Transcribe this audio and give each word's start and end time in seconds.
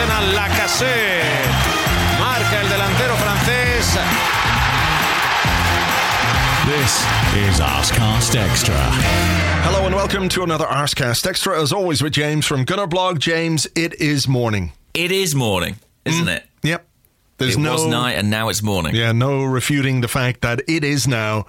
1-0 0.00 0.08
Arsenal, 0.08 0.34
Lacazette. 0.34 1.48
Marca 2.18 2.60
el 2.60 2.68
delantero 2.68 3.16
francés. 3.16 3.98
This 6.66 7.06
is 7.36 7.60
Arscast 7.60 8.34
Extra. 8.34 8.78
Hello 9.62 9.86
and 9.86 9.94
welcome 9.94 10.28
to 10.30 10.42
another 10.42 10.64
Arscast 10.64 11.26
Extra. 11.26 11.60
As 11.60 11.72
always 11.72 12.02
with 12.02 12.12
James 12.12 12.46
from 12.46 12.64
Gunnerblog. 12.64 13.18
James, 13.18 13.66
it 13.74 14.00
is 14.00 14.26
morning. 14.26 14.72
It 14.94 15.12
is 15.12 15.34
morning, 15.34 15.76
isn't 16.04 16.26
mm. 16.26 16.36
it? 16.36 16.44
Yep. 16.62 16.86
There's 17.38 17.56
it 17.56 17.60
no 17.60 17.72
was 17.72 17.86
night 17.86 18.12
and 18.12 18.30
now 18.30 18.48
it's 18.48 18.62
morning. 18.62 18.94
Yeah, 18.94 19.12
no 19.12 19.44
refuting 19.44 20.00
the 20.00 20.08
fact 20.08 20.40
that 20.42 20.62
it 20.68 20.84
is 20.84 21.06
now 21.06 21.46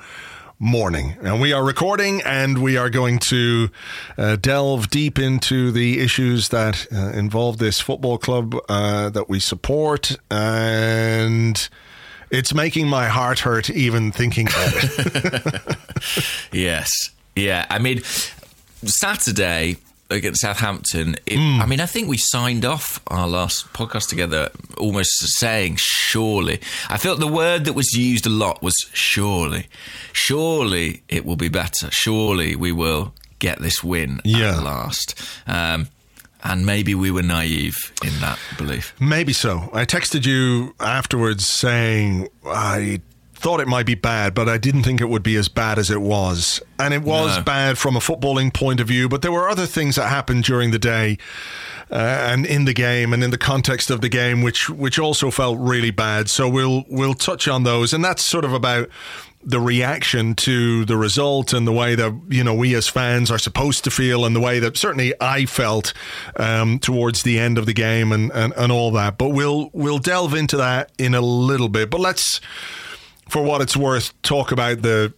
morning. 0.62 1.18
And 1.24 1.42
we 1.42 1.54
are 1.54 1.64
recording 1.64 2.22
and 2.22 2.60
we 2.60 2.78
are 2.78 2.92
going 2.92 3.18
to 3.18 3.72
uh, 4.16 4.36
delve 4.36 4.92
deep 4.92 5.18
into 5.18 5.72
the 5.72 6.00
issues 6.00 6.50
that 6.50 6.86
uh, 6.94 7.10
involve 7.18 7.58
this 7.58 7.80
football 7.80 8.20
club 8.20 8.56
uh, 8.70 9.10
that 9.10 9.28
we 9.28 9.40
support. 9.40 10.16
And 10.30 11.68
it's 12.30 12.54
making 12.54 12.88
my 12.88 13.08
heart 13.08 13.40
hurt 13.40 13.72
even 13.72 14.12
thinking 14.12 14.48
about 14.48 14.74
it. 14.76 15.78
Yes. 16.52 16.90
Yeah. 17.36 17.66
I 17.70 17.78
mean, 17.80 18.02
Saturday 18.04 19.78
against 20.12 20.42
Southampton, 20.42 21.16
it, 21.26 21.38
Hmm. 21.38 21.62
I 21.62 21.66
mean, 21.66 21.80
I 21.80 21.86
think 21.86 22.08
we 22.08 22.18
signed 22.18 22.66
off 22.66 23.00
our 23.08 23.28
last 23.28 23.72
podcast 23.74 24.10
together 24.10 24.50
almost 24.78 25.12
saying 25.40 25.78
surely. 25.80 26.60
I 26.90 26.98
felt 26.98 27.20
the 27.20 27.28
word 27.28 27.66
that 27.66 27.74
was 27.74 27.94
used 27.94 28.26
a 28.26 28.30
lot 28.30 28.62
was 28.62 28.76
surely. 28.94 29.68
Surely 30.14 31.04
it 31.10 31.26
will 31.26 31.36
be 31.36 31.50
better. 31.50 31.90
Surely 31.92 32.56
we 32.56 32.72
will 32.72 33.14
get 33.40 33.60
this 33.60 33.84
win 33.84 34.22
Yeah. 34.24 34.58
at 34.58 34.64
last. 34.64 35.20
Um, 35.48 35.88
and 36.44 36.66
maybe 36.66 36.96
we 36.96 37.12
were 37.12 37.22
naive 37.24 37.76
in 38.04 38.20
that 38.20 38.40
belief. 38.58 38.94
Maybe 39.00 39.34
so. 39.34 39.70
I 39.74 39.86
texted 39.86 40.26
you 40.26 40.74
afterwards 40.80 41.48
saying 41.48 42.30
I 42.46 43.02
thought 43.42 43.60
it 43.60 43.68
might 43.68 43.86
be 43.88 43.96
bad, 43.96 44.34
but 44.36 44.48
I 44.48 44.58
didn't 44.58 44.84
think 44.84 45.02
it 45.02 45.10
would 45.10 45.24
be 45.24 45.36
as 45.36 45.48
bad 45.48 45.80
as 45.80 45.90
it 45.90 46.02
was. 46.02 46.62
And 46.78 46.94
it 46.94 47.02
was 47.02 47.38
No. 47.38 47.44
bad 47.44 47.78
from 47.78 47.96
a 47.96 48.00
footballing 48.00 48.54
point 48.54 48.80
of 48.80 48.88
view, 48.88 49.10
but 49.10 49.22
there 49.24 49.32
were 49.32 49.50
other 49.50 49.66
things 49.66 49.96
that 49.96 50.08
happened 50.10 50.44
during 50.44 50.72
the 50.72 50.80
day 50.80 51.18
uh, 51.92 51.96
and 51.96 52.46
in 52.46 52.66
the 52.66 52.74
game 52.74 53.14
and 53.14 53.24
in 53.24 53.32
the 53.32 53.38
context 53.38 53.90
of 53.90 54.02
the 54.02 54.10
game 54.10 54.42
which 54.42 54.70
which 54.70 54.98
also 55.00 55.32
felt 55.32 55.58
really 55.60 55.92
bad. 55.92 56.30
So 56.30 56.48
we'll 56.48 56.86
we'll 56.90 57.14
touch 57.16 57.48
on 57.48 57.64
those 57.64 57.94
and 57.94 58.06
that's 58.06 58.22
sort 58.24 58.46
of 58.46 58.54
about 58.54 58.88
the 59.44 59.60
reaction 59.60 60.36
to 60.36 60.86
the 60.86 60.96
result 60.96 61.52
and 61.52 61.66
the 61.66 61.72
way 61.72 61.96
that 61.96 62.14
you 62.30 62.44
know 62.44 62.54
we 62.54 62.76
as 62.76 62.88
fans 62.88 63.32
are 63.32 63.40
supposed 63.40 63.84
to 63.84 63.90
feel 63.90 64.24
and 64.24 64.36
the 64.36 64.40
way 64.40 64.60
that 64.60 64.78
certainly 64.78 65.14
I 65.20 65.46
felt 65.48 65.94
um, 66.36 66.78
towards 66.78 67.24
the 67.24 67.40
end 67.40 67.58
of 67.58 67.66
the 67.66 67.74
game 67.74 68.12
and, 68.12 68.32
and, 68.34 68.54
and 68.56 68.72
all 68.72 68.92
that. 68.92 69.18
But 69.18 69.30
we'll 69.30 69.72
we'll 69.74 69.98
delve 69.98 70.36
into 70.36 70.58
that 70.58 70.92
in 71.00 71.16
a 71.16 71.22
little 71.22 71.70
bit. 71.70 71.90
But 71.90 72.02
let's, 72.02 72.40
for 73.32 73.42
what 73.42 73.62
it's 73.62 73.78
worth, 73.78 74.14
talk 74.24 74.52
about 74.52 74.82
the 74.82 75.14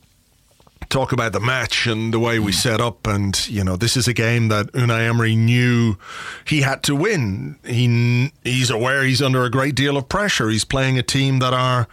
talk 0.90 1.12
about 1.12 1.34
the 1.34 1.40
match 1.40 1.88
and 1.88 2.14
the 2.14 2.20
way 2.20 2.38
we 2.38 2.52
set 2.52 2.80
up. 2.80 3.08
And 3.08 3.48
you 3.50 3.64
know, 3.64 3.76
this 3.76 3.98
is 3.98 4.08
a 4.08 4.14
game 4.14 4.50
that 4.50 4.68
Unai 4.74 5.08
Emery 5.10 5.36
knew 5.36 5.98
he 6.46 6.62
had 6.62 6.84
to 6.84 6.96
win. 6.96 7.58
He 7.66 8.32
he's 8.44 8.70
aware 8.70 9.04
he's 9.04 9.22
under 9.22 9.44
a 9.44 9.50
great 9.50 9.74
deal 9.74 9.98
of 9.98 10.08
pressure. 10.08 10.50
He's 10.50 10.64
playing 10.66 10.98
a 10.98 11.04
team 11.04 11.40
that 11.40 11.54
are. 11.54 11.88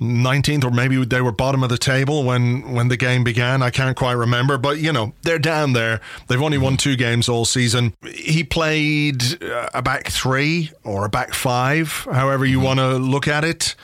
19th 0.00 0.64
or 0.64 0.70
maybe 0.72 1.02
they 1.04 1.20
were 1.20 1.30
bottom 1.30 1.62
of 1.62 1.70
the 1.70 1.78
table 1.78 2.24
when 2.24 2.72
when 2.72 2.88
the 2.88 2.96
game 2.96 3.22
began 3.22 3.62
I 3.62 3.70
can't 3.70 3.96
quite 3.96 4.14
remember 4.14 4.58
but 4.58 4.78
you 4.78 4.92
know 4.92 5.14
they're 5.22 5.38
down 5.38 5.72
there 5.72 6.00
they've 6.26 6.42
only 6.42 6.58
won 6.58 6.76
two 6.76 6.96
games 6.96 7.28
all 7.28 7.44
season 7.44 7.94
he 8.04 8.42
played 8.42 9.40
uh, 9.40 9.68
a 9.72 9.82
back 9.82 10.08
3 10.08 10.72
or 10.82 11.04
a 11.04 11.08
back 11.08 11.32
5 11.32 12.08
however 12.10 12.44
you 12.44 12.58
want 12.58 12.80
to 12.80 12.96
look 12.96 13.28
at 13.28 13.44
it 13.44 13.76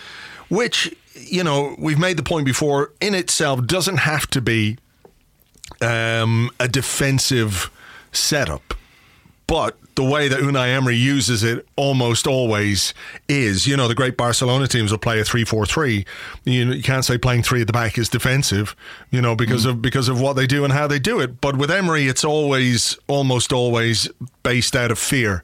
which 0.48 0.92
you 1.20 1.44
know 1.44 1.74
we've 1.78 1.98
made 1.98 2.16
the 2.16 2.22
point 2.22 2.44
before 2.44 2.92
in 3.00 3.14
itself 3.14 3.66
doesn't 3.66 3.98
have 3.98 4.26
to 4.28 4.40
be 4.40 4.76
um, 5.80 6.50
a 6.58 6.68
defensive 6.68 7.70
setup 8.12 8.74
but 9.50 9.76
the 9.96 10.04
way 10.04 10.28
that 10.28 10.38
Unai 10.38 10.68
Emery 10.76 10.94
uses 10.94 11.42
it 11.42 11.66
almost 11.74 12.28
always 12.28 12.94
is, 13.28 13.66
you 13.66 13.76
know, 13.76 13.88
the 13.88 13.96
great 13.96 14.16
Barcelona 14.16 14.68
teams 14.68 14.92
will 14.92 14.98
play 14.98 15.18
a 15.18 15.24
3-4-3. 15.24 16.06
You, 16.44 16.64
know, 16.64 16.72
you 16.72 16.82
can't 16.84 17.04
say 17.04 17.18
playing 17.18 17.42
three 17.42 17.60
at 17.60 17.66
the 17.66 17.72
back 17.72 17.98
is 17.98 18.08
defensive, 18.08 18.76
you 19.10 19.20
know, 19.20 19.34
because 19.34 19.64
of 19.64 19.82
because 19.82 20.08
of 20.08 20.20
what 20.20 20.34
they 20.36 20.46
do 20.46 20.62
and 20.62 20.72
how 20.72 20.86
they 20.86 21.00
do 21.00 21.18
it. 21.18 21.40
But 21.40 21.56
with 21.56 21.68
Emery, 21.68 22.06
it's 22.06 22.24
always 22.24 22.96
almost 23.08 23.52
always 23.52 24.08
based 24.44 24.76
out 24.76 24.92
of 24.92 25.00
fear, 25.00 25.42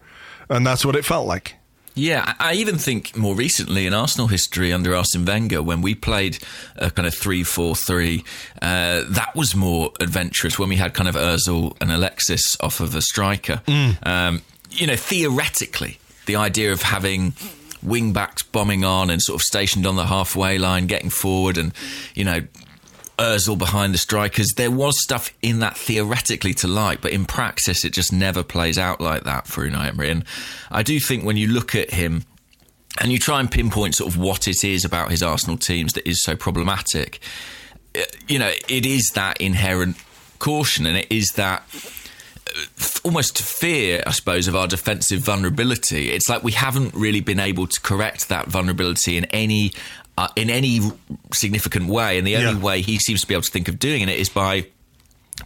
and 0.48 0.64
that's 0.64 0.86
what 0.86 0.94
it 0.94 1.04
felt 1.04 1.26
like. 1.26 1.56
Yeah, 1.98 2.34
I 2.38 2.52
even 2.52 2.76
think 2.76 3.16
more 3.16 3.34
recently 3.34 3.86
in 3.86 3.94
Arsenal 3.94 4.26
history 4.26 4.70
under 4.70 4.94
Arsene 4.94 5.24
Wenger, 5.24 5.62
when 5.62 5.80
we 5.80 5.94
played 5.94 6.36
a 6.76 6.90
kind 6.90 7.08
of 7.08 7.14
3 7.14 7.42
4 7.42 7.74
3, 7.74 8.22
uh, 8.60 9.02
that 9.08 9.34
was 9.34 9.56
more 9.56 9.92
adventurous 9.98 10.58
when 10.58 10.68
we 10.68 10.76
had 10.76 10.92
kind 10.92 11.08
of 11.08 11.14
Ozil 11.14 11.74
and 11.80 11.90
Alexis 11.90 12.42
off 12.60 12.80
of 12.80 12.94
a 12.94 13.00
striker. 13.00 13.62
Um, 14.02 14.42
you 14.70 14.86
know, 14.86 14.96
theoretically, 14.96 15.98
the 16.26 16.36
idea 16.36 16.70
of 16.70 16.82
having 16.82 17.32
wing 17.82 18.12
backs 18.12 18.42
bombing 18.42 18.84
on 18.84 19.08
and 19.08 19.22
sort 19.22 19.36
of 19.36 19.42
stationed 19.42 19.86
on 19.86 19.96
the 19.96 20.06
halfway 20.06 20.58
line, 20.58 20.86
getting 20.86 21.08
forward 21.08 21.56
and, 21.56 21.72
you 22.14 22.24
know, 22.24 22.42
Ozil 23.18 23.56
behind 23.56 23.94
the 23.94 23.98
strikers. 23.98 24.48
There 24.56 24.70
was 24.70 25.00
stuff 25.02 25.32
in 25.42 25.60
that 25.60 25.76
theoretically 25.76 26.54
to 26.54 26.68
like, 26.68 27.00
but 27.00 27.12
in 27.12 27.24
practice, 27.24 27.84
it 27.84 27.92
just 27.92 28.12
never 28.12 28.42
plays 28.42 28.78
out 28.78 29.00
like 29.00 29.24
that 29.24 29.46
for 29.46 29.68
Unai 29.68 29.88
Emery. 29.88 30.10
And 30.10 30.24
I 30.70 30.82
do 30.82 31.00
think 31.00 31.24
when 31.24 31.36
you 31.36 31.48
look 31.48 31.74
at 31.74 31.90
him 31.90 32.24
and 33.00 33.12
you 33.12 33.18
try 33.18 33.40
and 33.40 33.50
pinpoint 33.50 33.94
sort 33.94 34.12
of 34.12 34.18
what 34.18 34.48
it 34.48 34.64
is 34.64 34.84
about 34.84 35.10
his 35.10 35.22
Arsenal 35.22 35.56
teams 35.56 35.94
that 35.94 36.08
is 36.08 36.22
so 36.22 36.36
problematic, 36.36 37.20
uh, 37.96 38.02
you 38.28 38.38
know, 38.38 38.52
it 38.68 38.84
is 38.84 39.10
that 39.14 39.40
inherent 39.40 39.96
caution 40.38 40.86
and 40.86 40.98
it 40.98 41.10
is 41.10 41.28
that 41.36 41.62
almost 43.04 43.40
fear, 43.40 44.02
I 44.06 44.10
suppose, 44.10 44.48
of 44.48 44.56
our 44.56 44.66
defensive 44.66 45.20
vulnerability. 45.20 46.10
It's 46.10 46.28
like 46.28 46.42
we 46.42 46.52
haven't 46.52 46.94
really 46.94 47.20
been 47.20 47.40
able 47.40 47.66
to 47.66 47.80
correct 47.80 48.28
that 48.28 48.46
vulnerability 48.46 49.16
in 49.16 49.24
any 49.26 49.72
uh, 50.18 50.28
in 50.36 50.50
any 50.50 50.80
significant 51.32 51.88
way, 51.88 52.18
and 52.18 52.26
the 52.26 52.36
only 52.36 52.52
Yeah. 52.58 52.64
way 52.64 52.80
he 52.82 52.98
seems 52.98 53.20
to 53.20 53.26
be 53.26 53.34
able 53.34 53.42
to 53.42 53.50
think 53.50 53.68
of 53.68 53.78
doing 53.78 54.02
it 54.02 54.08
is 54.18 54.28
by 54.28 54.66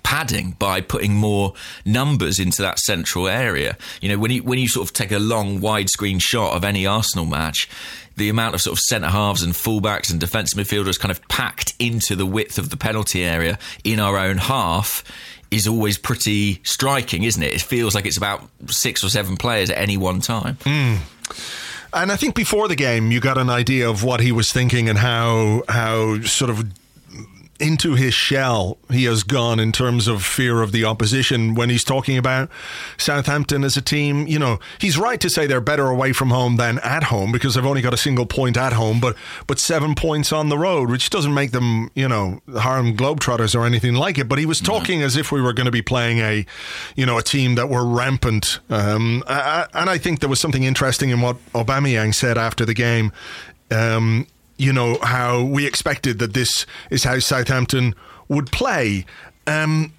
padding 0.04 0.52
by 0.60 0.80
putting 0.80 1.16
more 1.16 1.52
numbers 1.84 2.38
into 2.38 2.62
that 2.62 2.78
central 2.78 3.26
area. 3.26 3.76
You 4.00 4.08
know, 4.10 4.18
when 4.18 4.30
you 4.30 4.42
when 4.44 4.58
you 4.60 4.68
sort 4.68 4.86
of 4.88 4.92
take 4.92 5.10
a 5.10 5.18
long 5.18 5.60
widescreen 5.60 6.20
shot 6.22 6.54
of 6.54 6.62
any 6.64 6.86
Arsenal 6.86 7.26
match, 7.26 7.68
the 8.16 8.28
amount 8.28 8.54
of 8.54 8.60
sort 8.62 8.78
of 8.78 8.80
centre 8.80 9.08
halves 9.08 9.42
and 9.42 9.52
fullbacks 9.52 10.08
and 10.10 10.20
defensive 10.20 10.56
midfielders 10.58 10.98
kind 11.00 11.10
of 11.10 11.26
packed 11.26 11.74
into 11.80 12.14
the 12.14 12.26
width 12.26 12.56
of 12.58 12.70
the 12.70 12.76
penalty 12.76 13.24
area 13.24 13.58
in 13.82 13.98
our 13.98 14.16
own 14.16 14.38
half 14.38 15.02
is 15.50 15.66
always 15.66 15.98
pretty 15.98 16.60
striking, 16.62 17.24
isn't 17.24 17.42
it? 17.42 17.52
It 17.52 17.60
feels 17.60 17.92
like 17.92 18.06
it's 18.06 18.16
about 18.16 18.48
six 18.68 19.02
or 19.02 19.08
seven 19.08 19.36
players 19.36 19.70
at 19.70 19.78
any 19.78 19.96
one 19.96 20.20
time. 20.20 20.56
And 21.92 22.12
I 22.12 22.16
think 22.16 22.34
before 22.34 22.68
the 22.68 22.76
game, 22.76 23.10
you 23.10 23.20
got 23.20 23.36
an 23.36 23.50
idea 23.50 23.88
of 23.88 24.04
what 24.04 24.20
he 24.20 24.32
was 24.32 24.52
thinking 24.52 24.88
and 24.88 24.98
how 24.98 25.62
how 25.68 26.20
sort 26.22 26.50
of 26.50 26.64
into 27.60 27.94
his 27.94 28.14
shell 28.14 28.78
he 28.90 29.04
has 29.04 29.22
gone 29.22 29.60
in 29.60 29.72
terms 29.72 30.08
of 30.08 30.24
fear 30.24 30.62
of 30.62 30.72
the 30.72 30.84
opposition 30.84 31.54
when 31.54 31.70
he's 31.70 31.84
talking 31.84 32.16
about 32.16 32.48
Southampton 32.96 33.64
as 33.64 33.76
a 33.76 33.82
team. 33.82 34.26
You 34.26 34.38
know, 34.38 34.58
he's 34.78 34.98
right 34.98 35.20
to 35.20 35.30
say 35.30 35.46
they're 35.46 35.60
better 35.60 35.86
away 35.86 36.12
from 36.12 36.30
home 36.30 36.56
than 36.56 36.78
at 36.80 37.04
home 37.04 37.32
because 37.32 37.54
they've 37.54 37.66
only 37.66 37.82
got 37.82 37.94
a 37.94 37.98
single 37.98 38.26
point 38.26 38.56
at 38.56 38.72
home, 38.72 39.00
but 39.00 39.16
but 39.46 39.58
seven 39.58 39.94
points 39.94 40.32
on 40.32 40.48
the 40.48 40.58
road, 40.58 40.90
which 40.90 41.10
doesn't 41.10 41.34
make 41.34 41.52
them, 41.52 41.90
you 41.94 42.08
know, 42.08 42.40
Harlem 42.54 42.96
Globetrotters 42.96 43.54
or 43.54 43.64
anything 43.64 43.94
like 43.94 44.18
it. 44.18 44.28
But 44.28 44.38
he 44.38 44.46
was 44.46 44.60
talking 44.60 45.02
as 45.02 45.16
if 45.16 45.32
we 45.32 45.40
were 45.40 45.52
going 45.52 45.66
to 45.66 45.72
be 45.72 45.82
playing 45.82 46.18
a, 46.18 46.46
you 46.96 47.06
know, 47.06 47.18
a 47.18 47.22
team 47.22 47.54
that 47.56 47.68
were 47.68 47.84
rampant. 47.84 48.58
Um, 48.68 49.22
and 49.26 49.90
I 49.90 49.98
think 49.98 50.20
there 50.20 50.28
was 50.28 50.40
something 50.40 50.64
interesting 50.64 51.10
in 51.10 51.20
what 51.20 51.36
Aubameyang 51.52 52.14
said 52.14 52.38
after 52.38 52.64
the 52.64 52.74
game. 52.74 53.12
Um, 53.70 54.26
you 54.60 54.72
know, 54.72 54.98
how 55.02 55.42
we 55.42 55.66
expected 55.66 56.18
that 56.18 56.34
this 56.34 56.66
is 56.90 57.04
how 57.04 57.18
Southampton 57.18 57.94
would 58.28 58.52
play. 58.52 59.06
Um, 59.46 59.92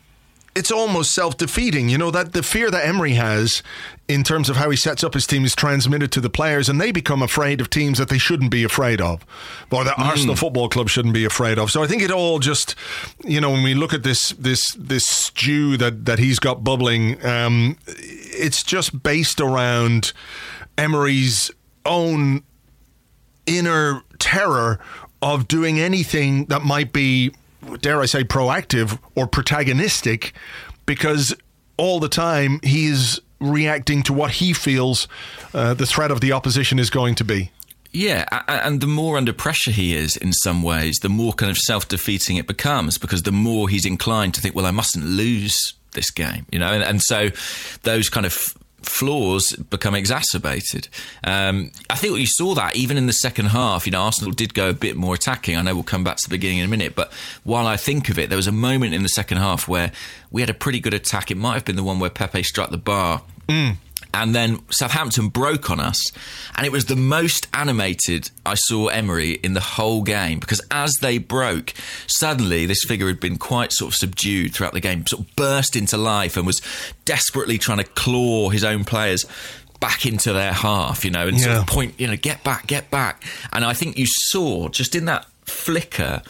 it's 0.54 0.72
almost 0.72 1.16
self 1.16 1.38
defeating, 1.38 1.90
you 1.90 1.98
know, 1.98 2.12
that 2.12 2.34
the 2.34 2.44
fear 2.44 2.70
that 2.70 2.86
Emery 2.86 3.14
has 3.14 3.64
in 4.08 4.24
terms 4.24 4.50
of 4.50 4.58
how 4.58 4.70
he 4.70 4.76
sets 4.76 5.04
up 5.04 5.14
his 5.14 5.26
team 5.26 5.46
is 5.46 5.56
transmitted 5.56 6.12
to 6.12 6.22
the 6.22 6.30
players, 6.30 6.68
and 6.68 6.80
they 6.80 6.92
become 6.92 7.24
afraid 7.24 7.62
of 7.62 7.70
teams 7.70 7.98
that 7.98 8.10
they 8.10 8.18
shouldn't 8.18 8.52
be 8.52 8.64
afraid 8.64 9.00
of, 9.00 9.26
or 9.72 9.84
that 9.84 9.96
mm. 9.96 10.06
Arsenal 10.06 10.36
Football 10.36 10.68
Club 10.70 10.90
shouldn't 10.90 11.14
be 11.14 11.24
afraid 11.24 11.58
of. 11.58 11.72
So 11.72 11.82
I 11.82 11.88
think 11.88 12.02
it 12.02 12.12
all 12.12 12.40
just, 12.40 12.76
you 13.24 13.40
know, 13.40 13.50
when 13.50 13.64
we 13.64 13.74
look 13.74 13.94
at 13.94 14.04
this 14.04 14.30
this 14.32 14.62
this 14.78 15.04
stew 15.08 15.78
that 15.78 16.06
that 16.06 16.20
he's 16.20 16.38
got 16.38 16.64
bubbling, 16.64 17.26
um, 17.26 17.78
it's 17.88 18.62
just 18.62 19.02
based 19.02 19.40
around 19.40 20.12
Emery's 20.78 21.50
own 21.86 22.44
inner 23.46 24.04
terror 24.20 24.80
of 25.22 25.48
doing 25.48 25.80
anything 25.80 26.46
that 26.46 26.64
might 26.64 26.94
be, 26.94 27.32
dare 27.82 28.02
I 28.02 28.06
say, 28.06 28.24
proactive 28.24 29.00
or 29.16 29.28
protagonistic, 29.28 30.32
because 30.86 31.36
all 31.78 32.00
the 32.00 32.10
time 32.10 32.60
he's 32.64 33.20
reacting 33.40 34.04
to 34.04 34.14
what 34.14 34.32
he 34.32 34.54
feels 34.54 35.08
uh, 35.54 35.74
the 35.74 35.86
threat 35.86 36.12
of 36.12 36.22
the 36.22 36.32
opposition 36.32 36.80
is 36.80 36.90
going 36.90 37.16
to 37.16 37.24
be. 37.24 37.52
Yeah, 37.94 38.26
and 38.48 38.80
the 38.80 38.88
more 38.88 39.18
under 39.18 39.34
pressure 39.34 39.72
he 39.72 39.94
is 39.94 40.16
in 40.16 40.32
some 40.32 40.64
ways, 40.64 40.98
the 41.02 41.10
more 41.10 41.34
kind 41.34 41.50
of 41.52 41.58
self 41.58 41.90
defeating 41.90 42.38
it 42.38 42.48
becomes 42.48 42.98
because 42.98 43.24
the 43.24 43.34
more 43.34 43.68
he's 43.68 43.86
inclined 43.86 44.34
to 44.36 44.42
think, 44.42 44.56
well, 44.56 44.66
I 44.66 44.72
mustn't 44.72 45.04
lose 45.04 45.74
this 45.92 46.10
game, 46.10 46.46
you 46.52 46.60
know? 46.60 46.72
And, 46.72 46.84
and 46.84 47.02
so 47.02 47.30
those 47.84 48.08
kind 48.08 48.26
of 48.26 48.42
flaws 48.84 49.56
become 49.70 49.96
exacerbated. 49.96 50.88
Um, 51.24 51.72
I 51.90 51.96
think 51.96 52.18
you 52.18 52.26
saw 52.26 52.56
that 52.56 52.76
even 52.76 52.98
in 52.98 53.08
the 53.08 53.14
second 53.14 53.48
half. 53.48 53.86
You 53.86 53.92
know, 53.92 54.02
Arsenal 54.02 54.32
did 54.32 54.54
go 54.54 54.70
a 54.70 54.74
bit 54.74 54.96
more 54.96 55.16
attacking. 55.16 55.58
I 55.58 55.62
know 55.62 55.74
we'll 55.74 55.84
come 55.84 56.04
back 56.04 56.18
to 56.18 56.30
the 56.30 56.36
beginning 56.36 56.60
in 56.60 56.66
a 56.66 56.70
minute, 56.70 56.96
but 56.96 57.12
while 57.44 57.68
I 57.68 57.78
think 57.78 58.10
of 58.10 58.20
it, 58.20 58.30
there 58.30 58.38
was 58.38 58.48
a 58.48 58.52
moment 58.52 58.94
in 58.94 59.04
the 59.04 59.10
second 59.10 59.38
half 59.38 59.68
where 59.68 59.92
we 60.32 60.42
had 60.42 60.50
a 60.50 60.54
pretty 60.54 60.80
good 60.80 60.94
attack. 60.94 61.32
It 61.32 61.38
might 61.38 61.56
have 61.56 61.66
been 61.66 61.76
the 61.76 61.84
one 61.84 62.00
where 62.00 62.10
Pepe 62.10 62.44
struck 62.44 62.72
the 62.72 62.78
bar. 62.78 63.24
Mm 63.48 63.78
and 64.14 64.36
then 64.36 64.60
Southampton 64.70 65.30
broke 65.30 65.70
on 65.70 65.80
us, 65.80 65.98
and 66.56 66.66
it 66.66 66.72
was 66.72 66.86
the 66.86 66.96
most 66.96 67.48
animated 67.54 68.30
I 68.46 68.56
saw 68.56 68.88
Emery 68.88 69.32
in 69.32 69.54
the 69.54 69.62
whole 69.62 70.02
game 70.02 70.40
because 70.40 70.62
as 70.70 70.94
they 71.02 71.18
broke, 71.18 71.74
suddenly 72.08 72.66
this 72.66 72.84
figure 72.86 73.08
had 73.08 73.20
been 73.20 73.38
quite 73.38 73.72
sort 73.72 73.94
of 73.94 73.96
subdued 73.96 74.54
throughout 74.54 74.74
the 74.74 74.80
game, 74.80 75.08
sort 75.08 75.26
of 75.26 75.36
burst 75.36 75.76
into 75.76 75.98
life 75.98 76.38
and 76.38 76.46
was 76.46 76.62
desperately 77.06 77.58
trying 77.58 77.78
to 77.78 77.84
claw 77.84 78.50
his 78.50 78.64
own 78.64 78.84
players 78.84 79.26
back 79.80 80.06
into 80.06 80.32
their 80.32 80.54
half, 80.54 81.04
you 81.04 81.12
know, 81.12 81.28
and 81.28 81.38
yeah. 81.38 81.46
sort 81.46 81.58
of 81.58 81.68
point, 81.68 82.00
you 82.00 82.08
know, 82.08 82.16
get 82.16 82.44
back, 82.44 82.68
get 82.68 82.92
back. 82.92 83.24
And 83.52 83.66
I 83.66 83.74
think 83.74 83.98
you 83.98 84.06
saw 84.08 84.70
just 84.70 84.96
in 84.96 85.06
that 85.06 85.26
flicker 85.46 86.22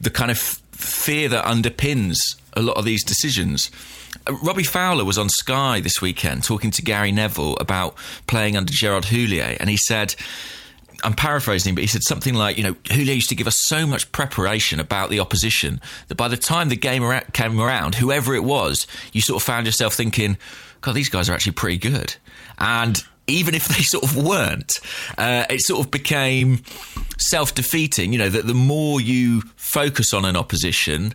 the 0.00 0.10
kind 0.10 0.30
of 0.30 0.38
fear 0.38 1.28
that 1.28 1.44
underpins 1.44 2.16
a 2.52 2.62
lot 2.62 2.76
of 2.76 2.84
these 2.84 3.04
decisions. 3.04 3.70
Uh, 4.28 4.34
Robbie 4.42 4.62
Fowler 4.62 5.04
was 5.04 5.18
on 5.18 5.28
Sky 5.28 5.80
this 5.80 6.00
weekend 6.00 6.44
talking 6.44 6.70
to 6.72 6.82
Gary 6.82 7.12
Neville 7.12 7.56
about 7.56 7.96
playing 8.26 8.56
under 8.56 8.72
Gerard 8.72 9.06
Houllier, 9.06 9.56
and 9.58 9.70
he 9.70 9.76
said. 9.76 10.14
I'm 11.04 11.14
paraphrasing, 11.14 11.76
but 11.76 11.82
he 11.82 11.86
said 11.86 12.02
something 12.02 12.34
like, 12.34 12.58
you 12.58 12.64
know, 12.64 12.74
Houllier 12.90 13.14
used 13.14 13.28
to 13.28 13.36
give 13.36 13.46
us 13.46 13.54
so 13.66 13.86
much 13.86 14.10
preparation 14.10 14.80
about 14.80 15.10
the 15.10 15.20
opposition 15.20 15.80
that 16.08 16.16
by 16.16 16.26
the 16.26 16.36
time 16.36 16.70
the 16.70 16.76
game 16.76 17.08
came 17.32 17.60
around, 17.60 17.94
whoever 17.94 18.34
it 18.34 18.42
was, 18.42 18.84
you 19.12 19.20
sort 19.20 19.40
of 19.40 19.46
found 19.46 19.66
yourself 19.66 19.94
thinking, 19.94 20.36
God, 20.80 20.94
these 20.94 21.08
guys 21.08 21.30
are 21.30 21.34
actually 21.34 21.52
pretty 21.52 21.78
good. 21.78 22.16
And 22.58 23.00
even 23.28 23.54
if 23.54 23.68
they 23.76 23.82
sort 23.82 24.02
of 24.02 24.16
weren't, 24.16 24.72
uh, 25.16 25.44
it 25.48 25.60
sort 25.60 25.84
of 25.86 25.92
became 25.92 26.62
self 27.18 27.54
defeating. 27.54 28.12
You 28.12 28.18
know, 28.18 28.30
that 28.30 28.48
the 28.48 28.54
more 28.54 29.00
you 29.00 29.42
focus 29.54 30.12
on 30.12 30.24
an 30.24 30.36
opposition, 30.36 31.14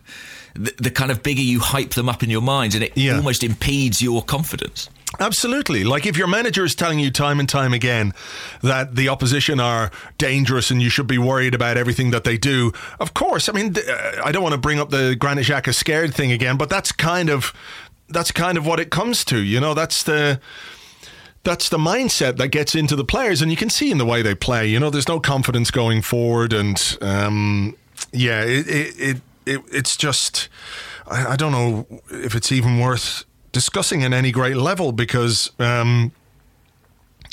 the, 0.54 0.74
the, 0.78 0.90
kind 0.90 1.10
of 1.10 1.22
bigger 1.22 1.40
you 1.40 1.60
hype 1.60 1.90
them 1.90 2.08
up 2.08 2.22
in 2.22 2.30
your 2.30 2.42
mind, 2.42 2.74
and 2.74 2.84
it 2.84 2.96
yeah. 2.96 3.16
almost 3.16 3.42
impedes 3.42 4.00
your 4.00 4.22
confidence. 4.22 4.88
Absolutely. 5.20 5.84
Like 5.84 6.06
if 6.06 6.16
your 6.16 6.26
manager 6.26 6.64
is 6.64 6.74
telling 6.74 6.98
you 6.98 7.10
time 7.10 7.38
and 7.38 7.48
time 7.48 7.72
again 7.72 8.12
that 8.62 8.96
the 8.96 9.08
opposition 9.08 9.60
are 9.60 9.90
dangerous 10.18 10.70
and 10.70 10.82
you 10.82 10.90
should 10.90 11.06
be 11.06 11.18
worried 11.18 11.54
about 11.54 11.76
everything 11.76 12.10
that 12.10 12.24
they 12.24 12.36
do, 12.36 12.72
of 12.98 13.14
course. 13.14 13.48
I 13.48 13.52
mean, 13.52 13.76
I 14.24 14.32
don't 14.32 14.42
want 14.42 14.54
to 14.54 14.60
bring 14.60 14.80
up 14.80 14.90
the 14.90 15.16
Granit 15.16 15.46
Xhaka 15.46 15.74
scared 15.74 16.14
thing 16.14 16.32
again, 16.32 16.56
but 16.56 16.68
that's 16.68 16.90
kind 16.90 17.30
of 17.30 17.52
that's 18.08 18.32
kind 18.32 18.58
of 18.58 18.66
what 18.66 18.80
it 18.80 18.90
comes 18.90 19.24
to. 19.26 19.38
You 19.38 19.60
know, 19.60 19.74
that's 19.74 20.02
the 20.02 20.40
that's 21.44 21.68
the 21.68 21.78
mindset 21.78 22.36
that 22.38 22.48
gets 22.48 22.74
into 22.74 22.96
the 22.96 23.04
players, 23.04 23.42
and 23.42 23.50
you 23.50 23.56
can 23.56 23.70
see 23.70 23.90
in 23.90 23.98
the 23.98 24.06
way 24.06 24.22
they 24.22 24.34
play. 24.34 24.66
You 24.66 24.80
know, 24.80 24.90
there's 24.90 25.08
no 25.08 25.20
confidence 25.20 25.70
going 25.70 26.02
forward, 26.02 26.52
and 26.52 26.98
um, 27.00 27.76
yeah, 28.12 28.42
it, 28.42 28.66
it, 28.66 29.00
it, 29.00 29.20
it, 29.46 29.60
it's 29.70 29.96
just 29.96 30.48
I, 31.06 31.32
I, 31.32 31.36
don't 31.36 31.52
know 31.52 31.86
if 32.10 32.34
it's 32.34 32.50
even 32.52 32.78
worth 32.78 33.24
discussing 33.52 34.02
in 34.02 34.12
any 34.12 34.32
great 34.32 34.56
level 34.56 34.92
because. 34.92 35.50
Um, 35.58 36.12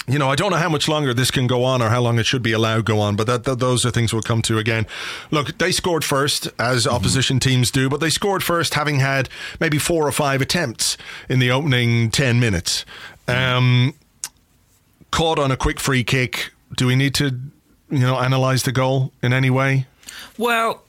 you 0.08 0.18
know, 0.18 0.30
I 0.30 0.36
don't 0.36 0.50
know 0.50 0.58
how 0.58 0.68
much 0.68 0.88
longer 0.88 1.14
this 1.14 1.30
can 1.30 1.46
go 1.46 1.64
on 1.64 1.82
or 1.82 1.90
how 1.90 2.02
long 2.02 2.18
it 2.18 2.26
should 2.26 2.42
be 2.42 2.54
allowed 2.54 2.86
go 2.86 3.00
on, 3.00 3.16
but 3.16 3.28
that, 3.28 3.44
that 3.44 3.60
those 3.60 3.86
are 3.86 3.92
things 3.92 4.12
we'll 4.12 4.24
come 4.24 4.42
to 4.44 4.58
again. 4.58 4.88
Look, 5.30 5.58
they 5.60 5.72
scored 5.72 6.04
first, 6.04 6.48
as 6.58 6.86
mm-hmm. 6.86 6.96
opposition 6.96 7.40
teams 7.40 7.70
do, 7.70 7.88
but 7.88 8.00
they 8.00 8.10
scored 8.10 8.44
first 8.44 8.74
having 8.74 9.00
had 9.00 9.30
maybe 9.60 9.78
four 9.78 10.08
or 10.08 10.12
five 10.12 10.42
attempts 10.42 10.98
in 11.30 11.38
the 11.38 11.52
opening 11.52 12.10
10 12.10 12.40
minutes. 12.40 12.84
Um, 13.28 13.94
caught 15.12 15.38
on 15.38 15.52
a 15.52 15.58
quick 15.58 15.80
free 15.80 16.04
kick. 16.04 16.52
Do 16.76 16.88
we 16.88 16.96
need 16.96 17.14
to, 17.16 17.40
you 17.90 18.00
know, 18.00 18.18
analyze 18.18 18.64
the 18.64 18.72
goal 18.72 19.14
in 19.22 19.34
any 19.34 19.52
way? 19.52 19.86
Well, 20.38 20.84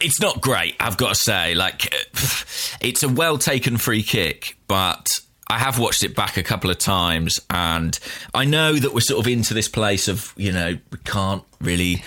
it's 0.00 0.20
not 0.20 0.40
great, 0.40 0.76
I've 0.80 0.96
got 0.96 1.10
to 1.10 1.14
say. 1.14 1.54
Like, 1.54 1.94
it's 2.80 3.02
a 3.02 3.08
well 3.08 3.38
taken 3.38 3.76
free 3.76 4.02
kick, 4.02 4.56
but 4.68 5.06
I 5.48 5.58
have 5.58 5.78
watched 5.78 6.02
it 6.02 6.14
back 6.14 6.36
a 6.36 6.42
couple 6.42 6.70
of 6.70 6.78
times, 6.78 7.40
and 7.50 7.98
I 8.34 8.44
know 8.44 8.74
that 8.74 8.92
we're 8.94 9.00
sort 9.00 9.24
of 9.24 9.30
into 9.30 9.54
this 9.54 9.68
place 9.68 10.08
of, 10.08 10.32
you 10.36 10.52
know, 10.52 10.76
we 10.90 10.98
can't 11.04 11.44
really 11.60 12.02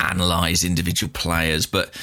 analyze 0.00 0.64
individual 0.64 1.10
players, 1.12 1.66
but 1.66 1.94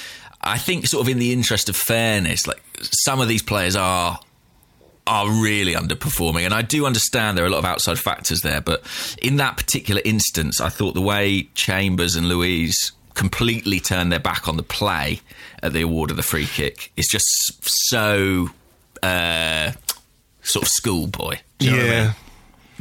I 0.41 0.57
think, 0.57 0.87
sort 0.87 1.05
of 1.05 1.09
in 1.09 1.19
the 1.19 1.33
interest 1.33 1.67
of 1.67 1.75
fairness, 1.75 2.47
like 2.47 2.61
some 3.03 3.19
of 3.19 3.27
these 3.27 3.43
players 3.43 3.75
are 3.75 4.19
are 5.05 5.29
really 5.29 5.73
underperforming. 5.73 6.45
And 6.45 6.53
I 6.53 6.61
do 6.61 6.85
understand 6.85 7.35
there 7.35 7.43
are 7.43 7.47
a 7.47 7.51
lot 7.51 7.57
of 7.57 7.65
outside 7.65 7.97
factors 7.97 8.41
there, 8.41 8.61
but 8.61 8.83
in 9.21 9.37
that 9.37 9.57
particular 9.57 10.01
instance, 10.05 10.61
I 10.61 10.69
thought 10.69 10.93
the 10.93 11.01
way 11.01 11.49
Chambers 11.55 12.15
and 12.15 12.29
Luiz 12.29 12.91
completely 13.19 13.81
turned 13.81 14.13
their 14.13 14.19
back 14.19 14.47
on 14.47 14.55
the 14.55 14.63
play 14.63 15.19
at 15.61 15.73
the 15.73 15.81
award 15.81 16.09
of 16.09 16.15
the 16.15 16.23
free 16.23 16.45
kick 16.45 16.89
is 16.95 17.05
just 17.05 17.27
so 17.89 18.49
uh, 19.03 19.73
sort 20.41 20.63
of 20.63 20.69
schoolboy. 20.69 21.35
yeah. 21.59 21.73
I 21.73 22.03
mean? 22.05 22.15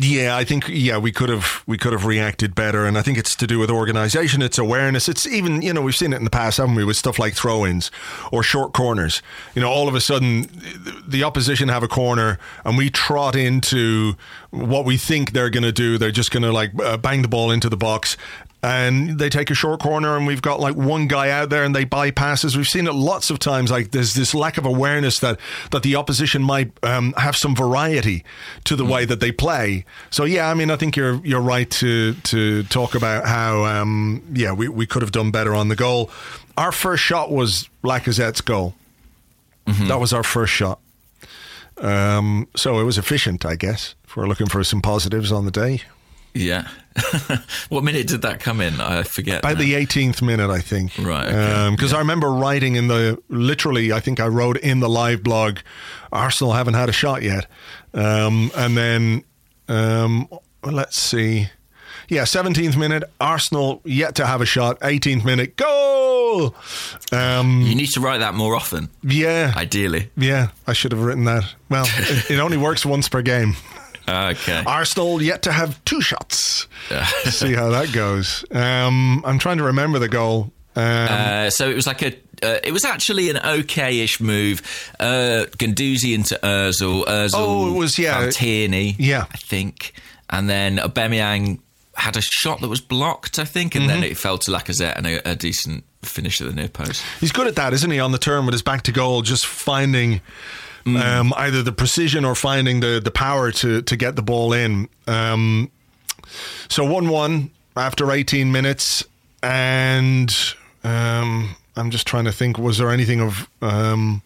Yeah, 0.00 0.36
I 0.36 0.44
think 0.44 0.68
yeah 0.68 0.96
we 0.96 1.10
could 1.10 1.28
have 1.28 1.64
we 1.66 1.76
could 1.76 1.92
have 1.92 2.04
reacted 2.04 2.54
better, 2.54 2.86
and 2.86 2.96
I 2.96 3.02
think 3.02 3.18
it's 3.18 3.34
to 3.34 3.48
do 3.48 3.58
with 3.58 3.68
organisation, 3.68 4.42
it's 4.42 4.56
awareness, 4.56 5.08
it's 5.08 5.26
even 5.26 5.60
you 5.60 5.72
know 5.72 5.82
we've 5.82 5.96
seen 5.96 6.12
it 6.12 6.18
in 6.18 6.24
the 6.24 6.30
past, 6.30 6.58
haven't 6.58 6.76
we, 6.76 6.84
with 6.84 6.96
stuff 6.96 7.18
like 7.18 7.34
throw-ins 7.34 7.90
or 8.30 8.44
short 8.44 8.72
corners. 8.72 9.22
You 9.56 9.62
know, 9.62 9.68
all 9.68 9.88
of 9.88 9.96
a 9.96 10.00
sudden 10.00 10.46
the 11.04 11.24
opposition 11.24 11.68
have 11.68 11.82
a 11.82 11.88
corner, 11.88 12.38
and 12.64 12.78
we 12.78 12.90
trot 12.90 13.34
into 13.34 14.14
what 14.50 14.84
we 14.84 14.98
think 14.98 15.32
they're 15.32 15.50
going 15.50 15.64
to 15.64 15.72
do. 15.72 15.98
They're 15.98 16.12
just 16.12 16.30
going 16.30 16.44
to 16.44 16.52
like 16.52 16.80
uh, 16.80 16.96
bang 16.96 17.22
the 17.22 17.28
ball 17.28 17.50
into 17.50 17.68
the 17.68 17.76
box, 17.76 18.16
and 18.62 19.18
they 19.18 19.28
take 19.28 19.50
a 19.50 19.54
short 19.54 19.80
corner 19.80 20.16
and 20.16 20.26
we've 20.26 20.42
got 20.42 20.58
like 20.58 20.74
one 20.74 21.06
guy 21.06 21.30
out 21.30 21.48
there 21.50 21.62
and 21.62 21.74
they 21.74 21.84
bypass 21.84 22.38
bypasses. 22.38 22.56
We've 22.56 22.68
seen 22.68 22.86
it 22.86 22.92
lots 22.92 23.30
of 23.30 23.38
times. 23.38 23.70
Like 23.70 23.90
there's 23.90 24.14
this 24.14 24.34
lack 24.34 24.58
of 24.58 24.66
awareness 24.66 25.20
that 25.20 25.38
that 25.70 25.82
the 25.82 25.96
opposition 25.96 26.42
might 26.42 26.72
um, 26.82 27.14
have 27.16 27.36
some 27.36 27.54
variety 27.54 28.24
to 28.64 28.76
the 28.76 28.84
mm. 28.84 28.92
way 28.92 29.04
that 29.04 29.20
they 29.20 29.32
play. 29.32 29.84
So 30.10 30.24
yeah, 30.24 30.50
I 30.50 30.54
mean, 30.54 30.70
I 30.70 30.76
think 30.76 30.96
you're 30.96 31.24
you're 31.24 31.40
right 31.40 31.70
to 31.72 32.14
to 32.14 32.62
talk 32.64 32.94
about 32.94 33.26
how 33.26 33.64
um, 33.64 34.22
yeah 34.32 34.52
we 34.52 34.68
we 34.68 34.86
could 34.86 35.02
have 35.02 35.12
done 35.12 35.30
better 35.30 35.54
on 35.54 35.68
the 35.68 35.76
goal. 35.76 36.10
Our 36.56 36.72
first 36.72 37.02
shot 37.02 37.30
was 37.30 37.68
Lacazette's 37.84 38.40
goal. 38.40 38.74
Mm-hmm. 39.66 39.88
That 39.88 40.00
was 40.00 40.12
our 40.12 40.24
first 40.24 40.52
shot. 40.52 40.80
Um, 41.76 42.48
so 42.56 42.80
it 42.80 42.82
was 42.82 42.98
efficient, 42.98 43.44
I 43.44 43.54
guess. 43.54 43.94
If 44.04 44.16
we're 44.16 44.26
looking 44.26 44.48
for 44.48 44.64
some 44.64 44.82
positives 44.82 45.30
on 45.30 45.44
the 45.44 45.52
day. 45.52 45.82
Yeah. 46.34 46.68
what 47.68 47.84
minute 47.84 48.06
did 48.08 48.22
that 48.22 48.40
come 48.40 48.60
in? 48.60 48.80
I 48.80 49.02
forget. 49.02 49.40
About 49.40 49.54
now. 49.54 49.60
the 49.60 49.74
18th 49.74 50.20
minute, 50.22 50.50
I 50.50 50.60
think. 50.60 50.92
Right, 50.98 51.28
okay. 51.28 51.70
Because 51.70 51.92
I 51.92 51.98
remember 51.98 52.30
writing 52.30 52.74
in 52.76 52.88
the, 52.88 53.20
literally, 53.28 53.92
I 53.92 54.00
think 54.00 54.20
I 54.20 54.26
wrote 54.26 54.56
in 54.58 54.80
the 54.80 54.88
live 54.88 55.22
blog, 55.22 55.58
Arsenal 56.12 56.52
haven't 56.52 56.74
had 56.74 56.88
a 56.88 56.92
shot 56.92 57.22
yet. 57.22 57.46
Um, 57.94 58.50
and 58.56 58.76
then, 58.76 59.24
um, 59.68 60.28
let's 60.64 60.98
see. 61.00 61.48
Yeah, 62.08 62.22
17th 62.22 62.76
minute, 62.76 63.04
Arsenal 63.20 63.80
yet 63.84 64.14
to 64.16 64.26
have 64.26 64.40
a 64.40 64.46
shot. 64.46 64.80
18th 64.80 65.24
minute, 65.24 65.56
goal! 65.56 66.54
Um, 67.12 67.62
You 67.62 67.74
need 67.74 67.90
to 67.90 68.00
write 68.00 68.18
that 68.18 68.34
more 68.34 68.54
often, 68.54 68.88
yeah. 69.02 69.52
ideally. 69.56 70.10
yeah, 70.16 70.48
I 70.66 70.72
should 70.72 70.92
have 70.92 71.02
written 71.02 71.24
that. 71.24 71.54
Well, 71.68 71.84
it, 71.86 72.30
it 72.32 72.38
only 72.40 72.56
works 72.56 72.84
once 72.86 73.08
per 73.08 73.22
game. 73.22 73.56
Okay. 74.08 74.62
Arsenal 74.66 75.20
yet 75.22 75.42
to 75.42 75.52
have 75.52 75.82
two 75.84 76.00
shots. 76.00 76.66
See 77.24 77.54
how 77.54 77.70
that 77.70 77.92
goes. 77.92 78.44
Um, 78.50 79.22
I'm 79.24 79.38
trying 79.38 79.58
to 79.58 79.64
remember 79.64 79.98
the 79.98 80.08
goal. 80.08 80.52
Um, 80.76 80.82
Uh, 80.84 81.50
so 81.50 81.68
it 81.68 81.74
was 81.74 81.86
like 81.86 82.02
a. 82.02 82.14
Uh, 82.40 82.58
it 82.62 82.72
was 82.72 82.84
actually 82.84 83.30
an 83.30 83.36
okay-ish 83.38 84.20
move. 84.20 84.62
Uh, 85.00 85.44
Guendouzi 85.58 86.14
into 86.14 86.38
Özil. 86.42 87.04
Özil. 87.04 87.30
Oh, 87.34 87.74
it 87.74 87.76
was, 87.78 87.98
yeah. 87.98 88.30
Tierney. 88.30 88.94
Yeah. 88.96 89.24
I 89.32 89.36
think, 89.38 89.92
and 90.30 90.48
then 90.48 90.76
Aubameyang 90.78 91.58
had 91.96 92.16
a 92.16 92.20
shot 92.20 92.60
that 92.60 92.68
was 92.68 92.80
blocked. 92.80 93.40
I 93.40 93.44
think, 93.44 93.74
and 93.74 93.86
Mm-hmm. 93.86 94.00
then 94.02 94.10
it 94.10 94.16
fell 94.16 94.38
to 94.38 94.50
Lacazette 94.52 94.96
and 94.96 95.06
a, 95.08 95.30
a 95.30 95.34
decent 95.34 95.82
finish 96.02 96.40
at 96.40 96.46
the 96.46 96.52
near 96.52 96.68
post. 96.68 97.02
He's 97.18 97.32
good 97.32 97.48
at 97.48 97.56
that, 97.56 97.72
isn't 97.72 97.90
he? 97.90 97.98
On 97.98 98.12
the 98.12 98.18
turn 98.18 98.46
with 98.46 98.52
his 98.52 98.62
back 98.62 98.82
to 98.82 98.92
goal, 98.92 99.22
just 99.22 99.44
finding 99.44 100.20
um, 100.96 101.32
either 101.36 101.62
the 101.62 101.72
precision 101.72 102.24
or 102.24 102.34
finding 102.34 102.80
the, 102.80 103.00
the 103.02 103.10
power 103.10 103.50
to 103.52 103.82
to 103.82 103.96
get 103.96 104.16
the 104.16 104.22
ball 104.22 104.52
in. 104.52 104.88
Um, 105.06 105.70
so 106.68 106.84
one 106.84 107.08
one 107.08 107.50
after 107.76 108.10
eighteen 108.10 108.52
minutes, 108.52 109.04
and 109.42 110.34
um, 110.84 111.56
I'm 111.76 111.90
just 111.90 112.06
trying 112.06 112.24
to 112.24 112.32
think: 112.32 112.58
was 112.58 112.78
there 112.78 112.90
anything 112.90 113.20
of 113.20 113.48
um, 113.62 114.22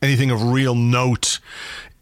anything 0.00 0.30
of 0.30 0.42
real 0.42 0.74
note 0.74 1.40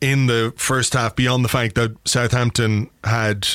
in 0.00 0.26
the 0.26 0.52
first 0.56 0.94
half 0.94 1.14
beyond 1.14 1.44
the 1.44 1.48
fact 1.48 1.74
that 1.74 1.94
Southampton 2.06 2.88
had 3.04 3.46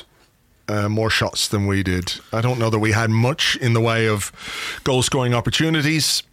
uh, 0.68 0.90
more 0.90 1.10
shots 1.10 1.48
than 1.48 1.68
we 1.68 1.84
did. 1.84 2.14
I 2.32 2.42
don't 2.42 2.60
know 2.60 2.70
that 2.70 2.80
we 2.80 2.92
had 2.92 3.10
much 3.10 3.56
in 3.58 3.74
the 3.74 3.82
way 3.82 4.08
of 4.08 4.32
goal 4.84 5.02
scoring 5.02 5.34
opportunities. 5.34 6.24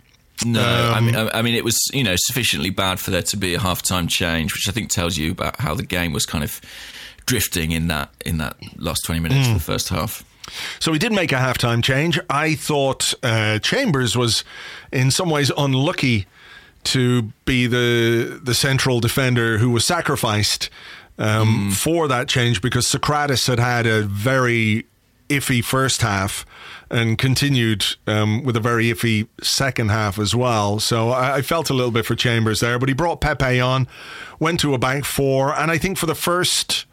No, 0.44 0.60
I 0.62 0.98
Um, 0.98 1.06
mean, 1.06 1.16
I 1.16 1.38
I 1.38 1.42
mean, 1.42 1.54
it 1.54 1.64
was 1.64 1.78
you 1.92 2.02
know 2.04 2.14
sufficiently 2.16 2.70
bad 2.70 2.98
for 3.00 3.10
there 3.10 3.22
to 3.22 3.36
be 3.36 3.54
a 3.54 3.60
half-time 3.60 4.08
change, 4.08 4.52
which 4.54 4.68
I 4.68 4.72
think 4.72 4.90
tells 4.90 5.16
you 5.16 5.30
about 5.32 5.60
how 5.60 5.74
the 5.74 5.84
game 5.84 6.12
was 6.12 6.26
kind 6.26 6.42
of 6.44 6.60
drifting 7.26 7.70
in 7.70 7.86
that 7.88 8.10
in 8.26 8.38
that 8.38 8.56
last 8.76 9.04
twenty 9.04 9.20
minutes 9.20 9.46
Hmm. 9.46 9.54
of 9.54 9.58
the 9.58 9.72
first 9.72 9.88
half. 9.90 10.24
So 10.80 10.90
we 10.90 10.98
did 10.98 11.12
make 11.12 11.30
a 11.32 11.36
halftime 11.36 11.82
change. 11.82 12.18
I 12.28 12.56
thought 12.56 13.14
uh, 13.22 13.60
Chambers 13.60 14.16
was 14.16 14.42
in 14.92 15.10
some 15.12 15.30
ways 15.30 15.52
unlucky 15.56 16.26
to 16.84 17.30
be 17.44 17.68
the 17.68 18.40
the 18.42 18.54
central 18.54 18.98
defender 18.98 19.58
who 19.58 19.70
was 19.70 19.86
sacrificed 19.86 20.68
um, 21.18 21.70
for 21.70 22.08
that 22.08 22.26
change 22.26 22.60
because 22.60 22.86
Sokratis 22.88 23.46
had 23.46 23.60
had 23.60 23.86
a 23.86 24.02
very 24.02 24.84
iffy 25.28 25.62
first 25.64 26.02
half 26.02 26.44
and 26.92 27.16
continued 27.16 27.84
um, 28.06 28.44
with 28.44 28.56
a 28.56 28.60
very 28.60 28.86
iffy 28.86 29.26
second 29.42 29.90
half 29.90 30.18
as 30.18 30.34
well. 30.34 30.78
So 30.78 31.10
I, 31.10 31.36
I 31.36 31.42
felt 31.42 31.70
a 31.70 31.74
little 31.74 31.90
bit 31.90 32.04
for 32.04 32.14
Chambers 32.14 32.60
there, 32.60 32.78
but 32.78 32.88
he 32.88 32.94
brought 32.94 33.20
Pepe 33.20 33.58
on, 33.60 33.88
went 34.38 34.60
to 34.60 34.74
a 34.74 34.78
back 34.78 35.04
four, 35.04 35.54
and 35.54 35.70
I 35.70 35.78
think 35.78 35.96
for 35.98 36.06
the 36.06 36.14
first 36.14 36.86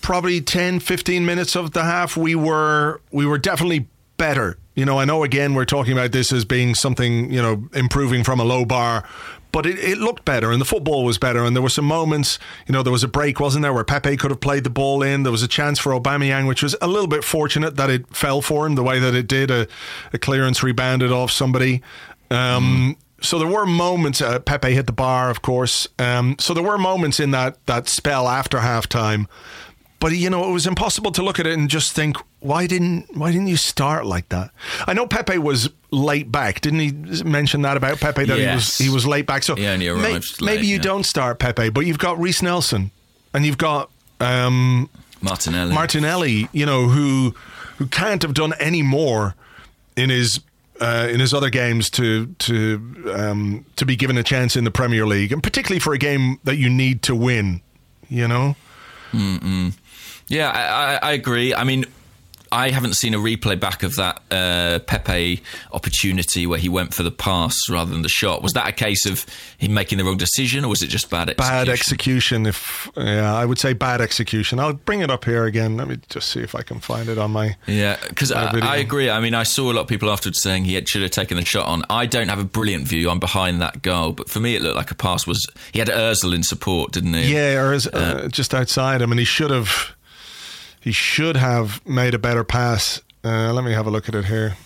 probably 0.00 0.40
10 0.40 0.80
15 0.80 1.26
minutes 1.26 1.54
of 1.54 1.72
the 1.72 1.84
half 1.84 2.16
we 2.16 2.34
were 2.34 3.02
we 3.12 3.26
were 3.26 3.36
definitely 3.36 3.86
better 4.16 4.56
you 4.74 4.82
know 4.82 4.98
i 4.98 5.04
know 5.04 5.22
again 5.22 5.52
we're 5.52 5.66
talking 5.66 5.92
about 5.92 6.10
this 6.10 6.32
as 6.32 6.46
being 6.46 6.74
something 6.74 7.30
you 7.30 7.40
know 7.40 7.68
improving 7.74 8.24
from 8.24 8.40
a 8.40 8.44
low 8.44 8.64
bar 8.64 9.06
but 9.52 9.66
it, 9.66 9.78
it 9.78 9.98
looked 9.98 10.24
better 10.24 10.50
and 10.50 10.60
the 10.60 10.64
football 10.64 11.04
was 11.04 11.18
better 11.18 11.44
and 11.44 11.54
there 11.56 11.62
were 11.62 11.68
some 11.68 11.84
moments 11.84 12.38
you 12.66 12.72
know 12.72 12.82
there 12.82 12.92
was 12.92 13.04
a 13.04 13.08
break 13.08 13.40
wasn't 13.40 13.62
there 13.62 13.72
where 13.72 13.84
Pepe 13.84 14.16
could 14.16 14.30
have 14.30 14.40
played 14.40 14.64
the 14.64 14.70
ball 14.70 15.02
in 15.02 15.22
there 15.22 15.32
was 15.32 15.42
a 15.42 15.48
chance 15.48 15.78
for 15.78 15.92
Aubameyang 15.92 16.46
which 16.46 16.62
was 16.62 16.76
a 16.80 16.86
little 16.86 17.08
bit 17.08 17.24
fortunate 17.24 17.76
that 17.76 17.90
it 17.90 18.14
fell 18.14 18.40
for 18.40 18.66
him 18.66 18.74
the 18.74 18.82
way 18.82 18.98
that 18.98 19.14
it 19.14 19.26
did 19.26 19.50
a, 19.50 19.66
a 20.12 20.18
clearance 20.18 20.62
rebounded 20.62 21.12
off 21.12 21.30
somebody 21.30 21.82
um, 22.30 22.96
so 23.20 23.38
there 23.38 23.48
were 23.48 23.66
moments. 23.66 24.22
Uh, 24.22 24.38
Pepe 24.38 24.72
hit 24.72 24.86
the 24.86 24.92
bar, 24.92 25.30
of 25.30 25.42
course. 25.42 25.88
Um, 25.98 26.36
so 26.38 26.54
there 26.54 26.62
were 26.62 26.78
moments 26.78 27.20
in 27.20 27.32
that 27.32 27.64
that 27.66 27.88
spell 27.88 28.28
after 28.28 28.58
halftime. 28.58 29.26
But 29.98 30.12
you 30.12 30.30
know, 30.30 30.48
it 30.48 30.52
was 30.52 30.66
impossible 30.66 31.12
to 31.12 31.22
look 31.22 31.38
at 31.38 31.46
it 31.46 31.58
and 31.58 31.68
just 31.68 31.92
think, 31.92 32.16
why 32.40 32.66
didn't 32.66 33.16
why 33.16 33.32
didn't 33.32 33.46
you 33.48 33.56
start 33.56 34.06
like 34.06 34.28
that? 34.30 34.50
I 34.86 34.92
know 34.94 35.06
Pepe 35.06 35.38
was 35.38 35.68
late 35.90 36.30
back. 36.32 36.60
Didn't 36.60 36.80
he 36.80 37.22
mention 37.24 37.62
that 37.62 37.76
about 37.76 38.00
Pepe 38.00 38.24
that 38.24 38.38
Yes. 38.38 38.48
he 38.48 38.54
was 38.54 38.78
he 38.78 38.88
was 38.94 39.06
late 39.06 39.26
back? 39.26 39.42
So 39.42 39.54
He 39.56 39.66
only 39.66 39.86
may- 39.92 40.12
arrived 40.12 40.40
maybe 40.42 40.66
you 40.66 40.76
yeah. 40.76 40.82
don't 40.82 41.04
start 41.04 41.38
Pepe, 41.38 41.70
but 41.70 41.86
you've 41.86 41.98
got 41.98 42.18
Reiss 42.18 42.42
Nelson 42.42 42.90
and 43.34 43.44
you've 43.46 43.58
got 43.58 43.90
um, 44.20 44.88
Martinelli. 45.22 45.74
Martinelli, 45.74 46.48
you 46.52 46.66
know, 46.66 46.88
who 46.88 47.34
who 47.78 47.86
can't 47.86 48.22
have 48.22 48.34
done 48.34 48.52
any 48.60 48.82
more 48.82 49.34
in 49.96 50.10
his 50.10 50.40
uh, 50.80 51.08
in 51.10 51.20
his 51.20 51.34
other 51.34 51.50
games 51.50 51.90
to 51.90 52.26
to 52.38 53.12
um, 53.14 53.64
to 53.76 53.84
be 53.84 53.96
given 53.96 54.16
a 54.18 54.22
chance 54.22 54.56
in 54.56 54.64
the 54.64 54.70
Premier 54.70 55.06
League, 55.06 55.30
and 55.32 55.42
particularly 55.42 55.80
for 55.80 55.92
a 55.94 55.98
game 55.98 56.38
that 56.44 56.56
you 56.56 56.70
need 56.70 57.02
to 57.02 57.14
win. 57.14 57.60
You 58.08 58.26
know, 58.28 58.56
Yeah, 60.28 60.50
I, 60.50 60.62
I, 60.94 61.10
I 61.10 61.12
agree. 61.12 61.54
I 61.54 61.64
mean, 61.64 61.84
I 62.52 62.70
haven't 62.70 62.94
seen 62.94 63.14
a 63.14 63.18
replay 63.18 63.58
back 63.58 63.82
of 63.82 63.96
that 63.96 64.22
uh, 64.30 64.80
Pepe 64.80 65.42
opportunity 65.72 66.46
where 66.46 66.58
he 66.58 66.68
went 66.68 66.92
for 66.94 67.02
the 67.02 67.10
pass 67.10 67.56
rather 67.68 67.90
than 67.90 68.02
the 68.02 68.08
shot. 68.08 68.42
Was 68.42 68.52
that 68.54 68.68
a 68.68 68.72
case 68.72 69.06
of 69.06 69.24
him 69.58 69.74
making 69.74 69.98
the 69.98 70.04
wrong 70.04 70.16
decision, 70.16 70.64
or 70.64 70.68
was 70.68 70.82
it 70.82 70.88
just 70.88 71.10
bad 71.10 71.30
execution? 71.30 71.52
bad 71.54 71.68
execution. 71.68 72.46
If 72.46 72.90
yeah, 72.96 73.34
I 73.34 73.44
would 73.44 73.58
say 73.58 73.72
bad 73.72 74.00
execution. 74.00 74.58
I'll 74.58 74.72
bring 74.72 75.00
it 75.00 75.10
up 75.10 75.24
here 75.24 75.44
again. 75.44 75.76
Let 75.76 75.88
me 75.88 75.98
just 76.08 76.30
see 76.30 76.40
if 76.40 76.54
I 76.54 76.62
can 76.62 76.80
find 76.80 77.08
it 77.08 77.18
on 77.18 77.30
my. 77.30 77.56
Yeah, 77.66 77.96
because 78.08 78.32
I. 78.32 78.50
I 78.60 78.76
agree. 78.76 79.10
I 79.10 79.20
mean, 79.20 79.34
I 79.34 79.44
saw 79.44 79.70
a 79.70 79.74
lot 79.74 79.82
of 79.82 79.88
people 79.88 80.10
afterwards 80.10 80.42
saying 80.42 80.64
he 80.64 80.74
had, 80.74 80.88
should 80.88 81.02
have 81.02 81.10
taken 81.12 81.36
the 81.36 81.44
shot 81.44 81.66
on. 81.66 81.84
I 81.88 82.06
don't 82.06 82.28
have 82.28 82.40
a 82.40 82.44
brilliant 82.44 82.88
view. 82.88 83.10
I'm 83.10 83.20
behind 83.20 83.60
that 83.62 83.82
goal, 83.82 84.12
but 84.12 84.28
for 84.28 84.40
me, 84.40 84.56
it 84.56 84.62
looked 84.62 84.76
like 84.76 84.90
a 84.90 84.94
pass 84.96 85.26
was. 85.26 85.46
He 85.72 85.78
had 85.78 85.88
Özil 85.88 86.34
in 86.34 86.42
support, 86.42 86.92
didn't 86.92 87.14
he? 87.14 87.32
Yeah, 87.34 87.60
or 87.60 87.72
is, 87.72 87.86
uh, 87.86 88.28
just 88.30 88.54
outside 88.54 89.02
him, 89.02 89.12
and 89.12 89.18
he 89.18 89.24
should 89.24 89.50
have. 89.50 89.94
He 90.80 90.92
should 90.92 91.36
have 91.36 91.86
made 91.86 92.14
a 92.14 92.18
better 92.18 92.42
pass. 92.42 93.02
Uh, 93.22 93.52
let 93.52 93.64
me 93.64 93.72
have 93.72 93.86
a 93.86 93.90
look 93.90 94.08
at 94.08 94.14
it 94.14 94.24
here. 94.24 94.56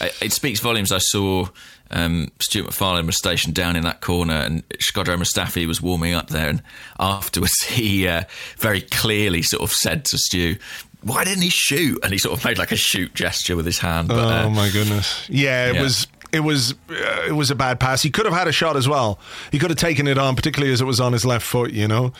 It 0.00 0.32
speaks 0.32 0.60
volumes. 0.60 0.90
I 0.90 0.98
saw 0.98 1.48
um, 1.90 2.30
Stuart 2.40 2.66
MacFarlane 2.66 3.06
was 3.06 3.18
stationed 3.18 3.54
down 3.54 3.76
in 3.76 3.84
that 3.84 4.00
corner, 4.00 4.34
and 4.34 4.68
Shkodran 4.70 5.22
Mustafi 5.22 5.66
was 5.66 5.82
warming 5.82 6.14
up 6.14 6.28
there. 6.28 6.48
And 6.48 6.62
afterwards, 6.98 7.62
he 7.68 8.08
uh, 8.08 8.24
very 8.58 8.80
clearly 8.80 9.42
sort 9.42 9.62
of 9.62 9.72
said 9.72 10.04
to 10.06 10.18
Stu, 10.18 10.56
"Why 11.02 11.24
didn't 11.24 11.42
he 11.42 11.50
shoot?" 11.50 11.98
And 12.02 12.12
he 12.12 12.18
sort 12.18 12.38
of 12.38 12.44
made 12.44 12.58
like 12.58 12.72
a 12.72 12.76
shoot 12.76 13.14
gesture 13.14 13.56
with 13.56 13.66
his 13.66 13.78
hand. 13.78 14.08
But, 14.08 14.18
oh 14.18 14.46
uh, 14.46 14.50
my 14.50 14.70
goodness! 14.70 15.28
Yeah, 15.28 15.68
it 15.68 15.74
yeah. 15.74 15.82
was. 15.82 16.06
It 16.32 16.40
was 16.40 16.72
uh, 16.90 17.24
it 17.28 17.32
was 17.32 17.50
a 17.50 17.54
bad 17.54 17.78
pass. 17.78 18.02
He 18.02 18.10
could 18.10 18.26
have 18.26 18.34
had 18.34 18.48
a 18.48 18.52
shot 18.52 18.76
as 18.76 18.88
well. 18.88 19.18
He 19.52 19.58
could 19.58 19.70
have 19.70 19.78
taken 19.78 20.08
it 20.08 20.18
on, 20.18 20.34
particularly 20.34 20.72
as 20.72 20.80
it 20.80 20.84
was 20.84 21.00
on 21.00 21.12
his 21.12 21.24
left 21.24 21.46
foot. 21.46 21.72
You 21.72 21.88
know, 21.88 22.12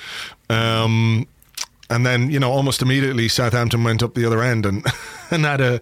um, 0.49 1.27
and 1.91 2.05
then 2.07 2.31
you 2.31 2.39
know 2.39 2.51
almost 2.51 2.83
immediately 2.83 3.29
Southampton 3.29 3.85
went 3.85 4.03
up 4.03 4.15
the 4.15 4.25
other 4.25 4.43
end 4.43 4.67
and 4.67 4.85
and 5.31 5.45
had 5.45 5.61
a 5.61 5.81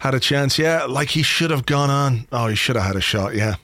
had 0.00 0.14
a 0.14 0.20
chance. 0.20 0.58
Yeah, 0.58 0.84
like 0.84 1.10
he 1.10 1.22
should 1.22 1.50
have 1.50 1.66
gone 1.66 1.90
on. 1.90 2.26
Oh, 2.32 2.46
he 2.46 2.54
should 2.54 2.76
have 2.76 2.84
had 2.84 2.96
a 2.96 3.00
shot. 3.00 3.34
Yeah, 3.34 3.54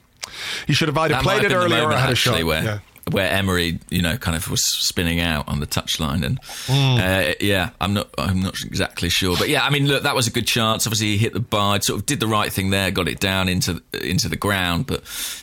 he 0.67 0.73
should 0.73 0.89
have 0.89 0.99
either 0.99 1.15
that 1.15 1.23
played 1.23 1.45
it 1.45 1.53
earlier 1.53 1.85
or 1.85 1.93
had 1.93 2.11
a 2.11 2.15
shot. 2.15 2.43
Where, 2.45 2.63
yeah. 2.63 2.79
where 3.11 3.31
Emery, 3.31 3.81
you 3.91 4.03
know, 4.03 4.17
kind 4.17 4.37
of 4.37 4.49
was 4.51 4.63
spinning 4.65 5.21
out 5.21 5.49
on 5.49 5.61
the 5.61 5.67
touchline, 5.67 6.25
and 6.25 6.39
Hmm. 6.67 7.01
uh, 7.01 7.33
yeah, 7.41 7.71
I'm 7.81 7.93
not, 7.95 8.09
I'm 8.19 8.41
not 8.41 8.55
exactly 8.65 9.09
sure, 9.09 9.37
but 9.37 9.49
yeah, 9.49 9.65
I 9.65 9.71
mean, 9.71 9.87
look, 9.89 10.03
that 10.05 10.15
was 10.15 10.27
a 10.27 10.31
good 10.31 10.47
chance. 10.47 10.87
Obviously, 10.87 11.09
he 11.09 11.19
hit 11.19 11.33
the 11.33 11.41
bar, 11.41 11.81
sort 11.83 12.01
of 12.01 12.07
did 12.07 12.21
the 12.21 12.27
right 12.29 12.53
thing 12.53 12.71
there, 12.71 12.91
got 12.91 13.09
it 13.09 13.19
down 13.21 13.49
into 13.49 13.83
into 14.01 14.29
the 14.29 14.37
ground, 14.37 14.87
but 14.87 15.03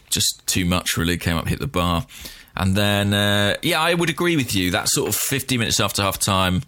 just 0.10 0.42
too 0.48 0.63
much 0.66 0.96
really 0.98 1.18
came 1.18 1.36
up, 1.36 1.48
hit 1.48 1.60
the 1.60 1.68
bar, 1.68 2.06
and 2.57 2.75
then 2.75 3.13
uh, 3.13 3.55
yeah, 3.61 3.79
I 3.79 3.93
would 3.93 4.09
agree 4.09 4.35
with 4.35 4.53
you. 4.55 4.71
That 4.71 4.89
sort 4.89 5.07
of 5.09 5.15
50 5.15 5.57
minutes 5.57 5.79
after 5.79 6.01
half 6.01 6.19
time, 6.19 6.63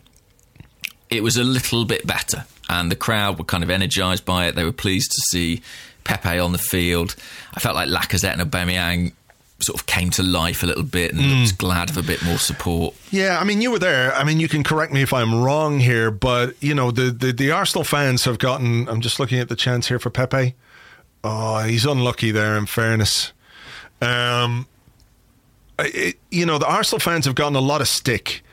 it 1.09 1.23
was 1.23 1.35
a 1.37 1.43
little 1.43 1.85
bit 1.85 2.05
better, 2.07 2.45
and 2.69 2.91
the 2.91 2.95
crowd 2.95 3.37
were 3.37 3.45
kind 3.45 3.63
of 3.63 3.69
energised 3.69 4.25
by 4.25 4.47
it. 4.47 4.55
They 4.55 4.63
were 4.63 4.71
pleased 4.71 5.11
to 5.11 5.21
see 5.31 5.61
Pepe 6.03 6.39
on 6.39 6.51
the 6.53 6.57
field. 6.57 7.15
I 7.53 7.59
felt 7.59 7.75
like 7.75 7.89
Lacazette 7.89 8.39
and 8.39 8.41
Aubameyang 8.51 9.13
sort 9.61 9.77
of 9.77 9.85
came 9.87 10.09
to 10.09 10.23
life 10.23 10.63
a 10.63 10.65
little 10.65 10.83
bit 10.83 11.11
and 11.11 11.19
Mm. 11.19 11.41
was 11.41 11.51
glad 11.51 11.89
of 11.89 11.97
a 11.97 12.01
bit 12.01 12.23
more 12.23 12.37
support. 12.39 12.95
Yeah, 13.11 13.37
I 13.41 13.43
mean, 13.43 13.61
you 13.61 13.71
were 13.71 13.79
there. 13.79 14.15
I 14.15 14.23
mean, 14.23 14.39
you 14.39 14.47
can 14.47 14.63
correct 14.63 14.93
me 14.93 15.01
if 15.01 15.11
I'm 15.13 15.43
wrong 15.43 15.79
here, 15.79 16.11
but 16.11 16.55
you 16.61 16.73
know, 16.73 16.91
the 16.91 17.11
the, 17.11 17.33
the 17.33 17.51
Arsenal 17.51 17.83
fans 17.83 18.23
have 18.23 18.37
gotten. 18.39 18.87
I'm 18.87 19.01
just 19.01 19.19
looking 19.19 19.39
at 19.39 19.49
the 19.49 19.57
chance 19.57 19.87
here 19.89 19.99
for 19.99 20.09
Pepe. 20.09 20.53
Oh, 21.25 21.59
he's 21.63 21.85
unlucky 21.85 22.31
there. 22.31 22.55
In 22.57 22.65
fairness, 22.67 23.33
um, 24.01 24.65
it, 25.85 26.15
you 26.31 26.45
know, 26.45 26.57
the 26.57 26.67
Arsenal 26.67 26.99
fans 26.99 27.25
have 27.25 27.35
gotten 27.35 27.55
a 27.55 27.61
lot 27.61 27.81
of 27.81 27.87
stick 27.87 28.43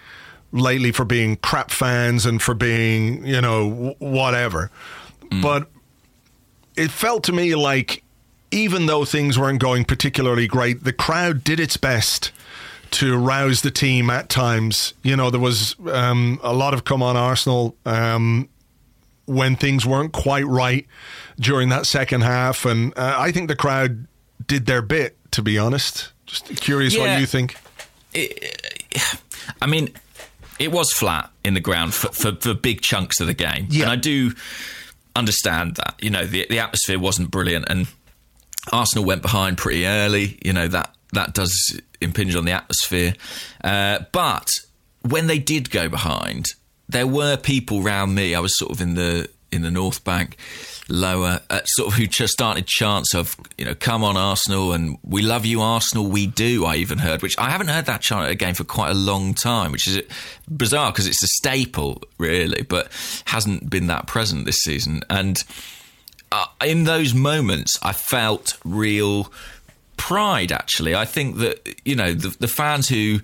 lately 0.53 0.93
for 0.93 1.05
being 1.05 1.37
crap 1.37 1.71
fans 1.71 2.25
and 2.27 2.41
for 2.41 2.55
being, 2.55 3.27
you 3.27 3.41
know, 3.41 3.71
w- 3.71 3.95
whatever. 3.99 4.71
But 5.43 5.69
it 6.77 6.91
felt 6.91 7.25
to 7.25 7.33
me 7.33 7.55
like 7.55 8.05
even 8.51 8.87
though 8.87 9.05
things 9.05 9.39
weren't 9.39 9.61
going 9.61 9.85
particularly 9.85 10.47
great, 10.47 10.85
the 10.85 10.93
crowd 10.93 11.43
did 11.45 11.59
its 11.61 11.77
best 11.77 12.33
to 12.93 13.17
rouse 13.17 13.63
the 13.63 13.71
team 13.71 14.09
at 14.11 14.29
times. 14.29 14.95
You 15.03 15.17
know, 15.17 15.31
there 15.31 15.41
was 15.41 15.75
um, 15.91 16.39
a 16.43 16.55
lot 16.55 16.75
of 16.75 16.85
come 16.85 17.03
on 17.03 17.17
Arsenal 17.17 17.77
um, 17.85 18.49
when 19.27 19.57
things 19.57 19.85
weren't 19.85 20.13
quite 20.13 20.47
right 20.47 20.87
during 21.39 21.69
that 21.71 21.87
second 21.87 22.23
half. 22.23 22.65
And 22.65 22.97
uh, 22.97 23.17
I 23.19 23.33
think 23.33 23.49
the 23.49 23.57
crowd 23.57 24.07
did 24.47 24.67
their 24.67 24.83
bit, 24.83 25.17
to 25.33 25.43
be 25.43 25.59
honest. 25.59 26.13
Just 26.27 26.61
curious 26.61 26.97
what 26.97 27.21
you 27.21 27.27
think. 27.27 27.57
I 29.63 29.67
mean, 29.67 29.91
it 30.59 30.73
was 30.73 30.93
flat 30.93 31.31
in 31.45 31.55
the 31.55 31.61
ground 31.61 31.95
for, 31.95 32.09
for, 32.09 32.37
for 32.37 32.55
big 32.55 32.81
chunks 32.81 33.21
of 33.21 33.27
the 33.27 33.35
game. 33.35 33.69
Yeah. 33.71 33.85
And 33.85 33.93
I 33.93 33.97
do 33.97 34.33
understand 35.15 35.77
that. 35.77 35.95
You 36.01 36.11
know, 36.11 36.27
the, 36.27 36.47
the 36.49 36.59
atmosphere 36.59 36.99
wasn't 36.99 37.31
brilliant 37.31 37.67
and 37.69 37.87
Arsenal 38.73 39.05
went 39.05 39.23
behind 39.23 39.59
pretty 39.59 39.87
early. 39.87 40.39
You 40.45 40.53
know, 40.53 40.69
that, 40.69 40.95
that 41.13 41.35
does 41.35 41.81
impinge 42.01 42.35
on 42.35 42.45
the 42.45 42.53
atmosphere. 42.53 43.15
Uh, 43.63 44.01
but 44.13 44.49
when 45.03 45.27
they 45.27 45.39
did 45.39 45.71
go 45.71 45.89
behind, 45.89 46.47
there 46.89 47.07
were 47.07 47.37
people 47.37 47.83
round 47.83 48.15
me. 48.15 48.35
I 48.35 48.41
was 48.41 48.57
sort 48.59 48.73
of 48.73 48.81
in 48.81 48.95
the 48.95 49.29
in 49.53 49.63
the 49.63 49.71
North 49.71 50.05
Bank, 50.05 50.37
lower, 50.89 51.41
uh, 51.51 51.61
sort 51.65 51.89
of 51.89 51.95
who 51.95 52.07
just 52.07 52.33
started 52.33 52.67
chants 52.67 53.15
of, 53.15 53.37
you 53.59 53.65
know, 53.65 53.75
come 53.75 54.05
on 54.05 54.17
Arsenal 54.17 54.73
and 54.73 54.99
we 55.03 55.23
love 55.23 55.45
you 55.45 55.61
Arsenal, 55.61 56.07
we 56.07 56.27
do. 56.27 56.65
I 56.65 56.77
even 56.77 56.99
heard, 56.99 57.23
which 57.23 57.37
I 57.39 57.51
haven't 57.51 57.69
heard 57.69 57.87
that 57.87 58.01
chant 58.01 58.27
at 58.27 58.31
a 58.31 58.35
game 58.35 58.55
for 58.55 58.65
quite 58.65 58.91
a 58.91 58.95
long 58.95 59.35
time, 59.35 59.73
which 59.73 59.89
is 59.89 60.03
bizarre 60.49 60.93
because 60.93 61.07
it's 61.07 61.23
a 61.23 61.29
staple, 61.29 62.03
really, 62.19 62.63
but 62.63 62.91
hasn't 63.27 63.69
been 63.69 63.89
that 63.89 64.07
present 64.07 64.47
this 64.47 64.59
season. 64.59 65.03
And 65.11 65.43
uh, 66.33 66.47
in 66.65 66.85
those 66.85 67.15
moments, 67.15 67.79
I 67.83 67.93
felt 67.93 68.59
real 68.65 69.33
pride. 69.97 70.53
Actually, 70.53 70.95
I 70.95 71.05
think 71.05 71.39
that 71.39 71.81
you 71.85 71.97
know 71.97 72.13
the, 72.13 72.37
the 72.39 72.49
fans 72.49 72.89
who 72.89 73.21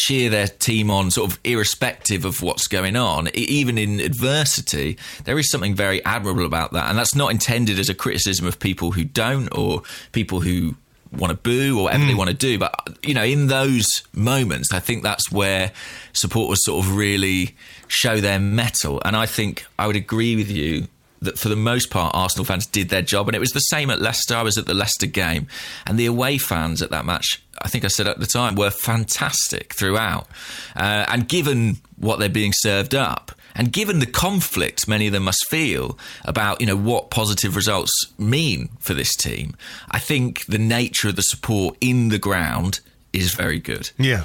cheer 0.00 0.30
their 0.30 0.48
team 0.48 0.90
on, 0.90 1.10
sort 1.10 1.30
of 1.30 1.38
irrespective 1.44 2.24
of 2.24 2.42
what's 2.42 2.66
going 2.66 2.96
on, 2.96 3.28
even 3.34 3.78
in 3.78 4.00
adversity, 4.00 4.96
there 5.24 5.38
is 5.38 5.50
something 5.50 5.74
very 5.74 6.04
admirable 6.04 6.46
about 6.46 6.72
that, 6.72 6.88
and 6.88 6.98
that's 6.98 7.14
not 7.14 7.30
intended 7.30 7.78
as 7.78 7.88
a 7.88 7.94
criticism 7.94 8.46
of 8.46 8.58
people 8.58 8.92
who 8.92 9.04
don't 9.04 9.48
or 9.56 9.82
people 10.12 10.40
who 10.40 10.74
want 11.12 11.30
to 11.30 11.36
boo 11.36 11.78
or 11.78 11.84
whatever 11.84 12.04
they 12.04 12.12
hmm. 12.12 12.18
want 12.18 12.30
to 12.30 12.36
do. 12.36 12.58
But 12.58 12.98
you 13.02 13.14
know, 13.14 13.24
in 13.24 13.48
those 13.48 13.86
moments, 14.14 14.72
I 14.72 14.80
think 14.80 15.02
that's 15.02 15.30
where 15.30 15.72
supporters 16.12 16.64
sort 16.64 16.84
of 16.84 16.96
really 16.96 17.54
show 17.88 18.20
their 18.20 18.38
mettle, 18.38 19.02
and 19.04 19.16
I 19.16 19.26
think 19.26 19.66
I 19.78 19.86
would 19.86 19.96
agree 19.96 20.36
with 20.36 20.50
you 20.50 20.88
that 21.22 21.38
for 21.38 21.50
the 21.50 21.56
most 21.56 21.90
part, 21.90 22.14
Arsenal 22.14 22.46
fans 22.46 22.66
did 22.66 22.88
their 22.88 23.02
job, 23.02 23.28
and 23.28 23.36
it 23.36 23.40
was 23.40 23.50
the 23.50 23.60
same 23.60 23.90
at 23.90 24.00
Leicester. 24.00 24.34
I 24.34 24.42
was 24.42 24.56
at 24.56 24.66
the 24.66 24.74
Leicester 24.74 25.06
game, 25.06 25.46
and 25.86 25.98
the 25.98 26.06
away 26.06 26.38
fans 26.38 26.80
at 26.80 26.90
that 26.90 27.04
match, 27.04 27.42
I 27.60 27.68
think 27.68 27.84
I 27.84 27.88
said 27.88 28.06
at 28.06 28.18
the 28.18 28.26
time, 28.26 28.54
were 28.54 28.70
fantastic 28.70 29.74
throughout. 29.74 30.26
Uh, 30.74 31.04
and 31.08 31.28
given 31.28 31.78
what 31.96 32.18
they're 32.18 32.28
being 32.28 32.52
served 32.54 32.94
up, 32.94 33.32
and 33.54 33.72
given 33.72 33.98
the 33.98 34.06
conflict 34.06 34.86
many 34.86 35.06
of 35.08 35.12
them 35.12 35.24
must 35.24 35.46
feel 35.48 35.98
about, 36.24 36.60
you 36.60 36.66
know, 36.66 36.76
what 36.76 37.10
positive 37.10 37.56
results 37.56 37.92
mean 38.16 38.70
for 38.78 38.94
this 38.94 39.14
team, 39.14 39.56
I 39.90 39.98
think 39.98 40.46
the 40.46 40.58
nature 40.58 41.08
of 41.08 41.16
the 41.16 41.22
support 41.22 41.76
in 41.80 42.08
the 42.08 42.18
ground 42.18 42.80
is 43.12 43.34
very 43.34 43.58
good. 43.58 43.90
Yeah. 43.98 44.24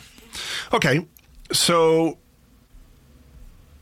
Okay. 0.72 1.06
So 1.52 2.18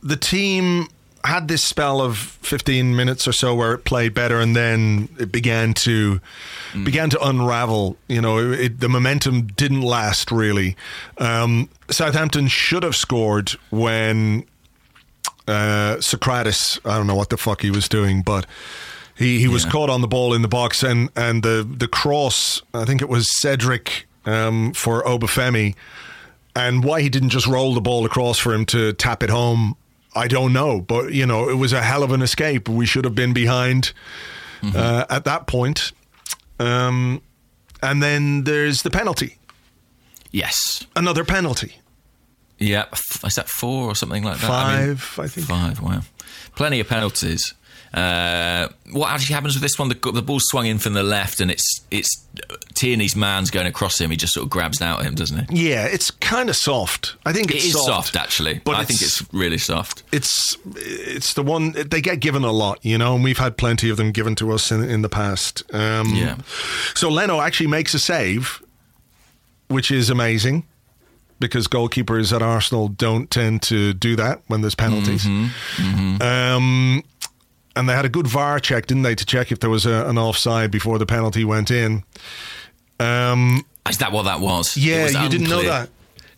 the 0.02 0.16
team 0.16 0.88
had 1.24 1.48
this 1.48 1.62
spell 1.62 2.00
of 2.00 2.18
15 2.18 2.94
minutes 2.94 3.26
or 3.26 3.32
so 3.32 3.54
where 3.54 3.72
it 3.72 3.84
played 3.84 4.12
better 4.14 4.38
and 4.40 4.54
then 4.54 5.08
it 5.18 5.32
began 5.32 5.72
to 5.74 6.20
began 6.84 7.08
to 7.10 7.20
unravel. 7.26 7.96
You 8.08 8.20
know 8.20 8.38
it, 8.38 8.60
it- 8.60 8.80
the 8.80 8.88
momentum 8.88 9.46
didn't 9.46 9.80
last 9.82 10.30
really. 10.30 10.76
Um, 11.18 11.68
Southampton 11.90 12.48
should 12.48 12.82
have 12.82 12.94
scored 12.96 13.50
when 13.70 14.44
uh, 15.48 15.96
Sokratis 16.00 16.78
I 16.84 16.96
don't 16.96 17.06
know 17.06 17.14
what 17.14 17.30
the 17.30 17.36
fuck 17.36 17.60
he 17.62 17.70
was 17.70 17.88
doing 17.88 18.22
but 18.22 18.46
he, 19.16 19.38
he 19.38 19.46
was 19.48 19.64
caught 19.64 19.90
on 19.90 20.00
the 20.00 20.08
ball 20.08 20.34
in 20.34 20.42
the 20.42 20.48
box 20.48 20.82
and, 20.82 21.08
and 21.14 21.42
the, 21.42 21.66
the 21.78 21.86
cross 21.86 22.62
I 22.72 22.84
think 22.84 23.00
it 23.02 23.08
was 23.08 23.26
Cedric 23.40 24.06
um, 24.26 24.72
for 24.72 25.02
Obafemi 25.04 25.74
and 26.56 26.82
why 26.82 27.00
he 27.02 27.08
didn't 27.08 27.28
just 27.30 27.46
roll 27.46 27.74
the 27.74 27.80
ball 27.80 28.04
across 28.06 28.38
for 28.38 28.54
him 28.54 28.64
to 28.66 28.92
tap 28.94 29.22
it 29.22 29.28
home, 29.30 29.76
I 30.14 30.28
don't 30.28 30.52
know. 30.52 30.80
But, 30.80 31.12
you 31.12 31.26
know, 31.26 31.48
it 31.48 31.54
was 31.54 31.72
a 31.72 31.82
hell 31.82 32.02
of 32.02 32.12
an 32.12 32.22
escape. 32.22 32.68
We 32.68 32.86
should 32.86 33.04
have 33.04 33.14
been 33.14 33.32
behind 33.32 33.92
uh, 34.62 35.04
at 35.10 35.24
that 35.24 35.46
point. 35.46 35.92
Um, 36.58 37.20
and 37.82 38.02
then 38.02 38.44
there's 38.44 38.82
the 38.82 38.90
penalty. 38.90 39.38
Yes. 40.30 40.86
Another 40.96 41.24
penalty. 41.24 41.76
Yeah. 42.58 42.86
Is 43.24 43.34
that 43.34 43.48
four 43.48 43.88
or 43.88 43.94
something 43.94 44.22
like 44.22 44.38
that? 44.38 44.46
Five, 44.46 45.18
I 45.18 45.28
think. 45.28 45.46
Five, 45.46 45.80
wow. 45.80 46.00
Plenty 46.56 46.80
of 46.80 46.88
penalties. 46.88 47.54
Uh, 47.94 48.68
what 48.90 49.10
actually 49.12 49.34
happens 49.34 49.54
with 49.54 49.62
this 49.62 49.78
one? 49.78 49.88
The, 49.88 50.10
the 50.12 50.20
ball 50.22 50.40
swung 50.40 50.66
in 50.66 50.78
from 50.78 50.94
the 50.94 51.04
left, 51.04 51.40
and 51.40 51.48
it's 51.48 51.80
it's 51.92 52.26
Tierney's 52.74 53.14
man's 53.14 53.50
going 53.50 53.68
across 53.68 54.00
him. 54.00 54.10
He 54.10 54.16
just 54.16 54.32
sort 54.34 54.42
of 54.44 54.50
grabs 54.50 54.82
out 54.82 54.98
at 55.00 55.06
him, 55.06 55.14
doesn't 55.14 55.48
he? 55.52 55.68
Yeah, 55.70 55.86
it's 55.86 56.10
kind 56.10 56.50
of 56.50 56.56
soft. 56.56 57.14
I 57.24 57.32
think 57.32 57.52
It 57.52 57.56
it's 57.58 57.66
is 57.66 57.84
soft, 57.84 58.16
actually. 58.16 58.60
But 58.64 58.74
I 58.74 58.84
think 58.84 59.00
it's 59.00 59.22
really 59.32 59.58
soft. 59.58 60.02
it's 60.10 60.56
it's 60.74 61.34
the 61.34 61.44
one 61.44 61.70
they 61.72 62.00
get 62.00 62.18
given 62.18 62.42
a 62.42 62.50
lot, 62.50 62.84
you 62.84 62.98
know, 62.98 63.14
and 63.14 63.22
we've 63.22 63.38
had 63.38 63.56
plenty 63.56 63.90
of 63.90 63.96
them 63.96 64.10
given 64.10 64.34
to 64.36 64.50
us 64.50 64.72
in, 64.72 64.82
in 64.82 65.02
the 65.02 65.08
past. 65.08 65.62
Um, 65.72 66.08
Yeah. 66.14 66.38
So 66.94 67.08
Leno 67.08 67.40
actually 67.40 67.68
makes 67.68 67.94
a 67.94 68.00
save, 68.00 68.60
which 69.68 69.92
is 69.92 70.10
amazing 70.10 70.66
because 71.38 71.68
goalkeepers 71.68 72.32
at 72.34 72.42
Arsenal 72.42 72.88
don't 72.88 73.30
tend 73.30 73.62
to 73.62 73.92
do 73.92 74.16
that 74.16 74.40
when 74.48 74.62
there's 74.62 74.74
penalties. 74.74 75.26
Um, 75.26 77.02
and 77.76 77.88
they 77.88 77.94
had 77.94 78.04
a 78.04 78.08
good 78.08 78.26
VAR 78.26 78.60
check, 78.60 78.86
didn't 78.86 79.02
they, 79.02 79.14
to 79.14 79.24
check 79.26 79.52
if 79.52 79.60
there 79.60 79.70
was 79.70 79.86
a, 79.86 80.06
an 80.08 80.18
offside 80.18 80.70
before 80.70 80.98
the 80.98 81.06
penalty 81.06 81.44
went 81.44 81.70
in. 81.70 82.04
Um, 83.00 83.64
Is 83.88 83.98
that 83.98 84.12
what 84.12 84.24
that 84.24 84.40
was? 84.40 84.76
Yeah, 84.76 85.04
was 85.04 85.14
you 85.14 85.28
didn't 85.28 85.48
know 85.48 85.62
that. 85.62 85.90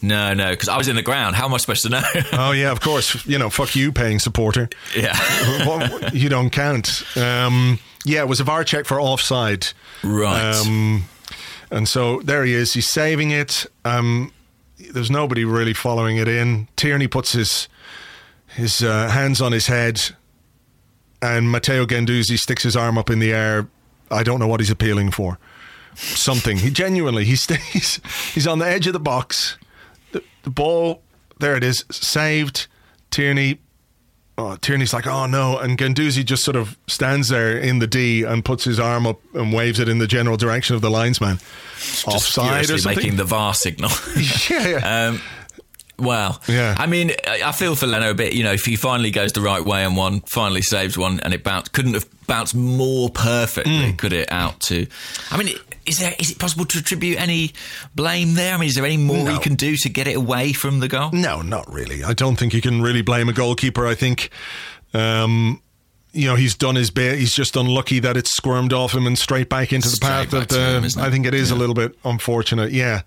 No, 0.02 0.34
no, 0.34 0.50
because 0.50 0.68
I 0.68 0.76
was 0.76 0.88
in 0.88 0.96
the 0.96 1.02
ground. 1.02 1.36
How 1.36 1.46
am 1.46 1.54
I 1.54 1.56
supposed 1.56 1.82
to 1.82 1.88
know? 1.88 2.02
Oh 2.32 2.52
yeah, 2.52 2.70
of 2.70 2.80
course. 2.80 3.24
You 3.26 3.38
know, 3.38 3.50
fuck 3.50 3.74
you, 3.74 3.92
paying 3.92 4.18
supporter. 4.18 4.68
yeah. 4.96 5.16
Well, 5.66 6.10
you 6.12 6.28
don't 6.28 6.50
count. 6.50 7.02
Um, 7.16 7.78
yeah, 8.04 8.20
it 8.20 8.28
was 8.28 8.40
a 8.40 8.44
VAR 8.44 8.62
check 8.62 8.84
for 8.84 9.00
offside. 9.00 9.68
Right. 10.04 10.54
Um, 10.54 11.04
and 11.70 11.88
so 11.88 12.20
there 12.20 12.44
he 12.44 12.52
is. 12.52 12.74
He's 12.74 12.90
saving 12.90 13.30
it. 13.30 13.66
Um, 13.84 14.32
there's 14.92 15.10
nobody 15.10 15.44
really 15.44 15.74
following 15.74 16.16
it 16.18 16.28
in. 16.28 16.68
Tierney 16.76 17.08
puts 17.08 17.32
his 17.32 17.68
his 18.48 18.82
uh, 18.82 19.08
hands 19.08 19.40
on 19.40 19.52
his 19.52 19.66
head, 19.66 20.00
and 21.22 21.50
Matteo 21.50 21.86
Guendouzi 21.86 22.38
sticks 22.38 22.62
his 22.62 22.76
arm 22.76 22.98
up 22.98 23.10
in 23.10 23.18
the 23.18 23.32
air. 23.32 23.68
I 24.10 24.22
don't 24.22 24.38
know 24.38 24.46
what 24.46 24.60
he's 24.60 24.70
appealing 24.70 25.10
for. 25.10 25.38
Something. 25.94 26.58
He 26.58 26.70
genuinely 26.70 27.24
he 27.24 27.36
stays. 27.36 28.00
He's 28.34 28.46
on 28.46 28.58
the 28.58 28.66
edge 28.66 28.86
of 28.86 28.92
the 28.92 29.00
box. 29.00 29.56
The, 30.12 30.22
the 30.42 30.50
ball. 30.50 31.02
There 31.38 31.56
it 31.56 31.64
is. 31.64 31.86
Saved. 31.90 32.66
Tierney 33.10 33.60
oh, 34.38 34.56
Tierney's 34.56 34.92
like, 34.92 35.06
oh 35.06 35.26
no. 35.26 35.58
And 35.58 35.78
Guendouzi 35.78 36.24
just 36.24 36.44
sort 36.44 36.56
of 36.56 36.76
stands 36.86 37.28
there 37.28 37.56
in 37.56 37.78
the 37.78 37.86
D 37.86 38.22
and 38.22 38.44
puts 38.44 38.64
his 38.64 38.78
arm 38.78 39.06
up 39.06 39.20
and 39.34 39.52
waves 39.52 39.78
it 39.78 39.88
in 39.88 39.98
the 39.98 40.06
general 40.06 40.36
direction 40.36 40.76
of 40.76 40.82
the 40.82 40.90
linesman. 40.90 41.38
Just 41.76 42.08
Offside 42.08 42.70
or 42.70 42.78
something? 42.78 42.96
making 42.96 43.16
the 43.16 43.24
VAR 43.24 43.54
signal. 43.54 43.90
yeah, 44.50 44.68
yeah. 44.68 45.06
Um, 45.08 45.20
well, 45.98 46.40
Yeah. 46.46 46.74
I 46.78 46.86
mean, 46.86 47.12
I 47.26 47.52
feel 47.52 47.74
for 47.76 47.86
Leno 47.86 48.10
a 48.10 48.14
bit. 48.14 48.32
You 48.34 48.44
know, 48.44 48.52
if 48.52 48.64
he 48.64 48.76
finally 48.76 49.10
goes 49.10 49.32
the 49.32 49.40
right 49.40 49.64
way 49.64 49.84
and 49.84 49.96
one, 49.96 50.20
finally 50.22 50.62
saves 50.62 50.96
one, 50.98 51.20
and 51.20 51.32
it 51.34 51.42
bounced, 51.42 51.72
couldn't 51.72 51.94
have 51.94 52.06
bounced 52.26 52.54
more 52.54 53.08
perfectly, 53.10 53.90
Hmm. 53.92 53.96
could 53.96 54.12
it? 54.12 54.30
Out 54.32 54.60
to, 54.62 54.86
I 55.30 55.36
mean, 55.36 55.54
is 55.86 55.98
there 55.98 56.14
is 56.18 56.30
it 56.32 56.38
possible 56.38 56.64
to 56.66 56.78
attribute 56.80 57.20
any 57.20 57.52
blame 57.94 58.34
there? 58.34 58.54
I 58.54 58.58
mean, 58.58 58.68
is 58.68 58.74
there 58.74 58.84
any 58.84 58.96
more 58.96 59.24
No. 59.24 59.32
he 59.32 59.38
can 59.38 59.54
do 59.54 59.76
to 59.76 59.88
get 59.88 60.06
it 60.08 60.16
away 60.16 60.52
from 60.52 60.80
the 60.80 60.88
goal? 60.88 61.10
no, 61.12 61.40
not 61.42 61.72
really. 61.72 62.02
I 62.04 62.12
don't 62.12 62.36
think 62.36 62.52
you 62.54 62.60
can 62.60 62.82
really 62.82 63.02
blame 63.02 63.28
a 63.28 63.32
goalkeeper. 63.32 63.86
I 63.86 63.94
think, 63.94 64.30
um, 64.94 65.60
you 66.12 66.26
know, 66.26 66.34
he's 66.34 66.54
done 66.54 66.74
his 66.74 66.90
bit. 66.90 67.18
He's 67.18 67.34
just 67.34 67.56
unlucky 67.56 68.00
that 68.00 68.16
it's 68.16 68.32
squirmed 68.34 68.72
off 68.72 68.94
him 68.94 69.06
and 69.06 69.18
straight 69.18 69.48
back 69.48 69.72
into 69.72 69.88
the 69.88 69.98
path 69.98 70.32
of 70.32 70.46
to 70.48 70.58
him, 70.58 70.82
the. 70.82 70.96
I 71.00 71.10
think 71.10 71.26
it 71.26 71.34
is 71.34 71.50
a 71.50 71.54
little 71.54 71.74
bit 71.74 71.94
unfortunate. 72.04 72.72
Yeah. 72.72 73.02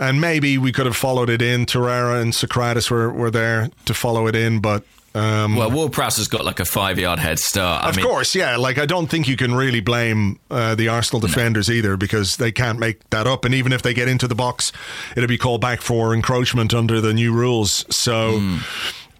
And 0.00 0.20
maybe 0.20 0.58
we 0.58 0.72
could 0.72 0.86
have 0.86 0.96
followed 0.96 1.30
it 1.30 1.42
in. 1.42 1.66
Torreira 1.66 2.20
and 2.20 2.32
Sokratis 2.32 2.90
were, 2.90 3.12
were 3.12 3.30
there 3.30 3.68
to 3.84 3.94
follow 3.94 4.26
it 4.26 4.34
in, 4.34 4.60
but 4.60 4.82
Um, 5.14 5.56
well, 5.56 5.70
Ward 5.72 5.92
Prowse 5.92 6.16
has 6.18 6.28
got 6.28 6.44
like 6.44 6.58
a 6.60 6.64
five 6.64 6.96
yard 6.98 7.18
head 7.18 7.38
start. 7.40 7.84
I 7.84 7.88
of 7.90 7.96
mean, 7.96 8.06
course, 8.06 8.34
yeah. 8.34 8.56
Like 8.56 8.78
I 8.78 8.86
don't 8.86 9.08
think 9.10 9.26
you 9.28 9.36
can 9.36 9.54
really 9.54 9.80
blame 9.80 10.38
uh, 10.50 10.74
the 10.76 10.88
Arsenal 10.88 11.20
defenders 11.20 11.68
either 11.68 11.96
because 11.96 12.36
they 12.36 12.52
can't 12.52 12.78
make 12.78 12.96
that 13.10 13.26
up. 13.26 13.44
And 13.44 13.52
even 13.54 13.72
if 13.72 13.82
they 13.82 13.92
get 13.92 14.06
into 14.08 14.26
the 14.28 14.36
box, 14.36 14.72
it'll 15.16 15.28
be 15.28 15.36
called 15.36 15.60
back 15.60 15.82
for 15.82 16.14
encroachment 16.14 16.72
under 16.72 17.00
the 17.00 17.12
new 17.12 17.32
rules. 17.34 17.84
So, 17.90 18.36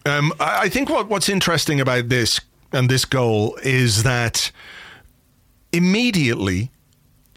um, 0.06 0.32
I, 0.38 0.62
I 0.62 0.68
think 0.68 0.88
what 0.88 1.08
what's 1.10 1.28
interesting 1.28 1.80
about 1.80 2.08
this 2.08 2.40
and 2.72 2.88
this 2.88 3.04
goal 3.04 3.58
is 3.64 4.04
that 4.04 4.52
immediately 5.72 6.70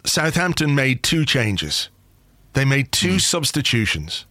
Southampton 0.05 0.75
made 0.75 1.01
two 1.03 1.25
changes. 1.25 1.89
They 2.53 2.65
made 2.65 2.91
two 2.91 3.19
substitutions. 3.19 4.25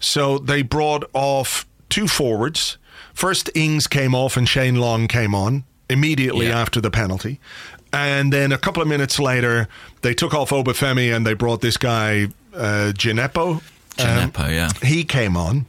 So 0.00 0.38
they 0.38 0.62
brought 0.62 1.04
off 1.14 1.66
two 1.88 2.08
forwards. 2.08 2.76
First, 3.14 3.50
Ings 3.54 3.86
came 3.86 4.14
off 4.14 4.36
and 4.36 4.48
Shane 4.48 4.76
Long 4.76 5.08
came 5.08 5.34
on 5.34 5.64
immediately 5.88 6.48
Yeah. 6.48 6.60
after 6.60 6.80
the 6.80 6.90
penalty. 6.90 7.38
And 7.92 8.32
then 8.32 8.52
a 8.52 8.58
couple 8.58 8.82
of 8.82 8.88
minutes 8.88 9.18
later, 9.18 9.68
they 10.02 10.12
took 10.12 10.34
off 10.34 10.50
Obafemi 10.50 11.14
and 11.14 11.26
they 11.26 11.34
brought 11.34 11.60
this 11.62 11.76
guy, 11.76 12.28
uh, 12.54 12.92
Djenepo. 12.94 13.62
Djenepo, 13.96 14.50
yeah. 14.50 14.70
He 14.86 15.04
came 15.04 15.36
on. 15.36 15.64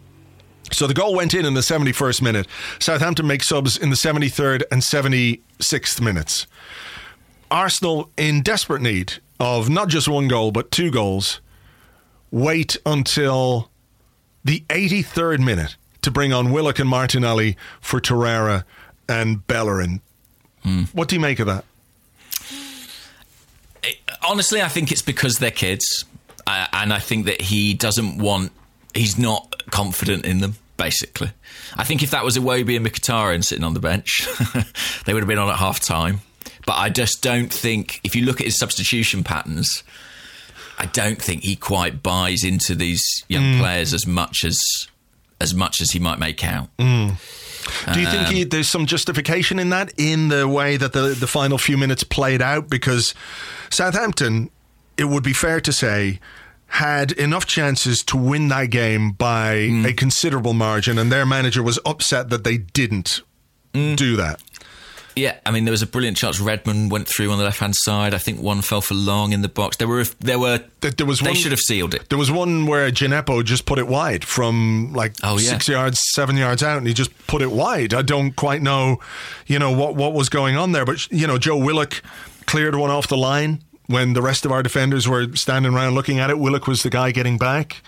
So 0.74 0.88
the 0.88 0.94
goal 0.94 1.16
went 1.16 1.34
in 1.34 1.46
in 1.46 1.54
the 1.54 1.62
71st 1.64 2.22
minute. 2.22 2.48
Southampton 2.80 3.26
make 3.28 3.42
subs 3.44 3.78
in 3.78 3.90
the 3.90 3.96
73rd 3.96 4.64
and 4.70 4.82
76th 4.82 6.02
minutes. 6.02 6.46
Arsenal, 7.50 8.10
in 8.18 8.42
desperate 8.42 8.82
need 8.82 9.14
of 9.40 9.70
not 9.70 9.88
just 9.88 10.10
one 10.10 10.28
goal, 10.28 10.52
but 10.52 10.70
two 10.72 10.92
goals, 10.92 11.40
wait 12.32 12.78
until 12.86 13.70
the 14.44 14.64
83rd 14.70 15.40
minute 15.40 15.76
to 16.02 16.12
bring 16.12 16.32
on 16.34 16.52
Willock 16.52 16.80
and 16.80 16.90
Martinelli 16.90 17.58
for 17.82 18.00
Torreira 18.00 18.64
and 19.10 19.46
Bellerin. 19.48 20.02
What 20.92 21.08
do 21.08 21.16
you 21.16 21.22
make 21.22 21.40
of 21.40 21.48
that? 21.48 21.64
honestly, 24.28 24.62
I 24.62 24.68
think 24.68 24.92
it's 24.92 25.02
because 25.02 25.40
they're 25.40 25.52
kids, 25.52 26.06
uh, 26.46 26.68
and 26.74 26.94
I 26.94 27.00
think 27.00 27.26
that 27.26 27.42
he 27.42 27.74
doesn't 27.74 28.18
want. 28.18 28.52
He's 28.94 29.18
not 29.18 29.70
confident 29.72 30.26
in 30.26 30.40
them. 30.40 30.56
Basically, 30.78 31.32
I 31.76 31.84
think 31.84 32.04
if 32.04 32.12
that 32.12 32.24
was 32.24 32.38
Iwobi 32.38 32.78
and 32.78 32.86
Mkhitaryan 32.86 33.44
sitting 33.44 33.64
on 33.64 33.74
the 33.74 33.80
bench, 33.80 34.28
they 35.06 35.14
would 35.14 35.24
have 35.24 35.28
been 35.28 35.40
on 35.40 35.50
at 35.50 35.58
half 35.58 35.80
time. 35.80 36.22
But 36.66 36.74
I 36.74 36.90
just 36.90 37.24
don't 37.24 37.52
think. 37.52 38.00
If 38.04 38.16
you 38.16 38.26
look 38.26 38.40
at 38.40 38.46
his 38.46 38.60
substitution 38.60 39.24
patterns, 39.24 39.84
I 40.78 40.86
don't 40.86 41.22
think 41.22 41.44
he 41.44 41.56
quite 41.56 42.04
buys 42.04 42.44
into 42.44 42.76
these 42.76 43.04
young 43.28 43.44
mm. 43.44 43.60
players 43.60 43.94
as 43.94 44.06
much 44.06 44.44
as 44.44 44.60
as 45.40 45.54
much 45.54 45.82
as 45.82 45.92
he 45.92 46.00
might 46.00 46.20
make 46.20 46.44
out. 46.44 46.70
Mm. 46.78 47.16
Do 47.94 48.00
you 48.00 48.08
think 48.08 48.28
um, 48.28 48.34
he, 48.34 48.44
there's 48.44 48.70
some 48.70 48.86
justification 48.86 49.60
in 49.60 49.70
that, 49.70 49.94
in 49.98 50.30
the 50.30 50.48
way 50.48 50.78
that 50.78 50.94
the, 50.94 51.16
the 51.20 51.28
final 51.28 51.58
few 51.58 51.78
minutes 51.78 52.04
played 52.04 52.42
out? 52.42 52.70
Because 52.70 53.14
Southampton, 53.70 54.50
it 54.98 55.06
would 55.06 55.24
be 55.24 55.34
fair 55.34 55.60
to 55.62 55.74
say, 55.74 56.20
had 56.68 57.12
enough 57.14 57.46
chances 57.46 58.04
to 58.04 58.18
win 58.18 58.48
that 58.50 58.70
game 58.72 59.12
by 59.12 59.56
mm. 59.56 59.86
a 59.86 59.94
considerable 59.94 60.54
margin, 60.54 60.98
and 60.98 61.12
their 61.12 61.26
manager 61.26 61.62
was 61.62 61.80
upset 61.86 62.30
that 62.30 62.44
they 62.44 62.58
didn't 62.58 63.22
do 63.74 64.16
that. 64.16 64.42
Yeah, 65.18 65.38
I 65.46 65.52
mean 65.52 65.66
there 65.66 65.72
was 65.72 65.82
a 65.82 65.88
brilliant 65.88 66.18
chance. 66.18 66.40
Redmond 66.40 66.92
went 66.92 67.08
through 67.08 67.32
on 67.32 67.38
the 67.38 67.44
left 67.44 67.60
hand 67.60 67.76
side. 67.76 68.14
I 68.14 68.18
think 68.18 68.40
one 68.42 68.62
fell 68.62 68.82
for 68.82 68.94
long 68.94 69.34
in 69.34 69.42
the 69.42 69.50
box. 69.50 69.78
There 69.78 69.88
were 69.88 70.04
there 70.20 70.40
were 70.40 70.60
There 70.82 71.06
was 71.06 71.20
they 71.20 71.28
one, 71.30 71.36
should 71.36 71.52
have 71.52 71.60
sealed 71.60 71.94
it. 71.94 72.10
There 72.10 72.18
was 72.18 72.32
one 72.32 72.66
where 72.68 72.90
Djenepo 72.92 73.44
just 73.44 73.66
put 73.66 73.80
it 73.80 73.88
wide 73.88 74.24
from 74.24 74.94
like 74.94 75.14
Oh, 75.24 75.38
yeah. 75.38 75.50
six 75.50 75.68
yards, 75.68 76.00
seven 76.14 76.38
yards 76.38 76.64
out, 76.64 76.78
and 76.78 76.88
he 76.88 76.94
just 76.94 77.12
put 77.28 77.42
it 77.42 77.52
wide. 77.52 77.94
I 77.94 78.02
don't 78.02 78.36
quite 78.36 78.62
know, 78.62 79.00
you 79.48 79.60
know, 79.60 79.72
what 79.72 79.96
what 79.96 80.14
was 80.14 80.30
going 80.30 80.56
on 80.56 80.72
there, 80.72 80.86
but 80.86 81.12
you 81.12 81.28
know, 81.28 81.38
Joe 81.38 81.58
Willock 81.58 82.02
cleared 82.46 82.76
one 82.76 82.90
off 82.90 83.08
the 83.10 83.18
line 83.18 83.62
when 83.88 84.14
the 84.14 84.22
rest 84.22 84.46
of 84.46 84.52
our 84.52 84.62
defenders 84.62 85.08
were 85.08 85.34
standing 85.36 85.74
around 85.74 85.96
looking 85.96 86.20
at 86.20 86.30
it. 86.30 86.38
Willock 86.38 86.68
was 86.68 86.84
the 86.84 86.90
guy 86.90 87.12
getting 87.12 87.38
back. 87.38 87.82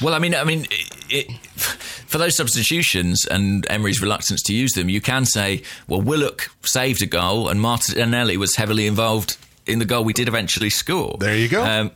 Well, 0.00 0.14
I 0.14 0.18
mean, 0.18 0.34
I 0.34 0.44
mean, 0.44 0.66
it, 1.10 1.30
for 1.56 2.18
those 2.18 2.36
substitutions 2.36 3.24
and 3.30 3.66
Emery's 3.70 4.00
reluctance 4.00 4.42
to 4.44 4.54
use 4.54 4.72
them, 4.72 4.88
you 4.88 5.00
can 5.00 5.24
say, 5.26 5.62
well, 5.86 6.00
Willock 6.00 6.50
saved 6.62 7.02
a 7.02 7.06
goal 7.06 7.48
and 7.48 7.60
Martinelli 7.60 8.36
was 8.36 8.56
heavily 8.56 8.86
involved 8.86 9.36
in 9.66 9.78
the 9.78 9.84
goal 9.84 10.04
we 10.04 10.12
did 10.12 10.26
eventually 10.26 10.70
score. 10.70 11.16
There 11.20 11.36
you 11.36 11.48
go. 11.48 11.62
Um, 11.62 11.90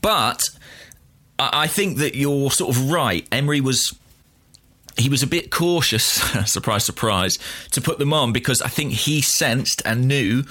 but 0.00 0.40
I, 1.38 1.50
I 1.64 1.66
think 1.66 1.98
that 1.98 2.14
you're 2.14 2.50
sort 2.50 2.74
of 2.74 2.90
right. 2.90 3.26
Emery 3.30 3.60
was. 3.60 3.94
He 4.96 5.08
was 5.08 5.22
a 5.22 5.28
bit 5.28 5.52
cautious, 5.52 6.04
surprise, 6.50 6.84
surprise, 6.84 7.38
to 7.70 7.80
put 7.80 8.00
them 8.00 8.12
on 8.12 8.32
because 8.32 8.60
I 8.60 8.66
think 8.66 8.90
he 8.90 9.20
sensed 9.20 9.80
and 9.84 10.08
knew 10.08 10.42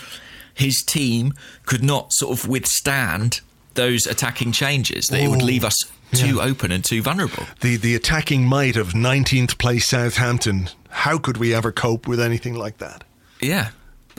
his 0.58 0.84
team 0.86 1.34
could 1.66 1.84
not 1.84 2.12
sort 2.14 2.38
of 2.38 2.48
withstand 2.48 3.42
those 3.76 4.06
attacking 4.08 4.52
changes, 4.52 5.06
that 5.08 5.22
it 5.22 5.28
would 5.28 5.42
leave 5.42 5.64
us 5.64 5.76
too 6.14 6.42
open 6.42 6.72
and 6.72 6.84
too 6.84 7.02
vulnerable. 7.02 7.46
The 7.62 7.78
the 7.78 7.96
attacking 7.96 8.46
might 8.46 8.76
of 8.76 8.90
19th 8.90 9.58
place 9.58 9.88
Southampton. 9.88 10.70
How 10.90 11.18
could 11.18 11.38
we 11.38 11.54
ever 11.54 11.72
cope 11.72 12.08
with 12.08 12.20
anything 12.20 12.56
like 12.56 12.78
that? 12.80 13.04
Yeah, 13.40 13.70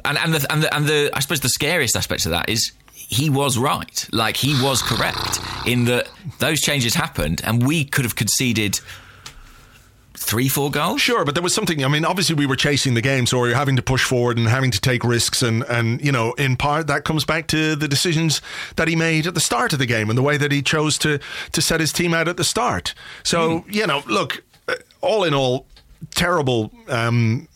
and 0.05 0.17
and 0.19 0.35
the, 0.35 0.53
and 0.53 0.63
the, 0.63 0.75
and 0.75 0.87
the 0.87 1.11
I 1.13 1.21
suppose 1.21 1.41
the 1.41 1.49
scariest 1.49 1.97
aspect 1.97 2.25
of 2.25 2.31
that 2.31 2.49
is 2.49 2.73
he 2.93 3.31
was 3.31 3.59
right. 3.59 4.09
Like 4.13 4.37
he 4.37 4.61
was 4.63 4.83
correct 4.83 5.41
in 5.67 5.87
that 5.87 6.09
those 6.39 6.61
changes 6.61 6.95
happened, 6.95 7.41
and 7.45 7.67
we 7.67 7.85
could 7.85 8.05
have 8.05 8.17
conceded 8.17 8.81
three, 10.19 10.49
four 10.49 10.71
goals. 10.71 11.01
Sure, 11.01 11.25
but 11.25 11.35
there 11.35 11.43
was 11.43 11.55
something. 11.55 11.85
I 11.85 11.89
mean, 11.89 12.05
obviously 12.05 12.35
we 12.35 12.47
were 12.47 12.57
chasing 12.57 12.95
the 12.95 13.01
game, 13.01 13.27
so 13.27 13.41
we 13.41 13.53
are 13.53 13.55
having 13.55 13.77
to 13.77 13.83
push 13.83 14.05
forward 14.05 14.37
and 14.37 14.47
having 14.49 14.71
to 14.71 14.81
take 14.81 15.05
risks, 15.05 15.43
and 15.43 15.63
and 15.65 16.05
you 16.05 16.13
know, 16.13 16.33
in 16.35 16.57
part 16.57 16.87
that 16.89 17.05
comes 17.05 17.25
back 17.25 17.47
to 17.49 17.77
the 17.77 17.89
decisions 17.89 18.43
that 18.77 18.89
he 18.89 18.97
made 18.97 19.27
at 19.27 19.35
the 19.35 19.41
start 19.41 19.73
of 19.73 19.79
the 19.79 19.87
game 19.87 20.11
and 20.11 20.19
the 20.19 20.23
way 20.23 20.37
that 20.37 20.53
he 20.53 20.63
chose 20.63 20.99
to 20.99 21.19
to 21.53 21.63
set 21.63 21.81
his 21.81 21.93
team 21.93 22.13
out 22.13 22.29
at 22.29 22.37
the 22.37 22.45
start. 22.45 22.95
So 23.23 23.65
you 23.69 23.87
know, 23.87 24.03
look, 24.07 24.43
uh, 24.69 24.75
all 25.01 25.25
in 25.25 25.35
all, 25.35 25.67
terrible. 26.15 26.73
Um, 26.89 27.49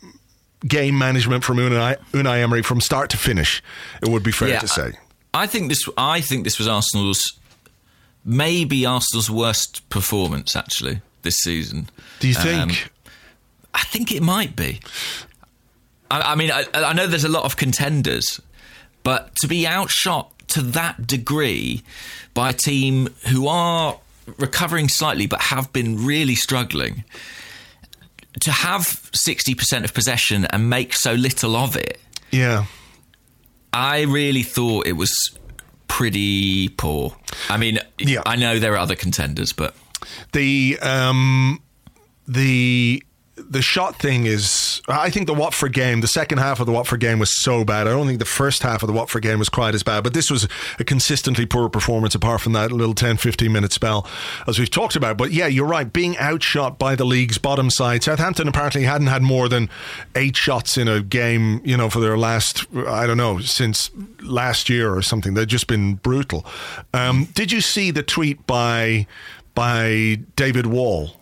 Game 0.65 0.97
management 0.97 1.43
from 1.43 1.57
Unai, 1.57 1.97
Unai 2.13 2.41
Emery 2.41 2.63
from 2.63 2.81
start 2.81 3.11
to 3.11 3.17
finish. 3.17 3.61
It 4.01 4.07
would 4.09 4.23
be 4.23 4.31
fair 4.31 4.61
to 4.61 4.69
say. 4.69 4.93
I 5.35 5.49
think 5.49 5.69
this. 5.69 5.89
I 5.99 6.21
think 6.21 6.45
this 6.45 6.57
was 6.57 6.69
Arsenal's 6.69 7.37
maybe 8.25 8.87
Arsenal's 8.87 9.31
worst 9.31 9.89
performance 9.89 10.55
actually 10.55 11.01
this 11.23 11.37
season. 11.37 11.89
Do 12.21 12.29
you 12.29 12.37
Um, 12.37 12.43
think? 12.43 12.91
I 13.75 13.83
think 13.85 14.13
it 14.13 14.23
might 14.23 14.55
be. 14.57 14.81
I, 16.11 16.33
I 16.33 16.35
mean, 16.35 16.51
I, 16.51 16.65
I 16.75 16.93
know 16.93 17.07
there's 17.07 17.25
a 17.25 17.29
lot 17.29 17.45
of 17.45 17.57
contenders, 17.57 18.41
but 19.03 19.35
to 19.37 19.49
be 19.49 19.67
outshot 19.67 20.31
to 20.49 20.61
that 20.63 21.07
degree 21.07 21.83
by 22.35 22.51
a 22.51 22.53
team 22.53 23.09
who 23.31 23.49
are 23.49 23.99
recovering 24.39 24.89
slightly 24.89 25.27
but 25.27 25.41
have 25.41 25.73
been 25.73 26.05
really 26.05 26.35
struggling, 26.35 27.05
to 28.41 28.51
have 28.53 28.83
60% 28.83 29.85
of 29.85 29.95
possession 29.95 30.45
and 30.47 30.69
make 30.69 30.95
so 30.95 31.13
little 31.15 31.57
of 31.57 31.77
it, 31.77 31.99
yeah. 32.31 32.65
I 33.75 34.03
really 34.03 34.43
thought 34.43 34.87
it 34.87 34.93
was 34.95 35.13
pretty 35.89 36.69
poor. 36.71 37.17
I 37.49 37.57
mean, 37.57 37.79
Yeah. 37.99 38.21
I 38.27 38.37
know 38.37 38.59
there 38.59 38.75
are 38.75 38.79
other 38.79 38.95
contenders, 38.97 39.53
but 39.53 39.75
the 40.33 40.79
um 40.81 41.61
the 42.27 43.03
the 43.37 43.63
shot 43.63 43.97
thing 43.97 44.25
is 44.27 44.83
I 44.89 45.11
think 45.11 45.27
the 45.27 45.35
Watford 45.35 45.73
game, 45.73 46.01
the 46.01 46.07
second 46.07 46.39
half 46.39 46.61
of 46.61 46.67
the 46.67 46.73
Watford 46.73 47.01
game 47.01 47.19
was 47.19 47.43
so 47.43 47.65
bad. 47.65 47.87
I 47.87 47.91
don't 47.91 48.07
think 48.07 48.19
the 48.19 48.25
first 48.25 48.63
half 48.63 48.83
of 48.83 48.87
the 48.87 48.93
Watford 48.93 49.23
game 49.23 49.39
was 49.39 49.49
quite 49.49 49.75
as 49.75 49.83
bad, 49.83 50.05
but 50.05 50.15
this 50.15 50.31
was 50.31 50.49
a 50.79 50.85
consistently 50.85 51.47
poor 51.47 51.69
performance 51.69 52.15
apart 52.15 52.41
from 52.41 52.53
that 52.53 52.73
little 52.73 52.95
10 52.95 53.17
15 53.17 53.53
minute 53.53 53.73
spell 53.73 54.07
as 54.47 54.59
we've 54.59 54.71
talked 54.71 54.97
about. 54.97 55.17
But 55.17 55.33
yeah, 55.33 55.47
you're 55.47 55.67
right, 55.67 55.91
being 55.91 56.17
outshot 56.19 56.79
by 56.79 56.95
the 56.95 57.05
league's 57.05 57.39
bottom 57.39 57.71
side. 57.71 58.03
Southampton 58.03 58.49
apparently 58.49 58.85
hadn't 58.85 59.09
had 59.09 59.23
more 59.23 59.49
than 59.49 59.69
8 60.15 60.37
shots 60.37 60.77
in 60.77 60.89
a 60.89 61.03
game, 61.03 61.61
you 61.65 61.77
know, 61.77 61.91
for 61.91 62.01
their 62.01 62.19
last 62.19 62.67
I 62.87 63.07
don't 63.07 63.19
know, 63.19 63.41
since 63.41 63.91
last 64.23 64.69
year 64.69 64.95
or 64.95 65.03
something. 65.03 65.35
They've 65.35 65.47
just 65.47 65.67
been 65.67 65.95
brutal. 65.95 66.47
Um, 66.95 67.29
did 67.35 67.53
you 67.53 67.61
see 67.61 67.91
the 67.91 68.03
tweet 68.03 68.47
by 68.47 69.07
by 69.55 70.19
David 70.37 70.67
Wall? 70.67 71.17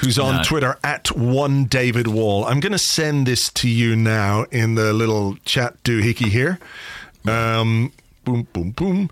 who's 0.00 0.18
on 0.18 0.36
No. 0.36 0.42
Twitter 0.42 0.78
at 0.82 1.10
one 1.12 1.64
David 1.64 2.06
Wall. 2.06 2.44
I'm 2.46 2.60
going 2.60 2.72
to 2.72 2.78
send 2.78 3.26
this 3.26 3.50
to 3.52 3.68
you 3.68 3.94
now 3.94 4.44
in 4.50 4.74
the 4.74 4.92
little 4.94 5.36
chat 5.44 5.82
doohickey 5.82 6.28
here. 6.30 6.58
Um, 7.28 7.92
boom, 8.24 8.48
boom, 8.52 8.70
boom. 8.70 9.10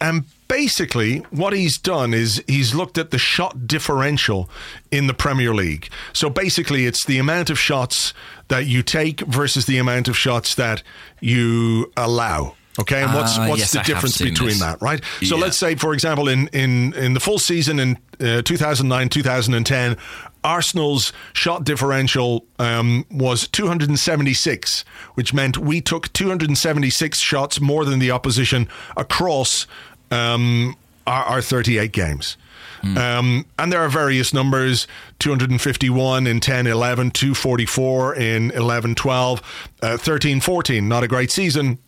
And 0.00 0.24
basically, 0.46 1.18
what 1.30 1.52
he's 1.52 1.76
done 1.78 2.14
is 2.14 2.42
he's 2.46 2.74
looked 2.74 2.96
at 2.96 3.10
the 3.10 3.18
shot 3.18 3.66
differential 3.66 4.48
in 4.90 5.08
the 5.08 5.14
Premier 5.14 5.52
League. 5.52 5.90
So 6.12 6.30
basically, 6.30 6.86
it's 6.86 7.04
the 7.04 7.18
amount 7.18 7.50
of 7.50 7.58
shots 7.58 8.14
that 8.48 8.66
you 8.66 8.82
take 8.82 9.20
versus 9.22 9.66
the 9.66 9.78
amount 9.78 10.06
of 10.08 10.16
shots 10.16 10.54
that 10.54 10.82
you 11.20 11.92
allow. 11.96 12.54
Okay, 12.78 13.02
and 13.02 13.12
what's 13.12 13.36
Ah, 13.36 13.48
what's 13.48 13.60
yes, 13.60 13.72
the 13.72 13.80
I 13.80 13.82
difference 13.82 14.16
between 14.18 14.48
this. 14.50 14.60
that, 14.60 14.80
right? 14.80 15.02
So 15.22 15.36
Yeah. 15.36 15.42
let's 15.42 15.58
say, 15.58 15.74
for 15.74 15.92
example, 15.92 16.28
in 16.28 16.48
in 16.48 16.92
in 16.94 17.14
the 17.14 17.20
full 17.20 17.38
season 17.38 17.78
in 17.80 17.98
uh, 18.20 18.42
2009 18.42 19.08
2010, 19.08 19.96
Arsenal's 20.44 21.12
shot 21.32 21.64
differential 21.64 22.46
um, 22.58 23.04
was 23.10 23.46
276, 23.48 24.84
which 25.14 25.34
meant 25.34 25.58
we 25.58 25.80
took 25.80 26.12
276 26.12 27.18
shots 27.18 27.60
more 27.60 27.84
than 27.84 27.98
the 27.98 28.10
opposition 28.10 28.68
across 28.96 29.66
um, 30.10 30.76
our, 31.06 31.24
our 31.24 31.42
38 31.42 31.92
games. 31.92 32.36
Um, 32.82 33.44
and 33.58 33.70
there 33.70 33.80
are 33.82 33.90
various 33.90 34.32
numbers 34.32 34.86
251 35.18 36.26
in 36.26 36.40
10 36.40 36.66
11, 36.66 37.10
244 37.10 38.14
in 38.14 38.50
11 38.52 38.94
12, 38.94 39.42
uh, 39.82 39.96
13 39.98 40.40
14. 40.40 40.88
Not 40.88 41.02
a 41.04 41.08
great 41.08 41.30
season. 41.30 41.78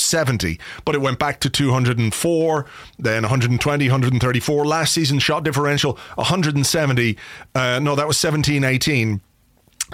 70, 0.00 0.58
but 0.84 0.94
it 0.94 1.00
went 1.00 1.18
back 1.18 1.40
to 1.40 1.50
204, 1.50 2.66
then 2.98 3.22
120, 3.22 3.84
134. 3.84 4.66
Last 4.66 4.94
season, 4.94 5.18
shot 5.18 5.44
differential 5.44 5.98
170. 6.16 7.16
Uh, 7.54 7.78
no, 7.80 7.94
that 7.94 8.06
was 8.06 8.18
17 8.20 8.64
18 8.64 9.20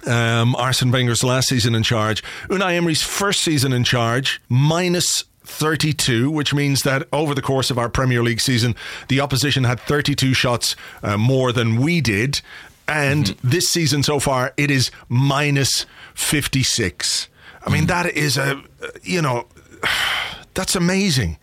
um, 0.06 0.54
Arsene 0.56 0.90
Wenger's 0.90 1.24
last 1.24 1.48
season 1.48 1.74
in 1.74 1.82
charge. 1.82 2.22
Unai 2.48 2.74
Emery's 2.74 3.02
first 3.02 3.40
season 3.40 3.72
in 3.72 3.84
charge, 3.84 4.40
minus 4.48 5.24
32, 5.44 6.30
which 6.30 6.52
means 6.52 6.82
that 6.82 7.08
over 7.12 7.34
the 7.34 7.42
course 7.42 7.70
of 7.70 7.78
our 7.78 7.88
Premier 7.88 8.22
League 8.22 8.40
season, 8.40 8.74
the 9.08 9.20
opposition 9.20 9.64
had 9.64 9.80
32 9.80 10.34
shots 10.34 10.76
uh, 11.02 11.16
more 11.16 11.52
than 11.52 11.76
we 11.76 12.00
did. 12.00 12.40
And 12.88 13.26
mm-hmm. 13.26 13.48
this 13.48 13.68
season 13.68 14.02
so 14.02 14.20
far, 14.20 14.52
it 14.56 14.70
is 14.70 14.90
minus 15.08 15.86
56. 16.14 17.28
I 17.64 17.70
mean, 17.70 17.84
mm. 17.84 17.88
that 17.88 18.06
is 18.06 18.36
a, 18.36 18.62
you 19.02 19.20
know, 19.20 19.46
that's 20.54 20.76
amazing. 20.76 21.38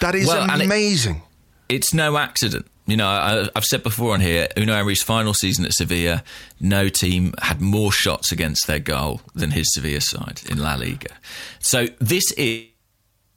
That 0.00 0.14
is 0.14 0.26
well, 0.26 0.48
amazing. 0.50 1.22
It, 1.68 1.76
it's 1.76 1.94
no 1.94 2.16
accident. 2.16 2.66
You 2.86 2.96
know, 2.96 3.06
I, 3.06 3.48
have 3.54 3.64
said 3.64 3.84
before 3.84 4.12
on 4.12 4.20
here, 4.20 4.48
Unai 4.56 4.80
Emery's 4.80 5.02
final 5.02 5.34
season 5.34 5.64
at 5.64 5.72
Sevilla, 5.72 6.24
no 6.60 6.88
team 6.88 7.32
had 7.40 7.60
more 7.60 7.92
shots 7.92 8.32
against 8.32 8.66
their 8.66 8.80
goal 8.80 9.20
than 9.34 9.52
his 9.52 9.72
Sevilla 9.72 10.00
side 10.00 10.42
in 10.50 10.58
La 10.58 10.74
Liga. 10.74 11.14
So 11.60 11.86
this 12.00 12.24
is 12.32 12.66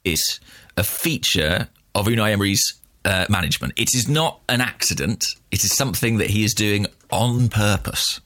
is 0.03 0.39
a 0.77 0.83
feature 0.83 1.67
of 1.95 2.07
Unai 2.07 2.31
Emery's 2.31 2.63
uh, 3.05 3.25
management. 3.29 3.73
It 3.75 3.89
is 3.95 4.07
not 4.07 4.39
an 4.49 4.61
accident. 4.61 5.25
It 5.51 5.63
is 5.63 5.75
something 5.75 6.17
that 6.17 6.29
he 6.29 6.43
is 6.43 6.53
doing 6.53 6.87
on 7.11 7.49
purpose. 7.49 8.21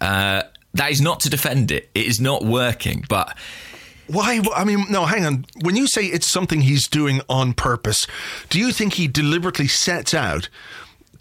Uh, 0.00 0.42
that 0.74 0.90
is 0.90 1.00
not 1.00 1.20
to 1.20 1.30
defend 1.30 1.70
it. 1.70 1.90
It 1.94 2.06
is 2.06 2.20
not 2.20 2.44
working, 2.44 3.04
but. 3.08 3.36
Why? 4.10 4.40
I 4.54 4.64
mean, 4.64 4.86
no, 4.90 5.06
hang 5.06 5.24
on. 5.24 5.46
When 5.62 5.76
you 5.76 5.86
say 5.86 6.06
it's 6.06 6.30
something 6.30 6.62
he's 6.62 6.88
doing 6.88 7.20
on 7.28 7.52
purpose, 7.52 8.06
do 8.48 8.58
you 8.58 8.72
think 8.72 8.94
he 8.94 9.06
deliberately 9.06 9.68
sets 9.68 10.14
out 10.14 10.48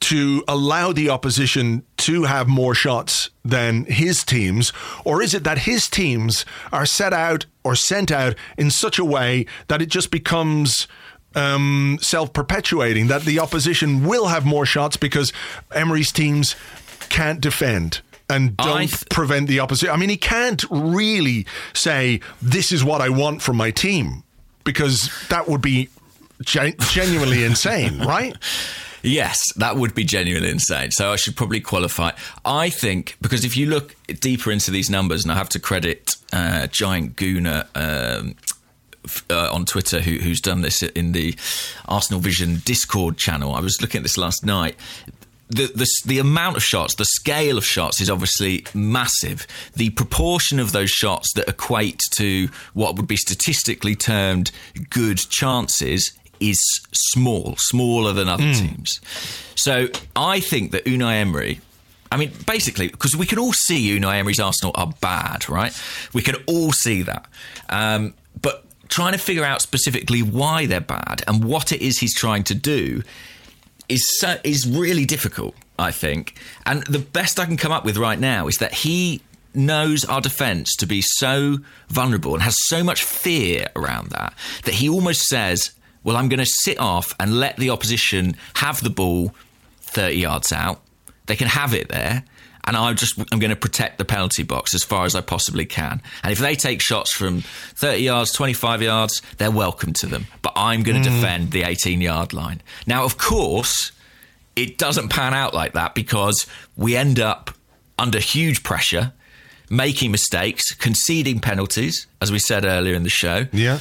to 0.02 0.44
allow 0.48 0.94
the 0.94 1.10
opposition 1.10 1.84
to 1.98 2.24
have 2.24 2.48
more 2.48 2.74
shots 2.74 3.30
than 3.44 3.86
his 3.86 4.24
teams? 4.24 4.72
Or 5.04 5.22
is 5.22 5.34
it 5.34 5.44
that 5.44 5.60
his 5.60 5.90
teams 5.90 6.46
are 6.72 6.86
set 6.86 7.14
out 7.14 7.46
or 7.64 7.76
sent 7.76 8.12
out 8.12 8.36
in 8.58 8.72
such 8.72 8.98
a 8.98 9.06
way 9.06 9.46
that 9.68 9.82
it 9.82 9.90
just 9.90 10.10
becomes 10.10 10.88
um, 11.36 12.00
self 12.02 12.34
perpetuating, 12.34 13.08
that 13.08 13.24
the 13.24 13.40
opposition 13.40 14.06
will 14.06 14.28
have 14.28 14.46
more 14.46 14.66
shots 14.66 14.98
because 14.98 15.32
Emery's 15.74 16.12
teams 16.12 16.56
can't 17.10 17.42
defend? 17.42 18.02
And 18.30 18.56
don't 18.58 18.88
th- 18.88 19.10
prevent 19.10 19.48
the 19.48 19.60
opposite. 19.60 19.90
I 19.92 19.98
mean, 19.98 20.10
he 20.10 20.18
can't 20.18 20.64
really 20.70 21.46
say, 21.74 22.22
This 22.42 22.72
is 22.72 22.84
what 22.84 23.02
I 23.02 23.10
want 23.10 23.42
from 23.42 23.58
my 23.58 23.72
team, 23.72 24.24
because 24.64 25.10
that 25.30 25.48
would 25.48 25.62
be 25.62 25.90
gen- 26.42 26.76
genuinely 26.92 27.44
insane, 27.52 28.00
right? 28.00 28.36
Yes, 29.02 29.38
that 29.56 29.78
would 29.78 29.96
be 29.96 30.04
genuinely 30.04 30.50
insane. 30.50 30.92
So 30.92 31.12
I 31.12 31.16
should 31.16 31.36
probably 31.36 31.62
qualify. 31.62 32.12
I 32.44 32.70
think 32.70 33.18
because 33.22 33.46
if 33.46 33.56
you 33.56 33.68
look 33.68 33.96
deeper 34.20 34.52
into 34.52 34.72
these 34.72 34.90
numbers, 34.90 35.24
and 35.24 35.32
I 35.32 35.36
have 35.36 35.50
to 35.50 35.60
credit 35.60 36.12
uh, 36.34 36.68
Giant 36.68 37.16
Gooner. 37.16 37.68
Um, 37.76 38.36
uh, 39.30 39.50
on 39.52 39.66
Twitter, 39.66 40.02
who, 40.02 40.18
who's 40.18 40.42
done 40.42 40.62
this 40.62 40.84
in 40.84 41.14
the 41.14 41.36
Arsenal 41.88 42.20
Vision 42.20 42.62
Discord 42.66 43.18
channel. 43.18 43.56
I 43.56 43.62
was 43.62 43.82
looking 43.82 44.00
at 44.00 44.04
this 44.04 44.18
last 44.18 44.46
night. 44.46 44.76
The, 45.50 45.66
the, 45.74 45.88
the 46.06 46.20
amount 46.20 46.58
of 46.58 46.64
shots, 46.64 46.96
the 46.96 47.06
scale 47.06 47.58
of 47.58 47.66
shots 47.66 48.00
is 48.00 48.10
obviously 48.10 48.66
massive. 48.74 49.48
The 49.76 49.90
proportion 49.92 50.60
of 50.60 50.72
those 50.72 50.92
shots 50.92 51.34
that 51.34 51.50
equate 51.50 52.02
to 52.18 52.50
what 52.74 52.96
would 52.98 53.08
be 53.08 53.18
statistically 53.18 53.96
termed 53.96 54.52
good 54.92 55.18
chances 55.18 56.12
is 56.40 56.58
small, 56.94 57.56
smaller 57.58 58.14
than 58.14 58.30
other 58.30 58.44
mm. 58.44 58.56
teams. 58.60 59.02
So 59.56 59.90
I 60.16 60.40
think 60.40 60.72
that 60.72 60.86
Unai 60.86 61.16
Emery. 61.16 61.62
I 62.12 62.18
mean, 62.18 62.32
basically, 62.48 62.88
because 62.88 63.16
we 63.16 63.26
can 63.26 63.38
all 63.38 63.54
see 63.54 63.98
Unai 64.00 64.16
Emery's 64.16 64.40
Arsenal 64.40 64.72
are 64.76 64.94
bad, 65.02 65.48
right? 65.48 65.80
We 66.14 66.22
can 66.22 66.36
all 66.48 66.72
see 66.72 67.04
that. 67.04 67.28
Um, 67.70 68.14
but 68.42 68.66
trying 68.88 69.14
to 69.14 69.20
figure 69.20 69.44
out 69.44 69.62
specifically 69.62 70.22
why 70.22 70.66
they're 70.66 70.82
bad 70.82 71.24
and 71.28 71.44
what 71.44 71.72
it 71.72 71.82
is 71.82 72.00
he's 72.00 72.16
trying 72.16 72.44
to 72.46 72.56
do 72.56 73.04
is 73.90 74.06
so, 74.20 74.38
is 74.44 74.68
really 74.68 75.06
difficult, 75.06 75.56
I 75.78 75.92
think. 75.92 76.36
And 76.66 76.84
the 76.84 77.00
best 77.00 77.40
I 77.40 77.46
can 77.46 77.58
come 77.58 77.72
up 77.72 77.84
with 77.84 77.98
right 77.98 78.20
now 78.20 78.48
is 78.48 78.58
that 78.58 78.74
he 78.74 79.22
knows 79.54 80.06
our 80.06 80.22
defence 80.22 80.76
to 80.76 80.86
be 80.86 81.02
so 81.02 81.58
vulnerable 81.90 82.34
and 82.34 82.44
has 82.44 82.56
so 82.68 82.84
much 82.84 83.04
fear 83.04 83.68
around 83.76 84.12
that 84.12 84.34
that 84.64 84.76
he 84.76 84.88
almost 84.88 85.24
says, 85.24 85.72
well, 86.04 86.16
I'm 86.16 86.30
going 86.30 86.40
to 86.40 86.46
sit 86.46 86.80
off 86.80 87.14
and 87.20 87.40
let 87.40 87.58
the 87.58 87.70
opposition 87.72 88.36
have 88.56 88.82
the 88.84 88.90
ball 88.90 89.34
30 89.82 90.16
yards 90.18 90.54
out. 90.54 90.82
They 91.26 91.36
can 91.36 91.48
have 91.48 91.74
it 91.74 91.90
there. 91.90 92.24
And 92.70 92.78
I'm 92.78 92.96
just 92.96 93.18
I'm 93.32 93.40
going 93.40 93.50
to 93.50 93.56
protect 93.56 93.98
the 93.98 94.06
penalty 94.06 94.44
box 94.44 94.76
as 94.76 94.84
far 94.84 95.06
as 95.06 95.16
I 95.16 95.22
possibly 95.22 95.66
can. 95.66 96.04
And 96.22 96.32
if 96.32 96.38
they 96.38 96.54
take 96.54 96.84
shots 96.84 97.12
from 97.12 97.42
30 97.42 98.04
yards, 98.04 98.32
25 98.32 98.84
yards, 98.84 99.24
they're 99.40 99.50
welcome 99.50 99.92
to 99.94 100.06
them. 100.06 100.28
But 100.44 100.54
I'm 100.56 100.84
going 100.84 101.02
to 101.02 101.10
mm. 101.10 101.16
defend 101.16 101.50
the 101.50 101.64
18 101.64 102.00
yard 102.00 102.32
line. 102.32 102.62
Now, 102.86 103.06
of 103.06 103.18
course, 103.18 103.92
it 104.56 104.78
doesn't 104.78 105.10
pan 105.10 105.34
out 105.34 105.56
like 105.56 105.74
that 105.74 105.96
because 105.96 106.46
we 106.78 106.96
end 106.96 107.20
up 107.20 107.50
under 107.98 108.20
huge 108.20 108.62
pressure, 108.62 109.14
making 109.72 110.12
mistakes, 110.12 110.72
conceding 110.76 111.40
penalties, 111.40 112.06
as 112.22 112.32
we 112.32 112.38
said 112.38 112.66
earlier 112.66 112.94
in 112.94 113.02
the 113.02 113.10
show. 113.10 113.48
Yeah 113.52 113.80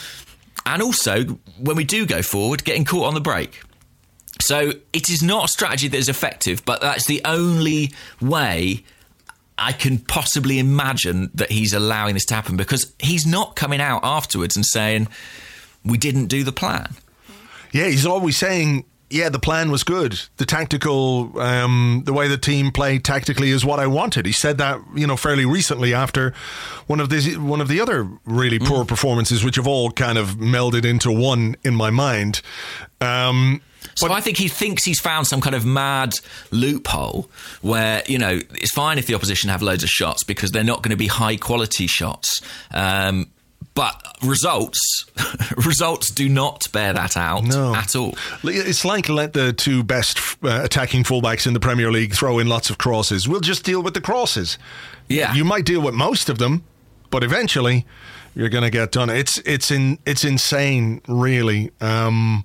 and 0.66 0.82
also 0.82 1.24
when 1.58 1.76
we 1.76 1.84
do 1.84 2.04
go 2.04 2.20
forward, 2.20 2.62
getting 2.62 2.84
caught 2.84 3.06
on 3.06 3.14
the 3.14 3.20
break. 3.22 3.62
So 4.40 4.72
it 4.92 5.10
is 5.10 5.22
not 5.22 5.46
a 5.46 5.48
strategy 5.48 5.88
that 5.88 5.96
is 5.96 6.08
effective, 6.08 6.64
but 6.64 6.80
that's 6.80 7.06
the 7.06 7.20
only 7.24 7.92
way 8.20 8.84
I 9.56 9.72
can 9.72 9.98
possibly 9.98 10.58
imagine 10.58 11.30
that 11.34 11.50
he's 11.50 11.72
allowing 11.72 12.14
this 12.14 12.24
to 12.26 12.34
happen 12.34 12.56
because 12.56 12.92
he's 13.00 13.26
not 13.26 13.56
coming 13.56 13.80
out 13.80 14.00
afterwards 14.04 14.56
and 14.56 14.64
saying, 14.64 15.08
we 15.84 15.98
didn't 15.98 16.26
do 16.26 16.44
the 16.44 16.52
plan. 16.52 16.94
Yeah, 17.72 17.86
he's 17.86 18.06
always 18.06 18.36
saying 18.36 18.84
yeah, 19.10 19.30
the 19.30 19.38
plan 19.38 19.70
was 19.70 19.84
good. 19.84 20.20
The 20.36 20.44
tactical, 20.44 21.38
um, 21.40 22.02
the 22.04 22.12
way 22.12 22.28
the 22.28 22.36
team 22.36 22.70
played 22.70 23.04
tactically 23.04 23.50
is 23.50 23.64
what 23.64 23.78
I 23.78 23.86
wanted. 23.86 24.26
He 24.26 24.32
said 24.32 24.58
that, 24.58 24.80
you 24.94 25.06
know, 25.06 25.16
fairly 25.16 25.46
recently 25.46 25.94
after 25.94 26.34
one 26.86 27.00
of 27.00 27.08
the 27.08 27.36
one 27.36 27.60
of 27.60 27.68
the 27.68 27.80
other 27.80 28.08
really 28.26 28.58
poor 28.58 28.84
mm. 28.84 28.88
performances, 28.88 29.42
which 29.42 29.56
have 29.56 29.66
all 29.66 29.90
kind 29.90 30.18
of 30.18 30.36
melded 30.36 30.84
into 30.84 31.10
one 31.10 31.56
in 31.64 31.74
my 31.74 31.90
mind. 31.90 32.42
Um, 33.00 33.62
so 34.06 34.12
I 34.12 34.20
think 34.20 34.36
he 34.36 34.48
thinks 34.48 34.84
he's 34.84 35.00
found 35.00 35.26
some 35.26 35.40
kind 35.40 35.54
of 35.54 35.64
mad 35.64 36.14
loophole 36.50 37.28
where 37.62 38.02
you 38.06 38.18
know 38.18 38.40
it's 38.54 38.72
fine 38.72 38.98
if 38.98 39.06
the 39.06 39.14
opposition 39.14 39.50
have 39.50 39.62
loads 39.62 39.82
of 39.82 39.90
shots 39.90 40.24
because 40.24 40.50
they're 40.50 40.64
not 40.64 40.82
going 40.82 40.90
to 40.90 40.96
be 40.96 41.06
high 41.06 41.36
quality 41.36 41.86
shots. 41.86 42.40
Um, 42.72 43.30
but 43.74 44.02
results 44.22 45.06
results 45.56 46.10
do 46.10 46.28
not 46.28 46.66
bear 46.72 46.92
that 46.92 47.16
out 47.16 47.44
no. 47.44 47.74
at 47.74 47.94
all. 47.94 48.16
It's 48.42 48.84
like 48.84 49.08
let 49.08 49.34
the 49.34 49.52
two 49.52 49.84
best 49.84 50.18
uh, 50.42 50.62
attacking 50.64 51.04
fullbacks 51.04 51.46
in 51.46 51.54
the 51.54 51.60
Premier 51.60 51.92
League 51.92 52.12
throw 52.12 52.40
in 52.40 52.48
lots 52.48 52.70
of 52.70 52.78
crosses. 52.78 53.28
We'll 53.28 53.40
just 53.40 53.64
deal 53.64 53.80
with 53.82 53.94
the 53.94 54.00
crosses. 54.00 54.58
Yeah, 55.08 55.32
you 55.32 55.44
might 55.44 55.64
deal 55.64 55.80
with 55.80 55.94
most 55.94 56.28
of 56.28 56.38
them, 56.38 56.64
but 57.10 57.22
eventually 57.22 57.86
you're 58.34 58.48
going 58.48 58.64
to 58.64 58.70
get 58.70 58.92
done. 58.92 59.10
It's 59.10 59.38
it's 59.38 59.70
in 59.70 59.98
it's 60.04 60.24
insane, 60.24 61.00
really. 61.06 61.70
Um, 61.80 62.44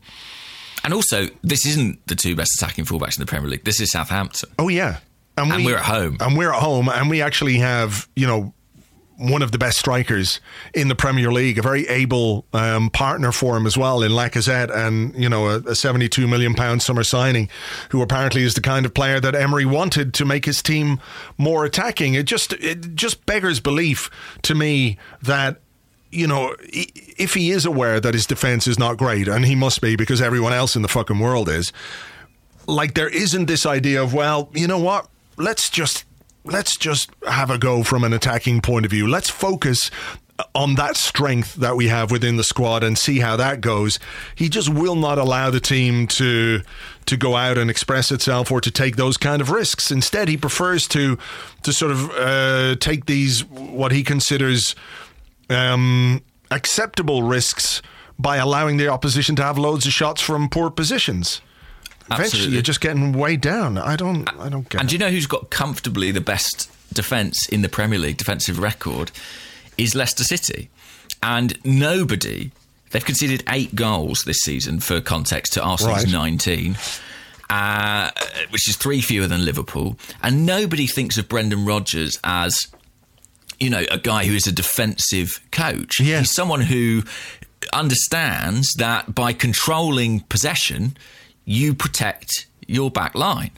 and 0.84 0.94
also, 0.94 1.28
this 1.42 1.66
isn't 1.66 2.06
the 2.08 2.16
two 2.16 2.36
best 2.36 2.52
attacking 2.58 2.86
fullbacks 2.86 3.18
in 3.18 3.22
the 3.22 3.26
Premier 3.26 3.50
League. 3.50 3.64
This 3.64 3.80
is 3.80 3.92
Southampton. 3.92 4.50
Oh 4.60 4.68
yeah, 4.68 5.00
and, 5.38 5.50
we, 5.50 5.56
and 5.56 5.66
we're 5.66 5.78
at 5.78 5.86
home. 5.86 6.18
And 6.20 6.38
we're 6.38 6.54
at 6.54 6.62
home, 6.62 6.90
and 6.90 7.10
we 7.10 7.22
actually 7.22 7.58
have 7.58 8.08
you 8.16 8.28
know 8.28 8.54
one 9.18 9.42
of 9.42 9.52
the 9.52 9.58
best 9.58 9.78
strikers 9.78 10.40
in 10.74 10.88
the 10.88 10.96
Premier 10.96 11.32
League, 11.32 11.58
a 11.58 11.62
very 11.62 11.88
able 11.88 12.46
um, 12.52 12.90
partner 12.90 13.32
for 13.32 13.56
him 13.56 13.66
as 13.66 13.78
well 13.78 14.02
in 14.04 14.12
Lacazette, 14.12 14.76
and 14.76 15.16
you 15.16 15.30
know 15.30 15.48
a, 15.48 15.58
a 15.60 15.76
72 15.76 16.28
million 16.28 16.54
pound 16.54 16.82
summer 16.82 17.04
signing, 17.04 17.50
who 17.90 18.02
apparently 18.02 18.44
is 18.44 18.54
the 18.54 18.62
kind 18.62 18.86
of 18.86 18.94
player 18.94 19.20
that 19.20 19.36
Emery 19.36 19.66
wanted 19.66 20.14
to 20.16 20.26
make 20.26 20.46
his 20.46 20.62
team 20.62 21.00
more 21.38 21.64
attacking. 21.66 22.14
It 22.16 22.26
just 22.26 22.54
it 22.54 22.96
just 22.96 23.26
beggars 23.26 23.60
belief 23.60 24.10
to 24.44 24.56
me 24.56 24.98
that 25.22 25.62
you 26.14 26.28
know, 26.28 26.56
if 26.70 27.34
he 27.34 27.52
is 27.52 27.66
aware 27.66 28.00
that 28.00 28.14
his 28.14 28.26
defense 28.26 28.68
is 28.68 28.78
not 28.78 28.98
great, 28.98 29.28
and 29.28 29.46
he 29.46 29.56
must 29.56 29.82
be 29.82 29.96
because 29.96 30.22
everyone 30.22 30.54
else 30.54 30.76
in 30.76 30.82
the 30.82 30.88
fucking 30.88 31.20
world 31.20 31.50
is, 31.50 31.74
like 32.68 32.94
there 32.94 33.10
isn't 33.10 33.46
this 33.46 33.66
idea 33.66 34.02
of, 34.02 34.14
well, 34.14 34.50
you 34.54 34.68
know 34.68 34.80
what, 34.80 35.08
let's 35.38 35.70
just 35.70 36.06
let's 36.46 36.78
just 36.78 37.10
have 37.28 37.50
a 37.50 37.58
go 37.58 37.84
from 37.84 38.04
an 38.04 38.14
attacking 38.14 38.62
point 38.62 38.86
of 38.86 38.92
view. 38.92 39.08
Let's 39.08 39.30
focus 39.30 39.90
on 40.56 40.76
that 40.76 40.98
strength 40.98 41.56
that 41.56 41.76
we 41.76 41.88
have 41.88 42.12
within 42.12 42.38
the 42.38 42.44
squad 42.44 42.84
and 42.84 42.98
see 42.98 43.20
how 43.20 43.36
that 43.38 43.62
goes. 43.62 44.00
He 44.36 44.50
just 44.50 44.68
will 44.70 44.96
not 44.96 45.18
allow 45.18 45.50
the 45.50 45.60
team 45.60 46.08
to 46.08 46.62
to 47.06 47.18
go 47.18 47.36
out 47.36 47.58
and 47.58 47.70
express 47.70 48.12
itself 48.12 48.52
or 48.52 48.62
to 48.62 48.72
take 48.72 48.96
those 48.96 49.18
kind 49.18 49.42
of 49.42 49.50
risks. 49.50 49.92
Instead, 49.92 50.28
he 50.28 50.38
prefers 50.38 50.88
to 50.90 51.18
to 51.64 51.74
sort 51.74 51.92
of 51.92 52.10
uh, 52.12 52.76
take 52.76 53.06
these 53.06 53.46
what 53.46 53.92
he 53.92 54.04
considers 54.04 54.76
um, 55.50 56.22
acceptable 56.52 57.24
risks 57.24 57.82
by 58.20 58.38
allowing 58.38 58.78
the 58.78 58.88
opposition 58.88 59.36
to 59.38 59.44
have 59.44 59.58
loads 59.58 59.86
of 59.86 59.94
shots 59.94 60.22
from 60.22 60.50
poor 60.50 60.70
positions. 60.70 61.42
Eventually, 62.06 62.26
Absolutely. 62.26 62.54
you're 62.54 62.62
just 62.62 62.82
getting 62.82 63.14
way 63.14 63.38
down. 63.38 63.78
I 63.78 63.96
don't. 63.96 64.28
I 64.40 64.50
don't 64.50 64.68
get. 64.70 64.82
And 64.82 64.88
it. 64.88 64.92
do 64.92 64.96
you 64.96 65.00
know 65.00 65.10
who's 65.10 65.26
got 65.28 65.50
comfortably 65.50 66.12
the 66.12 66.22
best 66.22 66.70
defence 66.94 67.48
in 67.50 67.62
the 67.62 67.70
Premier 67.70 67.98
League, 67.98 68.18
defensive 68.18 68.60
record, 68.60 69.12
is 69.78 69.96
Leicester 69.96 70.24
City. 70.24 70.70
And 71.24 71.58
nobody, 71.66 72.52
they've 72.92 73.04
conceded 73.06 73.44
eight 73.50 73.74
goals 73.74 74.24
this 74.26 74.40
season, 74.44 74.80
for 74.82 75.00
context, 75.00 75.54
to 75.54 75.64
Arsenal's 75.64 76.04
Right. 76.04 76.12
19. 76.12 76.78
Uh, 77.50 78.10
which 78.50 78.68
is 78.68 78.76
three 78.78 79.00
fewer 79.02 79.28
than 79.28 79.46
Liverpool, 79.46 79.98
and 80.24 80.46
nobody 80.46 80.88
thinks 80.88 81.18
of 81.18 81.30
Brendan 81.30 81.66
Rodgers 81.66 82.18
as, 82.24 82.56
you 83.64 83.70
know, 83.70 83.84
a 83.90 83.98
guy 83.98 84.26
who 84.26 84.34
is 84.34 84.46
a 84.46 84.52
defensive 84.52 85.40
coach. 85.52 86.00
Yeah. 86.00 86.20
He's 86.20 86.34
someone 86.34 86.62
who 86.62 87.04
understands 87.72 88.68
that 88.78 89.16
by 89.16 89.32
controlling 89.32 90.20
possession, 90.22 90.98
you 91.46 91.74
protect 91.74 92.48
your 92.68 92.92
back 92.92 93.16
line. 93.16 93.52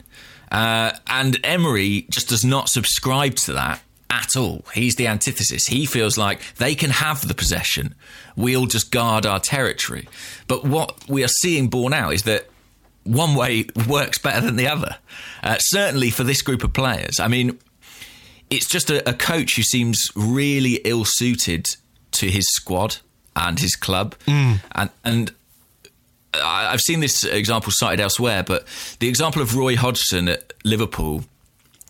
Uh, 0.50 0.92
and 1.08 1.38
Emery 1.42 2.06
just 2.08 2.28
does 2.28 2.44
not 2.44 2.68
subscribe 2.68 3.34
to 3.34 3.52
that 3.54 3.82
at 4.08 4.36
all. 4.36 4.64
He's 4.72 4.94
the 4.94 5.08
antithesis. 5.08 5.66
He 5.66 5.86
feels 5.86 6.16
like 6.16 6.54
they 6.54 6.76
can 6.76 6.90
have 6.90 7.26
the 7.26 7.34
possession. 7.34 7.96
We'll 8.36 8.66
just 8.66 8.92
guard 8.92 9.26
our 9.26 9.40
territory. 9.40 10.08
But 10.46 10.64
what 10.64 11.08
we 11.08 11.24
are 11.24 11.28
seeing 11.40 11.68
borne 11.68 11.92
out 11.92 12.12
is 12.12 12.22
that 12.22 12.48
one 13.02 13.34
way 13.34 13.66
works 13.88 14.18
better 14.18 14.40
than 14.40 14.54
the 14.54 14.68
other. 14.68 14.98
Uh, 15.42 15.56
certainly 15.58 16.10
for 16.10 16.22
this 16.22 16.42
group 16.42 16.62
of 16.62 16.72
players. 16.72 17.18
I 17.18 17.26
mean, 17.26 17.58
it's 18.50 18.66
just 18.66 18.90
a, 18.90 19.08
a 19.08 19.12
coach 19.12 19.56
who 19.56 19.62
seems 19.62 20.10
really 20.14 20.80
ill 20.84 21.04
suited 21.04 21.66
to 22.12 22.30
his 22.30 22.46
squad 22.50 22.98
and 23.34 23.58
his 23.58 23.74
club. 23.76 24.14
Mm. 24.26 24.60
And, 24.72 24.90
and 25.04 25.34
I- 26.34 26.68
I've 26.72 26.80
seen 26.80 27.00
this 27.00 27.24
example 27.24 27.72
cited 27.74 28.00
elsewhere, 28.00 28.42
but 28.42 28.66
the 29.00 29.08
example 29.08 29.42
of 29.42 29.56
Roy 29.56 29.76
Hodgson 29.76 30.28
at 30.28 30.52
Liverpool. 30.64 31.24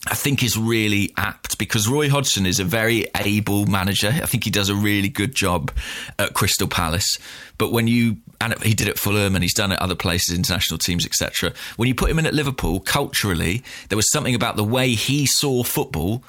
I 0.08 0.14
think 0.14 0.44
is 0.44 0.56
really 0.56 1.12
apt 1.16 1.58
because 1.58 1.88
Roy 1.88 2.08
Hodgson 2.08 2.46
is 2.46 2.60
a 2.60 2.64
very 2.64 3.08
able 3.16 3.66
manager. 3.66 4.06
I 4.06 4.26
think 4.26 4.44
he 4.44 4.50
does 4.50 4.68
a 4.68 4.74
really 4.76 5.08
good 5.08 5.34
job 5.34 5.72
at 6.16 6.32
Crystal 6.32 6.68
Palace. 6.68 7.18
But 7.58 7.72
when 7.72 7.88
you 7.88 8.18
and 8.40 8.54
he 8.62 8.74
did 8.74 8.88
it 8.88 8.92
at 8.92 8.98
Fulham 8.98 9.34
and 9.34 9.42
he's 9.42 9.54
done 9.54 9.72
it 9.72 9.80
other 9.80 9.94
places, 9.94 10.36
international 10.36 10.78
teams, 10.78 11.06
etc. 11.06 11.52
When 11.76 11.88
you 11.88 11.94
put 11.94 12.10
him 12.10 12.18
in 12.18 12.26
at 12.26 12.34
Liverpool, 12.34 12.80
culturally, 12.80 13.62
there 13.88 13.96
was 13.96 14.10
something 14.10 14.34
about 14.34 14.56
the 14.56 14.64
way 14.64 14.90
he 14.90 15.26
saw 15.26 15.62
football 15.62 16.22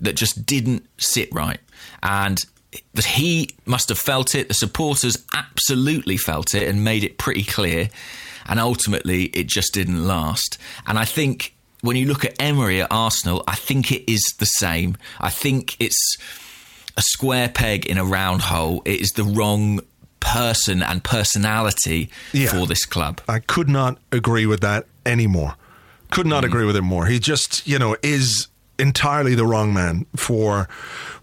that 0.00 0.16
just 0.16 0.44
didn't 0.44 0.86
sit 0.98 1.32
right. 1.32 1.60
And 2.02 2.38
that 2.94 3.04
he 3.04 3.50
must 3.66 3.88
have 3.88 3.98
felt 3.98 4.34
it. 4.34 4.48
The 4.48 4.54
supporters 4.54 5.24
absolutely 5.34 6.16
felt 6.16 6.54
it 6.54 6.68
and 6.68 6.84
made 6.84 7.04
it 7.04 7.18
pretty 7.18 7.44
clear. 7.44 7.90
And 8.46 8.58
ultimately, 8.58 9.24
it 9.26 9.46
just 9.46 9.72
didn't 9.72 10.06
last. 10.06 10.58
And 10.86 10.98
I 10.98 11.04
think 11.04 11.54
when 11.82 11.96
you 11.96 12.06
look 12.06 12.24
at 12.24 12.40
Emery 12.40 12.80
at 12.80 12.88
Arsenal, 12.90 13.44
I 13.46 13.54
think 13.54 13.92
it 13.92 14.10
is 14.10 14.22
the 14.38 14.46
same. 14.46 14.96
I 15.20 15.30
think 15.30 15.76
it's 15.80 16.16
a 16.96 17.02
square 17.02 17.48
peg 17.48 17.86
in 17.86 17.98
a 17.98 18.04
round 18.04 18.42
hole. 18.42 18.82
It 18.84 19.00
is 19.00 19.10
the 19.10 19.24
wrong 19.24 19.80
person 20.22 20.82
and 20.82 21.04
personality 21.04 22.08
Yeah. 22.32 22.48
for 22.50 22.66
this 22.66 22.86
club. 22.86 23.20
I 23.28 23.38
could 23.40 23.68
not 23.68 23.98
agree 24.10 24.46
with 24.46 24.60
that 24.62 24.86
anymore. 25.04 25.56
Could 26.10 26.26
Mm. 26.26 26.30
not 26.30 26.44
agree 26.44 26.64
with 26.64 26.76
him 26.76 26.84
more. 26.86 27.06
He 27.06 27.18
just, 27.18 27.66
you 27.66 27.78
know, 27.78 27.96
is 28.02 28.48
entirely 28.78 29.34
the 29.34 29.44
wrong 29.44 29.74
man 29.74 30.06
for 30.16 30.68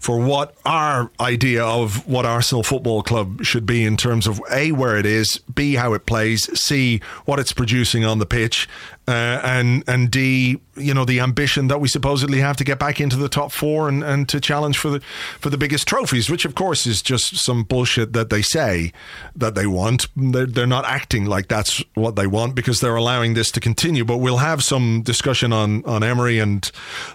for 0.00 0.18
what 0.18 0.54
our 0.64 1.10
idea 1.20 1.62
of 1.62 2.06
what 2.08 2.24
Arsenal 2.24 2.62
Football 2.62 3.02
Club 3.02 3.44
should 3.44 3.66
be 3.66 3.84
in 3.84 3.98
terms 3.98 4.26
of 4.26 4.40
a 4.50 4.72
where 4.72 4.96
it 4.96 5.04
is, 5.04 5.38
b 5.54 5.74
how 5.74 5.92
it 5.92 6.06
plays, 6.06 6.48
c 6.58 7.00
what 7.26 7.38
it's 7.38 7.52
producing 7.52 8.02
on 8.02 8.18
the 8.18 8.24
pitch, 8.24 8.66
uh, 9.06 9.40
and 9.44 9.84
and 9.86 10.10
d 10.10 10.58
you 10.74 10.94
know 10.94 11.04
the 11.04 11.20
ambition 11.20 11.68
that 11.68 11.80
we 11.80 11.88
supposedly 11.88 12.38
have 12.38 12.56
to 12.56 12.64
get 12.64 12.78
back 12.78 12.98
into 12.98 13.16
the 13.16 13.28
top 13.28 13.52
four 13.52 13.90
and, 13.90 14.02
and 14.02 14.26
to 14.30 14.40
challenge 14.40 14.78
for 14.78 14.88
the 14.88 15.00
for 15.38 15.50
the 15.50 15.58
biggest 15.58 15.86
trophies, 15.86 16.30
which 16.30 16.46
of 16.46 16.54
course 16.54 16.86
is 16.86 17.02
just 17.02 17.36
some 17.36 17.62
bullshit 17.62 18.14
that 18.14 18.30
they 18.30 18.40
say 18.40 18.92
that 19.36 19.54
they 19.54 19.66
want. 19.66 20.08
They're, 20.16 20.46
they're 20.46 20.66
not 20.66 20.86
acting 20.86 21.26
like 21.26 21.48
that's 21.48 21.84
what 21.92 22.16
they 22.16 22.26
want 22.26 22.54
because 22.54 22.80
they're 22.80 22.96
allowing 22.96 23.34
this 23.34 23.50
to 23.50 23.60
continue. 23.60 24.06
But 24.06 24.16
we'll 24.16 24.38
have 24.38 24.64
some 24.64 25.02
discussion 25.02 25.52
on 25.52 25.84
on 25.84 26.02
Emery 26.02 26.38
and 26.38 26.70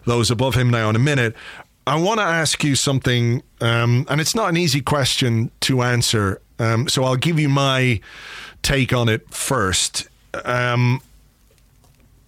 those 0.06 0.30
above 0.30 0.54
him 0.54 0.70
now 0.70 0.88
in 0.90 0.96
a 0.96 1.00
minute. 1.00 1.36
I 1.88 1.98
want 1.98 2.20
to 2.20 2.26
ask 2.26 2.64
you 2.64 2.76
something, 2.76 3.44
um, 3.62 4.08
and 4.10 4.20
it's 4.20 4.34
not 4.34 4.50
an 4.50 4.58
easy 4.58 4.82
question 4.82 5.52
to 5.62 5.84
answer. 5.84 6.42
Um, 6.58 6.88
so 6.88 7.04
I'll 7.04 7.16
give 7.16 7.40
you 7.40 7.50
my 7.50 8.02
take 8.64 8.92
on 8.92 9.08
it 9.08 9.32
first. 9.32 10.08
Um, 10.44 11.02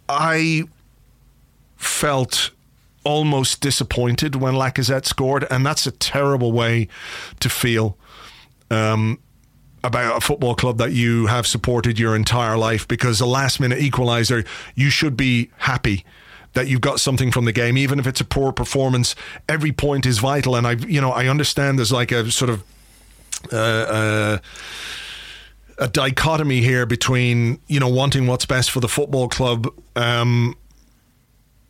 I 0.07 0.63
felt 1.75 2.51
almost 3.03 3.61
disappointed 3.61 4.35
when 4.35 4.53
Lacazette 4.53 5.05
scored, 5.05 5.47
and 5.49 5.65
that's 5.65 5.87
a 5.87 5.91
terrible 5.91 6.51
way 6.51 6.87
to 7.39 7.49
feel 7.49 7.97
um, 8.69 9.17
about 9.83 10.17
a 10.17 10.21
football 10.21 10.53
club 10.53 10.77
that 10.77 10.91
you 10.91 11.25
have 11.27 11.47
supported 11.47 11.97
your 11.97 12.15
entire 12.15 12.57
life 12.57 12.87
because 12.87 13.19
a 13.21 13.25
last 13.25 13.59
minute 13.59 13.79
equaliser, 13.79 14.45
you 14.75 14.91
should 14.91 15.17
be 15.17 15.49
happy 15.57 16.05
that 16.57 16.67
you've 16.67 16.81
got 16.81 16.99
something 16.99 17.31
from 17.31 17.45
the 17.45 17.51
game, 17.51 17.77
even 17.77 17.99
if 17.99 18.07
it's 18.07 18.19
a 18.19 18.25
poor 18.25 18.51
performance. 18.51 19.13
Every 19.47 19.71
point 19.71 20.07
is 20.07 20.17
vital, 20.17 20.55
and 20.55 20.65
I, 20.65 20.71
you 20.71 20.99
know, 20.99 21.11
I 21.11 21.27
understand 21.27 21.77
there's 21.77 21.91
like 21.91 22.11
a 22.11 22.31
sort 22.31 22.49
of 22.49 22.63
uh, 23.53 23.55
uh, 23.55 24.37
a 25.77 25.87
dichotomy 25.87 26.61
here 26.61 26.87
between 26.87 27.59
you 27.67 27.79
know 27.79 27.87
wanting 27.87 28.25
what's 28.25 28.47
best 28.47 28.71
for 28.71 28.79
the 28.79 28.87
football 28.87 29.29
club. 29.29 29.67
Um, 29.95 30.57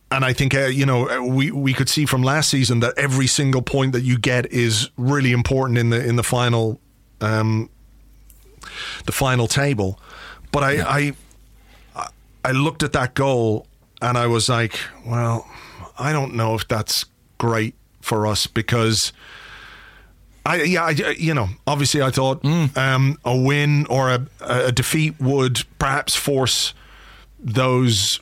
and 0.10 0.24
I 0.24 0.32
think 0.32 0.56
uh, 0.56 0.68
you 0.68 0.86
know 0.86 1.22
we 1.22 1.52
we 1.52 1.74
could 1.74 1.90
see 1.90 2.06
from 2.06 2.24
last 2.24 2.50
season 2.50 2.80
that 2.80 2.94
every 2.98 3.28
single 3.28 3.62
point 3.62 3.92
that 3.92 4.04
you 4.04 4.18
get 4.18 4.50
is 4.54 4.90
really 4.96 5.34
important 5.34 5.78
in 5.80 5.90
the 5.90 6.02
in 6.02 6.16
the 6.16 6.24
final 6.24 6.80
um, 7.20 7.70
the 9.06 9.12
final 9.12 9.50
table. 9.50 10.00
But 10.54 10.64
I, 10.64 11.12
I 11.96 12.08
I 12.46 12.52
looked 12.52 12.84
at 12.84 12.94
that 12.94 13.16
goal 13.16 13.67
and 14.02 14.18
I 14.18 14.28
was 14.28 14.50
like, 14.50 14.80
well, 15.06 15.48
I 15.98 16.12
don't 16.12 16.36
know 16.36 16.56
if 16.56 16.68
that's 16.68 17.06
great 17.38 17.76
for 18.02 18.28
us 18.28 18.48
because. 18.48 19.12
I, 20.46 20.62
yeah, 20.64 20.86
I, 20.86 20.92
you 21.18 21.34
know, 21.34 21.50
obviously, 21.68 22.02
I 22.02 22.10
thought 22.10 22.46
um, 22.78 23.18
a 23.26 23.36
win 23.36 23.86
or 23.88 24.10
a, 24.12 24.26
a 24.40 24.72
defeat 24.72 25.20
would 25.20 25.66
perhaps 25.78 26.16
force 26.16 26.74
those 27.38 28.22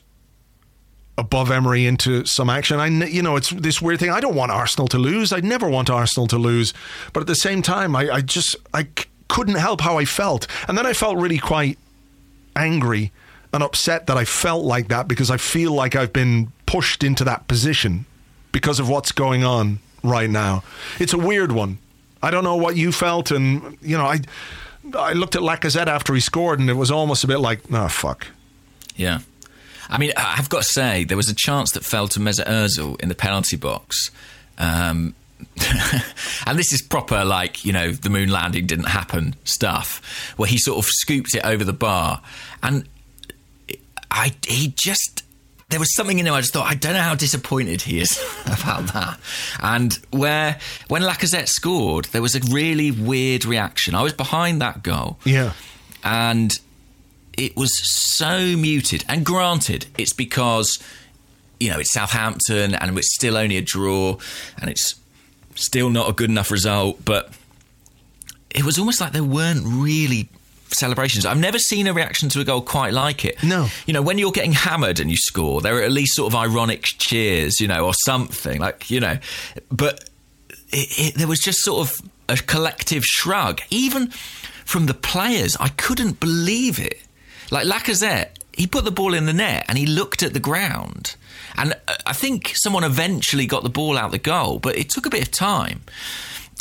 above 1.16 1.52
Emery 1.52 1.86
into 1.86 2.24
some 2.26 2.50
action. 2.50 2.80
I, 2.80 2.88
you 2.88 3.22
know, 3.22 3.36
it's 3.36 3.50
this 3.50 3.80
weird 3.80 4.00
thing. 4.00 4.10
I 4.10 4.18
don't 4.18 4.34
want 4.34 4.50
Arsenal 4.50 4.88
to 4.88 4.98
lose. 4.98 5.32
I'd 5.32 5.44
never 5.44 5.68
want 5.68 5.88
Arsenal 5.88 6.26
to 6.26 6.36
lose. 6.36 6.74
But 7.12 7.20
at 7.20 7.26
the 7.28 7.36
same 7.36 7.62
time, 7.62 7.94
I, 7.94 8.10
I 8.10 8.20
just 8.22 8.56
I 8.74 8.82
c- 8.82 9.04
couldn't 9.28 9.54
help 9.54 9.80
how 9.80 9.96
I 9.96 10.04
felt, 10.04 10.48
and 10.66 10.76
then 10.76 10.84
I 10.84 10.94
felt 10.94 11.18
really 11.18 11.38
quite 11.38 11.78
angry 12.56 13.12
and 13.56 13.64
upset 13.64 14.06
that 14.06 14.18
I 14.18 14.24
felt 14.24 14.64
like 14.64 14.88
that 14.88 15.08
because 15.08 15.30
I 15.30 15.38
feel 15.38 15.72
like 15.72 15.96
I've 15.96 16.12
been 16.12 16.52
pushed 16.66 17.02
into 17.02 17.24
that 17.24 17.48
position 17.48 18.04
because 18.52 18.78
of 18.78 18.88
what's 18.88 19.12
going 19.12 19.44
on 19.44 19.80
right 20.04 20.28
now. 20.28 20.62
It's 21.00 21.14
a 21.14 21.18
weird 21.18 21.52
one. 21.52 21.78
I 22.22 22.30
don't 22.30 22.44
know 22.44 22.56
what 22.56 22.76
you 22.76 22.92
felt, 22.92 23.30
and 23.30 23.78
you 23.80 23.96
know, 23.96 24.04
I 24.04 24.20
I 24.94 25.14
looked 25.14 25.36
at 25.36 25.42
Lacazette 25.42 25.86
after 25.86 26.14
he 26.14 26.20
scored, 26.20 26.60
and 26.60 26.68
it 26.68 26.74
was 26.74 26.90
almost 26.90 27.24
a 27.24 27.26
bit 27.26 27.38
like, 27.38 27.60
oh 27.72 27.88
fuck. 27.88 28.28
Yeah. 28.94 29.20
I 29.88 29.98
mean, 29.98 30.12
I've 30.16 30.48
got 30.48 30.62
to 30.62 30.68
say, 30.68 31.04
there 31.04 31.16
was 31.16 31.28
a 31.28 31.34
chance 31.34 31.72
that 31.72 31.84
fell 31.84 32.08
to 32.08 32.20
Mesut 32.20 32.46
Ozil 32.46 33.00
in 33.00 33.08
the 33.08 33.14
penalty 33.14 33.56
box. 33.56 34.10
Um, 34.58 35.14
and 36.46 36.58
this 36.58 36.72
is 36.72 36.82
proper, 36.82 37.24
like, 37.24 37.64
you 37.64 37.72
know, 37.72 37.92
the 37.92 38.10
moon 38.10 38.28
landing 38.30 38.66
didn't 38.66 38.88
happen 38.88 39.36
stuff, 39.44 40.34
where 40.36 40.48
he 40.48 40.58
sort 40.58 40.78
of 40.78 40.86
scooped 40.86 41.34
it 41.36 41.44
over 41.44 41.62
the 41.62 41.72
bar. 41.72 42.20
And 42.62 42.88
I, 44.10 44.34
he 44.46 44.72
just, 44.76 45.24
there 45.68 45.78
was 45.80 45.94
something 45.94 46.18
in 46.18 46.26
him. 46.26 46.34
I 46.34 46.40
just 46.40 46.52
thought, 46.52 46.70
I 46.70 46.74
don't 46.74 46.94
know 46.94 47.00
how 47.00 47.14
disappointed 47.14 47.82
he 47.82 48.00
is 48.00 48.18
about 48.46 48.92
that. 48.92 49.18
And 49.60 49.98
where, 50.10 50.58
when 50.88 51.02
Lacazette 51.02 51.48
scored, 51.48 52.06
there 52.06 52.22
was 52.22 52.34
a 52.34 52.40
really 52.52 52.90
weird 52.90 53.44
reaction. 53.44 53.94
I 53.94 54.02
was 54.02 54.12
behind 54.12 54.60
that 54.62 54.82
goal 54.82 55.18
Yeah. 55.24 55.52
and 56.04 56.52
it 57.36 57.54
was 57.56 57.70
so 58.16 58.56
muted. 58.56 59.04
And 59.08 59.24
granted, 59.26 59.86
it's 59.98 60.12
because 60.14 60.78
you 61.58 61.70
know, 61.70 61.78
it's 61.78 61.92
Southampton 61.92 62.74
and 62.74 62.98
it's 62.98 63.14
still 63.14 63.36
only 63.36 63.56
a 63.56 63.62
draw 63.62 64.18
and 64.60 64.68
it's 64.70 64.94
still 65.54 65.88
not 65.88 66.06
a 66.08 66.12
good 66.12 66.28
enough 66.30 66.50
result, 66.50 67.02
but 67.04 67.30
it 68.50 68.62
was 68.62 68.78
almost 68.78 69.00
like 69.00 69.12
there 69.12 69.24
weren't 69.24 69.62
really 69.64 70.28
celebrations. 70.70 71.26
I've 71.26 71.38
never 71.38 71.58
seen 71.58 71.86
a 71.86 71.92
reaction 71.92 72.28
to 72.30 72.40
a 72.40 72.44
goal 72.44 72.60
quite 72.60 72.92
like 72.92 73.24
it. 73.24 73.42
No. 73.42 73.68
You 73.86 73.92
know, 73.92 74.02
when 74.02 74.18
you're 74.18 74.32
getting 74.32 74.52
hammered 74.52 75.00
and 75.00 75.10
you 75.10 75.16
score, 75.16 75.60
there 75.60 75.78
are 75.78 75.82
at 75.82 75.92
least 75.92 76.14
sort 76.14 76.32
of 76.32 76.36
ironic 76.38 76.82
cheers, 76.82 77.60
you 77.60 77.68
know, 77.68 77.84
or 77.86 77.94
something 78.04 78.60
like, 78.60 78.90
you 78.90 79.00
know, 79.00 79.18
but 79.70 80.08
it, 80.70 80.88
it, 80.98 81.14
there 81.14 81.28
was 81.28 81.40
just 81.40 81.60
sort 81.60 81.88
of 81.88 82.10
a 82.28 82.36
collective 82.36 83.04
shrug, 83.04 83.60
even 83.70 84.08
from 84.64 84.86
the 84.86 84.94
players. 84.94 85.56
I 85.58 85.68
couldn't 85.68 86.20
believe 86.20 86.78
it. 86.78 87.00
Like 87.50 87.66
Lacazette, 87.66 88.30
he 88.52 88.66
put 88.66 88.84
the 88.84 88.90
ball 88.90 89.14
in 89.14 89.26
the 89.26 89.32
net 89.32 89.64
and 89.68 89.78
he 89.78 89.86
looked 89.86 90.22
at 90.22 90.32
the 90.32 90.40
ground. 90.40 91.16
And 91.56 91.74
uh, 91.86 91.94
I 92.06 92.12
think 92.12 92.52
someone 92.56 92.84
eventually 92.84 93.46
got 93.46 93.62
the 93.62 93.68
ball 93.68 93.96
out 93.96 94.10
the 94.10 94.18
goal, 94.18 94.58
but 94.58 94.76
it 94.76 94.90
took 94.90 95.06
a 95.06 95.10
bit 95.10 95.22
of 95.22 95.30
time. 95.30 95.82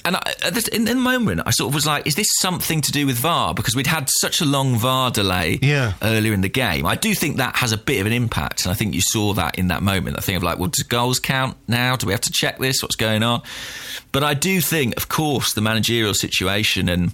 And 0.05 0.15
I, 0.17 0.33
this, 0.51 0.67
in, 0.67 0.87
in 0.87 0.97
the 0.97 1.03
moment, 1.03 1.41
I 1.45 1.51
sort 1.51 1.69
of 1.69 1.73
was 1.73 1.85
like, 1.85 2.05
is 2.05 2.13
this 2.15 2.27
something 2.39 2.79
to 2.81 2.91
do 2.91 3.05
with 3.07 3.17
VAR? 3.17 3.53
Because 3.55 3.75
we'd 3.75 3.87
had 3.87 4.07
such 4.21 4.39
a 4.39 4.45
long 4.45 4.77
VAR 4.77 5.09
delay 5.11 5.57
Yeah. 5.61 5.93
earlier 6.01 6.31
in 6.31 6.41
the 6.41 6.47
game. 6.49 6.85
I 6.85 6.95
do 6.95 7.13
think 7.15 7.37
that 7.37 7.55
has 7.57 7.71
a 7.71 7.77
bit 7.77 7.99
of 7.99 8.05
an 8.07 8.13
impact. 8.13 8.65
And 8.65 8.71
I 8.71 8.75
think 8.75 8.93
you 8.93 9.01
saw 9.01 9.33
that 9.33 9.57
in 9.57 9.67
that 9.69 9.81
moment. 9.81 10.17
I 10.17 10.21
think 10.21 10.37
of 10.37 10.43
like, 10.43 10.59
well, 10.59 10.69
does 10.69 10.83
goals 10.83 11.19
count 11.19 11.57
now? 11.67 11.95
Do 11.95 12.05
we 12.07 12.13
have 12.13 12.21
to 12.21 12.31
check 12.31 12.59
this? 12.59 12.81
What's 12.83 12.95
going 12.95 13.23
on? 13.23 13.41
But 14.11 14.23
I 14.23 14.35
do 14.35 14.61
think, 14.61 14.95
of 14.95 15.09
course, 15.09 15.53
the 15.53 15.61
managerial 15.61 16.13
situation 16.13 16.87
and 16.87 17.13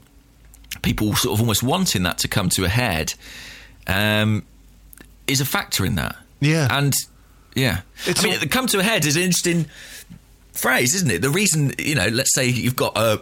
people 0.81 1.15
sort 1.15 1.33
of 1.33 1.39
almost 1.39 1.63
wanting 1.63 2.03
that 2.03 2.17
to 2.19 2.27
come 2.27 2.49
to 2.49 2.65
a 2.65 2.69
head 2.69 3.13
um, 3.87 4.43
is 5.27 5.39
a 5.41 5.45
factor 5.45 5.85
in 5.85 5.95
that. 5.95 6.15
Yeah. 6.41 6.67
And 6.69 6.93
yeah. 7.55 7.81
It's 8.05 8.21
I 8.21 8.27
mean, 8.27 8.35
a- 8.35 8.39
the 8.39 8.47
come 8.47 8.67
to 8.67 8.79
a 8.79 8.83
head 8.83 9.05
is 9.05 9.15
an 9.15 9.21
interesting 9.23 9.67
phrase, 10.53 10.95
isn't 10.95 11.11
it? 11.11 11.21
The 11.21 11.29
reason, 11.29 11.73
you 11.77 11.95
know, 11.95 12.07
let's 12.07 12.33
say 12.33 12.47
you've 12.47 12.75
got 12.75 12.97
a 12.97 13.21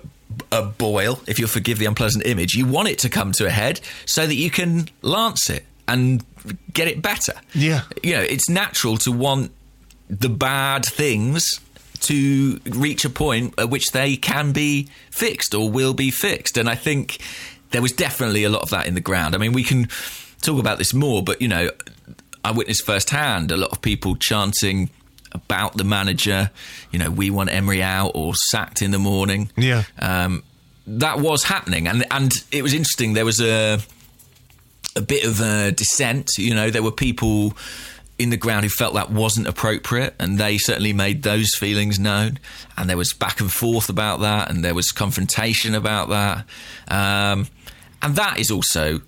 a 0.51 0.63
boil, 0.63 1.19
if 1.27 1.39
you'll 1.39 1.47
forgive 1.47 1.79
the 1.79 1.85
unpleasant 1.85 2.25
image, 2.25 2.53
you 2.53 2.65
want 2.65 2.87
it 2.87 2.99
to 2.99 3.09
come 3.09 3.31
to 3.33 3.45
a 3.45 3.49
head 3.49 3.79
so 4.05 4.25
that 4.25 4.35
you 4.35 4.49
can 4.49 4.89
lance 5.01 5.49
it 5.49 5.65
and 5.87 6.23
get 6.73 6.87
it 6.87 7.01
better. 7.01 7.33
Yeah. 7.53 7.81
You 8.03 8.15
know, 8.15 8.21
it's 8.21 8.49
natural 8.49 8.97
to 8.97 9.11
want 9.11 9.51
the 10.09 10.29
bad 10.29 10.85
things 10.85 11.59
to 12.01 12.59
reach 12.65 13.05
a 13.05 13.09
point 13.09 13.53
at 13.57 13.69
which 13.69 13.91
they 13.91 14.15
can 14.15 14.51
be 14.51 14.87
fixed 15.11 15.53
or 15.53 15.69
will 15.69 15.93
be 15.93 16.11
fixed. 16.11 16.57
And 16.57 16.69
I 16.69 16.75
think 16.75 17.19
there 17.71 17.81
was 17.81 17.91
definitely 17.91 18.43
a 18.43 18.49
lot 18.49 18.61
of 18.61 18.69
that 18.69 18.87
in 18.87 18.93
the 18.93 19.01
ground. 19.01 19.35
I 19.35 19.37
mean, 19.37 19.53
we 19.53 19.63
can 19.63 19.89
talk 20.41 20.59
about 20.59 20.77
this 20.77 20.93
more, 20.93 21.21
but, 21.23 21.41
you 21.41 21.47
know, 21.47 21.69
I 22.43 22.51
witnessed 22.51 22.85
firsthand 22.85 23.51
a 23.51 23.57
lot 23.57 23.71
of 23.71 23.81
people 23.81 24.15
chanting 24.15 24.89
about 25.31 25.77
the 25.77 25.83
manager, 25.83 26.51
you 26.91 26.99
know, 26.99 27.11
we 27.11 27.29
want 27.29 27.51
Emery 27.51 27.81
out 27.83 28.11
or 28.15 28.33
sacked 28.35 28.81
in 28.81 28.91
the 28.91 28.99
morning. 28.99 29.49
Yeah. 29.55 29.83
Um, 29.99 30.43
that 30.87 31.19
was 31.19 31.43
happening. 31.43 31.87
And, 31.87 32.05
and 32.11 32.31
it 32.51 32.63
was 32.63 32.73
interesting. 32.73 33.13
There 33.13 33.25
was 33.25 33.39
a, 33.39 33.79
a 34.95 35.01
bit 35.01 35.23
of 35.23 35.39
a 35.39 35.71
dissent. 35.71 36.31
You 36.37 36.55
know, 36.55 36.69
there 36.69 36.83
were 36.83 36.91
people 36.91 37.53
in 38.17 38.31
the 38.31 38.37
ground 38.37 38.65
who 38.65 38.69
felt 38.69 38.95
that 38.95 39.09
wasn't 39.09 39.47
appropriate, 39.47 40.13
and 40.19 40.37
they 40.37 40.57
certainly 40.57 40.91
made 40.91 41.23
those 41.23 41.55
feelings 41.57 41.99
known. 41.99 42.37
And 42.75 42.89
there 42.89 42.97
was 42.97 43.13
back 43.13 43.39
and 43.39 43.51
forth 43.51 43.89
about 43.89 44.19
that, 44.19 44.49
and 44.49 44.63
there 44.63 44.75
was 44.75 44.91
confrontation 44.91 45.73
about 45.73 46.09
that. 46.09 46.45
Um, 46.89 47.47
and 48.01 48.15
that 48.15 48.39
is 48.39 48.51
also 48.51 49.01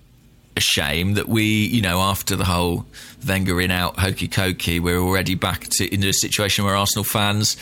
a 0.61 0.63
shame 0.63 1.15
that 1.15 1.27
we, 1.27 1.43
you 1.43 1.81
know, 1.81 1.99
after 1.99 2.35
the 2.35 2.45
whole 2.45 2.85
Wenger 3.27 3.59
in 3.59 3.71
out 3.71 3.99
hokey 3.99 4.27
cokey, 4.27 4.79
we're 4.79 4.99
already 4.99 5.35
back 5.35 5.67
to 5.67 5.93
into 5.93 6.07
a 6.07 6.13
situation 6.13 6.63
where 6.63 6.75
Arsenal 6.75 7.03
fans, 7.03 7.57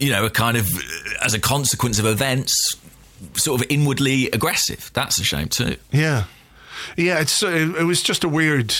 you 0.00 0.10
know, 0.10 0.24
are 0.24 0.30
kind 0.30 0.56
of 0.56 0.66
uh, 0.74 1.24
as 1.24 1.34
a 1.34 1.40
consequence 1.40 1.98
of 1.98 2.06
events, 2.06 2.54
sort 3.34 3.60
of 3.60 3.66
inwardly 3.70 4.30
aggressive. 4.30 4.90
That's 4.94 5.20
a 5.20 5.24
shame 5.24 5.48
too. 5.48 5.76
Yeah, 5.90 6.24
yeah. 6.96 7.20
It's 7.20 7.42
it, 7.42 7.76
it 7.76 7.84
was 7.84 8.02
just 8.02 8.24
a 8.24 8.28
weird, 8.28 8.74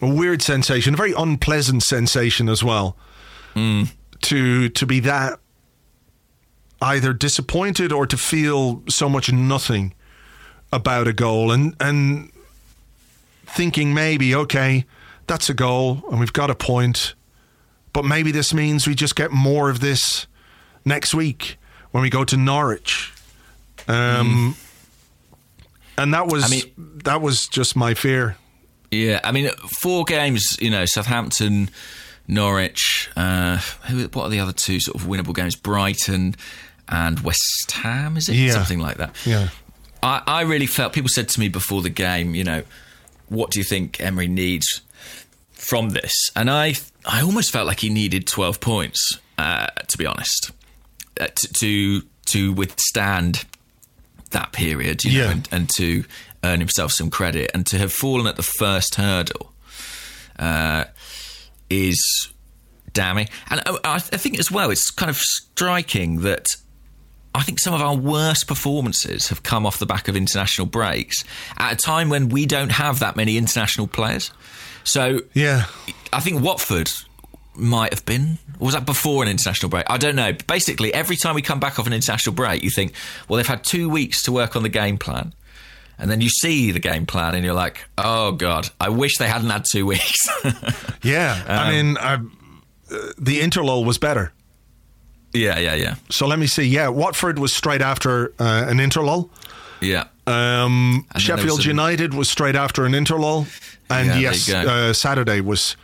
a 0.00 0.08
weird 0.08 0.42
sensation, 0.42 0.94
a 0.94 0.96
very 0.96 1.12
unpleasant 1.12 1.82
sensation 1.82 2.48
as 2.48 2.64
well. 2.64 2.96
Hmm. 3.52 3.84
To 4.22 4.70
to 4.70 4.86
be 4.86 5.00
that 5.00 5.38
either 6.80 7.12
disappointed 7.12 7.92
or 7.92 8.06
to 8.06 8.16
feel 8.16 8.82
so 8.88 9.08
much 9.08 9.32
nothing 9.32 9.94
about 10.74 11.06
a 11.08 11.12
goal 11.12 11.52
and 11.52 11.74
and 11.80 12.30
thinking 13.46 13.94
maybe 13.94 14.34
okay 14.34 14.84
that's 15.26 15.48
a 15.48 15.54
goal 15.54 16.02
and 16.10 16.18
we've 16.18 16.32
got 16.32 16.50
a 16.50 16.54
point 16.54 17.14
but 17.92 18.04
maybe 18.04 18.32
this 18.32 18.52
means 18.52 18.86
we 18.86 18.94
just 18.94 19.14
get 19.14 19.30
more 19.30 19.70
of 19.70 19.78
this 19.80 20.26
next 20.84 21.14
week 21.14 21.56
when 21.92 22.02
we 22.02 22.10
go 22.10 22.24
to 22.24 22.36
Norwich 22.36 23.12
um 23.86 24.56
and 25.96 26.12
that 26.12 26.26
was 26.26 26.44
I 26.44 26.48
mean- 26.48 27.00
that 27.04 27.20
was 27.20 27.46
just 27.46 27.76
my 27.76 27.94
fear 27.94 28.36
Yeah, 28.90 29.20
I 29.24 29.32
mean, 29.32 29.50
four 29.82 30.04
games. 30.04 30.56
You 30.60 30.70
know, 30.70 30.84
Southampton, 30.86 31.68
Norwich. 32.28 33.10
Uh, 33.16 33.56
who? 33.88 34.04
What 34.12 34.24
are 34.26 34.28
the 34.30 34.38
other 34.40 34.52
two 34.52 34.78
sort 34.80 34.94
of 34.94 35.06
winnable 35.08 35.34
games? 35.34 35.56
Brighton 35.56 36.36
and 36.88 37.18
West 37.20 37.72
Ham. 37.82 38.16
Is 38.16 38.28
it 38.28 38.36
Yeah. 38.36 38.52
something 38.52 38.78
like 38.78 38.98
that? 38.98 39.16
Yeah. 39.26 39.48
I, 40.04 40.22
I 40.26 40.40
really 40.42 40.66
felt. 40.66 40.92
People 40.92 41.08
said 41.08 41.28
to 41.30 41.40
me 41.40 41.48
before 41.48 41.82
the 41.82 41.90
game, 41.90 42.34
you 42.34 42.44
know, 42.44 42.62
what 43.28 43.50
do 43.50 43.58
you 43.58 43.64
think 43.64 44.00
Emery 44.00 44.28
needs 44.28 44.82
from 45.52 45.90
this? 45.90 46.12
And 46.36 46.50
I, 46.50 46.74
I 47.06 47.22
almost 47.22 47.50
felt 47.50 47.66
like 47.66 47.80
he 47.80 47.88
needed 47.90 48.26
twelve 48.26 48.60
points. 48.60 49.00
Uh, 49.36 49.66
to 49.88 49.98
be 49.98 50.06
honest, 50.06 50.52
uh, 51.20 51.26
to, 51.34 51.48
to 51.60 52.02
to 52.26 52.52
withstand 52.52 53.44
that 54.30 54.52
period, 54.52 55.04
you 55.04 55.18
know, 55.18 55.24
Yeah. 55.24 55.30
and, 55.32 55.48
and 55.50 55.70
to 55.76 56.04
earn 56.44 56.60
himself 56.60 56.92
some 56.92 57.10
credit, 57.10 57.50
and 57.54 57.66
to 57.66 57.78
have 57.78 57.92
fallen 57.92 58.26
at 58.28 58.36
the 58.36 58.42
first 58.44 58.94
hurdle 58.96 59.52
uh, 60.38 60.84
is 61.68 62.30
damning. 62.92 63.28
And 63.50 63.60
I, 63.66 63.94
I 63.94 63.98
think 63.98 64.38
as 64.38 64.50
well, 64.52 64.70
it's 64.70 64.90
kind 64.90 65.10
of 65.10 65.16
striking 65.16 66.20
that 66.20 66.46
I 67.34 67.42
think 67.42 67.58
some 67.58 67.74
of 67.74 67.80
our 67.80 67.96
worst 67.96 68.46
performances 68.46 69.28
have 69.28 69.42
come 69.42 69.66
off 69.66 69.78
the 69.78 69.86
back 69.86 70.08
of 70.08 70.16
international 70.16 70.66
breaks 70.66 71.24
at 71.58 71.72
a 71.72 71.76
time 71.76 72.08
when 72.08 72.28
we 72.28 72.46
don't 72.46 72.70
have 72.70 73.00
that 73.00 73.16
many 73.16 73.36
international 73.36 73.86
players. 73.86 74.30
So 74.84 75.20
yeah 75.32 75.66
I 76.12 76.20
think 76.20 76.42
Watford 76.42 76.90
might 77.56 77.92
have 77.92 78.04
been. 78.06 78.38
Or 78.58 78.66
was 78.66 78.74
that 78.74 78.86
before 78.86 79.22
an 79.22 79.28
international 79.28 79.68
break? 79.68 79.84
I 79.88 79.98
don't 79.98 80.16
know. 80.16 80.32
Basically, 80.46 80.94
every 80.94 81.16
time 81.16 81.34
we 81.34 81.42
come 81.42 81.60
back 81.60 81.78
off 81.78 81.86
an 81.86 81.92
international 81.92 82.34
break, 82.34 82.62
you 82.62 82.70
think, 82.70 82.92
well, 83.28 83.36
they've 83.36 83.46
had 83.46 83.64
two 83.64 83.88
weeks 83.88 84.22
to 84.22 84.32
work 84.32 84.54
on 84.54 84.62
the 84.62 84.68
game 84.68 84.96
plan. 84.96 85.34
And 85.98 86.10
then 86.10 86.20
you 86.20 86.28
see 86.28 86.70
the 86.72 86.80
game 86.80 87.06
plan 87.06 87.34
and 87.34 87.44
you're 87.44 87.54
like, 87.54 87.84
oh, 87.98 88.32
God, 88.32 88.68
I 88.80 88.88
wish 88.88 89.18
they 89.18 89.28
hadn't 89.28 89.50
had 89.50 89.64
two 89.70 89.86
weeks. 89.86 90.18
yeah 91.02 91.44
I 91.46 91.70
mean 91.70 91.96
I, 91.98 92.14
uh, 92.14 92.18
the 93.18 93.40
interlull 93.40 93.84
was 93.84 93.98
better 93.98 94.32
yeah, 95.34 95.58
yeah, 95.58 95.74
yeah. 95.74 95.94
so 96.10 96.26
let 96.26 96.38
me 96.38 96.46
see 96.46 96.64
yeah 96.64 96.88
Watford 96.88 97.38
was 97.38 97.52
straight 97.52 97.82
after 97.82 98.32
uh, 98.38 98.66
an 98.68 98.78
interlull 98.78 99.28
Yeah. 99.80 100.04
Um, 100.26 100.34
And 100.34 101.04
then 101.04 101.04
there 101.12 101.20
Sheffield 101.20 101.58
was 101.58 101.66
United 101.66 102.14
was 102.14 102.30
straight 102.30 102.56
after 102.56 102.86
an 102.86 102.92
interlull, 102.94 103.46
and 103.90 104.08
Yeah, 104.08 104.18
yes, 104.30 104.48
uh, 104.48 104.92
Saturday 104.94 105.40
was 105.42 105.76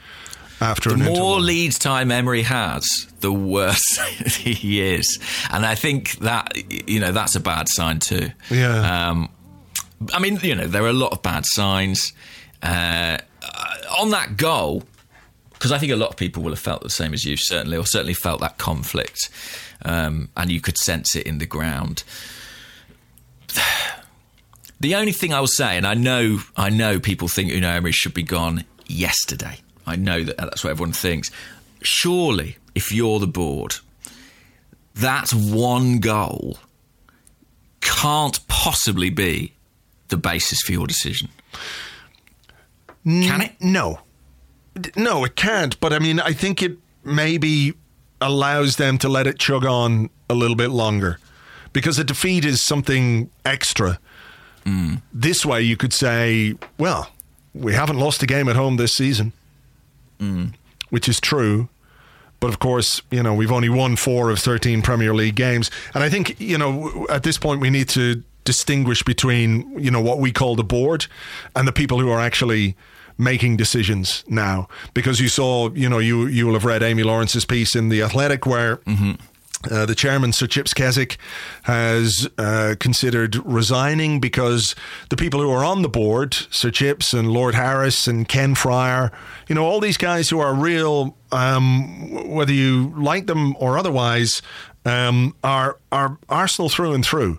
after 0.61 0.91
an 0.95 1.01
interlull. 1.01 1.05
The 1.05 1.11
an 1.11 1.19
more 1.21 1.41
lead 1.41 1.73
time 1.73 2.11
Emery 2.11 2.43
has, 2.45 2.85
the 3.21 3.33
worse 3.33 3.99
he 4.37 4.81
is, 4.95 5.19
and 5.51 5.67
I 5.67 5.75
think 5.75 6.13
that 6.21 6.57
you 6.89 7.01
know 7.01 7.13
that's 7.13 7.37
a 7.37 7.41
bad 7.41 7.67
sign 7.69 7.99
too. 7.99 8.31
Yeah. 8.51 9.09
Um, 9.11 9.29
I 10.15 10.19
mean, 10.19 10.39
you 10.43 10.55
know, 10.55 10.67
there 10.67 10.85
are 10.85 10.89
a 10.89 11.01
lot 11.05 11.13
of 11.13 11.21
bad 11.23 11.45
signs 11.45 12.15
uh, 12.63 13.19
on 13.99 14.11
that 14.11 14.37
goal 14.39 14.83
because 15.61 15.73
I 15.73 15.79
think 15.79 15.93
a 15.93 15.97
lot 15.97 16.09
of 16.09 16.17
people 16.17 16.43
will 16.43 16.53
have 16.53 16.59
felt 16.59 16.81
the 16.81 16.89
same 16.89 17.13
as 17.13 17.23
you, 17.23 17.37
certainly, 17.37 17.77
or 17.77 17.85
certainly 17.85 18.15
felt 18.15 18.41
that 18.41 18.57
conflict, 18.57 19.29
um, 19.85 20.31
and 20.35 20.51
you 20.51 20.59
could 20.59 20.79
sense 20.79 21.15
it 21.15 21.27
in 21.27 21.39
the 21.39 21.47
ground. 21.47 22.03
The 24.83 24.95
only 24.95 25.13
thing 25.13 25.35
I 25.35 25.41
will 25.41 25.47
say, 25.47 25.77
and 25.77 25.87
I 25.87 25.93
know, 25.93 26.39
I 26.57 26.71
know 26.71 26.99
people 26.99 27.29
think 27.29 27.51
Unai 27.51 27.75
Emery 27.75 27.93
should 27.93 28.15
be 28.15 28.23
gone 28.23 28.65
yesterday. 28.87 29.59
I 29.87 29.97
know 29.97 30.25
that 30.25 30.39
that's 30.39 30.65
what 30.65 30.71
everyone 30.71 30.95
thinks. 30.95 31.31
Surely, 31.83 32.57
if 32.75 32.91
you're 32.91 33.19
the 33.19 33.27
board, 33.27 33.75
that 34.95 35.35
one 35.35 35.99
goal 35.99 36.61
can't 37.83 38.41
possibly 38.49 39.11
be 39.11 39.53
the 40.09 40.17
basis 40.17 40.63
for 40.63 40.73
your 40.73 40.87
decision. 40.87 41.29
Can 43.05 43.43
it? 43.43 43.53
no, 43.61 44.01
no, 44.97 45.25
it 45.25 45.37
can't. 45.37 45.79
But 45.81 45.93
I 45.93 45.99
mean, 45.99 46.21
I 46.21 46.33
think 46.33 46.63
it 46.63 46.77
maybe 47.05 47.75
allows 48.21 48.77
them 48.77 48.99
to 48.99 49.09
let 49.09 49.27
it 49.27 49.39
chug 49.39 49.65
on 49.65 50.11
a 50.29 50.35
little 50.35 50.57
bit 50.57 50.71
longer 50.71 51.19
because 51.73 51.99
a 51.99 52.05
defeat 52.05 52.45
is 52.45 52.65
something 52.65 53.31
extra. 53.45 53.99
Mm. 54.65 55.01
This 55.13 55.45
way, 55.47 55.63
you 55.63 55.77
could 55.77 55.93
say, 55.93 56.55
well, 56.79 57.11
we 57.55 57.73
haven't 57.73 57.99
lost 57.99 58.23
a 58.23 58.27
game 58.27 58.49
at 58.49 58.57
home 58.57 58.77
this 58.77 58.95
season. 58.95 59.33
Mm. 60.21 60.53
which 60.91 61.09
is 61.09 61.19
true. 61.19 61.69
But 62.41 62.49
of 62.49 62.59
course, 62.59 63.01
you 63.11 63.23
know, 63.23 63.33
we've 63.33 63.53
only 63.53 63.69
won 63.71 63.97
four 63.97 64.29
of 64.31 64.39
13 64.39 64.83
Premier 64.83 65.15
League 65.15 65.35
games. 65.35 65.71
And 65.95 66.05
I 66.05 66.11
think, 66.11 66.39
you 66.39 66.59
know, 66.59 67.07
at 67.09 67.23
this 67.23 67.39
point, 67.39 67.61
we 67.61 67.71
need 67.71 67.89
to 67.91 68.23
distinguish 68.45 69.03
between, 69.03 69.79
you 69.79 69.91
know, 69.91 70.01
what 70.01 70.19
we 70.19 70.33
call 70.33 70.57
the 70.57 70.65
board 70.65 71.07
and 71.57 71.67
the 71.67 71.73
people 71.73 72.01
who 72.01 72.11
are 72.11 72.21
actually 72.21 72.77
making 73.21 73.57
decisions 73.57 74.25
now. 74.27 74.69
Because 74.95 75.21
you 75.21 75.29
saw, 75.29 75.71
you 75.71 75.89
know, 75.89 75.99
you, 75.99 76.27
you 76.27 76.47
will 76.47 76.55
have 76.55 76.65
read 76.65 76.83
Amy 76.83 77.03
Lawrence's 77.03 77.45
piece 77.45 77.77
in 77.77 77.89
The 77.89 78.03
Athletic 78.03 78.47
where. 78.47 78.77
Mm-hmm 78.79 79.13
uh, 79.71 79.85
the 79.85 79.95
chairman, 79.95 80.33
Sir 80.33 80.47
Chips 80.47 80.73
Keswick, 80.73 81.19
has 81.65 82.29
uh, 82.39 82.77
considered 82.81 83.37
resigning 83.45 84.21
because 84.21 84.75
the 85.11 85.17
people 85.17 85.41
who 85.41 85.51
are 85.51 85.65
on 85.65 85.83
the 85.83 85.89
board, 85.89 86.35
Sir 86.51 86.71
Chips 86.71 87.13
and 87.13 87.31
Lord 87.31 87.55
Harris 87.55 88.07
and 88.07 88.27
Ken 88.27 88.55
Friar, 88.55 89.13
you 89.49 89.55
know, 89.55 89.65
all 89.65 89.81
these 89.81 89.99
guys 89.99 90.31
who 90.31 90.41
are 90.41 90.55
real, 90.55 91.17
um, 91.31 92.31
whether 92.31 92.53
you 92.53 92.95
like 92.97 93.27
them 93.27 93.55
or 93.59 93.77
otherwise, 93.77 94.41
um, 94.87 95.35
are 95.45 95.79
are 95.93 96.19
Arsenal 96.31 96.71
through 96.71 96.95
and 96.95 97.05
through 97.05 97.39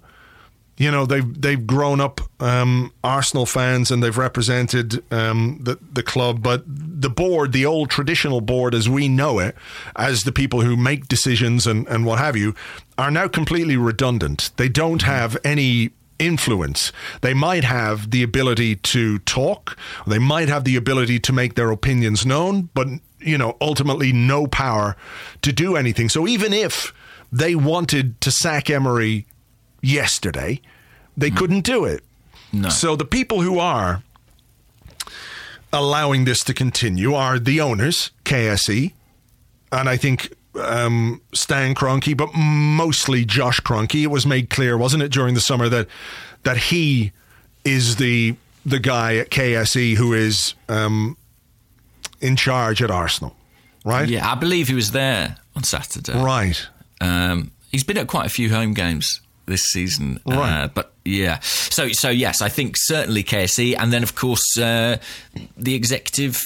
you 0.81 0.89
know 0.89 1.05
they've 1.05 1.39
they've 1.39 1.67
grown 1.67 2.01
up 2.01 2.21
um, 2.41 2.91
Arsenal 3.03 3.45
fans 3.45 3.91
and 3.91 4.01
they've 4.01 4.17
represented 4.17 5.03
um, 5.13 5.59
the 5.61 5.77
the 5.93 6.01
club, 6.01 6.41
but 6.41 6.63
the 6.65 7.09
board, 7.09 7.51
the 7.51 7.67
old 7.67 7.91
traditional 7.91 8.41
board 8.41 8.73
as 8.73 8.89
we 8.89 9.07
know 9.07 9.37
it, 9.37 9.55
as 9.95 10.23
the 10.23 10.31
people 10.31 10.61
who 10.61 10.75
make 10.75 11.07
decisions 11.07 11.67
and, 11.67 11.87
and 11.87 12.03
what 12.03 12.17
have 12.17 12.35
you, 12.35 12.55
are 12.97 13.11
now 13.11 13.27
completely 13.27 13.77
redundant. 13.77 14.49
They 14.57 14.69
don't 14.69 15.03
have 15.03 15.37
any 15.43 15.91
influence. 16.17 16.91
They 17.21 17.35
might 17.35 17.63
have 17.63 18.09
the 18.09 18.23
ability 18.23 18.77
to 18.77 19.19
talk, 19.19 19.77
they 20.07 20.19
might 20.19 20.49
have 20.49 20.63
the 20.63 20.77
ability 20.77 21.19
to 21.19 21.31
make 21.31 21.53
their 21.53 21.69
opinions 21.69 22.25
known, 22.25 22.69
but 22.73 22.87
you 23.19 23.37
know 23.37 23.55
ultimately 23.61 24.11
no 24.11 24.47
power 24.47 24.97
to 25.43 25.53
do 25.53 25.75
anything. 25.75 26.09
So 26.09 26.27
even 26.27 26.53
if 26.53 26.91
they 27.31 27.53
wanted 27.53 28.19
to 28.21 28.31
sack 28.31 28.69
Emery 28.69 29.27
yesterday, 29.81 30.61
they 31.17 31.29
mm. 31.29 31.37
couldn't 31.37 31.61
do 31.61 31.85
it. 31.85 32.03
No. 32.53 32.69
So 32.69 32.95
the 32.95 33.05
people 33.05 33.41
who 33.41 33.59
are 33.59 34.03
allowing 35.73 36.25
this 36.25 36.43
to 36.43 36.53
continue 36.53 37.13
are 37.13 37.39
the 37.39 37.61
owners, 37.61 38.11
KSE, 38.25 38.91
and 39.71 39.89
I 39.89 39.97
think 39.97 40.33
um, 40.55 41.21
Stan 41.33 41.75
Kroenke, 41.75 42.15
but 42.15 42.33
mostly 42.35 43.25
Josh 43.25 43.61
Kroenke. 43.61 44.03
It 44.03 44.07
was 44.07 44.25
made 44.25 44.49
clear, 44.49 44.77
wasn't 44.77 45.03
it, 45.03 45.11
during 45.11 45.33
the 45.33 45.41
summer 45.41 45.69
that 45.69 45.87
that 46.43 46.57
he 46.57 47.11
is 47.63 47.97
the 47.97 48.35
the 48.65 48.79
guy 48.79 49.15
at 49.15 49.29
KSE 49.29 49.95
who 49.95 50.13
is 50.13 50.53
um, 50.67 51.17
in 52.19 52.35
charge 52.35 52.81
at 52.81 52.91
Arsenal, 52.91 53.35
right? 53.85 54.07
Yeah, 54.09 54.29
I 54.29 54.35
believe 54.35 54.67
he 54.67 54.75
was 54.75 54.91
there 54.91 55.37
on 55.55 55.63
Saturday. 55.63 56.13
Right. 56.21 56.67
Um, 56.99 57.51
he's 57.71 57.83
been 57.83 57.97
at 57.97 58.07
quite 58.07 58.25
a 58.25 58.29
few 58.29 58.49
home 58.49 58.73
games 58.73 59.21
this 59.51 59.63
season. 59.63 60.19
Right. 60.25 60.63
Uh, 60.63 60.67
but 60.69 60.93
yeah, 61.05 61.39
so 61.41 61.89
so 61.89 62.09
yes, 62.09 62.41
I 62.41 62.49
think 62.49 62.75
certainly 62.77 63.23
KSE, 63.23 63.75
and 63.77 63.91
then 63.91 64.03
of 64.03 64.15
course 64.15 64.57
uh, 64.57 64.97
the 65.57 65.75
executive 65.75 66.41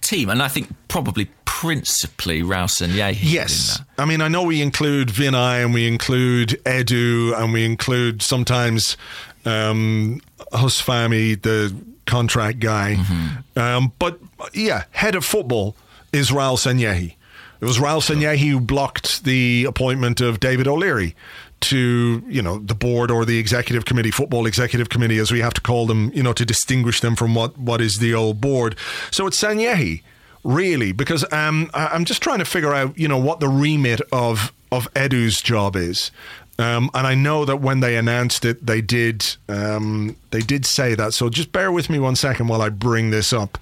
team, 0.00 0.28
and 0.28 0.42
I 0.42 0.48
think 0.48 0.68
probably 0.88 1.30
principally 1.44 2.42
Raul 2.42 2.68
Sanllehi. 2.68 3.18
Yes, 3.20 3.80
I 3.98 4.04
mean 4.04 4.20
I 4.20 4.28
know 4.28 4.42
we 4.42 4.60
include 4.62 5.08
Vinai 5.08 5.64
and 5.64 5.72
we 5.72 5.86
include 5.88 6.60
Edu 6.64 7.36
and 7.36 7.52
we 7.52 7.64
include 7.64 8.22
sometimes 8.22 8.96
um, 9.44 10.20
Huss 10.52 10.82
Fahmy, 10.82 11.40
the 11.40 11.74
contract 12.06 12.58
guy, 12.58 12.96
mm-hmm. 12.96 13.58
um, 13.58 13.92
but 13.98 14.18
yeah, 14.52 14.84
head 14.90 15.14
of 15.14 15.24
football 15.24 15.76
is 16.12 16.30
Raul 16.30 16.56
Sanllehi. 16.56 17.14
It 17.60 17.64
was 17.64 17.78
Raul 17.78 18.00
Sanllehi 18.00 18.50
who 18.50 18.58
blocked 18.58 19.22
the 19.22 19.64
appointment 19.68 20.20
of 20.20 20.40
David 20.40 20.66
O'Leary 20.66 21.14
to 21.62 22.22
you 22.26 22.42
know 22.42 22.58
the 22.58 22.74
board 22.74 23.10
or 23.10 23.24
the 23.24 23.38
executive 23.38 23.84
committee, 23.84 24.10
football 24.10 24.46
executive 24.46 24.88
committee, 24.88 25.18
as 25.18 25.32
we 25.32 25.40
have 25.40 25.54
to 25.54 25.60
call 25.60 25.86
them, 25.86 26.10
you 26.14 26.22
know, 26.22 26.32
to 26.32 26.44
distinguish 26.44 27.00
them 27.00 27.16
from 27.16 27.34
what 27.34 27.56
what 27.58 27.80
is 27.80 27.98
the 27.98 28.14
old 28.14 28.40
board. 28.40 28.76
So 29.10 29.26
it's 29.26 29.40
Sanllehi, 29.40 30.02
really, 30.44 30.92
because 30.92 31.24
um, 31.32 31.70
I'm 31.74 32.04
just 32.04 32.22
trying 32.22 32.38
to 32.38 32.44
figure 32.44 32.74
out, 32.74 32.98
you 32.98 33.08
know, 33.08 33.18
what 33.18 33.40
the 33.40 33.48
remit 33.48 34.00
of 34.12 34.52
of 34.70 34.92
Edu's 34.94 35.40
job 35.40 35.76
is. 35.76 36.10
Um, 36.58 36.90
and 36.94 37.06
I 37.06 37.14
know 37.14 37.44
that 37.44 37.56
when 37.56 37.80
they 37.80 37.96
announced 37.96 38.44
it, 38.44 38.64
they 38.64 38.80
did 38.80 39.36
um, 39.48 40.16
they 40.30 40.40
did 40.40 40.66
say 40.66 40.94
that. 40.94 41.14
So 41.14 41.28
just 41.28 41.52
bear 41.52 41.72
with 41.72 41.88
me 41.88 41.98
one 41.98 42.16
second 42.16 42.48
while 42.48 42.62
I 42.62 42.68
bring 42.68 43.10
this 43.10 43.32
up. 43.32 43.58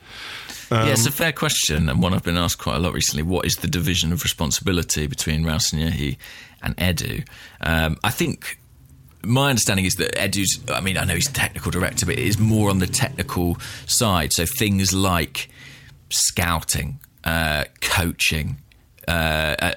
Um, 0.70 0.86
yeah, 0.86 0.92
it's 0.92 1.06
a 1.06 1.12
fair 1.12 1.32
question, 1.32 1.88
and 1.88 2.02
one 2.02 2.14
I've 2.14 2.22
been 2.22 2.36
asked 2.36 2.58
quite 2.58 2.76
a 2.76 2.78
lot 2.78 2.92
recently. 2.92 3.22
What 3.22 3.44
is 3.44 3.56
the 3.56 3.68
division 3.68 4.12
of 4.12 4.22
responsibility 4.22 5.06
between 5.06 5.44
Raul 5.44 5.60
Sanllehi 5.60 6.16
and 6.62 6.76
Edu? 6.76 7.26
Um, 7.60 7.96
I 8.04 8.10
think 8.10 8.60
my 9.22 9.50
understanding 9.50 9.84
is 9.84 9.96
that 9.96 10.14
Edu's, 10.14 10.60
I 10.68 10.80
mean, 10.80 10.96
I 10.96 11.04
know 11.04 11.14
he's 11.14 11.28
technical 11.28 11.70
director, 11.70 12.06
but 12.06 12.18
it 12.18 12.26
is 12.26 12.38
more 12.38 12.70
on 12.70 12.78
the 12.78 12.86
technical 12.86 13.58
side. 13.86 14.32
So 14.32 14.46
things 14.46 14.94
like 14.94 15.48
scouting, 16.08 17.00
uh, 17.24 17.64
coaching, 17.80 18.58
uh, 19.08 19.72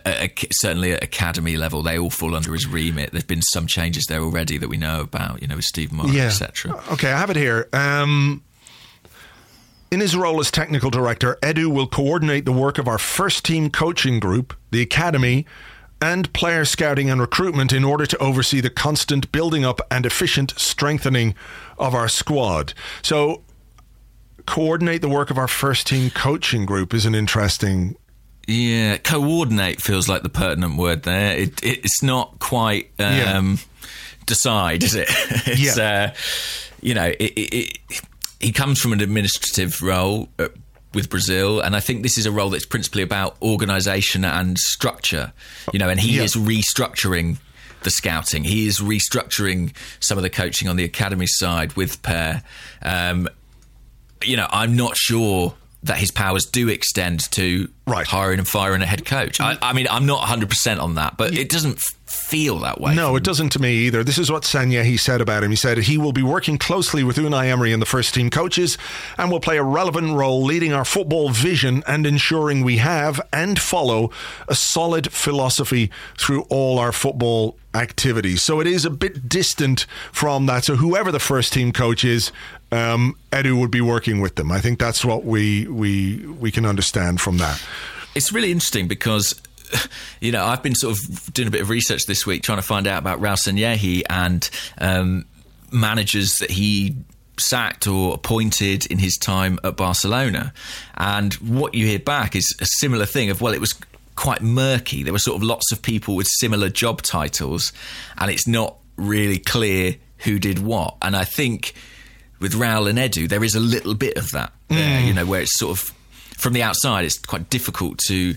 certainly 0.52 0.94
at 0.94 1.04
academy 1.04 1.58
level, 1.58 1.82
they 1.82 1.98
all 1.98 2.10
fall 2.10 2.36
under 2.36 2.54
his 2.54 2.68
remit. 2.68 3.12
There's 3.12 3.24
been 3.24 3.42
some 3.42 3.68
changes 3.68 4.06
there 4.08 4.22
already 4.22 4.58
that 4.58 4.70
we 4.70 4.78
know 4.78 5.02
about, 5.02 5.42
you 5.42 5.48
know, 5.48 5.56
with 5.56 5.66
Steve 5.66 5.92
Mark, 5.92 6.10
yeah. 6.12 6.26
etc. 6.26 6.82
Okay, 6.92 7.12
I 7.12 7.18
have 7.18 7.30
it 7.30 7.36
here. 7.36 7.68
Um, 7.74 8.44
in 9.94 10.00
his 10.00 10.16
role 10.16 10.40
as 10.40 10.50
technical 10.50 10.90
director, 10.90 11.38
Edu 11.44 11.68
will 11.68 11.86
coordinate 11.86 12.46
the 12.46 12.52
work 12.52 12.80
of 12.80 12.88
our 12.88 12.98
first 12.98 13.46
team 13.46 13.70
coaching 13.70 14.20
group, 14.20 14.56
the 14.72 14.82
academy, 14.82 15.46
and 16.02 16.34
player 16.34 16.66
scouting 16.66 17.12
and 17.12 17.22
recruitment 17.22 17.72
in 17.72 17.84
order 17.84 18.08
to 18.08 18.18
oversee 18.18 18.60
the 18.60 18.72
constant 18.72 19.32
building 19.32 19.64
up 19.64 19.80
and 19.92 20.04
efficient 20.04 20.52
strengthening 20.58 21.36
of 21.78 21.94
our 21.94 22.08
squad. 22.08 22.74
So, 23.04 23.44
coordinate 24.48 25.04
the 25.04 25.10
work 25.10 25.30
of 25.30 25.38
our 25.38 25.48
first 25.48 25.86
team 25.86 26.10
coaching 26.10 26.66
group 26.66 26.92
is 26.96 27.06
an 27.06 27.14
interesting. 27.14 27.96
Yeah, 28.48 28.98
coordinate 28.98 29.80
feels 29.80 30.10
like 30.10 30.24
the 30.24 30.30
pertinent 30.30 30.76
word 30.76 31.04
there. 31.04 31.38
It, 31.38 31.64
it's 31.64 32.02
not 32.02 32.40
quite 32.40 32.90
um, 32.98 33.06
yeah. 33.06 33.56
decide, 34.26 34.82
is 34.82 34.96
it? 34.96 35.06
it's, 35.10 35.78
yeah. 35.78 36.10
Uh, 36.10 36.14
you 36.82 36.96
know, 36.96 37.06
it, 37.06 37.22
it, 37.22 38.02
he 38.44 38.52
comes 38.52 38.80
from 38.80 38.94
an 38.94 39.02
administrative 39.02 39.82
role 39.82 40.30
uh, 40.38 40.50
with 40.94 41.10
Brazil, 41.10 41.60
and 41.60 41.76
I 41.76 41.80
think 41.80 42.04
this 42.04 42.18
is 42.18 42.26
a 42.26 42.32
role 42.32 42.50
that's 42.50 42.66
principally 42.66 43.02
about 43.02 43.36
organisation 43.42 44.26
and 44.26 44.58
structure. 44.58 45.34
You 45.72 45.80
know, 45.80 45.90
and 45.90 46.00
he 46.00 46.18
yeah. 46.18 46.24
is 46.24 46.36
restructuring 46.36 47.38
the 47.84 47.90
scouting. 47.90 48.44
He 48.44 48.68
is 48.68 48.80
restructuring 48.80 49.76
some 50.00 50.18
of 50.18 50.24
the 50.24 50.30
coaching 50.30 50.68
on 50.68 50.76
the 50.76 50.84
academy 50.84 51.28
side 51.28 51.74
with 51.74 52.02
Per. 52.04 52.42
Um, 52.82 53.28
you 54.24 54.38
know, 54.38 54.48
I'm 54.50 54.76
not 54.76 54.96
sure 54.96 55.56
that 55.84 55.98
his 55.98 56.12
powers 56.12 56.46
do 56.46 56.70
extend 56.70 57.30
to 57.32 57.70
right. 57.86 58.06
hiring 58.08 58.40
and 58.40 58.48
firing 58.48 58.82
a 58.82 58.86
head 58.86 59.06
coach. 59.06 59.40
I, 59.40 59.58
I 59.62 59.74
mean, 59.74 59.88
I'm 59.90 60.06
not 60.06 60.28
100% 60.28 60.80
on 60.80 60.96
that, 60.96 61.18
but 61.18 61.38
it 61.38 61.50
doesn't 61.50 61.80
feel 62.14 62.60
that 62.60 62.80
way. 62.80 62.94
No, 62.96 63.16
it 63.16 63.24
doesn't 63.24 63.50
to 63.50 63.60
me 63.60 63.74
either. 63.88 64.04
This 64.04 64.18
is 64.18 64.32
what 64.32 64.44
Sanllehi 64.44 65.00
said 65.00 65.20
about 65.20 65.44
him. 65.44 65.50
He 65.50 65.56
said 65.56 65.78
he 65.80 65.98
will 65.98 66.14
be 66.14 66.24
working 66.24 66.58
closely 66.58 67.04
with 67.04 67.18
Unai 67.18 67.48
Emery 67.48 67.74
and 67.74 67.82
the 67.82 67.88
first 67.88 68.14
team 68.14 68.30
coaches 68.30 68.78
and 69.18 69.32
will 69.32 69.40
play 69.40 69.58
a 69.58 69.64
relevant 69.64 70.16
role 70.16 70.44
leading 70.44 70.74
our 70.74 70.86
football 70.86 71.30
vision 71.30 71.84
and 71.88 72.06
ensuring 72.06 72.64
we 72.64 72.78
have 72.78 73.20
and 73.32 73.60
follow 73.60 74.12
a 74.48 74.56
solid 74.56 75.12
philosophy 75.12 75.90
through 76.18 76.44
all 76.50 76.78
our 76.78 76.92
football 76.92 77.58
activities. 77.74 78.44
So 78.44 78.60
it 78.60 78.68
is 78.68 78.86
a 78.86 78.90
bit 78.90 79.28
distant 79.28 79.88
from 80.12 80.46
that. 80.46 80.64
So 80.64 80.76
whoever 80.76 81.12
the 81.12 81.20
first 81.20 81.54
team 81.54 81.72
coach 81.72 82.06
is, 82.06 82.32
um, 82.72 83.16
Edu 83.32 83.60
would 83.60 83.72
be 83.72 83.82
working 83.82 84.22
with 84.22 84.36
them. 84.36 84.52
I 84.52 84.60
think 84.60 84.80
that's 84.80 85.06
what 85.06 85.24
we 85.26 85.68
we 85.68 86.26
we 86.40 86.52
can 86.52 86.66
understand 86.66 87.22
from 87.22 87.38
that. 87.38 87.64
It's 88.16 88.32
really 88.32 88.52
interesting 88.52 88.88
because 88.88 89.40
you 90.20 90.32
know, 90.32 90.46
I've 90.46 90.64
been 90.64 90.76
sort 90.76 90.98
of 90.98 91.34
doing 91.34 91.48
a 91.48 91.52
bit 91.52 91.62
of 91.62 91.70
research 91.70 92.06
this 92.06 92.26
week 92.26 92.44
trying 92.44 92.58
to 92.60 92.64
find 92.64 92.88
out 92.88 93.00
about 93.00 93.20
Raul 93.20 93.38
Sanllehi 93.38 94.04
and 94.10 94.50
um, 94.78 95.26
managers 95.72 96.34
that 96.40 96.52
he 96.52 96.96
sacked 97.38 97.88
or 97.88 98.14
appointed 98.14 98.86
in 98.88 99.00
his 99.00 99.18
time 99.18 99.60
at 99.64 99.76
Barcelona. 99.76 100.54
And 100.96 101.34
what 101.36 101.74
you 101.74 101.86
hear 101.86 102.00
back 102.00 102.36
is 102.36 102.56
a 102.62 102.66
similar 102.80 103.06
thing 103.06 103.30
of, 103.30 103.42
well, 103.42 103.54
it 103.54 103.60
was 103.60 103.74
quite 104.16 104.42
murky. 104.42 105.04
There 105.04 105.14
were 105.14 105.20
sort 105.20 105.38
of 105.38 105.44
lots 105.44 105.72
of 105.72 105.82
people 105.82 106.16
with 106.16 106.28
similar 106.28 106.70
job 106.70 107.02
titles, 107.02 107.74
and 108.18 108.30
it's 108.30 108.48
not 108.48 108.78
really 108.98 109.40
clear 109.40 109.96
who 110.20 110.40
did 110.40 110.60
what. 110.60 110.96
And 111.02 111.16
I 111.16 111.24
think 111.24 111.74
with 112.40 112.54
Raul 112.54 112.90
and 112.90 113.00
Edu, 113.00 113.28
there 113.28 113.44
is 113.44 113.56
a 113.56 113.60
little 113.60 113.96
bit 113.96 114.18
of 114.18 114.30
that 114.32 114.54
there, 114.68 115.02
mm. 115.02 115.08
you 115.08 115.14
know, 115.14 115.26
where 115.26 115.42
it's 115.42 115.58
sort 115.58 115.80
of 115.80 115.94
from 116.44 116.54
the 116.54 116.62
outside, 116.62 117.06
it's 117.06 117.18
quite 117.18 117.50
difficult 117.50 117.98
to 118.08 118.36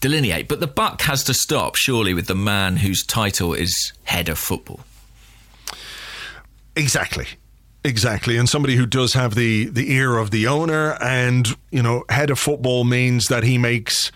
delineate. 0.00 0.48
But 0.48 0.60
the 0.60 0.66
buck 0.66 1.02
has 1.02 1.24
to 1.24 1.34
stop, 1.34 1.74
surely, 1.76 2.14
with 2.14 2.28
the 2.28 2.34
man 2.34 2.76
whose 2.76 3.04
title 3.04 3.52
is 3.52 3.92
head 4.04 4.28
of 4.28 4.38
football. 4.38 4.80
Exactly. 6.76 7.26
Exactly, 7.82 8.36
and 8.36 8.46
somebody 8.48 8.76
who 8.76 8.84
does 8.84 9.14
have 9.14 9.34
the 9.34 9.64
the 9.64 9.90
ear 9.90 10.18
of 10.18 10.30
the 10.30 10.46
owner, 10.46 10.98
and 11.00 11.56
you 11.70 11.82
know, 11.82 12.04
head 12.10 12.28
of 12.28 12.38
football 12.38 12.84
means 12.84 13.28
that 13.28 13.42
he 13.42 13.56
makes 13.56 14.12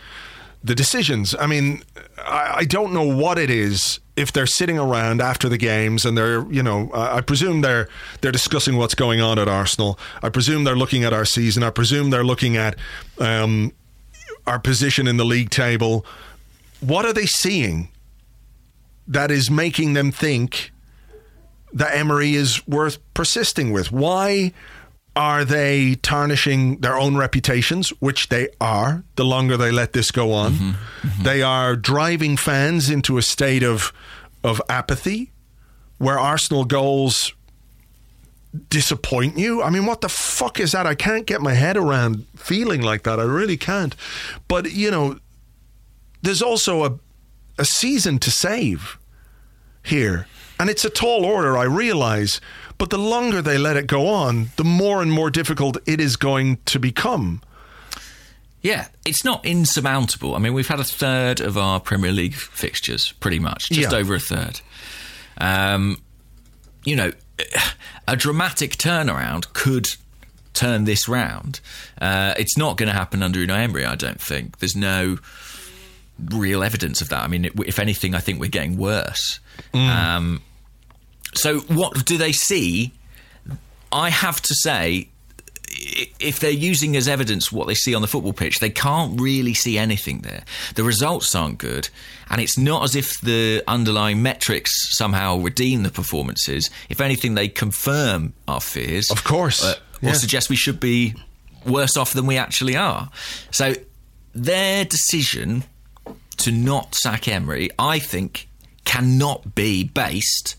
the 0.63 0.75
decisions. 0.75 1.35
I 1.39 1.47
mean, 1.47 1.83
I, 2.19 2.57
I 2.57 2.65
don't 2.67 2.93
know 2.93 3.17
what 3.17 3.39
it 3.39 3.49
is 3.49 4.01
if 4.17 4.33
they're 4.33 4.47
sitting 4.47 4.79
around 4.79 5.21
after 5.21 5.49
the 5.49 5.59
games 5.59 6.05
and 6.05 6.17
they're, 6.17 6.45
you 6.51 6.63
know, 6.63 6.91
I 6.95 7.21
presume 7.21 7.61
they're 7.63 7.89
they're 8.21 8.33
discussing 8.33 8.77
what's 8.77 8.95
going 8.95 9.21
on 9.21 9.39
at 9.39 9.49
Arsenal. 9.49 9.99
I 10.23 10.29
presume 10.29 10.65
they're 10.65 10.77
looking 10.77 11.05
at 11.05 11.13
our 11.13 11.25
season. 11.25 11.63
I 11.63 11.71
presume 11.71 12.11
they're 12.11 12.25
looking 12.25 12.57
at 12.57 12.77
um, 13.19 13.73
our 14.47 14.59
position 14.59 15.07
in 15.07 15.17
the 15.17 15.25
league 15.25 15.51
table. 15.51 16.07
What 16.81 17.05
are 17.05 17.13
they 17.13 17.27
seeing 17.27 17.89
that 19.09 19.31
is 19.31 19.51
making 19.51 19.95
them 19.95 20.13
think? 20.13 20.73
that 21.75 21.97
Emery 21.97 22.35
is 22.35 22.67
worth 22.67 22.99
persisting 23.13 23.73
with? 23.73 23.93
Why 23.93 24.53
are 25.17 25.45
they 25.45 25.95
tarnishing 25.97 26.79
their 26.79 26.97
own 26.97 27.17
reputations, 27.17 27.91
which 28.01 28.29
they 28.29 28.49
are 28.61 29.05
the 29.17 29.25
longer 29.25 29.57
they 29.57 29.71
let 29.71 29.93
this 29.93 30.11
go 30.11 30.33
on? 30.33 30.53
Mm-hmm, 30.53 30.71
mm-hmm. 31.09 31.23
They 31.23 31.43
are 31.43 31.77
driving 31.77 32.37
fans 32.37 32.91
into 32.91 33.19
a 33.19 33.23
state 33.23 33.63
of 33.63 33.93
of 34.43 34.61
apathy 34.69 35.33
where 35.99 36.19
Arsenal 36.19 36.65
goals 36.65 37.33
disappoint 38.69 39.39
you. 39.39 39.63
I 39.63 39.71
mean, 39.71 39.87
what 39.87 40.01
the 40.01 40.09
fuck 40.09 40.61
is 40.61 40.73
that? 40.73 40.87
I 40.87 40.95
can't 40.95 41.27
get 41.27 41.41
my 41.41 41.55
head 41.55 41.77
around 41.77 42.27
feeling 42.37 42.83
like 42.83 43.05
that. 43.05 43.19
I 43.19 43.25
really 43.25 43.57
can't. 43.57 43.97
But, 44.47 44.73
you 44.73 44.91
know, 44.91 45.19
there's 46.23 46.43
also 46.43 46.85
a 46.85 46.99
a 47.59 47.65
season 47.65 48.19
to 48.19 48.31
save 48.31 48.99
here. 49.83 50.27
And 50.59 50.71
it's 50.71 50.85
a 50.85 50.91
tall 50.91 51.25
order, 51.25 51.57
I 51.57 51.65
realize, 51.65 52.41
but 52.79 52.91
the 52.91 52.99
longer 52.99 53.41
they 53.41 53.59
let 53.59 53.77
it 53.77 53.87
go 53.87 54.09
on, 54.09 54.51
the 54.57 54.65
more 54.65 55.03
and 55.03 55.13
more 55.13 55.31
difficult 55.31 55.77
it 55.87 56.01
is 56.01 56.17
going 56.17 56.59
to 56.67 56.79
become. 56.79 57.43
Yeah, 58.63 58.89
it's 59.05 59.25
not 59.25 59.45
insurmountable. 59.45 60.35
I 60.35 60.39
mean, 60.39 60.55
we've 60.55 60.69
had 60.69 60.81
a 60.81 60.85
third 60.85 61.41
of 61.41 61.59
our 61.59 61.81
Premier 61.81 62.13
League 62.13 62.35
fixtures, 62.35 63.13
pretty 63.13 63.39
much, 63.39 63.69
just 63.69 63.93
yeah. 63.93 63.99
over 63.99 64.15
a 64.15 64.21
third. 64.21 64.61
Um, 65.39 66.01
you 66.85 66.97
know, 66.97 67.13
a 68.09 68.17
dramatic 68.17 68.73
turnaround 68.73 69.53
could 69.53 69.89
turn 70.55 70.85
this 70.85 71.09
round. 71.09 71.61
Uh, 72.01 72.33
it's 72.39 72.57
not 72.57 72.77
going 72.77 72.89
to 72.89 72.95
happen 72.95 73.23
under 73.23 73.39
Unai 73.39 73.65
Emery, 73.65 73.85
I 73.85 73.97
don't 73.97 74.21
think. 74.21 74.59
There's 74.59 74.77
no 74.77 75.19
real 76.31 76.63
evidence 76.63 77.03
of 77.03 77.09
that. 77.11 77.23
I 77.23 77.27
mean, 77.27 77.51
if 77.67 77.79
anything, 77.79 78.15
I 78.15 78.21
think 78.21 78.41
we're 78.41 78.49
getting 78.49 78.79
worse. 78.79 79.41
Mm. 79.75 79.89
Um, 79.89 80.43
so, 81.35 81.61
what 81.61 82.05
do 82.05 82.17
they 82.19 82.33
see? 82.33 82.93
I 83.93 84.11
have 84.11 84.41
to 84.43 84.55
say, 84.55 85.09
if 86.21 86.41
they're 86.41 86.51
using 86.51 86.97
as 86.97 87.09
evidence 87.09 87.51
what 87.51 87.67
they 87.67 87.75
see 87.75 87.95
on 87.95 88.03
the 88.03 88.09
football 88.09 88.33
pitch, 88.33 88.61
they 88.61 88.71
can't 88.71 89.21
really 89.21 89.55
see 89.55 89.79
anything 89.79 90.21
there. 90.21 90.45
The 90.75 90.85
results 90.85 91.35
aren't 91.35 91.59
good, 91.59 91.89
and 92.31 92.41
it's 92.41 92.59
not 92.59 92.85
as 92.85 92.97
if 92.97 93.21
the 93.21 93.63
underlying 93.67 94.23
metrics 94.23 94.71
somehow 94.97 95.39
redeem 95.39 95.83
the 95.83 95.91
performances. 95.91 96.71
If 96.89 97.01
anything, 97.01 97.35
they 97.35 97.49
confirm 97.49 98.35
our 98.49 98.61
fears. 98.61 99.11
Of 99.11 99.25
course. 99.25 99.65
Uh, 99.65 99.75
or 100.03 100.09
yeah. 100.09 100.13
suggest 100.13 100.51
we 100.51 100.57
should 100.57 100.81
be 100.81 101.15
worse 101.67 101.97
off 101.97 102.13
than 102.13 102.27
we 102.27 102.37
actually 102.37 102.77
are. 102.77 103.11
So, 103.51 103.75
their 104.35 104.85
decision 104.85 105.65
to 106.39 106.51
not 106.51 106.95
sack 106.97 107.29
Emery, 107.29 107.71
I 107.79 107.99
think, 107.99 108.49
cannot 108.85 109.55
be 109.55 109.85
based 109.85 110.57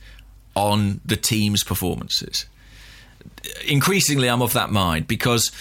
on 0.55 1.01
the 1.05 1.15
team's 1.15 1.63
performances. 1.63 2.45
Increasingly, 3.67 4.29
I'm 4.29 4.41
of 4.41 4.53
that 4.53 4.71
mind 4.71 5.07
because 5.07 5.51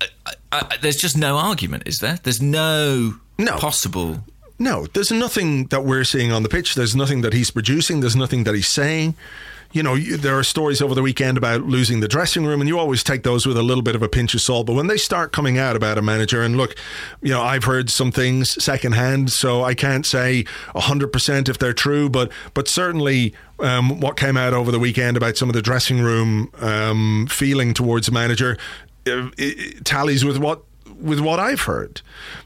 uh, 0.00 0.06
I, 0.26 0.32
I, 0.52 0.76
there's 0.80 0.96
just 0.96 1.16
no 1.16 1.36
argument, 1.36 1.84
is 1.86 1.98
there? 1.98 2.18
There's 2.22 2.40
no, 2.40 3.16
no 3.38 3.56
possible. 3.58 4.24
No, 4.58 4.86
there's 4.86 5.10
nothing 5.10 5.66
that 5.66 5.84
we're 5.84 6.04
seeing 6.04 6.30
on 6.32 6.42
the 6.42 6.48
pitch. 6.48 6.74
There's 6.74 6.94
nothing 6.94 7.22
that 7.22 7.32
he's 7.32 7.50
producing. 7.50 8.00
There's 8.00 8.16
nothing 8.16 8.44
that 8.44 8.54
he's 8.54 8.68
saying 8.68 9.14
you 9.74 9.82
know, 9.82 9.98
there 9.98 10.38
are 10.38 10.44
stories 10.44 10.80
over 10.80 10.94
the 10.94 11.02
weekend 11.02 11.36
about 11.36 11.62
losing 11.62 11.98
the 11.98 12.06
dressing 12.06 12.46
room, 12.46 12.60
and 12.60 12.68
you 12.68 12.78
always 12.78 13.02
take 13.02 13.24
those 13.24 13.44
with 13.44 13.56
a 13.56 13.62
little 13.62 13.82
bit 13.82 13.96
of 13.96 14.02
a 14.02 14.08
pinch 14.08 14.32
of 14.32 14.40
salt. 14.40 14.68
But 14.68 14.74
when 14.74 14.86
they 14.86 14.96
start 14.96 15.32
coming 15.32 15.58
out 15.58 15.74
about 15.74 15.98
a 15.98 16.02
manager, 16.02 16.42
and 16.42 16.56
look, 16.56 16.76
you 17.20 17.30
know, 17.30 17.42
I've 17.42 17.64
heard 17.64 17.90
some 17.90 18.12
things 18.12 18.62
secondhand, 18.62 19.32
so 19.32 19.64
I 19.64 19.74
can't 19.74 20.06
say 20.06 20.44
100% 20.76 21.48
if 21.48 21.58
they're 21.58 21.72
true, 21.72 22.08
but, 22.08 22.30
but 22.54 22.68
certainly 22.68 23.34
um, 23.58 23.98
what 23.98 24.16
came 24.16 24.36
out 24.36 24.54
over 24.54 24.70
the 24.70 24.78
weekend 24.78 25.16
about 25.16 25.36
some 25.36 25.48
of 25.48 25.54
the 25.54 25.62
dressing 25.62 26.00
room 26.00 26.52
um, 26.60 27.26
feeling 27.28 27.74
towards 27.74 28.06
the 28.06 28.12
manager 28.12 28.56
it, 29.06 29.34
it 29.36 29.84
tallies 29.84 30.24
with 30.24 30.38
what 30.38 30.62
with 31.00 31.20
what 31.20 31.40
I've 31.40 31.62
heard. 31.62 32.00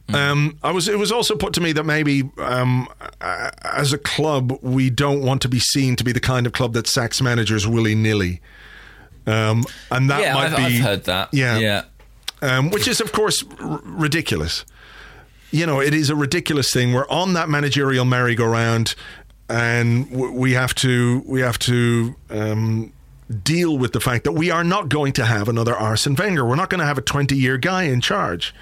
Mm. 0.09 0.15
Um, 0.15 0.59
I 0.63 0.71
was. 0.73 0.89
It 0.89 0.99
was 0.99 1.13
also 1.13 1.37
put 1.37 1.53
to 1.55 1.61
me 1.61 1.73
that 1.73 1.85
maybe 1.85 2.31
um, 2.39 2.89
as 3.21 3.93
a 3.93 3.99
club 3.99 4.59
we 4.63 4.91
don't 4.91 5.23
want 5.23 5.43
to 5.43 5.49
be 5.49 5.59
seen 5.59 5.97
to 5.97 6.05
be 6.05 6.13
the 6.13 6.21
kind 6.21 6.47
of 6.47 6.53
club 6.53 6.73
that 6.75 6.87
sacks 6.87 7.21
managers 7.21 7.67
willy 7.67 7.95
nilly. 7.95 8.41
Um, 9.27 9.65
and 9.91 10.09
that 10.11 10.23
yeah, 10.23 10.35
might 10.35 10.53
I've, 10.53 10.57
be. 10.57 10.79
I've 10.79 10.83
heard 10.83 11.05
that. 11.05 11.29
Yeah. 11.33 11.59
Yeah. 11.59 11.83
Um, 12.41 12.71
which 12.71 12.87
is, 12.89 13.01
of 13.01 13.13
course, 13.13 13.45
r- 13.61 13.81
ridiculous. 13.85 14.65
You 15.51 15.67
know, 15.67 15.81
it 15.81 15.93
is 15.93 16.09
a 16.09 16.17
ridiculous 16.17 16.73
thing. 16.73 16.93
We're 16.93 17.09
on 17.09 17.33
that 17.35 17.49
managerial 17.49 18.05
merry-go-round, 18.05 18.95
and 19.49 20.11
w- 20.11 20.33
we 20.33 20.53
have 20.53 20.75
to 20.77 21.23
we 21.27 21.41
have 21.41 21.59
to 21.61 22.15
um, 22.31 22.93
deal 23.43 23.77
with 23.77 23.93
the 23.93 24.01
fact 24.01 24.25
that 24.25 24.33
we 24.33 24.51
are 24.51 24.65
not 24.65 24.89
going 24.89 25.13
to 25.15 25.25
have 25.25 25.49
another 25.49 25.75
Arsene 25.75 26.15
Wenger. 26.15 26.45
We're 26.45 26.57
not 26.57 26.71
going 26.71 26.81
to 26.81 26.87
have 26.87 26.99
a 26.99 27.03
20 27.03 27.37
year 27.37 27.59
guy 27.59 27.85
in 27.85 28.01
charge. 28.01 28.55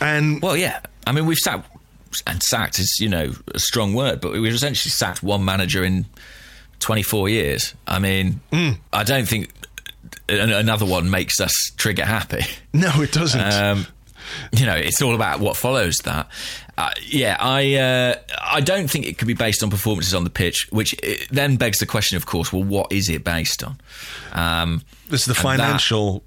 And 0.00 0.42
well, 0.42 0.56
yeah, 0.56 0.80
I 1.06 1.12
mean, 1.12 1.26
we've 1.26 1.38
sacked 1.38 1.68
and 2.26 2.42
sacked 2.42 2.78
is 2.78 2.98
you 3.00 3.08
know 3.08 3.32
a 3.54 3.58
strong 3.58 3.94
word, 3.94 4.20
but 4.20 4.32
we've 4.32 4.52
essentially 4.52 4.90
sacked 4.90 5.22
one 5.22 5.44
manager 5.44 5.84
in 5.84 6.06
24 6.80 7.28
years. 7.28 7.74
I 7.86 7.98
mean, 7.98 8.40
mm. 8.50 8.78
I 8.92 9.04
don't 9.04 9.26
think 9.26 9.50
another 10.28 10.86
one 10.86 11.10
makes 11.10 11.40
us 11.40 11.52
trigger 11.76 12.04
happy. 12.04 12.42
No, 12.74 13.02
it 13.02 13.12
doesn't. 13.12 13.40
Um, 13.40 13.86
you 14.50 14.64
know, 14.64 14.74
it's 14.74 15.02
all 15.02 15.14
about 15.14 15.40
what 15.40 15.58
follows 15.58 15.98
that. 16.04 16.28
Uh, 16.78 16.90
yeah, 17.02 17.36
I 17.38 17.74
uh, 17.74 18.14
I 18.40 18.60
don't 18.60 18.88
think 18.88 19.06
it 19.06 19.18
could 19.18 19.28
be 19.28 19.34
based 19.34 19.62
on 19.62 19.70
performances 19.70 20.14
on 20.14 20.24
the 20.24 20.30
pitch, 20.30 20.68
which 20.70 20.94
uh, 21.04 21.14
then 21.30 21.56
begs 21.56 21.78
the 21.78 21.86
question, 21.86 22.16
of 22.16 22.26
course. 22.26 22.52
Well, 22.52 22.64
what 22.64 22.90
is 22.90 23.08
it 23.08 23.24
based 23.24 23.62
on? 23.62 23.78
Um, 24.32 24.82
this 25.08 25.20
is 25.22 25.26
the 25.26 25.34
financial. 25.34 26.14
That, 26.14 26.22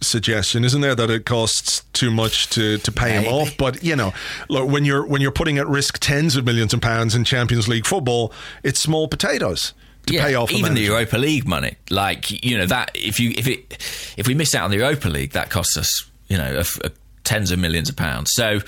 suggestion, 0.00 0.64
isn't 0.64 0.82
there, 0.82 0.94
that 0.94 1.08
it 1.08 1.24
costs 1.24 1.82
too 1.94 2.10
much 2.10 2.50
to, 2.50 2.76
to 2.78 2.92
pay 2.92 3.16
Maybe. 3.16 3.24
him 3.26 3.32
off? 3.32 3.56
But 3.56 3.82
you 3.82 3.96
know, 3.96 4.12
look, 4.48 4.68
when 4.68 4.84
you're 4.84 5.06
when 5.06 5.20
you're 5.20 5.32
putting 5.32 5.58
at 5.58 5.66
risk 5.66 5.98
tens 5.98 6.36
of 6.36 6.44
millions 6.44 6.74
of 6.74 6.80
pounds 6.80 7.14
in 7.14 7.24
Champions 7.24 7.68
League 7.68 7.86
football, 7.86 8.32
it's 8.62 8.78
small 8.78 9.08
potatoes 9.08 9.72
to 10.06 10.14
yeah, 10.14 10.24
pay 10.24 10.34
off. 10.34 10.52
Even 10.52 10.74
the 10.74 10.82
Europa 10.82 11.16
League 11.16 11.46
money, 11.46 11.76
like 11.90 12.44
you 12.44 12.58
know 12.58 12.66
that 12.66 12.90
if 12.94 13.18
you 13.18 13.32
if 13.36 13.46
it 13.48 13.72
if 14.16 14.26
we 14.26 14.34
miss 14.34 14.54
out 14.54 14.64
on 14.64 14.70
the 14.70 14.78
Europa 14.78 15.08
League, 15.08 15.32
that 15.32 15.50
costs 15.50 15.76
us 15.76 16.10
you 16.28 16.36
know 16.36 16.62
a, 16.62 16.86
a 16.86 16.90
tens 17.24 17.50
of 17.50 17.58
millions 17.58 17.88
of 17.88 17.96
pounds. 17.96 18.30
So 18.34 18.60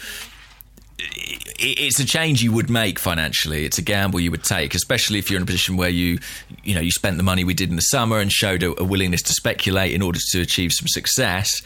it's 0.99 2.01
a 2.01 2.05
change 2.05 2.43
you 2.43 2.53
would 2.53 2.71
make 2.71 2.99
financially. 2.99 3.65
It's 3.65 3.79
a 3.79 3.83
gamble 3.83 4.21
you 4.21 4.31
would 4.31 4.45
take, 4.45 4.75
especially 4.75 5.19
if 5.19 5.31
you're 5.31 5.37
in 5.37 5.43
a 5.43 5.47
position 5.47 5.77
where 5.77 5.89
you, 5.89 6.19
you 6.65 6.75
know, 6.75 6.81
you 6.81 6.91
spent 6.91 7.17
the 7.17 7.23
money 7.23 7.45
we 7.45 7.55
did 7.55 7.71
in 7.71 7.77
the 7.77 7.83
summer 7.83 8.19
and 8.19 8.33
showed 8.33 8.63
a, 8.63 8.81
a 8.81 8.85
willingness 8.85 9.23
to 9.23 9.33
speculate 9.33 9.93
in 9.93 10.03
order 10.03 10.19
to 10.31 10.41
achieve 10.41 10.73
some 10.73 10.89
success. 10.89 11.63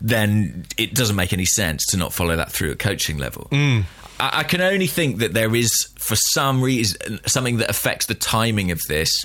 Then 0.00 0.66
it 0.76 0.94
doesn't 0.94 1.16
make 1.16 1.32
any 1.32 1.44
sense 1.44 1.84
to 1.90 1.96
not 1.96 2.12
follow 2.12 2.36
that 2.36 2.50
through 2.50 2.72
at 2.72 2.78
coaching 2.78 3.18
level. 3.18 3.48
Mm. 3.50 3.84
I, 4.18 4.40
I 4.40 4.42
can 4.42 4.60
only 4.60 4.86
think 4.86 5.18
that 5.18 5.34
there 5.34 5.54
is, 5.54 5.70
for 5.98 6.16
some 6.16 6.62
reason, 6.62 7.20
something 7.26 7.58
that 7.58 7.70
affects 7.70 8.06
the 8.06 8.14
timing 8.14 8.70
of 8.70 8.80
this, 8.88 9.24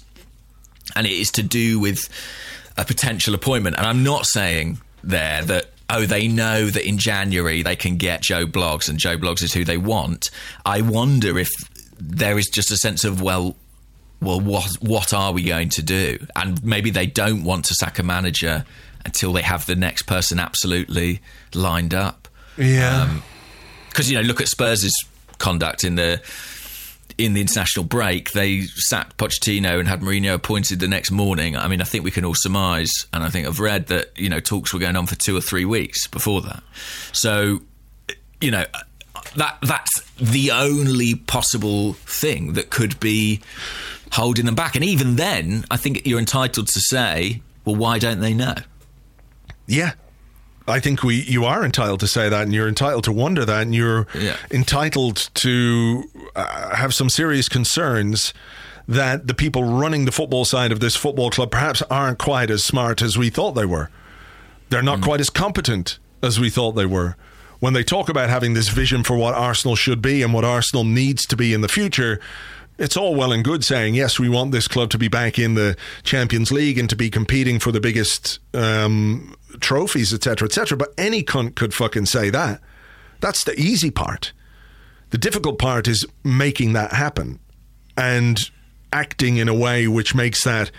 and 0.96 1.08
it 1.08 1.14
is 1.14 1.32
to 1.32 1.44
do 1.44 1.80
with 1.80 2.10
a 2.78 2.86
potential 2.86 3.34
appointment. 3.34 3.78
And 3.78 3.86
I'm 3.86 4.04
not 4.04 4.26
saying 4.26 4.80
there 5.04 5.44
that 5.46 5.72
oh, 5.90 6.06
they 6.06 6.28
know 6.28 6.68
that 6.68 6.88
in 6.88 6.98
January 6.98 7.62
they 7.62 7.76
can 7.76 7.98
get 7.98 8.22
Joe 8.22 8.46
Bloggs 8.46 8.90
and 8.90 9.00
Joe 9.00 9.18
Bloggs 9.18 9.44
is 9.44 9.54
who 9.54 9.64
they 9.64 9.78
want. 9.78 10.30
I 10.66 10.82
wonder 10.82 11.38
if 11.38 11.50
there 12.00 12.38
is 12.38 12.48
just 12.48 12.72
a 12.72 12.78
sense 12.78 13.04
of, 13.04 13.22
well, 13.22 13.56
well, 14.22 14.40
what 14.40 14.66
what 14.82 15.14
are 15.14 15.32
we 15.32 15.44
going 15.44 15.70
to 15.70 15.84
do? 15.84 16.18
And 16.36 16.64
maybe 16.64 16.90
they 16.90 17.06
don't 17.06 17.44
want 17.44 17.66
to 17.66 17.76
sack 17.76 18.00
a 18.00 18.04
manager 18.04 18.66
until 19.06 19.32
they 19.32 19.44
have 19.44 19.66
the 19.66 19.76
next 19.76 20.04
person 20.04 20.40
absolutely 20.40 21.22
lined 21.54 21.94
up. 21.94 22.28
Yeah, 22.58 23.20
because 23.90 24.08
um, 24.08 24.12
you 24.12 24.18
know, 24.18 24.28
look 24.28 24.42
at 24.42 24.48
Spurs' 24.48 24.92
conduct 25.38 25.84
in 25.84 25.96
the 25.96 26.20
in 27.18 27.34
the 27.34 27.42
international 27.42 27.86
break, 27.86 28.32
they 28.32 28.62
sacked 28.62 29.18
Pochettino 29.18 29.80
and 29.80 29.88
had 29.88 30.02
Mourinho 30.02 30.34
appointed 30.34 30.80
the 30.80 30.88
next 30.88 31.12
morning. 31.12 31.56
I 31.56 31.68
mean, 31.68 31.82
I 31.82 31.84
think 31.84 32.04
we 32.04 32.12
can 32.12 32.26
all 32.26 32.36
surmise, 32.36 32.92
and 33.12 33.24
I 33.24 33.30
think 33.30 33.48
I've 33.48 33.60
read 33.60 33.88
that 33.88 34.18
you 34.18 34.30
know 34.30 34.40
talks 34.40 34.74
were 34.74 34.80
going 34.80 34.96
on 34.96 35.08
for 35.08 35.16
two 35.16 35.36
or 35.36 35.42
three 35.42 35.66
weeks 35.66 36.08
before 36.08 36.42
that. 36.42 36.64
So, 37.12 37.62
you 38.40 38.52
know, 38.52 38.66
that 39.36 39.58
that's 39.62 40.02
the 40.18 40.52
only 40.52 41.16
possible 41.16 41.94
thing 41.94 42.54
that 42.54 42.70
could 42.70 43.00
be 43.00 43.42
holding 44.12 44.46
them 44.46 44.56
back. 44.56 44.76
And 44.76 44.84
even 44.84 45.16
then, 45.16 45.66
I 45.72 45.78
think 45.78 46.06
you're 46.06 46.20
entitled 46.20 46.68
to 46.68 46.80
say, 46.80 47.42
well, 47.66 47.76
why 47.76 48.00
don't 48.00 48.20
they 48.20 48.34
know? 48.34 48.56
Yeah. 49.66 49.94
I 50.68 50.80
think 50.80 51.04
we 51.04 51.16
you 51.24 51.46
are 51.46 51.64
entitled 51.64 52.00
to 52.02 52.08
say 52.08 52.30
that, 52.30 52.42
and 52.44 52.54
you're 52.54 52.68
entitled 52.68 53.04
to 53.06 53.12
wonder 53.12 53.46
that, 53.46 53.62
and 53.62 53.74
you're 53.76 54.06
Yeah. 54.14 54.36
entitled 54.52 55.30
to 55.36 56.04
uh, 56.36 56.76
have 56.76 56.94
some 56.94 57.10
serious 57.10 57.48
concerns 57.50 58.34
that 58.88 59.28
the 59.28 59.34
people 59.34 59.64
running 59.64 60.06
the 60.06 60.12
football 60.12 60.46
side 60.46 60.72
of 60.72 60.80
this 60.80 60.96
football 60.96 61.30
club 61.30 61.52
perhaps 61.52 61.82
aren't 61.90 62.18
quite 62.20 62.50
as 62.50 62.64
smart 62.64 63.02
as 63.02 63.18
we 63.18 63.30
thought 63.30 63.52
they 63.52 63.66
were. 63.66 63.90
They're 64.70 64.82
not 64.82 65.02
quite 65.02 65.20
as 65.22 65.30
competent 65.30 66.00
as 66.22 66.40
we 66.40 66.50
thought 66.50 66.74
they 66.74 66.86
were. 66.86 67.16
When 67.60 67.74
they 67.74 67.84
talk 67.84 68.08
about 68.10 68.30
having 68.30 68.54
this 68.54 68.70
vision 68.70 69.04
for 69.04 69.16
what 69.18 69.34
Arsenal 69.34 69.76
should 69.76 70.02
be 70.02 70.22
and 70.22 70.34
what 70.34 70.44
Arsenal 70.46 70.84
needs 70.84 71.26
to 71.28 71.36
be 71.36 71.54
in 71.54 71.62
the 71.62 71.68
future, 71.68 72.20
it's 72.78 72.96
all 72.96 73.16
well 73.16 73.32
and 73.32 73.44
good 73.44 73.64
saying, 73.64 73.96
yes, 73.96 74.20
we 74.20 74.30
want 74.30 74.52
this 74.52 74.68
club 74.68 74.90
to 74.92 74.98
be 74.98 75.08
back 75.08 75.40
in 75.40 75.56
the 75.56 75.76
Champions 76.04 76.52
League 76.52 76.78
and 76.78 76.90
to 76.90 76.96
be 76.96 77.10
competing 77.10 77.60
for 77.60 77.72
the 77.72 77.80
biggest 77.80 78.40
um, 78.54 79.36
trophies, 79.62 80.14
etc., 80.14 80.46
etc. 80.48 80.78
But 80.78 80.94
any 80.98 81.24
cunt 81.24 81.56
could 81.56 81.74
fucking 81.74 82.06
say 82.08 82.30
that. 82.30 82.62
That's 83.20 83.44
the 83.44 83.60
easy 83.60 83.92
part. 83.92 84.32
The 85.10 85.18
difficult 85.18 85.58
part 85.60 85.88
is 85.88 86.06
making 86.24 86.74
that 86.74 86.94
happen 86.94 87.40
and 87.96 88.38
acting 88.94 89.38
in 89.38 89.48
a 89.50 89.54
way 89.54 89.88
which 89.88 90.14
makes 90.16 90.44
that 90.44 90.70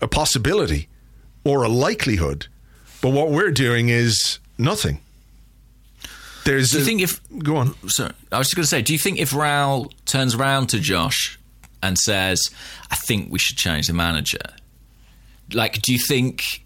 a 0.00 0.06
possibility 0.08 0.88
or 1.44 1.62
a 1.62 1.68
likelihood. 1.68 2.46
But 3.00 3.10
what 3.10 3.30
we're 3.30 3.50
doing 3.50 3.88
is 3.88 4.38
nothing. 4.58 5.00
There's 6.44 6.70
Do 6.70 6.78
you 6.78 6.82
a- 6.82 6.86
think 6.86 7.00
if 7.02 7.20
go 7.38 7.56
on. 7.56 7.74
Sorry, 7.88 8.12
I 8.30 8.38
was 8.38 8.46
just 8.48 8.56
going 8.56 8.62
to 8.64 8.68
say, 8.68 8.82
do 8.82 8.92
you 8.92 8.98
think 8.98 9.18
if 9.18 9.32
Raul 9.32 9.90
turns 10.04 10.34
around 10.34 10.68
to 10.68 10.78
Josh 10.78 11.38
and 11.82 11.98
says, 11.98 12.40
"I 12.90 12.96
think 12.96 13.32
we 13.32 13.38
should 13.38 13.56
change 13.56 13.88
the 13.88 13.92
manager," 13.94 14.38
like, 15.52 15.82
do 15.82 15.92
you 15.92 15.98
think? 15.98 16.64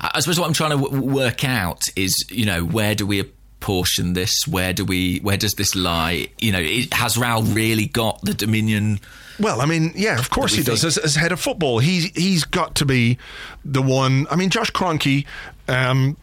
I 0.00 0.10
I 0.14 0.20
suppose 0.20 0.38
what 0.38 0.46
I'm 0.46 0.54
trying 0.54 0.78
to 0.78 0.84
w- 0.84 1.02
work 1.02 1.44
out 1.44 1.82
is, 1.96 2.14
you 2.30 2.46
know, 2.46 2.64
where 2.64 2.94
do 2.94 3.06
we 3.06 3.20
apportion 3.20 4.12
this? 4.12 4.46
Where 4.46 4.72
do 4.72 4.84
we? 4.84 5.18
Where 5.18 5.36
does 5.36 5.54
this 5.54 5.74
lie? 5.74 6.28
You 6.38 6.52
know, 6.52 6.60
it, 6.60 6.92
has 6.94 7.16
Raul 7.16 7.54
really 7.54 7.86
got 7.86 8.20
the 8.22 8.34
dominion? 8.34 9.00
Well, 9.40 9.60
I 9.60 9.66
mean, 9.66 9.92
yeah, 9.94 10.18
of 10.18 10.30
course 10.30 10.54
he 10.54 10.62
does. 10.62 10.84
As, 10.84 10.98
as 10.98 11.14
head 11.14 11.32
of 11.32 11.40
football, 11.40 11.78
he's 11.78 12.06
he's 12.16 12.44
got 12.44 12.76
to 12.76 12.84
be 12.84 13.18
the 13.64 13.82
one. 13.82 14.26
I 14.30 14.36
mean, 14.36 14.50
Josh 14.50 14.70
Kroenke, 14.70 15.26
um, 15.68 16.16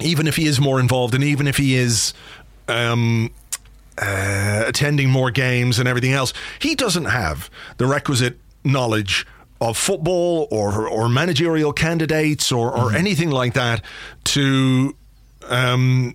even 0.00 0.26
if 0.26 0.36
he 0.36 0.46
is 0.46 0.60
more 0.60 0.80
involved, 0.80 1.14
and 1.14 1.24
even 1.24 1.46
if 1.46 1.56
he 1.56 1.74
is 1.74 2.12
um, 2.68 3.32
uh, 3.98 4.64
attending 4.66 5.10
more 5.10 5.30
games 5.30 5.78
and 5.78 5.88
everything 5.88 6.12
else, 6.12 6.32
he 6.58 6.74
doesn't 6.74 7.06
have 7.06 7.50
the 7.78 7.86
requisite 7.86 8.38
knowledge 8.64 9.26
of 9.64 9.78
football 9.78 10.46
or 10.50 10.86
or 10.86 11.08
managerial 11.08 11.72
candidates 11.72 12.52
or, 12.52 12.70
or 12.70 12.92
anything 12.92 13.30
like 13.30 13.54
that 13.54 13.82
to 14.24 14.94
um, 15.48 16.14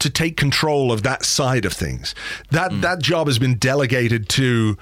to 0.00 0.10
take 0.10 0.36
control 0.36 0.90
of 0.90 1.04
that 1.04 1.24
side 1.24 1.64
of 1.64 1.72
things. 1.72 2.14
That 2.50 2.80
that 2.82 3.00
job 3.00 3.28
has 3.28 3.38
been 3.38 3.54
delegated 3.54 4.28
to 4.30 4.76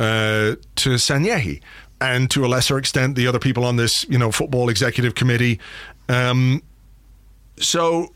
uh, 0.00 0.56
to 0.76 0.90
Sanllehi 0.90 1.60
and 2.00 2.30
to 2.30 2.46
a 2.46 2.48
lesser 2.48 2.78
extent 2.78 3.16
the 3.16 3.26
other 3.26 3.38
people 3.38 3.64
on 3.64 3.76
this 3.76 4.08
you 4.08 4.18
know 4.18 4.32
football 4.32 4.70
executive 4.70 5.14
committee. 5.14 5.60
Um, 6.08 6.62
so 7.58 8.14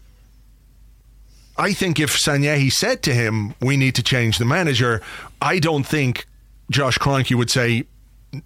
I 1.59 1.75
think 1.75 2.01
if 2.01 2.17
Sanllehi 2.17 2.73
said 2.73 3.03
to 3.03 3.13
him, 3.13 3.55
"We 3.61 3.77
need 3.77 3.95
to 3.97 4.03
change 4.03 4.39
the 4.39 4.47
manager," 4.47 5.03
I 5.43 5.59
don't 5.59 5.85
think 5.85 6.27
Josh 6.71 6.97
Kroenke 6.97 7.35
would 7.35 7.51
say 7.51 7.85
"N- 8.33 8.43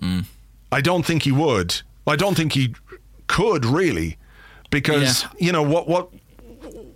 no. 0.00 0.22
I 0.72 0.80
don't 0.80 1.04
think 1.04 1.24
he 1.24 1.32
would. 1.32 1.82
I 2.06 2.16
don't 2.16 2.36
think 2.36 2.52
he 2.52 2.74
could 3.26 3.64
really, 3.64 4.16
because 4.70 5.22
Yeah. 5.22 5.28
you 5.46 5.52
know 5.52 5.62
what 5.62 5.88
what 5.88 6.10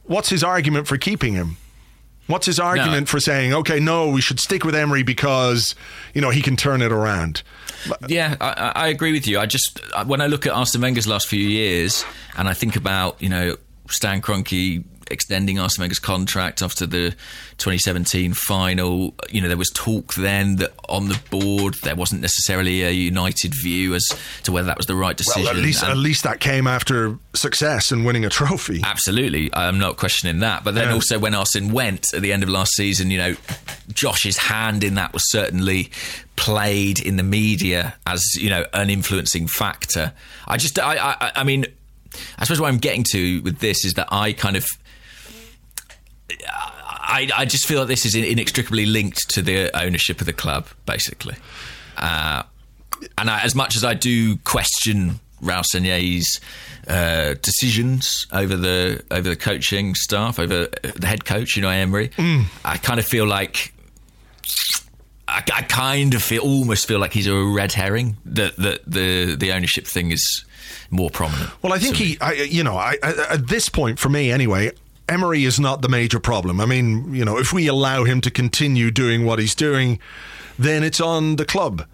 what's 0.05 0.28
his 0.28 0.42
argument 0.44 0.86
for 0.86 0.96
keeping 0.96 1.34
him? 1.34 1.57
What's 2.26 2.46
his 2.46 2.59
argument 2.59 3.09
for 3.11 3.20
saying, 3.20 3.52
okay, 3.52 3.78
no, 3.80 4.09
we 4.09 4.22
should 4.22 4.40
stick 4.40 4.64
with 4.64 4.74
Emery 4.74 5.02
because 5.02 5.74
you 6.14 6.20
know 6.22 6.30
he 6.30 6.40
can 6.40 6.57
turn 6.57 6.80
it 6.82 6.90
around? 6.90 7.42
Yeah, 8.09 8.36
I, 8.40 8.48
I 8.52 8.72
I 8.84 8.86
agree 8.88 9.12
with 9.12 9.26
you. 9.26 9.38
I 9.38 9.46
just 9.46 9.80
when 10.07 10.20
I 10.22 10.26
look 10.26 10.46
at 10.46 10.52
Arsene 10.55 10.80
Wenger's 10.80 11.07
last 11.07 11.26
few 11.28 11.46
years, 11.46 12.05
and 12.36 12.48
I 12.48 12.55
think 12.55 12.76
about 12.76 13.20
you 13.20 13.28
know 13.28 13.57
Stan 13.90 14.22
Kroenke 14.22 14.82
extending 15.11 15.59
Arsene 15.59 15.82
Wenger's 15.82 15.98
contract 15.98 16.62
after 16.62 16.86
the 16.86 17.11
2017 17.59 18.34
final. 18.34 19.14
You 19.30 19.40
know, 19.40 19.48
there 19.48 19.57
was 19.57 19.70
talk 19.70 20.14
then 20.14 20.57
that 20.57 20.72
on 20.88 21.09
the 21.09 21.20
board 21.30 21.74
there 21.82 21.94
wasn't 21.94 22.20
necessarily 22.20 22.82
a 22.82 22.90
united 22.90 23.52
view 23.62 23.94
as 23.94 24.05
to 24.44 24.52
whether 24.52 24.66
that 24.66 24.76
was 24.76 24.86
the 24.86 24.94
right 24.96 25.16
decision. 25.16 25.42
Well, 25.44 25.50
at 25.57 25.62
least 25.62 25.82
And- 25.82 25.92
at 25.92 25.98
least 25.98 26.22
that 26.24 26.40
came 26.40 26.66
after 26.66 27.18
success 27.34 27.90
and 27.92 28.05
winning 28.05 28.24
a 28.24 28.30
trophy. 28.30 28.80
Absolutely, 28.84 29.50
I'm 29.55 29.78
not 29.78 29.96
questioning 29.96 30.40
that. 30.40 30.64
But 30.64 30.74
then 30.74 30.88
Yeah. 30.88 30.94
also, 30.94 31.18
when 31.18 31.34
Arsene 31.34 31.72
went 31.72 32.07
at 32.14 32.22
the 32.22 32.32
end 32.32 32.42
of 32.42 32.48
last 32.48 32.72
season, 32.74 33.11
you 33.11 33.18
know, 33.18 33.36
Josh's 33.92 34.36
hand 34.38 34.84
in 34.84 34.94
that 34.94 35.12
was 35.12 35.22
certainly 35.30 35.90
played 36.36 36.98
in 37.00 37.16
the 37.16 37.22
media 37.22 37.94
as 38.07 38.24
you 38.34 38.50
know 38.50 38.64
an 38.72 38.90
influencing 38.90 39.46
factor. 39.46 40.12
I 40.48 40.57
just, 40.57 40.78
I, 40.78 40.96
I, 40.96 41.32
I 41.36 41.44
mean, 41.44 41.66
I 42.38 42.44
suppose 42.44 42.61
what 42.61 42.68
I'm 42.68 42.78
getting 42.78 43.05
to 43.12 43.40
with 43.42 43.59
this 43.61 43.84
is 43.84 43.94
that 43.94 44.09
I 44.12 44.32
kind 44.32 44.57
of. 44.57 44.66
I, 46.87 47.29
I 47.37 47.45
just 47.45 47.66
feel 47.66 47.81
that 47.81 47.87
this 47.87 48.07
is 48.07 48.14
inextricably 48.14 48.87
linked 48.87 49.29
to 49.31 49.43
the 49.43 49.70
ownership 49.79 50.20
of 50.20 50.27
the 50.27 50.33
club, 50.33 50.66
basically. 50.87 51.37
Uh, 51.97 52.43
and 53.18 53.31
I, 53.31 53.41
as 53.43 53.55
much 53.55 53.77
as 53.77 53.85
I 53.85 53.95
do 53.95 54.37
question 54.39 55.20
Sanllehi's 55.43 56.41
uh, 56.89 57.35
decisions 57.43 58.27
over 58.33 58.57
the 58.57 59.05
over 59.11 59.29
the 59.29 59.37
coaching 59.37 59.95
staff, 59.95 60.39
over 60.39 60.66
the 60.83 61.07
head 61.07 61.25
coach, 61.25 61.57
you 61.57 61.62
know, 61.62 61.68
Emery, 61.68 62.11
I 62.64 62.77
kind 62.79 62.99
of 62.99 63.07
feel 63.07 63.27
like 63.27 63.75
I, 65.29 65.43
I 65.53 65.62
kind 65.62 66.14
of 66.14 66.22
feel 66.22 66.43
almost 66.43 66.87
feel 66.87 66.99
like 66.99 67.12
he's 67.12 67.27
a 67.27 67.37
red 67.37 67.72
herring. 67.72 68.16
That 68.25 68.57
that 68.57 68.81
the 68.87 69.37
the 69.37 69.53
ownership 69.53 69.87
thing 69.87 70.11
is 70.11 70.45
more 70.91 71.11
prominent. 71.11 71.51
Well, 71.62 71.72
I 71.72 71.79
think 71.79 71.97
he, 71.97 72.18
I, 72.20 72.33
you 72.33 72.62
know, 72.62 72.77
I, 72.77 72.97
I, 73.03 73.27
at 73.31 73.49
this 73.49 73.68
point 73.68 73.99
for 73.99 74.09
me 74.09 74.31
anyway, 74.31 74.70
Emery 75.09 75.44
is 75.44 75.61
not 75.61 75.82
the 75.82 75.88
major 75.88 76.18
problem. 76.18 76.61
I 76.61 76.66
mean, 76.66 77.14
you 77.14 77.24
know, 77.24 77.38
if 77.38 77.52
we 77.52 77.66
allow 77.66 78.05
him 78.05 78.20
to 78.22 78.30
continue 78.30 78.90
doing 78.90 79.24
what 79.24 79.38
he's 79.38 79.55
doing, 79.55 79.98
then 80.59 80.82
it's 80.82 81.00
on 81.00 81.36
the 81.36 81.44
club. 81.44 81.86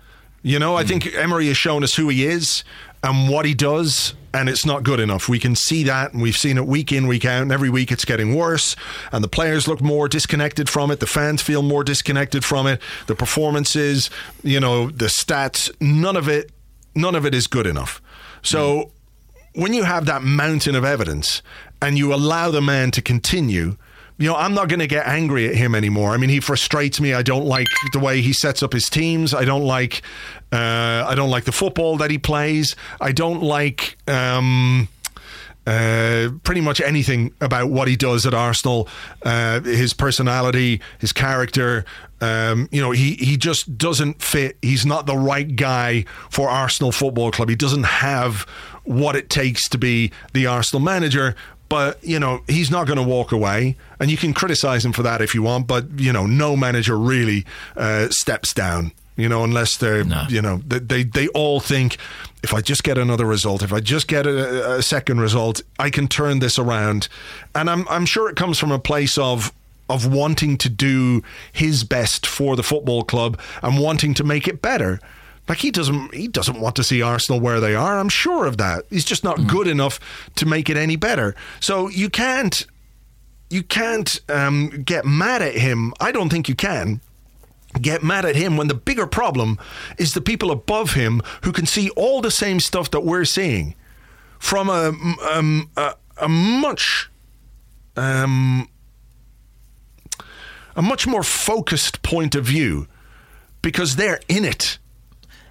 You 0.43 0.59
know, 0.59 0.77
I 0.77 0.83
hmm. 0.83 0.89
think 0.89 1.15
Emery 1.15 1.49
has 1.49 1.57
shown 1.57 1.85
us 1.85 1.97
who 1.97 2.09
he 2.09 2.25
is 2.25 2.65
and 3.03 3.29
what 3.29 3.47
he 3.47 3.55
does, 3.55 4.15
and 4.33 4.49
it's 4.49 4.65
not 4.65 4.83
good 4.83 5.01
enough. 5.01 5.29
We 5.29 5.39
can 5.39 5.55
see 5.55 5.85
that, 5.85 6.13
and 6.13 6.23
we've 6.23 6.37
seen 6.37 6.57
it 6.57 6.67
week 6.67 6.93
in, 6.93 7.07
week 7.07 7.25
out, 7.25 7.43
and 7.43 7.53
every 7.53 7.71
week 7.71 7.91
it's 7.91 8.05
getting 8.05 8.35
worse. 8.35 8.77
And 9.13 9.25
the 9.25 9.29
players 9.29 9.67
look 9.67 9.81
more 9.81 10.09
disconnected 10.09 10.69
from 10.69 10.91
it. 10.91 11.01
The 11.01 11.07
fans 11.07 11.43
feel 11.43 11.63
more 11.63 11.83
disconnected 11.83 12.45
from 12.45 12.67
it. 12.67 12.81
The 13.07 13.15
performances, 13.15 14.11
you 14.43 14.61
know, 14.61 14.91
the 14.91 15.07
stats, 15.07 15.71
none 15.81 16.17
of 16.17 16.29
it, 16.29 16.53
none 16.95 17.15
of 17.15 17.27
it 17.27 17.35
is 17.35 17.47
good 17.47 17.67
enough. 17.67 18.01
So 18.43 18.93
hmm. 19.55 19.63
when 19.63 19.75
you 19.75 19.85
have 19.85 20.07
that 20.07 20.23
mountain 20.23 20.75
of 20.75 20.85
evidence 20.85 21.43
and 21.83 21.99
you 21.99 22.15
allow 22.15 22.51
the 22.51 22.61
man 22.61 22.91
to 22.93 23.03
continue, 23.03 23.77
you 24.21 24.29
know, 24.29 24.37
I'm 24.37 24.53
not 24.53 24.69
going 24.69 24.81
to 24.81 24.87
get 24.87 25.07
angry 25.07 25.49
at 25.49 25.55
him 25.55 25.75
anymore. 25.75 26.11
I 26.11 26.19
mean, 26.19 26.29
he 26.29 26.41
frustrates 26.41 27.01
me. 27.01 27.15
I 27.15 27.23
don't 27.23 27.47
like 27.47 27.69
the 27.95 27.99
way 27.99 28.21
he 28.21 28.35
sets 28.35 28.63
up 28.63 28.75
his 28.75 28.91
teams. 28.91 29.33
I 29.33 29.47
don't 29.47 29.65
like, 29.65 30.03
uh, 30.53 31.05
I 31.09 31.15
don't 31.15 31.31
like 31.31 31.45
the 31.45 31.53
football 31.53 31.97
that 31.97 32.11
he 32.11 32.19
plays. 32.19 32.77
I 33.01 33.13
don't 33.13 33.43
like. 33.43 33.97
Um, 34.07 34.89
uh, 35.67 36.31
pretty 36.43 36.61
much 36.61 36.81
anything 36.81 37.33
about 37.41 37.71
what 37.71 37.87
he 37.87 37.95
does 37.95 38.27
at 38.27 38.35
Arsenal, 38.35 38.89
uh, 39.23 39.61
his 39.61 39.93
personality, 39.93 40.81
his 40.99 41.13
character. 41.13 41.85
Um, 42.21 42.69
you 42.73 42.81
know, 42.81 42.91
he 42.91 43.15
he 43.15 43.37
just 43.37 43.79
doesn't 43.79 44.21
fit. 44.23 44.57
He's 44.63 44.85
not 44.85 45.07
the 45.07 45.17
right 45.17 45.55
guy 45.55 46.07
for 46.29 46.49
Arsenal 46.49 46.93
Football 46.93 47.31
Club. 47.31 47.51
He 47.51 47.57
doesn't 47.57 47.85
have 47.85 48.41
what 48.85 49.17
it 49.17 49.31
takes 49.31 49.69
to 49.69 49.79
be 49.79 50.11
the 50.33 50.47
Arsenal 50.47 50.83
manager. 50.83 51.37
But 51.71 52.03
you 52.05 52.19
know, 52.19 52.43
he's 52.49 52.71
not 52.71 52.87
going 52.87 52.99
to 52.99 53.03
walk 53.03 53.33
away, 53.33 53.77
and 53.99 54.11
you 54.11 54.19
can 54.19 54.35
criticize 54.35 54.85
him 54.85 54.93
for 54.93 55.03
that 55.05 55.23
if 55.23 55.35
you 55.35 55.43
want. 55.43 55.67
But 55.67 55.87
you 55.99 56.13
know, 56.13 56.27
no 56.27 56.57
manager 56.57 56.99
really 56.99 57.47
uh, 57.77 58.09
steps 58.11 58.53
down. 58.53 58.93
You 59.17 59.29
know, 59.29 59.45
unless 59.45 59.77
they're 59.77 60.03
No. 60.05 60.25
you 60.29 60.43
know 60.43 60.61
they, 60.67 60.79
they 60.81 61.03
they 61.05 61.29
all 61.29 61.61
think 61.61 61.97
if 62.43 62.53
I 62.55 62.61
just 62.61 62.83
get 62.85 62.99
another 62.99 63.25
result, 63.27 63.63
if 63.63 63.73
I 63.73 63.81
just 63.81 64.09
get 64.09 64.27
a, 64.27 64.77
a 64.79 64.83
second 64.83 65.21
result, 65.21 65.63
I 65.79 65.91
can 65.91 66.09
turn 66.09 66.41
this 66.41 66.59
around. 66.59 67.09
And 67.55 67.71
I'm 67.71 67.87
I'm 67.89 68.05
sure 68.07 68.29
it 68.31 68.37
comes 68.37 68.59
from 68.59 68.73
a 68.73 68.79
place 68.79 69.17
of 69.19 69.53
of 69.89 70.13
wanting 70.13 70.57
to 70.59 70.69
do 70.69 71.23
his 71.53 71.85
best 71.85 72.27
for 72.27 72.57
the 72.57 72.63
football 72.63 73.03
club 73.05 73.39
and 73.63 73.79
wanting 73.79 74.15
to 74.15 74.25
make 74.25 74.49
it 74.49 74.61
better. 74.63 75.01
Like 75.51 75.59
he 75.59 75.73
doesn't 75.73 76.15
he 76.15 76.29
doesn't 76.29 76.61
want 76.61 76.77
to 76.77 76.85
see 76.85 77.03
Arsenal 77.03 77.41
where 77.41 77.59
they 77.59 77.75
are. 77.75 77.99
I'm 77.99 78.09
sure 78.09 78.47
of 78.47 78.59
that. 78.59 78.85
He's 78.89 79.05
just 79.05 79.25
not 79.25 79.49
good 79.49 79.67
enough 79.67 79.99
to 80.37 80.47
make 80.47 80.71
it 80.71 80.77
any 80.77 80.95
better. 80.95 81.35
So 81.59 81.89
you 81.89 82.09
can't 82.09 82.65
you 83.51 83.65
can't 83.65 84.21
um, 84.29 84.69
get 84.85 85.05
mad 85.05 85.43
at 85.43 85.57
him. 85.57 85.93
I 85.99 86.13
don't 86.13 86.29
think 86.29 86.49
you 86.49 86.55
can 86.55 87.01
get 87.83 88.05
mad 88.05 88.25
at 88.25 88.37
him 88.37 88.57
when 88.57 88.69
the 88.69 88.75
bigger 88.75 89.09
problem 89.09 89.59
is 89.99 90.15
the 90.15 90.21
people 90.21 90.53
above 90.53 90.93
him 90.93 91.21
who 91.43 91.51
can 91.51 91.67
see 91.67 91.91
all 91.97 92.21
the 92.21 92.31
same 92.31 92.61
stuff 92.61 92.89
that 92.93 93.01
we're 93.01 93.25
seeing 93.25 93.75
from 94.39 94.69
a 94.69 94.93
um, 95.33 95.69
a, 95.77 95.97
a 96.19 96.29
much 96.29 97.11
um, 97.97 98.69
a 100.77 100.83
much 100.83 101.09
more 101.09 101.25
focused 101.25 102.03
point 102.03 102.37
of 102.37 102.45
view 102.45 102.87
because 103.63 103.97
they're 103.97 104.21
in 104.29 104.45
it. 104.45 104.79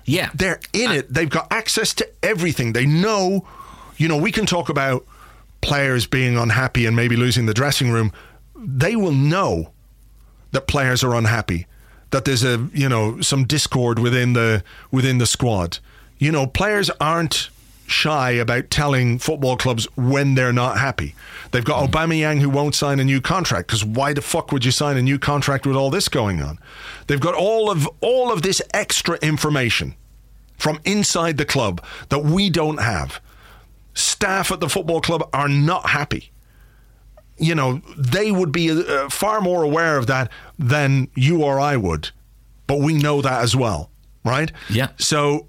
Yeah. 0.09 0.31
They're 0.33 0.59
in 0.73 0.91
it. 0.91 1.13
They've 1.13 1.29
got 1.29 1.47
access 1.51 1.93
to 1.95 2.09
everything. 2.23 2.73
They 2.73 2.85
know, 2.85 3.47
you 3.97 4.07
know, 4.07 4.17
we 4.17 4.31
can 4.31 4.45
talk 4.45 4.69
about 4.69 5.05
players 5.61 6.07
being 6.07 6.37
unhappy 6.37 6.85
and 6.85 6.95
maybe 6.95 7.15
losing 7.15 7.45
the 7.45 7.53
dressing 7.53 7.91
room. 7.91 8.11
They 8.55 8.95
will 8.95 9.11
know 9.11 9.71
that 10.51 10.67
players 10.67 11.03
are 11.03 11.13
unhappy, 11.13 11.67
that 12.09 12.25
there's 12.25 12.43
a, 12.43 12.67
you 12.73 12.89
know, 12.89 13.21
some 13.21 13.45
discord 13.45 13.99
within 13.99 14.33
the 14.33 14.63
within 14.91 15.19
the 15.19 15.27
squad. 15.27 15.77
You 16.17 16.31
know, 16.31 16.47
players 16.47 16.89
aren't 16.99 17.49
shy 17.89 18.31
about 18.31 18.69
telling 18.69 19.19
football 19.19 19.57
clubs 19.57 19.87
when 19.95 20.35
they're 20.35 20.53
not 20.53 20.77
happy. 20.77 21.15
They've 21.51 21.65
got 21.65 21.83
mm. 21.83 21.91
Aubameyang 21.91 22.39
who 22.39 22.49
won't 22.49 22.75
sign 22.75 22.99
a 22.99 23.03
new 23.03 23.21
contract 23.21 23.67
because 23.67 23.83
why 23.83 24.13
the 24.13 24.21
fuck 24.21 24.51
would 24.51 24.65
you 24.65 24.71
sign 24.71 24.97
a 24.97 25.01
new 25.01 25.19
contract 25.19 25.65
with 25.65 25.75
all 25.75 25.89
this 25.89 26.07
going 26.07 26.41
on? 26.41 26.59
They've 27.07 27.19
got 27.19 27.35
all 27.35 27.71
of 27.71 27.87
all 28.01 28.31
of 28.31 28.41
this 28.41 28.61
extra 28.73 29.17
information 29.21 29.95
from 30.57 30.79
inside 30.85 31.37
the 31.37 31.45
club 31.45 31.83
that 32.09 32.19
we 32.19 32.49
don't 32.49 32.81
have. 32.81 33.21
Staff 33.93 34.51
at 34.51 34.59
the 34.59 34.69
football 34.69 35.01
club 35.01 35.27
are 35.33 35.49
not 35.49 35.89
happy. 35.89 36.31
You 37.37 37.55
know, 37.55 37.81
they 37.97 38.31
would 38.31 38.51
be 38.51 38.69
uh, 38.69 39.09
far 39.09 39.41
more 39.41 39.63
aware 39.63 39.97
of 39.97 40.07
that 40.07 40.29
than 40.57 41.07
you 41.15 41.43
or 41.43 41.59
I 41.59 41.77
would. 41.77 42.09
But 42.67 42.79
we 42.79 42.93
know 42.93 43.21
that 43.21 43.41
as 43.41 43.55
well, 43.55 43.89
right? 44.23 44.51
Yeah. 44.69 44.89
So 44.97 45.47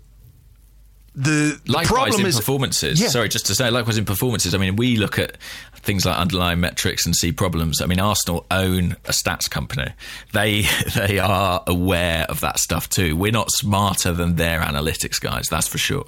the, 1.14 1.60
the 1.64 1.72
likewise 1.72 1.90
problem 1.90 2.20
in 2.20 2.26
is 2.26 2.36
performances. 2.36 3.00
Yeah. 3.00 3.08
Sorry, 3.08 3.28
just 3.28 3.46
to 3.46 3.54
say, 3.54 3.68
likewise 3.70 3.98
in 3.98 4.04
performances. 4.04 4.54
I 4.54 4.58
mean, 4.58 4.76
we 4.76 4.96
look 4.96 5.18
at 5.18 5.36
things 5.74 6.06
like 6.06 6.16
underlying 6.16 6.60
metrics 6.60 7.04
and 7.04 7.16
see 7.16 7.32
problems. 7.32 7.80
I 7.80 7.86
mean, 7.86 7.98
Arsenal 7.98 8.46
own 8.50 8.92
a 9.04 9.12
stats 9.12 9.50
company. 9.50 9.92
They 10.32 10.62
they 10.94 11.18
are 11.18 11.62
aware 11.66 12.26
of 12.28 12.40
that 12.40 12.58
stuff 12.58 12.88
too. 12.88 13.16
We're 13.16 13.32
not 13.32 13.50
smarter 13.50 14.12
than 14.12 14.36
their 14.36 14.60
analytics 14.60 15.20
guys. 15.20 15.46
That's 15.50 15.68
for 15.68 15.78
sure. 15.78 16.06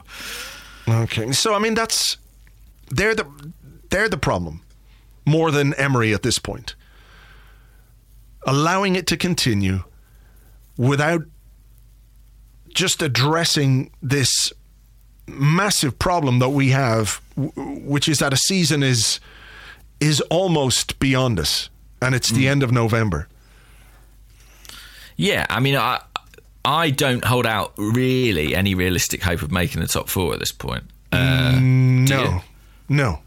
Okay, 0.89 1.33
so 1.33 1.55
I 1.55 1.59
mean 1.59 1.75
that's 1.75 2.17
they're 2.91 3.15
the 3.15 3.27
they're 3.91 4.09
the 4.09 4.17
problem 4.17 4.63
more 5.25 5.51
than 5.51 5.75
Emery 5.75 6.15
at 6.15 6.23
this 6.23 6.39
point. 6.39 6.75
Allowing 8.47 8.97
it 8.97 9.07
to 9.09 9.17
continue 9.17 9.85
without 10.77 11.23
just 12.75 13.03
addressing 13.03 13.91
this 14.03 14.53
massive 15.33 15.99
problem 15.99 16.39
that 16.39 16.51
we 16.51 16.71
have, 16.71 17.21
which 17.37 18.09
is 18.09 18.19
that 18.19 18.33
a 18.33 18.37
season 18.37 18.83
is 18.83 19.21
is 20.01 20.21
almost 20.23 20.99
beyond 20.99 21.39
us, 21.39 21.71
and 22.01 22.15
it's 22.15 22.31
the 22.31 22.47
mm. 22.47 22.51
end 22.51 22.63
of 22.63 22.73
November. 22.73 23.29
Yeah, 25.17 25.47
I 25.49 25.61
mean, 25.61 25.77
I 25.77 26.01
I 26.65 26.91
don't 26.91 27.25
hold 27.25 27.47
out 27.47 27.73
really 27.77 28.55
any 28.55 28.75
realistic 28.75 29.23
hope 29.23 29.43
of 29.43 29.51
making 29.51 29.81
the 29.81 29.89
top 29.89 30.09
four 30.09 30.33
at 30.33 30.41
this 30.41 30.53
point. 30.53 30.85
Uh, 31.11 31.53
mm, 31.55 32.09
no, 32.09 32.43
no. 32.89 33.19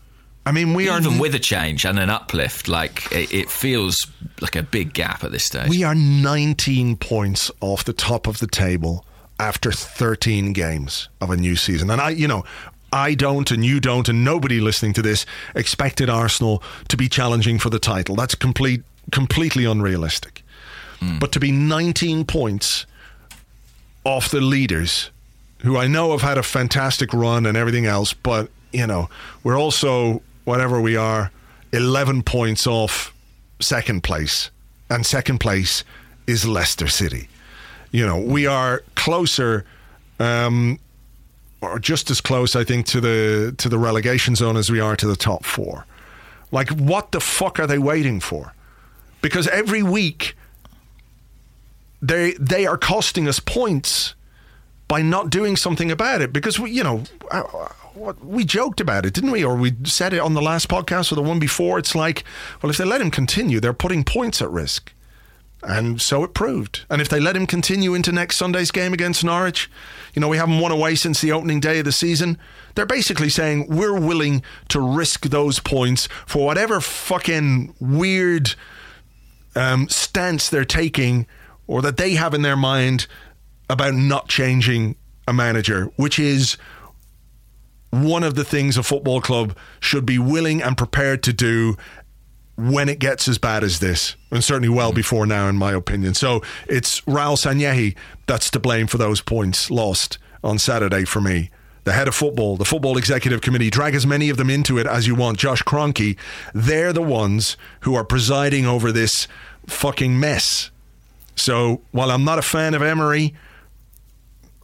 I 0.45 0.51
mean, 0.51 0.73
we 0.73 0.83
Even 0.83 0.95
are 0.95 0.99
even 0.99 1.19
with 1.19 1.33
a 1.33 1.39
change 1.39 1.85
and 1.85 1.97
an 1.97 2.09
uplift. 2.09 2.67
Like 2.67 3.11
it, 3.11 3.33
it, 3.33 3.49
feels 3.49 4.05
like 4.41 4.55
a 4.55 4.61
big 4.61 4.93
gap 4.93 5.23
at 5.23 5.31
this 5.31 5.43
stage. 5.43 5.69
We 5.69 5.83
are 5.83 5.95
19 5.95 6.97
points 6.97 7.49
off 7.61 7.83
the 7.83 7.93
top 7.93 8.27
of 8.27 8.37
the 8.39 8.47
table 8.47 9.05
after 9.39 9.71
13 9.71 10.53
games 10.53 11.09
of 11.21 11.29
a 11.29 11.37
new 11.37 11.55
season. 11.55 11.89
And 11.89 12.01
I, 12.01 12.09
you 12.11 12.27
know, 12.27 12.43
I 12.91 13.13
don't 13.13 13.51
and 13.51 13.65
you 13.65 13.79
don't 13.79 14.07
and 14.07 14.23
nobody 14.23 14.61
listening 14.61 14.93
to 14.93 15.01
this 15.01 15.25
expected 15.53 16.09
Arsenal 16.09 16.63
to 16.87 16.97
be 16.97 17.09
challenging 17.09 17.59
for 17.59 17.69
the 17.69 17.79
title. 17.79 18.15
That's 18.15 18.35
complete 18.35 18.83
completely 19.11 19.65
unrealistic. 19.65 20.43
Mm. 20.99 21.19
But 21.19 21.31
to 21.33 21.39
be 21.39 21.51
19 21.51 22.25
points 22.25 22.85
off 24.03 24.29
the 24.29 24.41
leaders 24.41 25.11
who 25.59 25.77
I 25.77 25.87
know 25.87 26.11
have 26.11 26.21
had 26.21 26.37
a 26.37 26.43
fantastic 26.43 27.13
run 27.13 27.45
and 27.45 27.57
everything 27.57 27.85
else, 27.85 28.13
but 28.13 28.49
you 28.71 28.87
know, 28.87 29.09
we're 29.43 29.57
also 29.57 30.21
whatever 30.45 30.79
we 30.79 30.95
are 30.95 31.31
11 31.73 32.23
points 32.23 32.65
off 32.67 33.13
second 33.59 34.03
place. 34.03 34.51
And 34.89 35.05
second 35.05 35.39
place 35.39 35.83
is 36.27 36.45
Leicester 36.45 36.87
City. 36.87 37.27
You 37.95 38.05
know, 38.05 38.19
we 38.19 38.45
are 38.45 38.83
closer, 38.95 39.63
um, 40.19 40.79
or 41.61 41.79
just 41.79 42.11
as 42.11 42.19
close, 42.19 42.53
I 42.53 42.65
think, 42.65 42.87
to 42.87 42.99
the 42.99 43.55
to 43.57 43.69
the 43.69 43.77
relegation 43.77 44.35
zone 44.35 44.57
as 44.57 44.69
we 44.69 44.81
are 44.81 44.97
to 44.97 45.07
the 45.07 45.15
top 45.15 45.45
four. 45.45 45.85
Like, 46.51 46.69
what 46.71 47.13
the 47.13 47.21
fuck 47.21 47.57
are 47.57 47.65
they 47.65 47.77
waiting 47.77 48.19
for? 48.19 48.53
Because 49.21 49.47
every 49.47 49.81
week 49.81 50.35
they 52.01 52.33
they 52.33 52.65
are 52.65 52.77
costing 52.77 53.29
us 53.29 53.39
points 53.39 54.13
by 54.89 55.01
not 55.01 55.29
doing 55.29 55.55
something 55.55 55.89
about 55.89 56.21
it. 56.21 56.33
Because 56.33 56.59
we, 56.59 56.71
you 56.71 56.83
know, 56.83 57.03
uh, 57.31 57.43
we 58.21 58.43
joked 58.43 58.81
about 58.81 59.05
it, 59.05 59.13
didn't 59.13 59.31
we? 59.31 59.41
Or 59.41 59.55
we 59.55 59.73
said 59.85 60.11
it 60.11 60.19
on 60.19 60.33
the 60.33 60.41
last 60.41 60.67
podcast 60.67 61.13
or 61.13 61.15
the 61.15 61.23
one 61.23 61.39
before. 61.39 61.79
It's 61.79 61.95
like, 61.95 62.25
well, 62.61 62.69
if 62.69 62.75
they 62.77 62.83
let 62.83 62.99
him 62.99 63.09
continue, 63.09 63.61
they're 63.61 63.71
putting 63.71 64.03
points 64.03 64.41
at 64.41 64.51
risk. 64.51 64.91
And 65.67 65.99
so 65.99 66.23
it 66.23 66.33
proved. 66.33 66.85
And 66.89 67.01
if 67.01 67.09
they 67.09 67.19
let 67.19 67.35
him 67.35 67.47
continue 67.47 67.93
into 67.93 68.11
next 68.11 68.37
Sunday's 68.37 68.71
game 68.71 68.93
against 68.93 69.23
Norwich, 69.23 69.69
you 70.13 70.19
know, 70.19 70.27
we 70.27 70.37
haven't 70.37 70.59
won 70.59 70.71
away 70.71 70.95
since 70.95 71.21
the 71.21 71.31
opening 71.31 71.59
day 71.59 71.79
of 71.79 71.85
the 71.85 71.91
season. 71.91 72.37
They're 72.75 72.85
basically 72.85 73.29
saying 73.29 73.67
we're 73.67 73.99
willing 73.99 74.43
to 74.69 74.79
risk 74.79 75.25
those 75.25 75.59
points 75.59 76.07
for 76.25 76.45
whatever 76.45 76.79
fucking 76.81 77.73
weird 77.79 78.55
um, 79.55 79.89
stance 79.89 80.49
they're 80.49 80.65
taking 80.65 81.25
or 81.67 81.81
that 81.81 81.97
they 81.97 82.13
have 82.13 82.33
in 82.33 82.43
their 82.43 82.57
mind 82.57 83.07
about 83.69 83.95
not 83.95 84.27
changing 84.27 84.95
a 85.27 85.33
manager, 85.33 85.85
which 85.95 86.19
is 86.19 86.57
one 87.89 88.23
of 88.23 88.35
the 88.35 88.43
things 88.43 88.77
a 88.77 88.83
football 88.83 89.21
club 89.21 89.57
should 89.79 90.05
be 90.05 90.19
willing 90.19 90.61
and 90.61 90.77
prepared 90.77 91.23
to 91.23 91.33
do 91.33 91.77
when 92.57 92.87
it 92.87 92.99
gets 92.99 93.27
as 93.27 93.37
bad 93.37 93.63
as 93.63 93.79
this, 93.79 94.15
and 94.31 94.43
certainly 94.43 94.69
well 94.69 94.91
mm. 94.91 94.95
before 94.95 95.25
now, 95.25 95.47
in 95.47 95.57
my 95.57 95.73
opinion. 95.73 96.13
So 96.13 96.41
it's 96.67 97.01
Raul 97.01 97.37
Sanllehi 97.37 97.95
that's 98.27 98.49
to 98.51 98.59
blame 98.59 98.87
for 98.87 98.97
those 98.97 99.21
points 99.21 99.69
lost 99.69 100.17
on 100.43 100.57
Saturday 100.57 101.05
for 101.05 101.21
me. 101.21 101.49
The 101.83 101.93
head 101.93 102.07
of 102.07 102.15
football, 102.15 102.57
the 102.57 102.65
football 102.65 102.97
executive 102.97 103.41
committee, 103.41 103.69
drag 103.69 103.93
as 103.93 104.07
many 104.07 104.29
of 104.29 104.37
them 104.37 104.49
into 104.49 104.79
it 104.79 104.87
as 104.87 105.05
you 105.05 105.13
want. 105.13 105.37
Josh 105.37 105.61
Kroenke, 105.61 106.17
they're 106.53 106.93
the 106.93 107.01
ones 107.01 107.57
who 107.81 107.93
are 107.93 108.03
presiding 108.03 108.65
over 108.65 108.91
this 108.91 109.27
fucking 109.67 110.19
mess. 110.19 110.71
So 111.35 111.81
while 111.91 112.09
I'm 112.09 112.23
not 112.23 112.39
a 112.39 112.41
fan 112.41 112.73
of 112.73 112.81
Emery, 112.81 113.35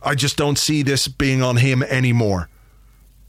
I 0.01 0.15
just 0.15 0.35
don't 0.35 0.57
see 0.57 0.81
this 0.81 1.07
being 1.07 1.43
on 1.43 1.57
him 1.57 1.83
anymore 1.83 2.49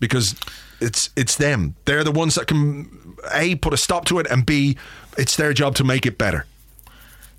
because 0.03 0.35
it's 0.81 1.11
it's 1.17 1.37
them. 1.37 1.77
They're 1.85 2.03
the 2.03 2.11
ones 2.11 2.35
that 2.35 2.49
can 2.49 3.17
a 3.33 3.55
put 3.55 3.73
a 3.73 3.77
stop 3.77 4.05
to 4.07 4.19
it, 4.19 4.27
and 4.29 4.45
b 4.45 4.77
it's 5.17 5.37
their 5.37 5.55
job 5.55 5.77
to 5.77 5.85
make 5.85 6.05
it 6.05 6.19
better. 6.19 6.45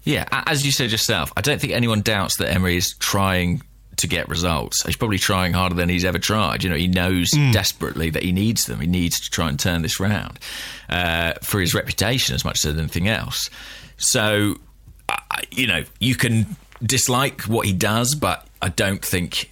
Yeah, 0.03 0.25
as 0.31 0.65
you 0.65 0.71
said 0.71 0.89
yourself, 0.89 1.31
I 1.37 1.41
don't 1.41 1.61
think 1.61 1.73
anyone 1.73 2.01
doubts 2.01 2.37
that 2.37 2.49
Emery 2.49 2.77
is 2.77 2.95
trying 2.99 3.61
to 3.97 4.07
get 4.07 4.27
results. 4.29 4.81
He's 4.85 4.95
probably 4.95 5.19
trying 5.19 5.53
harder 5.53 5.75
than 5.75 5.89
he's 5.89 6.05
ever 6.05 6.19
tried. 6.19 6.63
You 6.63 6.69
know, 6.69 6.75
he 6.75 6.87
knows 6.87 7.29
mm. 7.31 7.53
desperately 7.53 8.09
that 8.09 8.23
he 8.23 8.31
needs 8.31 8.65
them. 8.65 8.79
He 8.79 8.87
needs 8.87 9.19
to 9.19 9.29
try 9.29 9.49
and 9.49 9.59
turn 9.59 9.81
this 9.81 9.99
round 9.99 10.39
uh, 10.89 11.33
for 11.41 11.59
his 11.59 11.73
reputation 11.73 12.33
as 12.33 12.43
much 12.43 12.65
as 12.65 12.77
anything 12.77 13.07
else. 13.07 13.49
So, 13.97 14.55
uh, 15.09 15.17
you 15.51 15.67
know, 15.67 15.83
you 15.99 16.15
can 16.15 16.55
dislike 16.81 17.41
what 17.41 17.65
he 17.65 17.73
does, 17.73 18.15
but 18.15 18.47
I 18.61 18.69
don't 18.69 19.03
think 19.03 19.51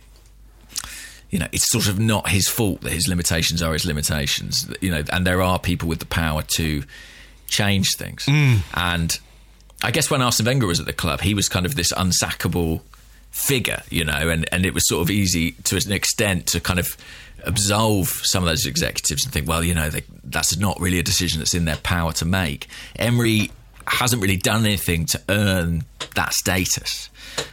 you 1.31 1.39
know, 1.39 1.47
it's 1.51 1.69
sort 1.71 1.87
of 1.87 1.97
not 1.97 2.29
his 2.29 2.47
fault 2.47 2.81
that 2.81 2.91
his 2.91 3.07
limitations 3.07 3.61
are 3.61 3.73
his 3.73 3.85
limitations. 3.85 4.71
You 4.81 4.91
know, 4.91 5.03
and 5.11 5.25
there 5.25 5.41
are 5.41 5.57
people 5.57 5.89
with 5.89 5.99
the 5.99 6.05
power 6.05 6.43
to 6.57 6.83
change 7.47 7.87
things. 7.97 8.25
Mm. 8.25 8.59
And 8.73 9.19
I 9.81 9.91
guess 9.91 10.11
when 10.11 10.21
Arsene 10.21 10.45
Wenger 10.45 10.67
was 10.67 10.79
at 10.79 10.85
the 10.85 10.93
club, 10.93 11.21
he 11.21 11.33
was 11.33 11.49
kind 11.49 11.65
of 11.65 11.75
this 11.75 11.91
unsackable 11.93 12.81
figure, 13.31 13.81
you 13.89 14.03
know, 14.03 14.29
and, 14.29 14.47
and 14.51 14.65
it 14.65 14.73
was 14.73 14.87
sort 14.87 15.01
of 15.01 15.09
easy 15.09 15.51
to 15.63 15.77
an 15.77 15.91
extent 15.91 16.47
to 16.47 16.59
kind 16.59 16.79
of 16.79 16.97
absolve 17.45 18.07
some 18.07 18.43
of 18.43 18.49
those 18.49 18.65
executives 18.65 19.23
and 19.23 19.33
think, 19.33 19.47
well, 19.47 19.63
you 19.63 19.73
know, 19.73 19.89
they, 19.89 20.03
that's 20.25 20.57
not 20.57 20.79
really 20.79 20.99
a 20.99 21.03
decision 21.03 21.39
that's 21.39 21.53
in 21.53 21.65
their 21.65 21.77
power 21.77 22.11
to 22.11 22.25
make. 22.25 22.67
Emery 22.97 23.49
hasn't 23.87 24.21
really 24.21 24.37
done 24.37 24.65
anything 24.65 25.05
to 25.05 25.21
earn 25.29 25.83
that 26.15 26.33
status. 26.33 27.09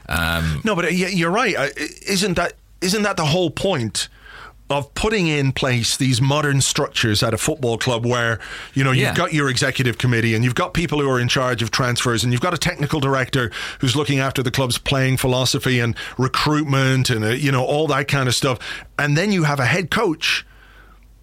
Um, 0.08 0.60
no, 0.64 0.74
but 0.74 0.92
you're 0.92 1.30
right. 1.30 1.54
Uh, 1.56 1.68
isn't 1.76 2.34
that 2.34 2.54
isn't 2.80 3.02
that 3.02 3.16
the 3.16 3.26
whole 3.26 3.50
point 3.50 4.08
of 4.70 4.92
putting 4.92 5.28
in 5.28 5.50
place 5.50 5.96
these 5.96 6.20
modern 6.20 6.60
structures 6.60 7.22
at 7.22 7.32
a 7.32 7.38
football 7.38 7.78
club 7.78 8.04
where 8.04 8.38
you 8.74 8.84
know 8.84 8.90
you've 8.90 9.00
Yeah. 9.08 9.14
got 9.14 9.32
your 9.32 9.48
executive 9.48 9.96
committee 9.96 10.34
and 10.34 10.44
you've 10.44 10.54
got 10.54 10.74
people 10.74 11.00
who 11.00 11.08
are 11.08 11.18
in 11.18 11.28
charge 11.28 11.62
of 11.62 11.70
transfers 11.70 12.22
and 12.22 12.32
you've 12.34 12.42
got 12.42 12.52
a 12.52 12.58
technical 12.58 13.00
director 13.00 13.50
who's 13.80 13.96
looking 13.96 14.18
after 14.18 14.42
the 14.42 14.50
club's 14.50 14.76
playing 14.76 15.16
philosophy 15.16 15.80
and 15.80 15.96
recruitment 16.18 17.08
and 17.08 17.24
uh, 17.24 17.28
you 17.28 17.50
know 17.50 17.64
all 17.64 17.86
that 17.86 18.08
kind 18.08 18.28
of 18.28 18.34
stuff 18.34 18.58
and 18.98 19.16
then 19.16 19.32
you 19.32 19.44
have 19.44 19.58
a 19.58 19.64
head 19.64 19.90
coach 19.90 20.44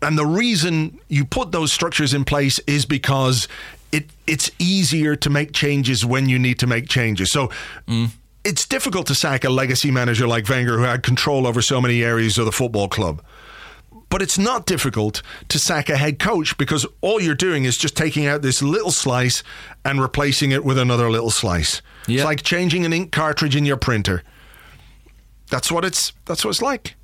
and 0.01 0.17
the 0.17 0.25
reason 0.25 0.99
you 1.07 1.23
put 1.23 1.51
those 1.51 1.71
structures 1.71 2.13
in 2.15 2.25
place 2.25 2.59
is 2.65 2.85
because 2.87 3.47
it 3.91 4.09
it's 4.25 4.49
easier 4.57 5.15
to 5.15 5.29
make 5.29 5.51
changes 5.53 6.03
when 6.03 6.27
you 6.27 6.39
need 6.39 6.57
to 6.59 6.67
make 6.67 6.89
changes. 6.89 7.31
So 7.31 7.49
it's 8.45 8.65
difficult 8.65 9.07
to 9.07 9.15
sack 9.15 9.43
a 9.43 9.49
legacy 9.49 9.91
manager 9.91 10.27
like 10.27 10.47
Wenger 10.47 10.77
who 10.77 10.83
had 10.83 11.03
control 11.03 11.47
over 11.47 11.61
so 11.61 11.81
many 11.81 12.03
areas 12.03 12.37
of 12.37 12.45
the 12.45 12.51
football 12.51 12.87
club. 12.87 13.21
But 14.09 14.21
it's 14.21 14.37
not 14.37 14.65
difficult 14.67 15.23
to 15.49 15.59
sack 15.59 15.89
a 15.89 15.97
head 15.97 16.19
coach 16.19 16.57
because 16.57 16.85
all 17.01 17.19
you're 17.19 17.35
doing 17.35 17.65
is 17.65 17.75
just 17.75 17.97
taking 17.97 18.27
out 18.27 18.43
this 18.43 18.61
little 18.61 18.91
slice 18.91 19.43
and 19.83 19.99
replacing 19.99 20.51
it 20.51 20.63
with 20.63 20.77
another 20.77 21.09
little 21.09 21.31
slice. 21.31 21.81
Yeah. 22.07 22.17
It's 22.17 22.25
like 22.25 22.43
changing 22.43 22.85
an 22.85 22.93
ink 22.93 23.11
cartridge 23.11 23.55
in 23.55 23.65
your 23.65 23.77
printer. 23.77 24.23
That's 25.49 25.71
what 25.71 25.83
it's 25.83 26.13
that's 26.25 26.45
what 26.45 26.51
it's 26.51 26.61
like. 26.61 26.95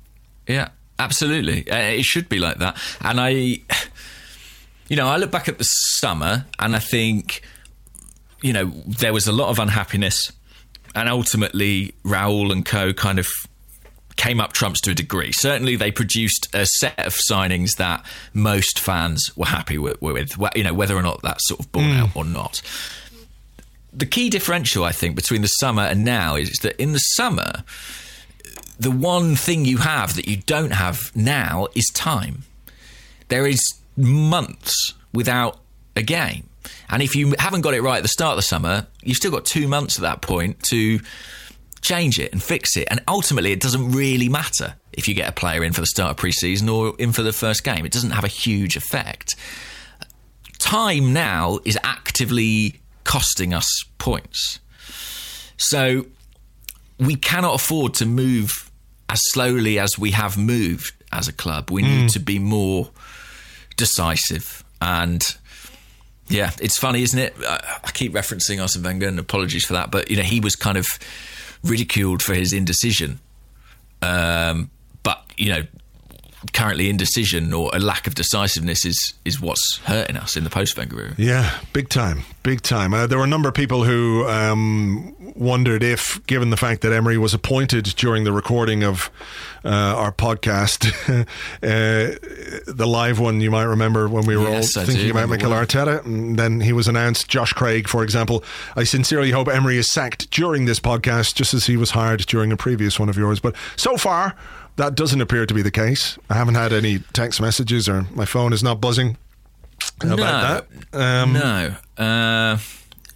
Yeah, 0.46 0.68
absolutely. 0.98 1.68
Uh, 1.68 1.76
it 1.76 2.04
should 2.04 2.28
be 2.28 2.38
like 2.38 2.58
that. 2.58 2.76
And 3.00 3.20
I, 3.20 3.28
you 3.28 4.96
know, 4.96 5.08
I 5.08 5.16
look 5.16 5.30
back 5.30 5.48
at 5.48 5.58
the 5.58 5.64
summer 5.64 6.46
and 6.58 6.74
I 6.74 6.78
think, 6.78 7.42
you 8.40 8.52
know, 8.52 8.72
there 8.86 9.12
was 9.12 9.26
a 9.26 9.32
lot 9.32 9.48
of 9.48 9.58
unhappiness, 9.58 10.32
and 10.94 11.08
ultimately 11.08 11.94
Raul 12.04 12.52
and 12.52 12.64
Co. 12.64 12.92
kind 12.92 13.18
of 13.18 13.26
came 14.16 14.40
up 14.40 14.52
trumps 14.52 14.80
to 14.82 14.90
a 14.90 14.94
degree. 14.94 15.32
Certainly, 15.32 15.76
they 15.76 15.90
produced 15.90 16.48
a 16.54 16.66
set 16.66 16.98
of 16.98 17.14
signings 17.30 17.76
that 17.76 18.04
most 18.34 18.78
fans 18.78 19.30
were 19.36 19.46
happy 19.46 19.78
with. 19.78 20.00
with 20.02 20.36
you 20.54 20.64
know, 20.64 20.74
whether 20.74 20.96
or 20.96 21.02
not 21.02 21.22
that's 21.22 21.46
sort 21.48 21.60
of 21.60 21.72
borne 21.72 21.90
hmm. 21.90 22.02
out 22.02 22.16
or 22.16 22.24
not. 22.24 22.62
The 23.92 24.06
key 24.06 24.30
differential, 24.30 24.84
I 24.84 24.92
think, 24.92 25.16
between 25.16 25.42
the 25.42 25.48
summer 25.48 25.82
and 25.82 26.04
now 26.04 26.36
is 26.36 26.50
that 26.62 26.80
in 26.80 26.92
the 26.92 26.98
summer, 26.98 27.64
the 28.78 28.90
one 28.90 29.36
thing 29.36 29.64
you 29.64 29.78
have 29.78 30.14
that 30.16 30.26
you 30.26 30.38
don't 30.38 30.72
have 30.72 31.14
now 31.14 31.68
is 31.74 31.90
time. 31.94 32.44
There 33.28 33.46
is 33.46 33.60
months 33.96 34.94
without 35.12 35.58
a 35.94 36.02
game. 36.02 36.48
And 36.88 37.02
if 37.02 37.16
you 37.16 37.34
haven't 37.38 37.62
got 37.62 37.74
it 37.74 37.82
right 37.82 37.96
at 37.96 38.02
the 38.02 38.08
start 38.08 38.32
of 38.32 38.36
the 38.36 38.42
summer, 38.42 38.86
you've 39.02 39.16
still 39.16 39.30
got 39.30 39.44
two 39.44 39.68
months 39.68 39.96
at 39.96 40.02
that 40.02 40.22
point 40.22 40.62
to 40.70 41.00
change 41.80 42.18
it 42.18 42.32
and 42.32 42.42
fix 42.42 42.76
it. 42.76 42.88
And 42.90 43.00
ultimately, 43.08 43.52
it 43.52 43.60
doesn't 43.60 43.92
really 43.92 44.28
matter 44.28 44.74
if 44.92 45.08
you 45.08 45.14
get 45.14 45.28
a 45.28 45.32
player 45.32 45.64
in 45.64 45.72
for 45.72 45.80
the 45.80 45.86
start 45.86 46.12
of 46.12 46.16
pre 46.16 46.32
season 46.32 46.68
or 46.68 46.94
in 46.98 47.12
for 47.12 47.22
the 47.22 47.32
first 47.32 47.64
game. 47.64 47.84
It 47.84 47.92
doesn't 47.92 48.10
have 48.10 48.24
a 48.24 48.28
huge 48.28 48.76
effect. 48.76 49.34
Time 50.58 51.12
now 51.12 51.58
is 51.64 51.78
actively 51.82 52.80
costing 53.04 53.52
us 53.52 53.68
points. 53.98 54.60
So 55.56 56.06
we 56.98 57.16
cannot 57.16 57.54
afford 57.54 57.94
to 57.94 58.06
move 58.06 58.70
as 59.08 59.20
slowly 59.30 59.78
as 59.78 59.98
we 59.98 60.12
have 60.12 60.38
moved 60.38 60.94
as 61.12 61.28
a 61.28 61.32
club. 61.32 61.70
We 61.70 61.82
need 61.82 62.02
hmm. 62.02 62.06
to 62.08 62.20
be 62.20 62.38
more 62.38 62.90
decisive. 63.76 64.64
And 64.80 65.22
yeah, 66.28 66.50
it's 66.60 66.78
funny, 66.78 67.02
isn't 67.02 67.18
it? 67.18 67.34
I, 67.40 67.80
I 67.84 67.90
keep 67.90 68.12
referencing 68.12 68.60
Arsene 68.60 68.82
Wenger, 68.82 69.08
and 69.08 69.18
apologies 69.18 69.64
for 69.64 69.74
that, 69.74 69.90
but 69.90 70.10
you 70.10 70.16
know 70.16 70.22
he 70.22 70.40
was 70.40 70.56
kind 70.56 70.78
of 70.78 70.86
ridiculed 71.62 72.22
for 72.22 72.34
his 72.34 72.52
indecision. 72.52 73.20
Um, 74.00 74.70
but 75.02 75.24
you 75.36 75.50
know, 75.50 75.62
currently 76.52 76.88
indecision 76.90 77.52
or 77.52 77.70
a 77.72 77.78
lack 77.78 78.06
of 78.06 78.14
decisiveness 78.14 78.84
is 78.84 79.14
is 79.24 79.40
what's 79.40 79.78
hurting 79.84 80.16
us 80.16 80.36
in 80.36 80.44
the 80.44 80.50
post 80.50 80.76
Wenger 80.76 81.00
era. 81.00 81.14
Yeah, 81.16 81.58
big 81.72 81.88
time, 81.88 82.22
big 82.42 82.62
time. 82.62 82.92
Uh, 82.94 83.06
there 83.06 83.18
were 83.18 83.24
a 83.24 83.28
number 83.28 83.48
of 83.48 83.54
people 83.54 83.84
who 83.84 84.26
um, 84.28 85.14
wondered 85.36 85.82
if, 85.82 86.24
given 86.26 86.50
the 86.50 86.56
fact 86.56 86.82
that 86.82 86.92
Emery 86.92 87.18
was 87.18 87.34
appointed 87.34 87.84
during 87.96 88.24
the 88.24 88.32
recording 88.32 88.82
of 88.84 89.10
uh, 89.64 89.68
our 89.68 90.12
podcast, 90.12 90.86
uh, 91.62 92.18
the 92.66 92.86
live 92.86 93.18
one, 93.18 93.40
you 93.40 93.50
might 93.50 93.64
remember 93.64 94.08
when 94.08 94.26
we 94.26 94.36
were 94.36 94.48
Yes, 94.48 94.76
all 94.76 94.82
I 94.82 94.86
thinking 94.86 95.10
about 95.10 95.28
Mikel 95.28 95.50
well. 95.50 95.64
Arteta, 95.64 96.04
and 96.04 96.38
then 96.38 96.60
he 96.60 96.72
was 96.72 96.88
announced. 96.88 97.28
Josh 97.28 97.52
Craig, 97.52 97.88
for 97.88 98.02
example, 98.02 98.42
I 98.76 98.84
sincerely 98.84 99.30
hope 99.30 99.48
Emery 99.48 99.76
is 99.78 99.90
sacked 99.90 100.30
during 100.30 100.64
this 100.64 100.80
podcast, 100.80 101.34
just 101.34 101.54
as 101.54 101.66
he 101.66 101.76
was 101.76 101.90
hired 101.90 102.20
during 102.26 102.50
a 102.52 102.56
previous 102.56 102.98
one 102.98 103.08
of 103.08 103.16
yours. 103.16 103.40
But 103.40 103.54
so 103.76 103.96
far. 103.96 104.34
That 104.76 104.94
doesn't 104.94 105.20
appear 105.20 105.44
to 105.46 105.54
be 105.54 105.62
the 105.62 105.70
case. 105.70 106.18
I 106.30 106.34
haven't 106.34 106.54
had 106.54 106.72
any 106.72 107.00
text 107.12 107.40
messages, 107.40 107.88
or 107.88 108.06
my 108.14 108.24
phone 108.24 108.52
is 108.52 108.62
not 108.62 108.80
buzzing 108.80 109.16
about 110.00 110.66
that. 110.92 110.98
Um, 110.98 111.32
no. 111.34 111.74
Uh, 111.96 112.58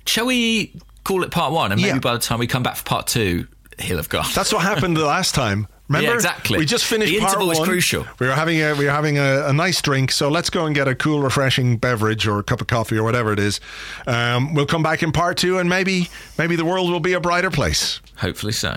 shall 0.06 0.26
we 0.26 0.72
call 1.04 1.22
it 1.22 1.30
part 1.30 1.52
one? 1.52 1.72
And 1.72 1.80
maybe 1.80 1.94
Yeah. 1.94 2.00
by 2.00 2.12
the 2.12 2.18
time 2.18 2.38
we 2.38 2.46
come 2.46 2.62
back 2.62 2.76
for 2.76 2.84
part 2.84 3.06
two, 3.06 3.46
he'll 3.78 3.96
have 3.96 4.08
gone. 4.08 4.26
That's 4.34 4.52
what 4.52 4.62
happened 4.62 4.96
the 4.96 5.06
last 5.06 5.34
time. 5.34 5.66
Remember? 5.88 6.08
Yeah, 6.08 6.14
exactly. 6.14 6.58
We 6.58 6.66
just 6.66 6.84
finished 6.84 7.12
The 7.12 7.20
part 7.20 7.30
interval 7.34 7.46
was 7.48 7.58
one. 7.60 7.68
crucial. 7.68 8.04
We 8.18 8.26
were 8.26 8.34
having 8.34 8.60
a 8.60 8.74
we 8.74 8.86
were 8.86 8.90
having 8.90 9.18
a, 9.18 9.46
a 9.46 9.52
nice 9.52 9.80
drink, 9.80 10.10
so 10.10 10.28
let's 10.28 10.50
go 10.50 10.66
and 10.66 10.74
get 10.74 10.88
a 10.88 10.96
cool, 10.96 11.20
refreshing 11.22 11.76
beverage 11.76 12.26
or 12.26 12.40
a 12.40 12.42
cup 12.42 12.60
of 12.60 12.66
coffee 12.66 12.98
or 12.98 13.04
whatever 13.04 13.32
it 13.32 13.38
is. 13.38 13.60
Um, 14.08 14.52
we'll 14.54 14.66
come 14.66 14.82
back 14.82 15.04
in 15.04 15.12
part 15.12 15.36
two, 15.38 15.58
and 15.58 15.68
maybe 15.70 16.10
maybe 16.38 16.56
the 16.56 16.64
world 16.64 16.90
will 16.90 16.98
be 16.98 17.12
a 17.12 17.20
brighter 17.20 17.50
place. 17.52 18.00
Hopefully 18.16 18.52
so. 18.52 18.76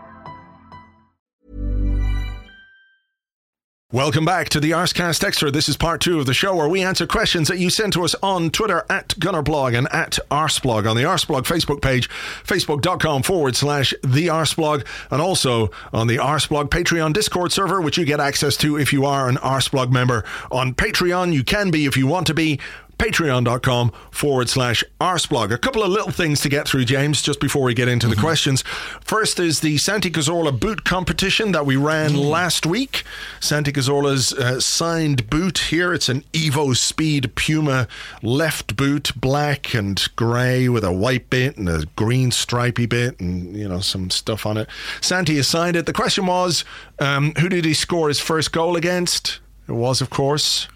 Welcome 3.93 4.23
back 4.23 4.47
to 4.49 4.61
the 4.61 4.71
Arsecast 4.71 5.21
Extra. 5.21 5.51
This 5.51 5.67
is 5.67 5.75
part 5.75 5.99
two 5.99 6.17
of 6.17 6.25
the 6.25 6.33
show 6.33 6.55
where 6.55 6.69
we 6.69 6.81
answer 6.81 7.05
questions 7.05 7.49
that 7.49 7.59
you 7.59 7.69
send 7.69 7.91
to 7.91 8.05
us 8.05 8.15
on 8.23 8.49
Twitter 8.49 8.85
at 8.89 9.09
Gunnerblog 9.19 9.77
and 9.77 9.91
at 9.91 10.17
Arseblog 10.31 10.89
on 10.89 10.95
the 10.95 11.03
Arseblog 11.03 11.41
Facebook 11.41 11.81
page, 11.81 12.09
facebook.com 12.45 13.21
forward 13.21 13.57
slash 13.57 13.93
the 14.01 14.27
Arseblog, 14.27 14.87
and 15.11 15.21
also 15.21 15.71
on 15.91 16.07
the 16.07 16.15
Arseblog 16.15 16.69
Patreon 16.69 17.11
Discord 17.11 17.51
server, 17.51 17.81
which 17.81 17.97
you 17.97 18.05
get 18.05 18.21
access 18.21 18.55
to 18.55 18.77
if 18.79 18.93
you 18.93 19.03
are 19.03 19.27
an 19.27 19.35
Arseblog 19.35 19.91
member 19.91 20.23
on 20.53 20.73
Patreon. 20.73 21.33
You 21.33 21.43
can 21.43 21.69
be 21.69 21.85
if 21.85 21.97
you 21.97 22.07
want 22.07 22.27
to 22.27 22.33
be. 22.33 22.61
patreon.com 23.01 23.91
forward 24.11 24.47
slash 24.47 24.83
arseblog. 24.99 25.51
A 25.51 25.57
couple 25.57 25.81
of 25.81 25.89
little 25.89 26.11
things 26.11 26.39
to 26.41 26.49
get 26.49 26.67
through, 26.67 26.85
James, 26.85 27.23
just 27.23 27.39
before 27.39 27.63
we 27.63 27.73
get 27.73 27.87
into 27.87 28.07
the 28.07 28.15
questions. 28.15 28.61
First 29.01 29.39
is 29.39 29.61
the 29.61 29.79
Santi 29.79 30.11
Cazorla 30.11 30.59
boot 30.59 30.83
competition 30.83 31.51
that 31.51 31.65
we 31.65 31.75
ran 31.75 32.15
last 32.15 32.67
week. 32.67 33.03
Santi 33.39 33.71
Cazorla's 33.71 34.33
uh, 34.33 34.59
signed 34.59 35.31
boot 35.31 35.57
here. 35.57 35.95
It's 35.95 36.09
an 36.09 36.21
Evo 36.33 36.77
Speed 36.77 37.33
Puma 37.33 37.87
left 38.21 38.75
boot, 38.75 39.11
black 39.15 39.73
and 39.73 40.07
grey 40.15 40.69
with 40.69 40.83
a 40.83 40.93
white 40.93 41.27
bit 41.31 41.57
and 41.57 41.67
a 41.67 41.87
green 41.95 42.29
stripy 42.29 42.85
bit 42.85 43.19
and, 43.19 43.55
you 43.55 43.67
know, 43.67 43.79
some 43.79 44.11
stuff 44.11 44.45
on 44.45 44.57
it. 44.57 44.69
Santi 45.01 45.37
has 45.37 45.47
signed 45.47 45.75
it. 45.75 45.87
The 45.87 45.93
question 45.93 46.27
was, 46.27 46.63
um, 46.99 47.33
who 47.39 47.49
did 47.49 47.65
he 47.65 47.73
score 47.73 48.09
his 48.09 48.19
first 48.19 48.51
goal 48.51 48.75
against? 48.75 49.39
It 49.67 49.71
was, 49.71 50.01
of 50.01 50.11
course, 50.11 50.67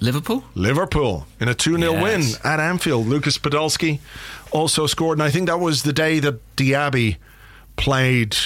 Liverpool? 0.00 0.44
Liverpool 0.54 1.26
in 1.40 1.48
a 1.48 1.54
2 1.54 1.78
0 1.78 1.92
Yes. 1.92 2.02
win 2.02 2.22
at 2.52 2.60
Anfield. 2.60 3.06
Lucas 3.06 3.38
Podolski 3.38 4.00
also 4.52 4.86
scored, 4.86 5.18
and 5.18 5.22
I 5.22 5.30
think 5.30 5.46
that 5.48 5.60
was 5.60 5.82
the 5.82 5.92
day 5.92 6.18
that 6.20 6.40
Diaby 6.56 7.16
played 7.76 8.36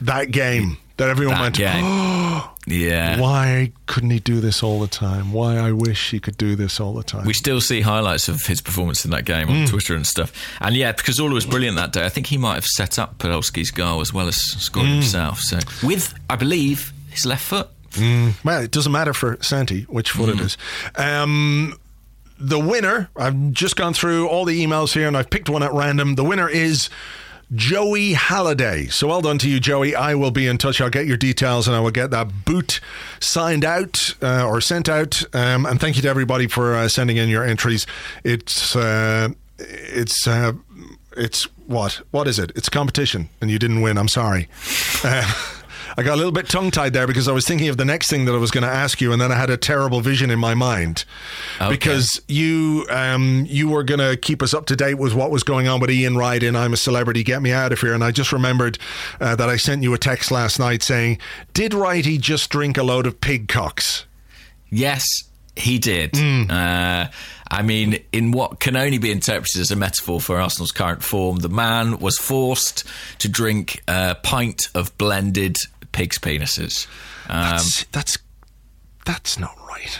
that 0.00 0.30
game 0.30 0.78
that 0.98 1.08
everyone 1.08 1.36
That 1.36 1.42
went, 1.42 1.56
game. 1.56 1.84
yeah. 2.66 3.18
Why 3.20 3.72
couldn't 3.86 4.10
he 4.10 4.20
do 4.20 4.40
this 4.40 4.62
all 4.62 4.78
the 4.80 4.86
time? 4.86 5.32
Why 5.32 5.56
I 5.56 5.72
wish 5.72 6.10
he 6.10 6.20
could 6.20 6.36
do 6.36 6.54
this 6.54 6.78
all 6.80 6.94
the 6.94 7.02
time. 7.02 7.24
We 7.24 7.32
still 7.32 7.60
see 7.60 7.80
highlights 7.80 8.28
of 8.28 8.42
his 8.42 8.60
performance 8.60 9.04
in 9.04 9.10
that 9.10 9.24
game 9.24 9.48
on 9.48 9.66
Twitter 9.66 9.94
and 9.96 10.06
stuff. 10.06 10.32
And 10.60 10.76
yeah, 10.76 10.92
because 10.92 11.18
Orla 11.18 11.34
was 11.34 11.46
brilliant 11.46 11.76
that 11.76 11.92
day. 11.92 12.04
I 12.04 12.08
think 12.08 12.26
he 12.28 12.36
might 12.38 12.54
have 12.54 12.66
set 12.66 12.98
up 12.98 13.18
Podolski's 13.18 13.70
goal 13.70 14.00
as 14.00 14.12
well 14.12 14.28
as 14.28 14.36
scored 14.36 14.86
Hmm. 14.86 14.92
himself. 14.94 15.40
So 15.40 15.58
with, 15.82 16.14
I 16.30 16.36
believe, 16.36 16.92
his 17.10 17.26
left 17.26 17.44
foot. 17.44 17.68
Well, 18.44 18.62
it 18.62 18.70
doesn't 18.70 18.92
matter 18.92 19.12
for 19.12 19.38
Santi 19.42 19.82
which 19.82 20.10
foot 20.10 20.28
it 20.30 20.40
is. 20.40 20.56
Um, 20.96 21.74
the 22.38 22.58
winner, 22.58 23.08
I've 23.16 23.52
just 23.52 23.76
gone 23.76 23.94
through 23.94 24.28
all 24.28 24.44
the 24.44 24.64
emails 24.64 24.94
here 24.94 25.06
and 25.06 25.16
I've 25.16 25.30
picked 25.30 25.48
one 25.48 25.62
at 25.62 25.72
random. 25.72 26.16
The 26.16 26.24
winner 26.24 26.48
is 26.48 26.90
Joey 27.54 28.14
Halliday. 28.14 28.86
So 28.86 29.08
well 29.08 29.20
done 29.20 29.38
to 29.38 29.48
you, 29.48 29.60
Joey. 29.60 29.94
I 29.94 30.14
will 30.14 30.30
be 30.30 30.46
in 30.46 30.58
touch. 30.58 30.80
I'll 30.80 30.90
get 30.90 31.06
your 31.06 31.16
details 31.18 31.68
and 31.68 31.76
I 31.76 31.80
will 31.80 31.90
get 31.90 32.10
that 32.10 32.44
boot 32.44 32.80
signed 33.20 33.64
out 33.64 34.14
uh, 34.22 34.46
or 34.46 34.60
sent 34.60 34.88
out. 34.88 35.22
Um, 35.34 35.66
and 35.66 35.78
thank 35.80 35.96
you 35.96 36.02
to 36.02 36.08
everybody 36.08 36.46
for 36.46 36.74
uh, 36.74 36.88
sending 36.88 37.18
in 37.18 37.28
your 37.28 37.44
entries. 37.44 37.86
It's 38.24 38.74
uh, 38.74 39.28
it's 39.58 40.26
uh, 40.26 40.52
it's 41.16 41.44
what 41.66 42.00
what 42.10 42.26
is 42.26 42.38
it? 42.38 42.52
It's 42.56 42.68
a 42.68 42.70
competition, 42.70 43.28
and 43.40 43.50
you 43.50 43.58
didn't 43.58 43.82
win. 43.82 43.98
I'm 43.98 44.08
sorry. 44.08 44.48
I 45.96 46.02
got 46.02 46.14
a 46.14 46.16
little 46.16 46.32
bit 46.32 46.48
tongue 46.48 46.70
tied 46.70 46.92
there 46.92 47.06
because 47.06 47.28
I 47.28 47.32
was 47.32 47.46
thinking 47.46 47.68
of 47.68 47.76
the 47.76 47.84
next 47.84 48.08
thing 48.08 48.24
that 48.24 48.32
I 48.34 48.38
was 48.38 48.50
going 48.50 48.62
to 48.64 48.70
ask 48.70 49.00
you, 49.00 49.12
and 49.12 49.20
then 49.20 49.30
I 49.32 49.36
had 49.36 49.50
a 49.50 49.56
terrible 49.56 50.00
vision 50.00 50.30
in 50.30 50.38
my 50.38 50.54
mind 50.54 51.04
Okay. 51.60 51.70
because 51.70 52.20
you 52.28 52.86
um, 52.90 53.44
you 53.48 53.68
were 53.68 53.82
going 53.84 54.00
to 54.00 54.16
keep 54.16 54.42
us 54.42 54.54
up 54.54 54.66
to 54.66 54.76
date 54.76 54.94
with 54.94 55.14
what 55.14 55.30
was 55.30 55.42
going 55.42 55.68
on 55.68 55.80
with 55.80 55.90
Ian 55.90 56.16
Wright 56.16 56.42
in 56.42 56.56
I'm 56.56 56.72
a 56.72 56.76
Celebrity, 56.76 57.22
Get 57.22 57.42
Me 57.42 57.52
Out 57.52 57.72
of 57.72 57.80
Here, 57.80 57.94
and 57.94 58.02
I 58.04 58.10
just 58.10 58.32
remembered 58.32 58.78
uh, 59.20 59.36
that 59.36 59.48
I 59.48 59.56
sent 59.56 59.82
you 59.82 59.92
a 59.94 59.98
text 59.98 60.30
last 60.30 60.58
night 60.58 60.82
saying, 60.82 61.18
"Did 61.54 61.72
Wrighty 61.72 62.20
just 62.20 62.50
drink 62.50 62.78
a 62.78 62.82
load 62.82 63.06
of 63.06 63.20
pig 63.20 63.48
cocks?" 63.48 64.06
Yes, 64.70 65.04
he 65.56 65.78
did. 65.78 66.16
Hmm. 66.16 66.44
Uh, 66.50 67.08
I 67.50 67.60
mean, 67.60 68.02
in 68.12 68.30
what 68.32 68.60
can 68.60 68.76
only 68.76 68.96
be 68.96 69.10
interpreted 69.10 69.60
as 69.60 69.70
a 69.70 69.76
metaphor 69.76 70.18
for 70.22 70.40
Arsenal's 70.40 70.72
current 70.72 71.02
form, 71.02 71.40
the 71.40 71.50
man 71.50 71.98
was 71.98 72.16
forced 72.16 72.84
to 73.18 73.28
drink 73.28 73.82
a 73.86 74.14
pint 74.22 74.68
of 74.74 74.96
blended 74.96 75.56
pig's 75.92 76.18
penises. 76.18 76.86
Um, 77.28 77.42
That's 77.42 77.84
that's 77.92 78.18
that's 79.04 79.38
not 79.38 79.56
right. 79.68 79.98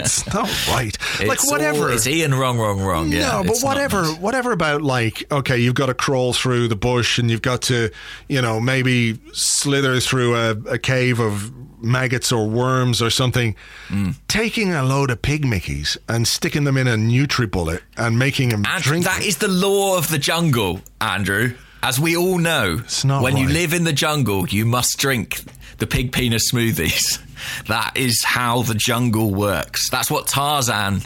it's 0.00 0.26
not 0.34 0.48
right. 0.68 0.96
like 1.26 1.38
whatever. 1.50 1.84
all- 1.84 1.90
it's 1.90 2.06
Ian 2.06 2.34
wrong, 2.34 2.58
wrong, 2.58 2.80
wrong. 2.80 3.08
Yeah, 3.10 3.42
no, 3.42 3.44
but 3.44 3.58
whatever, 3.60 4.02
nice. 4.02 4.18
whatever 4.18 4.52
about 4.52 4.82
like, 4.82 5.24
okay, 5.30 5.58
you've 5.58 5.74
got 5.76 5.86
to 5.86 5.94
crawl 5.94 6.32
through 6.32 6.68
the 6.68 6.76
bush 6.76 7.18
and 7.18 7.30
you've 7.30 7.42
got 7.42 7.62
to, 7.62 7.90
you 8.28 8.42
know, 8.42 8.60
maybe 8.60 9.18
slither 9.32 10.00
through 10.00 10.34
a, 10.36 10.50
a 10.72 10.78
cave 10.78 11.20
of 11.20 11.52
maggots 11.82 12.32
or 12.32 12.48
worms 12.48 13.00
or 13.02 13.10
something. 13.10 13.54
Mm. 13.88 14.16
Taking 14.28 14.72
a 14.72 14.82
load 14.82 15.10
of 15.10 15.22
pig 15.22 15.44
mickeys 15.44 15.96
and 16.08 16.26
sticking 16.26 16.64
them 16.64 16.76
in 16.76 16.88
a 16.88 16.96
NutriBullet 16.96 17.80
and 17.96 18.18
making 18.18 18.48
them 18.48 18.64
And 18.66 18.82
drink. 18.82 19.04
that 19.04 19.22
is 19.24 19.36
the 19.38 19.48
law 19.48 19.96
of 19.98 20.08
the 20.10 20.18
jungle, 20.18 20.80
Andrew. 21.00 21.54
As 21.84 22.00
we 22.00 22.16
all 22.16 22.38
know, 22.38 22.78
when 23.04 23.36
you 23.36 23.46
live 23.46 23.74
in 23.74 23.84
the 23.84 23.92
jungle, 23.92 24.48
you 24.48 24.64
must 24.64 24.96
drink 24.96 25.42
the 25.76 25.86
pig 25.86 26.12
penis 26.12 26.50
smoothies. 26.50 27.20
That 27.66 27.94
is 27.94 28.24
how 28.24 28.62
the 28.62 28.74
jungle 28.74 29.34
works. 29.34 29.90
That's 29.90 30.10
what 30.10 30.26
Tarzan 30.26 31.02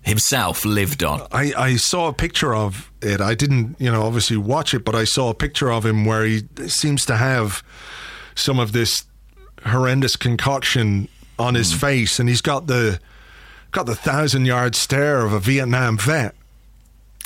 himself 0.00 0.64
lived 0.64 1.04
on. 1.04 1.26
I, 1.30 1.52
I 1.54 1.76
saw 1.76 2.08
a 2.08 2.14
picture 2.14 2.54
of 2.54 2.90
it. 3.02 3.20
I 3.20 3.34
didn't, 3.34 3.76
you 3.78 3.92
know, 3.92 4.04
obviously 4.04 4.38
watch 4.38 4.72
it, 4.72 4.86
but 4.86 4.94
I 4.94 5.04
saw 5.04 5.28
a 5.28 5.34
picture 5.34 5.70
of 5.70 5.84
him 5.84 6.06
where 6.06 6.24
he 6.24 6.44
seems 6.66 7.04
to 7.06 7.18
have 7.18 7.62
some 8.34 8.58
of 8.58 8.72
this 8.72 9.04
horrendous 9.66 10.16
concoction 10.16 11.08
on 11.38 11.56
his 11.56 11.72
hmm. 11.72 11.78
face, 11.80 12.18
and 12.18 12.26
he's 12.26 12.40
got 12.40 12.68
the 12.68 12.98
got 13.70 13.84
the 13.84 13.94
thousand 13.94 14.46
yard 14.46 14.74
stare 14.74 15.26
of 15.26 15.34
a 15.34 15.40
Vietnam 15.40 15.98
vet. 15.98 16.34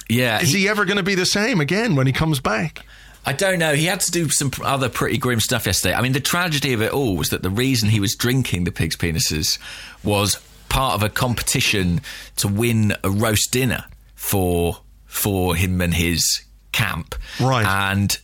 Yeah, 0.08 0.40
Is 0.40 0.52
he- 0.52 0.60
he 0.60 0.68
ever 0.68 0.84
going 0.84 0.96
to 0.98 1.02
be 1.02 1.14
the 1.14 1.26
same 1.26 1.60
again 1.60 1.96
when 1.96 2.06
he 2.06 2.12
comes 2.12 2.40
back? 2.40 2.84
I 3.28 3.32
don't 3.32 3.58
know. 3.58 3.74
He 3.74 3.86
had 3.86 4.00
to 4.02 4.12
do 4.12 4.28
some 4.30 4.52
other 4.62 4.88
pretty 4.88 5.18
grim 5.18 5.40
stuff 5.40 5.66
yesterday. 5.66 5.94
I 5.94 6.00
mean, 6.00 6.12
the 6.12 6.20
tragedy 6.20 6.72
of 6.74 6.80
it 6.82 6.92
all 6.92 7.16
was 7.16 7.30
that 7.30 7.42
the 7.42 7.50
reason 7.50 7.88
he 7.88 7.98
was 7.98 8.14
drinking 8.14 8.62
the 8.64 8.70
pig's 8.70 8.94
penises 8.96 9.58
was 10.04 10.36
part 10.68 10.94
of 10.94 11.02
a 11.02 11.08
competition 11.08 12.00
to 12.36 12.46
win 12.46 12.94
a 13.02 13.10
roast 13.10 13.50
dinner 13.50 13.84
for 14.14 14.78
for 15.06 15.56
him 15.56 15.80
and 15.80 15.94
his 15.94 16.44
camp. 16.72 17.14
Right. 17.40 17.66
And 17.66 18.16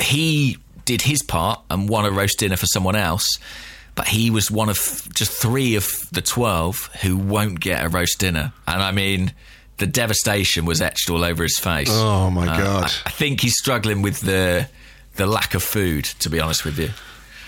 he 0.00 0.58
did 0.84 1.02
his 1.02 1.22
part 1.22 1.60
and 1.70 1.88
won 1.88 2.04
a 2.04 2.10
roast 2.10 2.38
dinner 2.38 2.56
for 2.56 2.66
someone 2.66 2.96
else. 2.96 3.24
But 3.94 4.08
he 4.08 4.30
was 4.30 4.50
one 4.50 4.68
of 4.68 4.76
just 5.14 5.32
three 5.32 5.76
of 5.76 5.88
the 6.12 6.20
12 6.20 6.90
who 7.02 7.16
won't 7.16 7.60
get 7.60 7.84
a 7.84 7.88
roast 7.88 8.18
dinner. 8.18 8.52
And 8.68 8.82
I 8.82 8.90
mean, 8.92 9.32
the 9.78 9.86
devastation 9.86 10.64
was 10.64 10.80
etched 10.80 11.10
all 11.10 11.24
over 11.24 11.42
his 11.42 11.58
face. 11.58 11.88
Oh, 11.90 12.30
my 12.30 12.46
Uh, 12.46 12.58
God. 12.58 12.84
I, 12.84 13.08
I 13.08 13.10
think 13.10 13.40
he's 13.40 13.54
struggling 13.58 14.02
with 14.02 14.20
the 14.20 14.68
the 15.16 15.26
lack 15.26 15.54
of 15.54 15.62
food, 15.62 16.04
to 16.04 16.28
be 16.28 16.38
honest 16.40 16.64
with 16.64 16.78
you. 16.78 16.90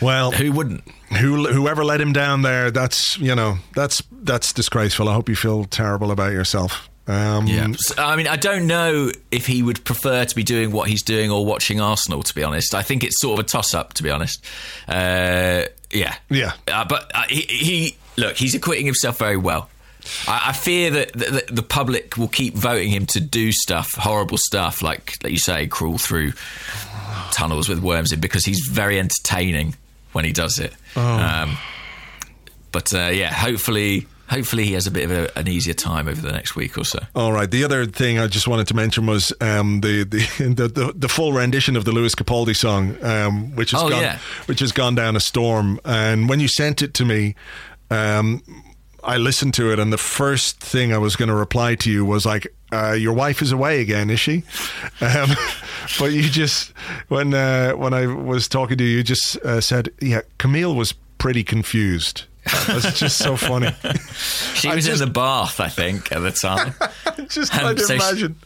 Well, 0.01 0.31
Who 0.33 0.53
wouldn't? 0.53 0.85
who, 1.18 1.47
whoever 1.53 1.85
let 1.85 2.01
him 2.01 2.12
down 2.12 2.43
there, 2.43 2.70
that's 2.70 3.18
you 3.18 3.35
know, 3.35 3.59
that's 3.74 4.03
that's 4.11 4.53
disgraceful. 4.53 5.09
I 5.09 5.14
hope 5.14 5.29
you 5.29 5.37
feel 5.37 5.64
terrible 5.64 6.11
about 6.11 6.33
yourself. 6.33 6.89
Um, 7.07 7.47
Yeah. 7.47 7.68
I 7.97 8.16
mean, 8.16 8.29
I 8.29 8.37
don't 8.37 8.66
know 8.66 9.11
if 9.31 9.47
he 9.47 9.62
would 9.62 9.83
prefer 9.85 10.24
to 10.26 10.35
be 10.37 10.43
doing 10.45 10.70
what 10.72 10.89
he's 10.89 11.03
doing 11.03 11.31
or 11.31 11.45
watching 11.47 11.81
Arsenal, 11.81 12.22
to 12.22 12.35
be 12.35 12.43
honest. 12.45 12.74
I 12.74 12.83
think 12.83 13.03
it's 13.05 13.18
sort 13.20 13.39
of 13.41 13.47
a 13.47 13.49
toss 13.49 13.72
up, 13.74 13.95
to 13.95 14.03
be 14.03 14.11
honest. 14.11 14.45
Uh, 14.87 15.62
yeah. 15.91 16.14
Yeah. 16.29 16.53
Uh, 16.70 16.85
but 16.85 17.11
uh, 17.14 17.22
he, 17.29 17.41
he, 17.49 17.97
look, 18.16 18.37
he's 18.37 18.55
acquitting 18.55 18.85
himself 18.87 19.18
very 19.18 19.39
well. 19.39 19.68
I, 20.26 20.48
I 20.48 20.52
fear 20.52 20.90
that 20.90 21.12
the, 21.12 21.24
the, 21.48 21.54
the 21.54 21.62
public 21.62 22.16
will 22.16 22.28
keep 22.28 22.54
voting 22.54 22.88
him 22.90 23.06
to 23.06 23.20
do 23.20 23.52
stuff, 23.52 23.88
horrible 23.94 24.38
stuff, 24.38 24.82
like, 24.82 25.16
like 25.22 25.32
you 25.32 25.38
say, 25.38 25.66
crawl 25.66 25.98
through 25.98 26.32
tunnels 27.32 27.68
with 27.68 27.80
worms 27.80 28.12
in, 28.12 28.20
because 28.20 28.44
he's 28.44 28.66
very 28.70 28.98
entertaining 28.98 29.74
when 30.12 30.24
he 30.24 30.32
does 30.32 30.59
it. 30.59 30.72
Um, 30.96 31.56
but 32.72 32.92
uh, 32.92 33.11
yeah, 33.12 33.32
hopefully, 33.32 34.06
hopefully 34.28 34.64
he 34.64 34.72
has 34.74 34.86
a 34.86 34.90
bit 34.90 35.04
of 35.04 35.11
a, 35.11 35.38
an 35.38 35.48
easier 35.48 35.74
time 35.74 36.09
over 36.09 36.20
the 36.20 36.32
next 36.32 36.54
week 36.56 36.76
or 36.76 36.84
so. 36.84 36.98
All 37.14 37.32
right. 37.32 37.50
The 37.50 37.64
other 37.64 37.86
thing 37.86 38.18
I 38.18 38.26
just 38.26 38.46
wanted 38.48 38.66
to 38.68 38.74
mention 38.74 39.06
was 39.06 39.32
um, 39.40 39.80
the, 39.80 40.04
the, 40.04 40.18
the 40.54 40.68
the 40.68 40.92
the 40.94 41.09
full 41.09 41.32
rendition 41.32 41.76
of 41.76 41.84
the 41.84 41.92
Lewis 41.92 42.14
Capaldi 42.14 42.54
song, 42.56 43.02
um, 43.02 43.54
which 43.56 43.70
has 43.70 43.82
Oh, 43.82 43.88
gone 43.88 44.02
yeah. 44.02 44.18
which 44.46 44.61
has 44.61 44.72
gone 44.72 44.94
down 44.94 45.16
a 45.16 45.20
storm. 45.20 45.80
And 45.84 46.28
when 46.28 46.40
you 46.40 46.48
sent 46.48 46.82
it 46.82 46.94
to 46.94 47.04
me, 47.04 47.34
um, 47.90 48.42
I 49.09 49.16
listened 49.16 49.54
to 49.54 49.72
it, 49.72 49.78
and 49.78 49.92
the 49.92 49.98
first 49.98 50.61
thing 50.61 50.92
I 50.92 50.98
was 50.98 51.16
going 51.16 51.28
to 51.30 51.34
reply 51.34 51.74
to 51.76 51.90
you 51.90 52.04
was 52.04 52.24
like, 52.26 52.46
uh, 52.72 52.92
"Your 52.92 53.14
wife 53.14 53.40
is 53.42 53.50
away 53.52 53.80
again, 53.80 54.11
is 54.11 54.20
she?" 54.20 54.42
Um, 55.00 55.30
but 55.98 56.12
you 56.12 56.22
just 56.22 56.72
when 57.09 57.32
uh, 57.34 57.72
when 57.72 57.94
I 57.94 58.06
was 58.06 58.48
talking 58.48 58.76
to 58.78 58.84
you, 58.84 58.98
you 58.98 59.02
just 59.02 59.36
uh, 59.38 59.61
said, 59.61 59.88
"Yeah, 60.00 60.20
Camille 60.38 60.74
was 60.74 60.92
pretty 61.18 61.42
confused." 61.45 62.24
That's 62.66 62.99
just 62.99 63.18
so 63.18 63.37
funny. 63.37 63.70
She 64.54 64.68
was 64.68 64.84
just- 64.87 65.00
in 65.03 65.08
the 65.08 65.12
bath, 65.12 65.61
I 65.61 65.68
think, 65.68 66.11
at 66.12 66.20
the 66.20 66.30
time. 66.33 66.74
just 67.28 67.53
trying 67.53 67.76
to 67.76 67.83
so 67.83 67.87
she- 67.87 67.95
imagine. 67.95 68.37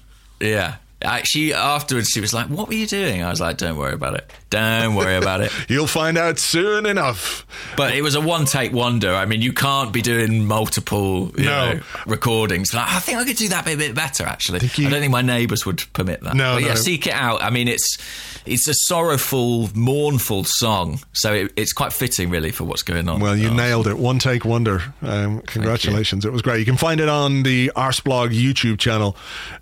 yeah. 0.41 0.77
Uh, 1.05 1.21
she 1.25 1.53
afterwards 1.53 2.09
she 2.09 2.21
was 2.21 2.33
like, 2.33 2.47
"What 2.49 2.69
were 2.69 2.75
you 2.75 2.87
doing?" 2.87 3.23
I 3.23 3.31
was 3.31 3.41
like, 3.41 3.57
"Don't 3.59 3.77
worry 3.77 3.95
about 3.95 4.15
it. 4.15 4.31
Don't 4.51 4.95
worry 4.95 5.17
about 5.17 5.41
it." 5.41 5.51
You'll 5.69 5.87
find 5.87 6.17
out 6.19 6.39
soon 6.39 6.87
enough. 6.87 7.47
But 7.77 7.95
it 7.95 8.03
was 8.03 8.15
a 8.15 8.21
one 8.21 8.45
take 8.45 8.73
wonder. 8.73 9.13
I 9.15 9.25
mean, 9.27 9.43
you 9.43 9.53
can't 9.53 9.93
be 9.93 10.03
doing 10.03 10.47
multiple 10.47 11.33
you 11.37 11.45
No. 11.45 11.73
know, 11.75 11.81
recordings. 12.07 12.73
Like, 12.75 12.89
I 12.89 12.99
think 13.01 13.19
I 13.19 13.25
could 13.25 13.37
do 13.37 13.49
that 13.49 13.67
a 13.67 13.77
bit 13.77 13.95
better. 13.95 14.25
Actually, 14.25 14.61
you- 14.77 14.87
I 14.87 14.91
don't 14.91 15.01
think 15.01 15.13
my 15.13 15.23
neighbours 15.23 15.65
would 15.67 15.83
permit 15.93 16.23
that. 16.23 16.35
No, 16.35 16.55
but 16.55 16.63
yeah, 16.63 16.69
no. 16.71 16.75
seek 16.77 17.07
it 17.07 17.15
out. 17.15 17.43
I 17.43 17.51
mean, 17.51 17.69
it's 17.69 17.99
it's 18.47 18.67
a 18.69 18.75
sorrowful, 18.75 19.69
mournful 19.75 20.45
song. 20.45 21.01
So 21.13 21.33
it, 21.33 21.53
it's 21.57 21.73
quite 21.73 21.93
fitting, 21.93 22.31
really, 22.31 22.51
for 22.51 22.65
what's 22.65 22.83
going 22.83 23.09
on. 23.09 23.21
Well, 23.21 23.37
you 23.37 23.49
Oh. 23.49 23.55
nailed 23.55 23.87
it. 23.87 23.99
One 23.99 24.19
take 24.19 24.45
wonder. 24.45 24.83
Um, 25.03 25.41
congratulations. 25.43 26.25
It 26.25 26.33
was 26.33 26.43
great. 26.43 26.59
You 26.59 26.65
can 26.65 26.77
find 26.77 27.01
it 27.01 27.09
on 27.09 27.43
the 27.43 27.71
Arseblog 27.77 28.31
YouTube 28.31 28.79
channel 28.79 29.17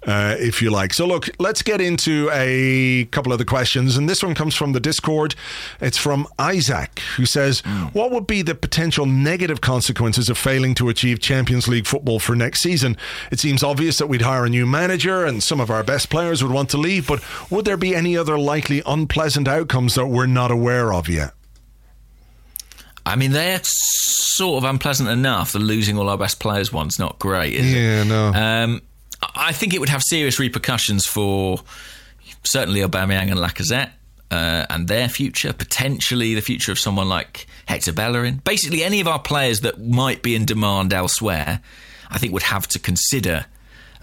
uh, 0.07 0.36
if 0.39 0.62
you 0.62 0.70
like. 0.70 0.93
So, 0.94 1.07
look, 1.07 1.28
let's 1.39 1.62
get 1.62 1.81
into 1.81 2.31
a 2.32 3.07
couple 3.07 3.32
of 3.32 3.39
the 3.39 3.44
questions. 3.44 3.97
And 3.97 4.09
this 4.09 4.23
one 4.23 4.35
comes 4.35 4.55
from 4.55 4.73
the 4.73 4.81
Discord. 4.81 5.35
It's 5.81 5.98
from 5.98 6.27
Isaac, 6.39 7.01
who 7.16 7.27
says, 7.27 7.61
What 7.93 8.11
would 8.12 8.27
be 8.27 8.43
the 8.43 8.55
potential 8.55 9.07
negative 9.07 9.61
consequences 9.61 10.28
of 10.28 10.39
failing 10.39 10.74
to 10.77 10.89
achieve 10.89 11.19
Champions 11.20 11.66
League 11.69 11.86
football 11.86 12.19
for 12.20 12.36
next 12.36 12.61
season? 12.61 12.97
It 13.32 13.40
seems 13.40 13.62
obvious 13.62 13.98
that 13.98 14.07
we'd 14.07 14.23
hire 14.23 14.44
a 14.44 14.48
new 14.51 14.66
manager 14.66 15.24
and 15.24 15.43
some 15.43 15.61
of 15.61 15.70
our 15.70 15.82
best 15.82 16.11
players 16.11 16.43
would 16.43 16.52
want 16.52 16.70
to 16.70 16.78
leave, 16.78 17.07
but 17.09 17.20
would 17.51 17.65
there 17.65 17.77
be 17.77 17.97
any 17.97 18.16
other 18.16 18.39
likely 18.39 18.70
unpleasant 18.87 19.49
outcomes 19.49 19.97
that 19.97 20.07
we're 20.07 20.27
not 20.27 20.51
aware 20.51 20.93
of 20.93 21.09
yet? 21.09 21.33
I 23.05 23.17
mean, 23.17 23.33
they're 23.33 23.61
sort 23.65 24.63
of 24.63 24.71
unpleasant 24.71 25.09
enough. 25.09 25.53
The 25.53 25.59
losing 25.59 25.99
all 25.99 26.09
our 26.09 26.19
best 26.19 26.39
players 26.39 26.73
one's 26.73 26.99
not 26.99 27.19
great, 27.19 27.55
is 27.55 27.67
it? 27.67 27.77
Yeah, 27.77 28.05
no. 28.05 28.29
Um, 28.29 28.83
I 29.35 29.53
think 29.53 29.75
it 29.75 29.81
would 29.81 29.89
have 29.89 30.03
serious 30.03 30.39
repercussions 30.39 31.07
for 31.07 31.59
certainly 32.45 32.81
Aubameyang 32.81 33.31
and 33.31 33.41
Lacazette 33.41 33.91
uh, 34.31 34.67
and 34.71 34.87
their 34.89 35.09
future, 35.09 35.53
potentially 35.53 36.35
the 36.35 36.41
future 36.41 36.73
of 36.73 36.79
someone 36.79 37.09
like 37.09 37.47
Hector 37.67 37.93
Bellerin. 37.93 38.41
Basically, 38.45 38.83
any 38.83 39.01
of 39.01 39.09
our 39.09 39.19
players 39.19 39.61
that 39.61 39.81
might 39.81 40.23
be 40.23 40.35
in 40.35 40.45
demand 40.45 40.93
elsewhere, 40.93 41.61
I 42.11 42.19
think 42.19 42.33
would 42.33 42.45
have 42.45 42.67
to 42.69 42.79
consider 42.79 43.47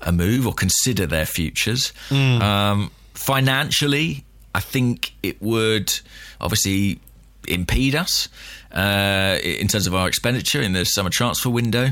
a 0.01 0.11
move 0.11 0.45
or 0.45 0.53
consider 0.53 1.05
their 1.05 1.25
futures. 1.25 1.93
Um, 2.11 2.91
financially, 3.13 4.23
I 4.57 4.59
think 4.59 5.13
it 5.21 5.39
would 5.39 5.93
obviously 6.41 6.99
impede 7.47 7.93
us 7.93 8.27
uh, 8.71 9.37
in 9.43 9.67
terms 9.67 9.85
of 9.85 9.93
our 9.93 10.07
expenditure 10.07 10.63
in 10.63 10.73
the 10.73 10.83
summer 10.83 11.11
transfer 11.11 11.51
window. 11.51 11.91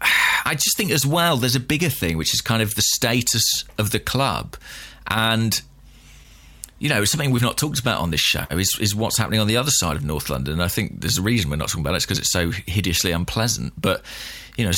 I 0.00 0.54
just 0.54 0.78
think 0.78 0.90
as 0.90 1.04
well, 1.04 1.36
there's 1.36 1.56
a 1.56 1.60
bigger 1.60 1.90
thing, 1.90 2.16
which 2.16 2.32
is 2.32 2.40
kind 2.40 2.62
of 2.62 2.74
the 2.74 2.80
status 2.80 3.64
of 3.76 3.90
the 3.90 3.98
club. 3.98 4.56
And, 5.08 5.60
you 6.78 6.88
know, 6.88 7.04
something 7.04 7.32
we've 7.32 7.42
not 7.42 7.58
talked 7.58 7.80
about 7.80 8.00
on 8.00 8.12
this 8.12 8.22
show 8.22 8.46
is, 8.50 8.74
is 8.80 8.94
what's 8.94 9.18
happening 9.18 9.40
on 9.40 9.46
the 9.46 9.58
other 9.58 9.70
side 9.70 9.96
of 9.96 10.02
North 10.02 10.30
London. 10.30 10.62
I 10.62 10.68
think 10.68 11.02
there's 11.02 11.18
a 11.18 11.22
reason 11.22 11.50
we're 11.50 11.56
not 11.56 11.68
talking 11.68 11.82
about 11.82 11.92
it, 11.92 11.96
it's 11.96 12.06
because 12.06 12.18
it's 12.18 12.32
so 12.32 12.50
hideously 12.50 13.12
unpleasant. 13.12 13.74
But, 13.78 14.02
you 14.56 14.64
know, 14.64 14.72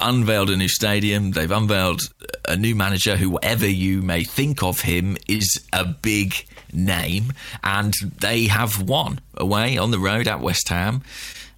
unveiled 0.00 0.50
a 0.50 0.56
new 0.56 0.68
stadium. 0.68 1.32
They've 1.32 1.50
unveiled 1.50 2.02
a 2.48 2.56
new 2.56 2.74
manager, 2.74 3.16
Whoever 3.16 3.66
you 3.68 4.02
may 4.02 4.24
think 4.24 4.62
of 4.62 4.80
him, 4.82 5.16
is 5.28 5.60
a 5.72 5.84
big 5.84 6.34
name. 6.72 7.32
And 7.64 7.94
they 8.18 8.46
have 8.46 8.82
won 8.82 9.20
away 9.36 9.76
on 9.78 9.90
the 9.90 9.98
road 9.98 10.28
at 10.28 10.40
West 10.40 10.68
Ham. 10.68 11.02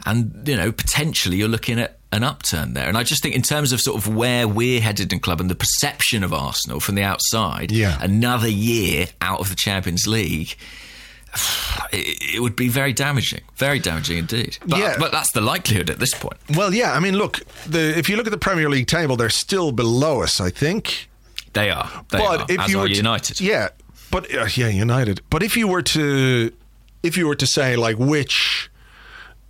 And, 0.05 0.47
you 0.47 0.57
know, 0.57 0.73
potentially 0.73 1.37
you're 1.37 1.49
looking 1.49 1.79
at 1.79 1.99
an 2.11 2.25
upturn 2.25 2.75
there. 2.75 2.89
And 2.89 2.99
I 2.99 3.05
just 3.05 3.23
think, 3.23 3.35
in 3.35 3.43
terms 3.43 3.73
of 3.73 3.81
sort 3.81 3.97
of 3.97 4.15
where 4.15 4.47
we're 4.49 4.81
headed 4.81 5.13
in 5.13 5.21
club 5.21 5.41
and 5.41 5.49
the 5.49 5.55
perception 5.55 6.25
of 6.25 6.33
Arsenal 6.33 6.81
from 6.81 6.97
the 6.97 7.03
outside, 7.05 7.71
Yeah. 7.71 7.99
another 8.03 8.49
year 8.49 9.07
out 9.21 9.41
of 9.41 9.49
the 9.49 9.55
Champions 9.57 10.07
League. 10.07 10.57
It, 11.95 12.41
would 12.41 12.57
be 12.57 12.69
very 12.69 12.95
damaging, 12.95 13.43
very 13.57 13.79
damaging 13.79 14.17
indeed. 14.17 14.57
But, 14.67 14.79
Yeah. 14.79 14.97
but 14.99 15.13
that's 15.13 15.31
the 15.33 15.43
likelihood 15.43 15.91
at 15.91 15.99
this 15.99 16.15
point. 16.15 16.39
Well, 16.57 16.73
yeah. 16.73 16.95
I 16.95 17.01
mean, 17.01 17.17
look, 17.19 17.41
the, 17.67 17.97
if 17.99 18.09
you 18.09 18.17
look 18.17 18.27
at 18.27 18.31
the 18.31 18.39
Premier 18.39 18.71
League 18.71 18.87
table, 18.87 19.15
they're 19.17 19.29
still 19.29 19.73
below 19.73 20.23
us, 20.23 20.41
I 20.41 20.49
think. 20.49 21.11
They 21.53 21.69
are. 21.69 21.91
They 22.09 22.17
but 22.19 22.41
are, 22.41 22.47
if 22.49 22.61
as 22.61 22.71
you 22.71 22.79
are 22.79 22.83
were 22.83 22.89
to- 22.89 22.95
United. 22.95 23.41
yeah, 23.43 23.69
but 24.11 24.35
uh, 24.35 24.47
yeah, 24.55 24.69
United. 24.69 25.21
But 25.29 25.43
if 25.43 25.55
you 25.55 25.69
were 25.69 25.83
to, 25.83 26.51
if 27.03 27.19
you 27.19 27.27
were 27.29 27.35
to 27.37 27.47
say 27.47 27.77
like 27.77 27.99
which 27.99 28.71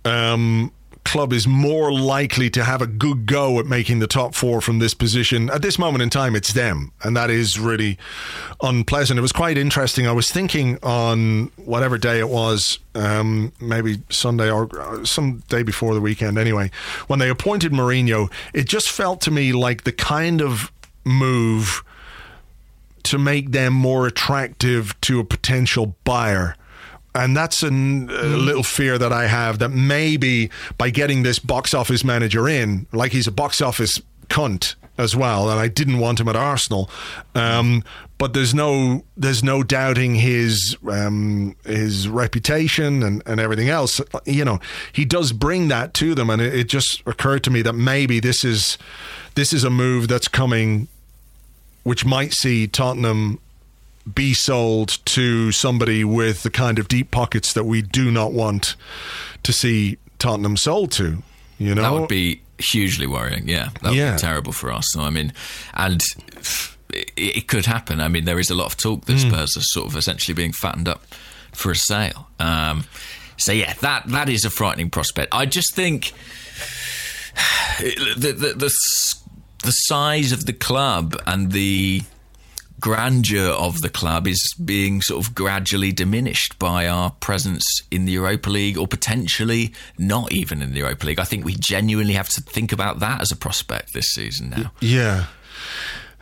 um, 0.03 0.71
club 1.03 1.33
is 1.33 1.47
more 1.47 1.93
likely 1.93 2.49
to 2.49 2.63
have 2.63 2.81
a 2.81 2.87
good 2.87 3.25
go 3.25 3.59
at 3.59 3.65
making 3.65 3.99
the 3.99 4.07
top 4.07 4.35
four 4.35 4.61
from 4.61 4.79
this 4.79 4.93
position 4.93 5.49
at 5.49 5.61
this 5.61 5.77
moment 5.77 6.01
in 6.01 6.09
time, 6.09 6.35
it's 6.35 6.53
them, 6.53 6.91
and 7.03 7.15
that 7.15 7.29
is 7.29 7.59
really 7.59 7.97
unpleasant. 8.61 9.17
It 9.17 9.21
was 9.21 9.31
quite 9.31 9.57
interesting. 9.57 10.07
I 10.07 10.11
was 10.11 10.31
thinking 10.31 10.77
on 10.83 11.51
whatever 11.57 11.97
day 11.97 12.19
it 12.19 12.29
was, 12.29 12.79
um, 12.95 13.51
maybe 13.59 14.01
Sunday 14.09 14.49
or 14.49 14.69
uh, 14.79 15.05
some 15.05 15.43
day 15.49 15.63
before 15.63 15.93
the 15.93 16.01
weekend. 16.01 16.37
Anyway, 16.37 16.71
when 17.07 17.19
they 17.19 17.29
appointed 17.29 17.71
Mourinho, 17.71 18.31
it 18.53 18.67
just 18.67 18.89
felt 18.89 19.21
to 19.21 19.31
me 19.31 19.53
like 19.53 19.83
the 19.83 19.91
kind 19.91 20.41
of 20.41 20.71
move 21.03 21.83
to 23.03 23.17
make 23.17 23.51
them 23.51 23.73
more 23.73 24.07
attractive 24.07 24.99
to 25.01 25.19
a 25.19 25.23
potential 25.23 25.95
buyer. 26.03 26.55
And 27.15 27.37
that's 27.37 27.61
an, 27.61 28.09
a 28.09 28.23
little 28.23 28.63
fear 28.63 28.97
that 28.97 29.13
I 29.13 29.27
have 29.27 29.59
that 29.59 29.69
maybe 29.69 30.49
by 30.77 30.89
getting 30.89 31.23
this 31.23 31.37
box 31.37 31.73
office 31.73 32.03
manager 32.03 32.49
in, 32.49 32.87
like 32.91 33.11
he's 33.11 33.27
a 33.27 33.31
box 33.31 33.61
office 33.61 34.01
cunt 34.29 34.75
as 34.97 35.15
well, 35.15 35.49
and 35.49 35.59
I 35.59 35.67
didn't 35.67 35.99
want 35.99 36.19
him 36.19 36.27
at 36.27 36.35
Arsenal. 36.35 36.89
Um, 37.35 37.83
but 38.17 38.33
there's 38.33 38.53
no 38.53 39.03
there's 39.17 39.43
no 39.43 39.63
doubting 39.63 40.15
his 40.15 40.77
um, 40.89 41.55
his 41.65 42.07
reputation 42.07 43.03
and, 43.03 43.21
and 43.25 43.39
everything 43.39 43.69
else. 43.69 43.99
You 44.25 44.45
know, 44.45 44.59
he 44.91 45.03
does 45.03 45.33
bring 45.33 45.67
that 45.67 45.93
to 45.95 46.15
them, 46.15 46.29
and 46.29 46.41
it, 46.41 46.53
it 46.53 46.69
just 46.69 47.01
occurred 47.05 47.43
to 47.45 47.51
me 47.51 47.61
that 47.63 47.73
maybe 47.73 48.19
this 48.19 48.43
is 48.43 48.77
this 49.35 49.51
is 49.51 49.63
a 49.63 49.69
move 49.69 50.07
that's 50.07 50.27
coming 50.27 50.87
which 51.83 52.05
might 52.05 52.33
see 52.33 52.65
Tottenham 52.67 53.39
be 54.11 54.33
sold 54.33 54.97
to 55.05 55.51
somebody 55.51 56.03
with 56.03 56.43
the 56.43 56.49
kind 56.49 56.79
of 56.79 56.87
deep 56.87 57.11
pockets 57.11 57.53
that 57.53 57.63
we 57.63 57.81
do 57.81 58.11
not 58.11 58.33
want 58.33 58.75
to 59.43 59.53
see 59.53 59.97
Tottenham 60.19 60.57
sold 60.57 60.91
to. 60.93 61.23
You 61.57 61.75
know, 61.75 61.81
That 61.83 61.93
would 61.93 62.09
be 62.09 62.41
hugely 62.59 63.07
worrying. 63.07 63.47
Yeah, 63.47 63.69
that 63.81 63.83
would 63.89 63.93
Yeah. 63.95 64.13
be 64.15 64.19
terrible 64.19 64.51
for 64.51 64.71
Arsenal. 64.71 65.05
I 65.07 65.09
mean, 65.09 65.31
and 65.73 66.01
it, 66.93 67.11
it 67.15 67.47
could 67.47 67.65
happen. 67.65 68.01
I 68.01 68.07
mean, 68.09 68.25
there 68.25 68.39
is 68.39 68.49
a 68.49 68.55
lot 68.55 68.65
of 68.67 68.77
talk 68.77 69.05
that 69.05 69.19
Spurs 69.19 69.55
are 69.57 69.61
sort 69.61 69.87
of 69.87 69.95
essentially 69.95 70.33
being 70.35 70.51
fattened 70.51 70.87
up 70.87 71.03
for 71.53 71.71
a 71.71 71.75
sale. 71.75 72.27
Um, 72.39 72.85
so 73.37 73.51
yeah, 73.51 73.73
that 73.81 74.07
that 74.07 74.27
is 74.29 74.43
a 74.45 74.49
frightening 74.49 74.89
prospect. 74.89 75.33
I 75.33 75.45
just 75.45 75.73
think 75.75 76.11
the 77.79 78.31
the, 78.37 78.53
the 78.53 78.73
the 79.63 79.71
size 79.71 80.31
of 80.31 80.45
the 80.45 80.53
club 80.53 81.15
and 81.25 81.51
the 81.51 82.03
grandeur 82.83 83.51
of 83.51 83.79
the 83.79 83.87
club 83.87 84.27
is 84.27 84.53
being 84.65 85.01
sort 85.01 85.25
of 85.25 85.33
gradually 85.33 85.93
diminished 85.93 86.59
by 86.59 86.85
our 86.85 87.11
presence 87.11 87.63
in 87.89 88.03
the 88.03 88.11
Europa 88.11 88.49
League 88.49 88.77
or 88.77 88.85
potentially 88.85 89.73
not 89.97 90.33
even 90.33 90.61
in 90.61 90.73
the 90.73 90.79
Europa 90.79 91.05
League. 91.05 91.17
I 91.17 91.23
think 91.23 91.45
we 91.45 91.55
genuinely 91.55 92.11
have 92.11 92.27
to 92.31 92.41
think 92.41 92.73
about 92.73 92.99
that 92.99 93.21
as 93.21 93.31
a 93.31 93.37
prospect 93.37 93.93
this 93.93 94.07
season 94.07 94.49
now. 94.49 94.73
Yeah. 94.81 95.27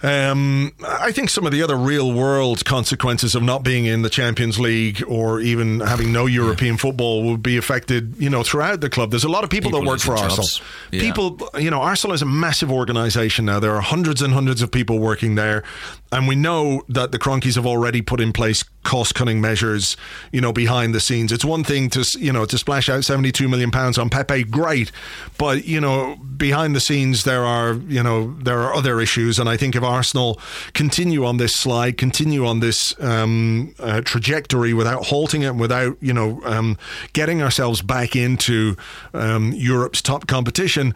Um, 0.04 0.72
I 0.84 1.12
think 1.12 1.30
some 1.30 1.46
of 1.46 1.52
the 1.52 1.62
other 1.62 1.76
real 1.76 2.12
world 2.12 2.66
consequences 2.66 3.36
of 3.36 3.44
not 3.44 3.64
being 3.64 3.86
in 3.86 4.02
the 4.02 4.10
Champions 4.10 4.60
League 4.60 5.04
or 5.08 5.40
even 5.40 5.80
having 5.82 6.12
no 6.12 6.26
European 6.26 6.78
football 6.78 7.24
would 7.24 7.44
be 7.44 7.58
affected, 7.58 8.16
you 8.18 8.30
know, 8.30 8.42
throughout 8.42 8.82
the 8.82 8.90
club. 8.90 9.12
There's 9.12 9.24
a 9.24 9.30
lot 9.30 9.44
of 9.44 9.50
people, 9.50 9.70
People 9.70 9.82
that 9.82 9.88
work 9.88 10.00
for 10.00 10.18
Arsenal. 10.18 10.48
Yeah. 10.92 11.02
People, 11.02 11.38
you 11.60 11.70
know, 11.70 11.82
Arsenal 11.82 12.14
is 12.16 12.22
a 12.22 12.26
massive 12.26 12.72
organisation 12.72 13.46
now. 13.46 13.60
There 13.60 13.76
are 13.76 13.82
hundreds 13.82 14.22
and 14.22 14.34
hundreds 14.34 14.62
of 14.62 14.72
people 14.72 14.98
working 15.00 15.36
there. 15.36 15.64
And 16.12 16.28
we 16.28 16.36
know 16.36 16.82
that 16.90 17.12
the 17.12 17.20
Kroenkes 17.20 17.56
have 17.56 17.66
already 17.66 18.02
put 18.02 18.20
in 18.20 18.34
place 18.34 18.64
cost 18.84 19.16
cutting 19.16 19.40
measures, 19.40 19.96
you 20.32 20.42
know, 20.42 20.52
behind 20.52 20.94
the 20.94 21.00
scenes. 21.00 21.32
It's 21.32 21.46
one 21.46 21.64
thing 21.64 21.90
to, 21.92 22.06
you 22.20 22.34
know, 22.34 22.46
to 22.46 22.58
splash 22.58 22.90
out 22.90 23.06
72 23.06 23.48
million 23.48 23.72
pounds 23.72 23.98
on 23.98 24.10
Pepe, 24.10 24.44
great. 24.46 24.92
But, 25.38 25.66
you 25.66 25.80
know, 25.80 26.16
behind 26.16 26.76
the 26.76 26.82
scenes, 26.82 27.24
there 27.24 27.46
are, 27.46 27.74
you 27.74 28.04
know, 28.04 28.36
there 28.42 28.60
are 28.60 28.74
other 28.74 29.00
issues. 29.00 29.40
And 29.40 29.48
I 29.48 29.56
think 29.56 29.76
if 29.76 29.84
Arsenal 29.92 30.40
continue 30.74 31.26
on 31.26 31.38
this 31.38 31.54
slide, 31.54 31.98
continue 31.98 32.46
on 32.46 32.60
this 32.60 32.96
um, 33.00 33.76
uh, 33.80 34.02
trajectory 34.02 34.74
without 34.74 35.06
halting 35.06 35.42
it, 35.44 35.56
without, 35.56 35.98
you 36.02 36.14
know, 36.14 36.42
um, 36.46 36.78
getting 37.14 37.42
ourselves 37.42 37.82
back 37.82 38.16
into 38.16 38.76
um, 39.14 39.52
Europe's 39.54 40.02
top 40.02 40.28
competition, 40.28 40.94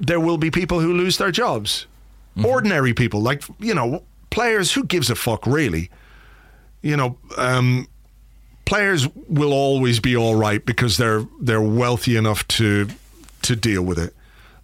there 0.00 0.20
will 0.20 0.38
be 0.38 0.50
people 0.50 0.80
who 0.80 0.92
lose 0.92 1.18
their 1.18 1.30
jobs. 1.30 1.86
Ordinary 2.42 2.94
people, 2.94 3.20
like, 3.20 3.42
you 3.58 3.74
know, 3.74 4.04
players, 4.30 4.72
who 4.72 4.84
gives 4.84 5.10
a 5.10 5.14
fuck, 5.14 5.46
really? 5.46 5.90
You 6.80 6.96
know, 6.96 7.18
um, 7.36 7.86
players 8.64 9.06
will 9.28 9.52
always 9.52 10.00
be 10.00 10.16
all 10.16 10.34
right 10.34 10.64
because 10.64 10.96
they're 10.96 11.26
they're 11.40 11.60
wealthy 11.60 12.16
enough 12.16 12.48
to 12.48 12.88
to 13.42 13.54
deal 13.54 13.82
with 13.82 13.98
it. 13.98 14.14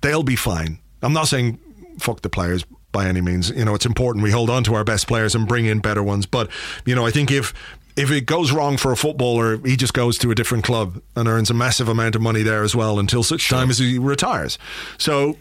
They'll 0.00 0.22
be 0.22 0.36
fine. 0.36 0.78
I'm 1.02 1.12
not 1.12 1.28
saying 1.28 1.58
fuck 1.98 2.22
the 2.22 2.30
players 2.30 2.64
by 2.98 3.06
any 3.06 3.20
means. 3.20 3.50
You 3.50 3.64
know, 3.64 3.76
it's 3.76 3.86
important 3.86 4.24
we 4.24 4.32
hold 4.32 4.50
on 4.50 4.64
to 4.64 4.74
our 4.74 4.82
best 4.82 5.06
players 5.06 5.36
and 5.36 5.46
bring 5.46 5.66
in 5.66 5.78
better 5.78 6.02
ones. 6.02 6.26
But 6.26 6.50
you 6.84 6.96
know, 6.96 7.06
I 7.06 7.12
think 7.12 7.30
if 7.30 7.54
if 7.96 8.10
it 8.10 8.26
goes 8.26 8.50
wrong 8.50 8.76
for 8.76 8.90
a 8.90 8.96
footballer, 8.96 9.58
he 9.58 9.76
just 9.76 9.94
goes 9.94 10.18
to 10.18 10.32
a 10.32 10.34
different 10.34 10.64
club 10.64 11.00
and 11.14 11.28
earns 11.28 11.48
a 11.48 11.54
massive 11.54 11.88
amount 11.88 12.16
of 12.16 12.22
money 12.22 12.42
there 12.42 12.64
as 12.64 12.74
well 12.74 12.98
until 12.98 13.22
such 13.22 13.48
time 13.48 13.70
as 13.70 13.78
he 13.78 13.98
retires. 13.98 14.58
So 14.98 15.36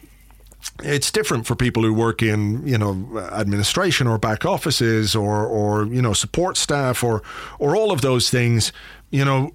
it's 0.84 1.12
different 1.12 1.48
for 1.48 1.56
people 1.56 1.82
who 1.82 1.96
work 1.96 2.22
in 2.22 2.66
you 2.68 2.78
know 2.78 2.94
administration 3.32 4.06
or 4.06 4.20
back 4.20 4.46
offices 4.46 5.16
or 5.16 5.48
or 5.48 5.88
you 5.88 6.02
know 6.02 6.14
support 6.14 6.58
staff 6.58 7.04
or 7.04 7.24
or 7.58 7.76
all 7.76 7.92
of 7.92 8.02
those 8.02 8.30
things 8.30 8.72
you 9.10 9.26
know 9.26 9.52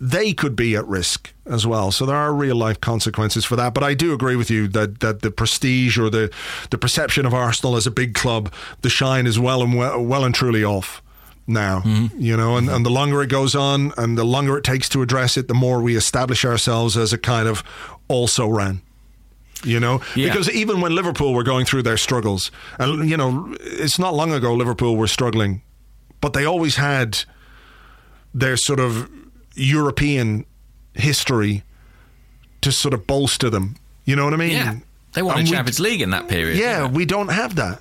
they 0.00 0.32
could 0.34 0.54
be 0.54 0.76
at 0.76 0.86
risk 0.86 1.32
as 1.46 1.66
well 1.66 1.90
so 1.90 2.04
there 2.04 2.16
are 2.16 2.34
real 2.34 2.56
life 2.56 2.80
consequences 2.80 3.44
for 3.44 3.56
that 3.56 3.72
but 3.72 3.82
I 3.82 3.94
do 3.94 4.12
agree 4.12 4.36
with 4.36 4.50
you 4.50 4.68
that 4.68 5.00
that 5.00 5.22
the 5.22 5.30
prestige 5.30 5.98
or 5.98 6.10
the 6.10 6.30
the 6.70 6.76
perception 6.78 7.24
of 7.26 7.32
Arsenal 7.32 7.76
as 7.76 7.86
a 7.86 7.90
big 7.90 8.14
club 8.14 8.52
the 8.82 8.90
shine 8.90 9.26
is 9.26 9.38
well 9.38 9.62
and 9.62 9.74
well, 9.76 10.02
well 10.04 10.24
and 10.24 10.34
truly 10.34 10.62
off 10.64 11.02
now 11.46 11.80
Mm-hmm. 11.80 12.20
you 12.20 12.36
know 12.36 12.56
and, 12.58 12.68
and 12.68 12.84
the 12.84 12.90
longer 12.90 13.22
it 13.22 13.28
goes 13.30 13.54
on 13.54 13.92
and 13.96 14.18
the 14.18 14.24
longer 14.24 14.58
it 14.58 14.64
takes 14.64 14.88
to 14.90 15.00
address 15.02 15.36
it 15.36 15.48
the 15.48 15.54
more 15.54 15.80
we 15.80 15.96
establish 15.96 16.44
ourselves 16.44 16.96
as 16.96 17.12
a 17.12 17.18
kind 17.18 17.48
of 17.48 17.62
also 18.08 18.46
ran 18.48 18.82
you 19.64 19.80
know 19.80 20.02
Yeah. 20.14 20.28
because 20.28 20.50
even 20.50 20.80
when 20.82 20.94
liverpool 20.94 21.32
were 21.32 21.44
going 21.44 21.64
through 21.64 21.84
their 21.84 21.96
struggles 21.96 22.50
and 22.78 23.08
you 23.08 23.16
know 23.16 23.54
it's 23.60 23.98
not 23.98 24.12
long 24.14 24.32
ago 24.32 24.52
liverpool 24.54 24.96
were 24.96 25.06
struggling 25.08 25.62
but 26.20 26.32
they 26.34 26.44
always 26.44 26.76
had 26.76 27.18
their 28.34 28.56
sort 28.56 28.80
of 28.80 29.08
european 29.56 30.44
history 30.94 31.62
to 32.60 32.70
sort 32.70 32.94
of 32.94 33.06
bolster 33.06 33.50
them 33.50 33.76
you 34.04 34.14
know 34.16 34.24
what 34.24 34.32
i 34.32 34.36
mean 34.36 34.52
Yeah. 34.52 34.74
They 35.12 35.22
won 35.22 35.38
And 35.38 35.48
a 35.48 35.50
Champions 35.50 35.80
League 35.80 36.02
in 36.02 36.10
that 36.10 36.28
period. 36.28 36.58
yeah, 36.58 36.86
we 36.86 37.06
don't 37.06 37.28
have 37.28 37.54
that. 37.54 37.80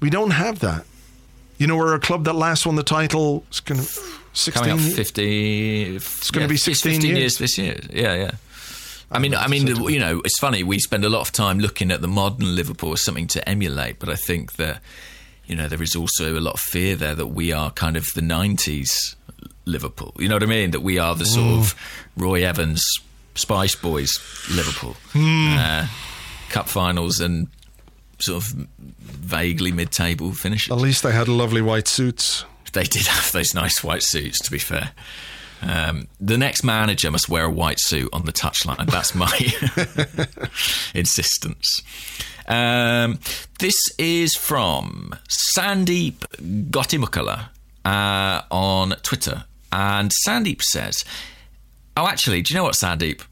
We 0.00 0.08
don't 0.08 0.30
have 0.30 0.60
that. 0.60 0.86
You 1.58 1.66
know, 1.66 1.76
we're 1.76 1.94
a 1.94 2.00
club 2.00 2.24
that 2.24 2.32
last 2.32 2.64
won 2.64 2.74
the 2.76 2.82
title. 2.82 3.44
It's 3.48 3.60
going 3.60 3.82
to 3.82 3.86
sixteen. 4.32 4.70
coming 4.70 4.86
up 4.86 4.92
50 4.96 5.96
it's 5.96 6.30
gonna 6.30 6.48
be 6.48 6.56
16 6.56 6.92
15 6.92 7.16
years. 7.16 7.36
this 7.36 7.58
year 7.58 7.78
yeah 7.92 8.14
yeah 8.14 8.30
I 9.10 9.18
mean, 9.18 9.34
I 9.34 9.46
mean, 9.46 9.66
you 9.66 9.98
know, 10.00 10.22
it's 10.24 10.38
funny. 10.40 10.62
We 10.64 10.78
spend 10.78 11.04
a 11.04 11.08
lot 11.10 11.20
of 11.20 11.30
time 11.32 11.58
looking 11.60 11.92
at 11.92 12.00
the 12.00 12.08
modern 12.08 12.56
Liverpool 12.56 12.94
as 12.94 13.02
something 13.04 13.26
to 13.28 13.46
emulate, 13.48 13.98
but 14.00 14.08
I 14.08 14.16
think 14.16 14.54
that, 14.54 14.80
you 15.46 15.54
know, 15.54 15.68
there 15.68 15.82
is 15.82 15.94
also 15.94 16.36
a 16.36 16.40
lot 16.40 16.54
of 16.54 16.60
fear 16.60 16.96
there 16.96 17.14
that 17.14 17.26
we 17.28 17.52
are 17.52 17.70
kind 17.70 17.96
of 17.98 18.06
the 18.14 18.22
'90s 18.22 19.14
Liverpool. 19.64 20.12
You 20.18 20.28
know 20.28 20.36
what 20.36 20.42
I 20.42 20.46
mean? 20.46 20.70
That 20.72 20.80
we 20.80 20.98
are 20.98 21.14
the 21.14 21.24
sort 21.26 21.46
of 21.58 21.74
Roy 22.16 22.44
Evans, 22.44 22.82
Spice 23.34 23.74
Boys 23.74 24.10
Liverpool, 24.50 24.96
uh, 25.14 25.86
cup 26.50 26.68
finals 26.68 27.20
and 27.20 27.48
sort 28.18 28.42
of 28.44 28.48
vaguely 29.00 29.72
mid-table 29.72 30.32
finishes. 30.32 30.70
At 30.70 30.78
least 30.78 31.02
they 31.02 31.12
had 31.12 31.28
lovely 31.28 31.62
white 31.62 31.88
suits. 31.88 32.44
They 32.72 32.84
did 32.84 33.06
have 33.06 33.32
those 33.32 33.54
nice 33.54 33.82
white 33.84 34.02
suits, 34.02 34.38
to 34.40 34.50
be 34.50 34.58
fair. 34.58 34.92
Um, 35.62 36.08
the 36.20 36.36
next 36.36 36.62
manager 36.62 37.10
must 37.10 37.28
wear 37.28 37.44
a 37.44 37.50
white 37.50 37.78
suit 37.80 38.10
on 38.12 38.24
the 38.26 38.32
touchline. 38.32 38.86
That's 38.90 39.14
my 39.14 39.30
insistence. 40.94 41.82
Um, 42.46 43.18
this 43.58 43.76
is 43.98 44.34
from 44.34 45.14
Sandeep 45.56 46.18
Gottimukala 46.70 47.48
uh, 47.84 48.42
on 48.50 48.90
Twitter. 49.02 49.44
And 49.74 50.12
Sandeep 50.26 50.62
says, 50.62 51.04
Oh, 51.96 52.06
actually, 52.06 52.42
do 52.42 52.54
you 52.54 52.58
know 52.58 52.64
what, 52.64 52.74
Sandeep? 52.74 53.22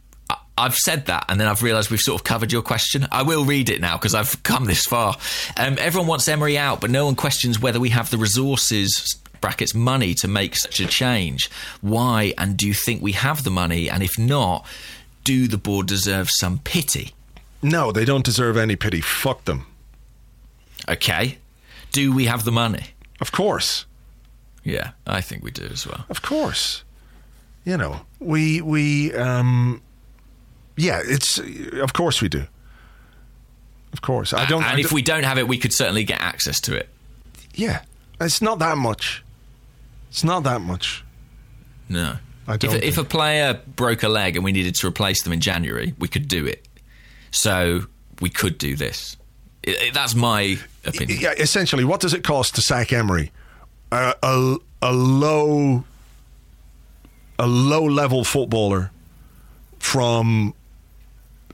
I've 0.58 0.76
said 0.76 1.06
that, 1.06 1.24
and 1.28 1.40
then 1.40 1.48
I've 1.48 1.62
realised 1.62 1.90
we've 1.90 2.00
sort 2.00 2.20
of 2.20 2.24
covered 2.24 2.52
your 2.52 2.62
question. 2.62 3.06
I 3.10 3.22
will 3.22 3.44
read 3.44 3.70
it 3.70 3.80
now 3.80 3.96
because 3.96 4.14
I've 4.14 4.42
come 4.42 4.66
this 4.66 4.84
far. 4.84 5.16
Um, 5.56 5.76
everyone 5.78 6.08
wants 6.08 6.28
Emery 6.28 6.58
out, 6.58 6.80
but 6.80 6.90
no 6.90 7.06
one 7.06 7.14
questions 7.14 7.60
whether 7.60 7.80
we 7.80 7.90
have 7.90 8.10
the 8.10 8.18
resources 8.18 9.16
brackets 9.40 9.74
money 9.74 10.14
to 10.14 10.28
make 10.28 10.56
such 10.56 10.80
a 10.80 10.86
change. 10.86 11.50
Why? 11.80 12.34
And 12.38 12.56
do 12.56 12.66
you 12.66 12.74
think 12.74 13.02
we 13.02 13.12
have 13.12 13.44
the 13.44 13.50
money? 13.50 13.90
And 13.90 14.02
if 14.02 14.18
not, 14.18 14.66
do 15.24 15.48
the 15.48 15.58
board 15.58 15.86
deserve 15.86 16.28
some 16.30 16.58
pity? 16.58 17.12
No, 17.60 17.92
they 17.92 18.04
don't 18.04 18.24
deserve 18.24 18.56
any 18.56 18.76
pity. 18.76 19.00
Fuck 19.00 19.44
them. 19.44 19.66
Okay. 20.88 21.38
Do 21.92 22.12
we 22.12 22.26
have 22.26 22.44
the 22.44 22.52
money? 22.52 22.86
Of 23.20 23.32
course, 23.32 23.84
Yeah, 24.64 24.90
I 25.06 25.20
think 25.20 25.42
we 25.42 25.50
do 25.50 25.64
as 25.64 25.86
well. 25.86 26.04
of 26.08 26.22
course. 26.22 26.84
You 27.64 27.76
know, 27.76 28.00
we 28.18 28.60
we 28.60 29.12
um, 29.14 29.82
yeah. 30.76 31.00
It's 31.04 31.38
of 31.38 31.92
course 31.92 32.20
we 32.22 32.28
do. 32.28 32.44
Of 33.92 34.00
course, 34.02 34.32
I 34.32 34.46
don't. 34.46 34.62
and 34.62 34.76
I 34.76 34.78
if 34.80 34.86
don't- 34.86 34.92
we 34.92 35.02
don't 35.02 35.24
have 35.24 35.38
it, 35.38 35.46
we 35.48 35.58
could 35.58 35.72
certainly 35.72 36.04
get 36.04 36.20
access 36.20 36.60
to 36.62 36.74
it. 36.76 36.88
yeah, 37.54 37.82
it's 38.20 38.40
not 38.42 38.58
that 38.60 38.78
much. 38.78 39.22
It's 40.10 40.24
not 40.24 40.42
that 40.44 40.60
much. 40.60 41.04
No. 41.88 42.16
I 42.48 42.56
don't 42.56 42.74
If, 42.74 42.82
if 42.82 42.98
a 42.98 43.04
player 43.04 43.60
broke 43.76 44.02
a 44.02 44.08
leg 44.08 44.34
and 44.36 44.44
we 44.44 44.50
needed 44.52 44.74
to 44.76 44.86
replace 44.86 45.22
them 45.22 45.32
in 45.32 45.40
January, 45.40 45.94
we 45.98 46.08
could 46.08 46.26
do 46.26 46.44
it. 46.46 46.66
So 47.30 47.82
we 48.20 48.28
could 48.30 48.58
do 48.58 48.74
this. 48.76 49.16
I- 49.66 49.76
I- 49.86 49.90
that's 49.94 50.14
my 50.14 50.58
opinion. 50.84 51.20
Yeah, 51.20 51.32
essentially, 51.38 51.84
what 51.84 52.00
does 52.00 52.12
it 52.14 52.24
cost 52.24 52.54
to 52.56 52.60
sack 52.62 52.92
Emery? 52.92 53.30
A, 53.92 54.14
a, 54.22 54.56
a 54.82 54.92
low, 54.92 55.84
a 57.38 57.46
low 57.46 57.84
level 57.84 58.24
footballer 58.24 58.90
from 59.78 60.54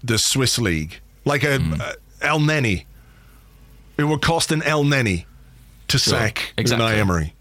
the 0.05 0.17
Swiss 0.19 0.59
league, 0.59 1.01
like 1.25 1.43
a, 1.43 1.59
Hmm. 1.59 1.81
a 1.81 1.95
Elneny. 2.21 2.85
It 3.97 4.05
would 4.05 4.23
cost 4.23 4.53
an 4.53 4.61
Elneny 4.61 5.25
to 5.89 5.99
sack 5.99 6.53
exactly. 6.57 6.87
Unai 6.87 6.99
Emery. 6.99 7.35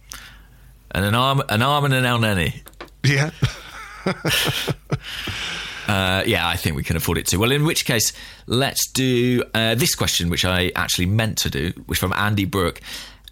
And 0.92 1.06
an 1.06 1.14
arm, 1.16 1.44
an 1.50 1.62
arm 1.62 1.86
and 1.86 1.94
an 1.94 2.04
Elneny. 2.04 2.62
Yeah, 3.04 3.30
Uh, 5.88 6.22
yeah, 6.26 6.46
I 6.46 6.58
think 6.58 6.76
we 6.76 6.84
can 6.84 6.98
afford 6.98 7.18
it 7.18 7.28
too. 7.28 7.40
Well, 7.40 7.52
in 7.54 7.64
which 7.64 7.86
case, 7.86 8.12
let's 8.46 8.92
do 8.92 9.42
uh, 9.54 9.74
this 9.76 9.96
question, 9.96 10.30
which 10.30 10.44
I 10.44 10.70
actually 10.76 11.06
meant 11.06 11.38
to 11.40 11.50
do, 11.50 11.72
which 11.86 11.98
from 11.98 12.12
Andy 12.12 12.44
Brooke. 12.44 12.82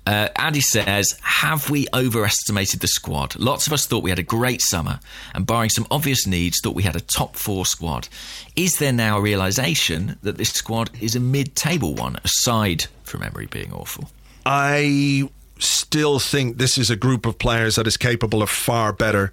Uh, 0.06 0.30
Andy 0.36 0.62
says, 0.62 1.18
Have 1.22 1.70
we 1.70 1.88
overestimated 1.94 2.80
the 2.80 2.88
squad? 2.88 3.36
Lots 3.38 3.68
of 3.68 3.74
us 3.74 3.86
thought 3.86 4.04
we 4.04 4.12
had 4.12 4.20
a 4.20 4.24
great 4.24 4.62
summer, 4.62 5.00
and 5.34 5.46
barring 5.48 5.70
some 5.70 5.88
obvious 5.90 6.28
needs, 6.28 6.60
thought 6.62 6.76
we 6.76 6.84
had 6.84 6.96
a 6.96 7.02
top 7.02 7.36
four 7.36 7.66
squad. 7.66 8.08
Is 8.56 8.78
there 8.78 8.94
now 8.94 9.18
a 9.18 9.22
realization 9.22 10.18
that 10.22 10.38
this 10.38 10.52
squad 10.52 10.92
is 11.02 11.16
a 11.16 11.20
mid 11.20 11.56
table 11.56 11.96
one, 11.96 12.18
aside 12.24 12.86
from 13.04 13.24
Emery 13.24 13.48
being 13.48 13.74
awful? 13.74 14.10
I 14.46 15.30
still 15.60 16.20
think 16.20 16.58
this 16.58 16.78
is 16.78 16.90
a 16.90 16.96
group 16.96 17.26
of 17.26 17.40
players 17.40 17.76
that 17.76 17.88
is 17.88 17.98
capable 17.98 18.44
of 18.44 18.50
far 18.50 18.94
better 18.94 19.32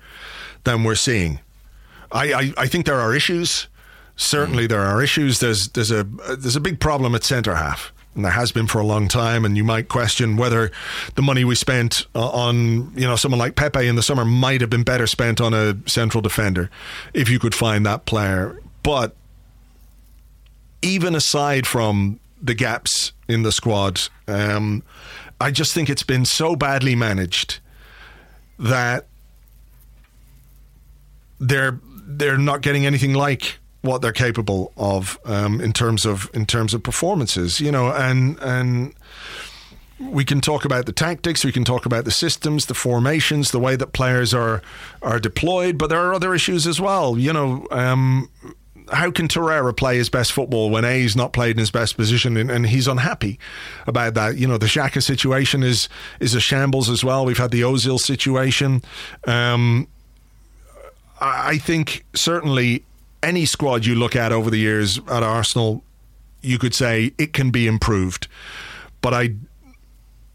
than 0.65 0.85
we're 0.85 0.95
seeing. 0.95 1.41
I, 2.11 2.33
I, 2.33 2.53
I 2.59 2.67
think 2.67 2.87
there 2.87 3.01
are 3.01 3.15
issues. 3.15 3.67
Certainly, 4.17 4.67
there 4.69 4.83
are 4.83 5.03
issues. 5.03 5.41
There's 5.41 5.69
there's 5.69 5.91
a 5.91 6.05
there's 6.05 6.57
a 6.57 6.61
big 6.61 6.81
problem 6.81 7.15
at 7.15 7.25
centre 7.25 7.57
half, 7.57 7.92
and 8.15 8.25
there 8.25 8.33
has 8.33 8.53
been 8.53 8.67
for 8.67 8.79
a 8.79 8.85
long 8.85 9.09
time. 9.09 9.45
And 9.45 9.57
you 9.57 9.65
might 9.65 9.89
question 9.89 10.37
whether 10.37 10.71
the 11.15 11.23
money 11.23 11.45
we 11.45 11.55
spent 11.55 12.07
uh, 12.15 12.29
on 12.29 12.93
you 12.97 13.07
know 13.07 13.17
someone 13.17 13.39
like 13.39 13.57
Pepe 13.57 13.87
in 13.87 13.97
the 13.97 14.03
summer 14.03 14.25
might 14.25 14.61
have 14.61 14.71
been 14.71 14.83
better 14.83 15.07
spent 15.07 15.41
on 15.41 15.55
a 15.55 15.77
central 15.87 16.21
defender 16.23 16.71
if 17.15 17.29
you 17.29 17.39
could 17.39 17.55
find 17.55 17.87
that 17.87 18.05
player. 18.07 18.61
But 18.83 19.17
even 20.83 21.15
aside 21.15 21.67
from 21.67 22.19
the 22.41 22.55
gaps 22.55 23.13
in 23.29 23.43
the 23.43 23.53
squad, 23.53 24.01
um, 24.27 24.83
I 25.41 25.51
just 25.51 25.73
think 25.73 25.89
it's 25.89 26.03
been 26.03 26.25
so 26.25 26.57
badly 26.57 26.95
managed 26.95 27.61
that 28.59 29.07
they're 31.41 31.79
they're 32.05 32.39
not 32.39 32.61
getting 32.61 32.85
anything 32.85 33.15
like 33.15 33.59
what 33.83 34.01
they're 34.01 34.13
capable 34.13 34.73
of 34.77 35.19
um, 35.25 35.61
in 35.61 35.73
terms 35.73 36.07
of 36.07 36.31
in 36.33 36.47
terms 36.47 36.73
of 36.75 36.83
performances. 36.83 37.61
You 37.61 37.71
know, 37.71 37.93
and 37.93 38.39
and 38.41 38.95
we 40.11 40.25
can 40.25 40.41
talk 40.41 40.65
about 40.65 40.87
the 40.87 40.93
tactics, 40.93 41.45
we 41.45 41.53
can 41.53 41.65
talk 41.65 41.87
about 41.87 42.05
the 42.05 42.11
systems, 42.11 42.67
the 42.67 42.75
formations, 42.75 43.51
the 43.51 43.59
way 43.59 43.77
that 43.77 43.93
players 43.93 44.33
are 44.35 44.63
are 45.03 45.19
deployed, 45.19 45.79
but 45.79 45.89
there 45.89 46.01
are 46.01 46.15
other 46.15 46.35
issues 46.35 46.67
as 46.67 46.81
well. 46.81 47.19
You 47.19 47.33
know, 47.33 47.67
um, 47.71 48.29
how 48.93 49.11
can 49.11 49.29
Torreira 49.29 49.77
play 49.77 49.97
his 49.97 50.09
best 50.09 50.33
football 50.33 50.71
when 50.71 50.85
A 50.85 51.01
he's 51.01 51.17
not 51.17 51.33
played 51.33 51.53
in 51.53 51.59
his 51.59 51.71
best 51.71 51.97
position 51.97 52.37
and, 52.37 52.51
and 52.51 52.67
he's 52.67 52.89
unhappy 52.89 53.39
about 53.87 54.15
that? 54.15 54.37
You 54.37 54.47
know, 54.47 54.59
the 54.59 54.67
Xhaka 54.67 55.03
situation 55.03 55.63
is 55.63 55.89
is 56.21 56.35
a 56.35 56.41
shambles 56.41 56.89
as 56.91 57.05
well. 57.05 57.25
We've 57.25 57.39
had 57.39 57.51
the 57.51 57.63
Ozil 57.63 57.99
situation. 57.99 58.83
Um, 59.27 59.89
I 61.21 61.59
think 61.59 62.05
certainly 62.15 62.85
any 63.23 63.47
squad 63.47 63.87
you 63.87 63.95
look 63.95 64.17
at 64.17 64.33
over 64.33 64.51
the 64.51 64.59
years 64.59 64.99
at 65.11 65.23
Arsenal, 65.23 65.83
you 66.41 66.59
could 66.59 66.75
say 66.75 67.13
it 67.19 67.33
can 67.33 67.51
be 67.51 67.67
improved. 67.67 68.29
But 69.01 69.15
I 69.15 69.35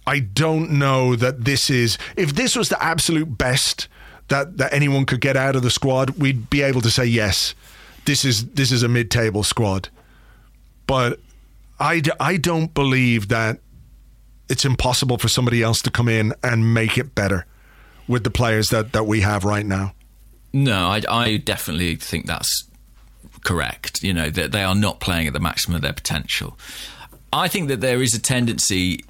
I 0.05 0.19
don't 0.19 0.71
know 0.71 1.15
that 1.15 1.45
this 1.45 1.69
is 1.69 1.97
if 2.15 2.35
this 2.35 2.55
was 2.55 2.69
the 2.69 2.81
absolute 2.81 3.37
best 3.37 3.87
that, 4.29 4.57
that 4.57 4.73
anyone 4.73 5.05
could 5.05 5.21
get 5.21 5.37
out 5.37 5.55
of 5.55 5.63
the 5.63 5.69
squad, 5.69 6.11
we'd 6.11 6.49
be 6.49 6.61
able 6.61 6.81
to 6.81 6.91
say 6.91 7.05
yes. 7.05 7.55
This 8.05 8.23
is 8.25 8.45
this 8.51 8.71
is 8.71 8.83
a 8.83 8.87
mid-table 8.87 9.43
squad. 9.43 9.89
But 10.85 11.19
I, 11.79 12.01
I 12.19 12.37
don't 12.37 12.73
believe 12.73 13.27
that 13.27 13.59
it's 14.49 14.65
impossible 14.65 15.17
for 15.17 15.27
somebody 15.27 15.61
else 15.61 15.81
to 15.81 15.91
come 15.91 16.07
in 16.07 16.33
and 16.41 16.73
make 16.73 16.97
it 16.97 17.13
better 17.13 17.45
with 18.07 18.23
the 18.23 18.31
players 18.31 18.69
that, 18.69 18.93
that 18.93 19.05
we 19.05 19.21
have 19.21 19.43
right 19.43 19.65
now. 19.65 19.93
No, 20.53 20.87
I, 20.87 21.01
I 21.09 21.37
definitely 21.37 21.97
think 21.97 22.25
that's 22.25 22.63
correct. 23.47 24.03
You 24.03 24.13
know 24.13 24.29
that 24.29 24.51
they 24.51 24.63
are 24.63 24.75
not 24.75 24.99
playing 24.99 25.27
at 25.27 25.33
the 25.33 25.39
maximum 25.39 25.77
of 25.77 25.81
their 25.81 25.93
potential. 25.93 26.57
I 27.31 27.47
think 27.47 27.69
that 27.69 27.79
there 27.79 28.01
is 28.01 28.13
a 28.13 28.19
tendency 28.19 29.05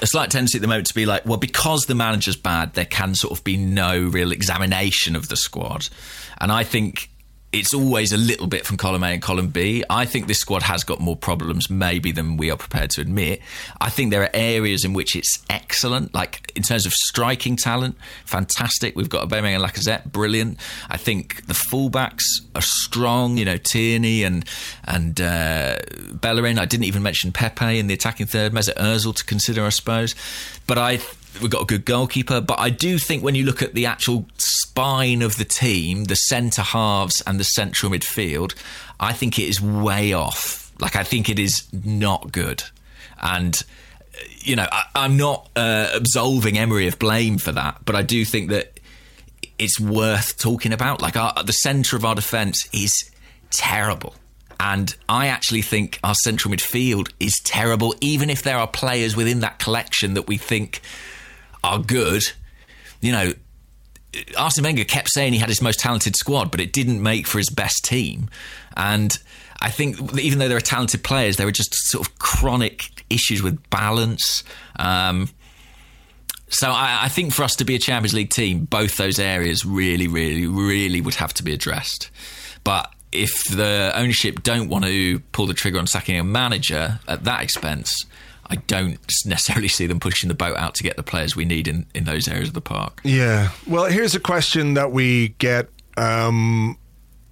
a 0.00 0.06
slight 0.06 0.30
tendency 0.30 0.58
at 0.58 0.60
the 0.60 0.66
moment 0.66 0.88
to 0.88 0.94
be 0.94 1.06
like, 1.06 1.24
well, 1.24 1.38
because 1.38 1.82
the 1.82 1.94
manager's 1.94 2.36
bad, 2.36 2.74
there 2.74 2.84
can 2.84 3.14
sort 3.14 3.32
of 3.32 3.44
be 3.44 3.56
no 3.56 3.98
real 4.02 4.32
examination 4.32 5.14
of 5.14 5.28
the 5.28 5.36
squad. 5.36 5.88
And 6.38 6.50
I 6.50 6.64
think 6.64 7.08
it's 7.54 7.72
always 7.72 8.12
a 8.12 8.16
little 8.16 8.46
bit 8.46 8.66
from 8.66 8.76
column 8.76 9.04
A 9.04 9.08
and 9.08 9.22
column 9.22 9.48
B. 9.48 9.84
I 9.88 10.04
think 10.06 10.26
this 10.26 10.38
squad 10.38 10.62
has 10.64 10.82
got 10.82 11.00
more 11.00 11.16
problems, 11.16 11.70
maybe, 11.70 12.10
than 12.10 12.36
we 12.36 12.50
are 12.50 12.56
prepared 12.56 12.90
to 12.90 13.00
admit. 13.00 13.40
I 13.80 13.90
think 13.90 14.10
there 14.10 14.22
are 14.22 14.30
areas 14.34 14.84
in 14.84 14.92
which 14.92 15.14
it's 15.14 15.38
excellent, 15.48 16.12
like 16.14 16.50
in 16.56 16.62
terms 16.62 16.84
of 16.84 16.92
striking 16.92 17.56
talent, 17.56 17.96
fantastic. 18.24 18.96
We've 18.96 19.08
got 19.08 19.28
Aubameyang 19.28 19.54
and 19.54 19.64
Lacazette, 19.64 20.10
brilliant. 20.10 20.58
I 20.90 20.96
think 20.96 21.46
the 21.46 21.54
fullbacks 21.54 22.24
are 22.54 22.62
strong. 22.62 23.38
You 23.38 23.44
know, 23.44 23.56
Tierney 23.56 24.24
and 24.24 24.44
and 24.84 25.20
uh, 25.20 25.76
Bellerin. 26.12 26.58
I 26.58 26.64
didn't 26.64 26.84
even 26.84 27.02
mention 27.02 27.30
Pepe 27.30 27.78
in 27.78 27.86
the 27.86 27.94
attacking 27.94 28.26
third. 28.26 28.52
Mesut 28.52 28.74
Ozil 28.74 29.14
to 29.14 29.24
consider, 29.24 29.64
I 29.64 29.68
suppose. 29.68 30.14
But 30.66 30.78
I 30.78 30.98
we've 31.40 31.50
got 31.50 31.62
a 31.62 31.66
good 31.66 31.84
goalkeeper, 31.84 32.40
but 32.40 32.58
I 32.58 32.70
do 32.70 32.98
think 32.98 33.22
when 33.22 33.34
you 33.34 33.44
look 33.44 33.62
at 33.62 33.74
the 33.74 33.86
actual 33.86 34.26
spine 34.36 35.22
of 35.22 35.36
the 35.36 35.44
team, 35.44 36.04
the 36.04 36.14
centre 36.14 36.62
halves 36.62 37.22
and 37.26 37.38
the 37.38 37.44
central 37.44 37.92
midfield, 37.92 38.54
I 39.00 39.12
think 39.12 39.38
it 39.38 39.48
is 39.48 39.60
way 39.60 40.12
off. 40.12 40.72
Like 40.80 40.96
I 40.96 41.04
think 41.04 41.28
it 41.28 41.38
is 41.38 41.66
not 41.72 42.32
good, 42.32 42.64
and 43.22 43.56
you 44.38 44.56
know 44.56 44.66
I, 44.70 45.04
am 45.04 45.16
not 45.16 45.48
uh, 45.54 45.90
absolving 45.94 46.58
Emery 46.58 46.88
of 46.88 46.98
blame 46.98 47.38
for 47.38 47.52
that, 47.52 47.78
but 47.84 47.94
I 47.94 48.02
do 48.02 48.24
think 48.24 48.50
that 48.50 48.80
it's 49.58 49.78
worth 49.78 50.36
talking 50.38 50.72
about. 50.72 51.00
Like 51.00 51.16
our, 51.16 51.44
the 51.44 51.52
centre 51.52 51.96
of 51.96 52.04
our 52.04 52.14
defence 52.14 52.68
is 52.72 52.92
terrible. 53.50 54.14
And 54.58 54.94
I 55.08 55.26
actually 55.28 55.62
think 55.62 55.98
our 56.02 56.14
central 56.22 56.54
midfield 56.54 57.12
is 57.20 57.38
terrible, 57.44 57.94
even 58.00 58.30
if 58.30 58.42
there 58.42 58.56
are 58.56 58.66
players 58.66 59.16
within 59.16 59.40
that 59.40 59.58
collection 59.58 60.14
that 60.14 60.26
we 60.26 60.38
think 60.38 60.80
are 61.64 61.78
good. 61.78 62.22
You 63.00 63.12
know, 63.12 63.32
Arsene 64.36 64.64
Wenger 64.64 64.84
kept 64.84 65.10
saying 65.12 65.32
he 65.32 65.38
had 65.38 65.48
his 65.48 65.62
most 65.62 65.80
talented 65.80 66.16
squad, 66.16 66.50
but 66.50 66.60
it 66.60 66.72
didn't 66.72 67.02
make 67.02 67.26
for 67.26 67.38
his 67.38 67.50
best 67.50 67.84
team. 67.84 68.28
And 68.76 69.16
I 69.60 69.70
think 69.70 70.18
even 70.18 70.38
though 70.38 70.48
there 70.48 70.56
are 70.56 70.62
talented 70.62 71.02
players, 71.02 71.36
there 71.36 71.46
are 71.46 71.52
just 71.52 71.74
sort 71.74 72.06
of 72.06 72.18
chronic 72.18 73.04
issues 73.10 73.42
with 73.42 73.70
balance. 73.70 74.44
Um, 74.76 75.28
so 76.48 76.70
I, 76.70 77.04
I, 77.04 77.08
think 77.08 77.32
for 77.32 77.42
us 77.42 77.56
to 77.56 77.64
be 77.64 77.74
a 77.74 77.78
Champions 77.78 78.14
League 78.14 78.30
team, 78.30 78.64
both 78.64 78.96
those 78.96 79.18
areas 79.18 79.64
really, 79.64 80.06
really, 80.06 80.46
really 80.46 81.00
would 81.00 81.14
have 81.14 81.34
to 81.34 81.42
be 81.42 81.52
addressed. 81.52 82.10
But 82.62 82.92
if 83.10 83.44
the 83.44 83.92
ownership 83.94 84.42
don't 84.42 84.68
want 84.68 84.84
to 84.84 85.20
pull 85.32 85.46
the 85.46 85.54
trigger 85.54 85.78
on 85.78 85.86
sacking 85.86 86.18
a 86.18 86.24
manager 86.24 87.00
at 87.08 87.24
that 87.24 87.42
expense, 87.42 87.92
I 88.50 88.56
don't 88.56 88.98
necessarily 89.24 89.68
see 89.68 89.86
them 89.86 90.00
pushing 90.00 90.28
the 90.28 90.34
boat 90.34 90.56
out 90.56 90.74
to 90.74 90.82
get 90.82 90.96
the 90.96 91.02
players 91.02 91.34
we 91.34 91.44
need 91.44 91.68
in, 91.68 91.86
in 91.94 92.04
those 92.04 92.28
areas 92.28 92.48
of 92.48 92.54
the 92.54 92.60
park. 92.60 93.00
Yeah. 93.04 93.50
Well, 93.66 93.86
here's 93.86 94.14
a 94.14 94.20
question 94.20 94.74
that 94.74 94.92
we 94.92 95.28
get 95.38 95.68
um, 95.96 96.78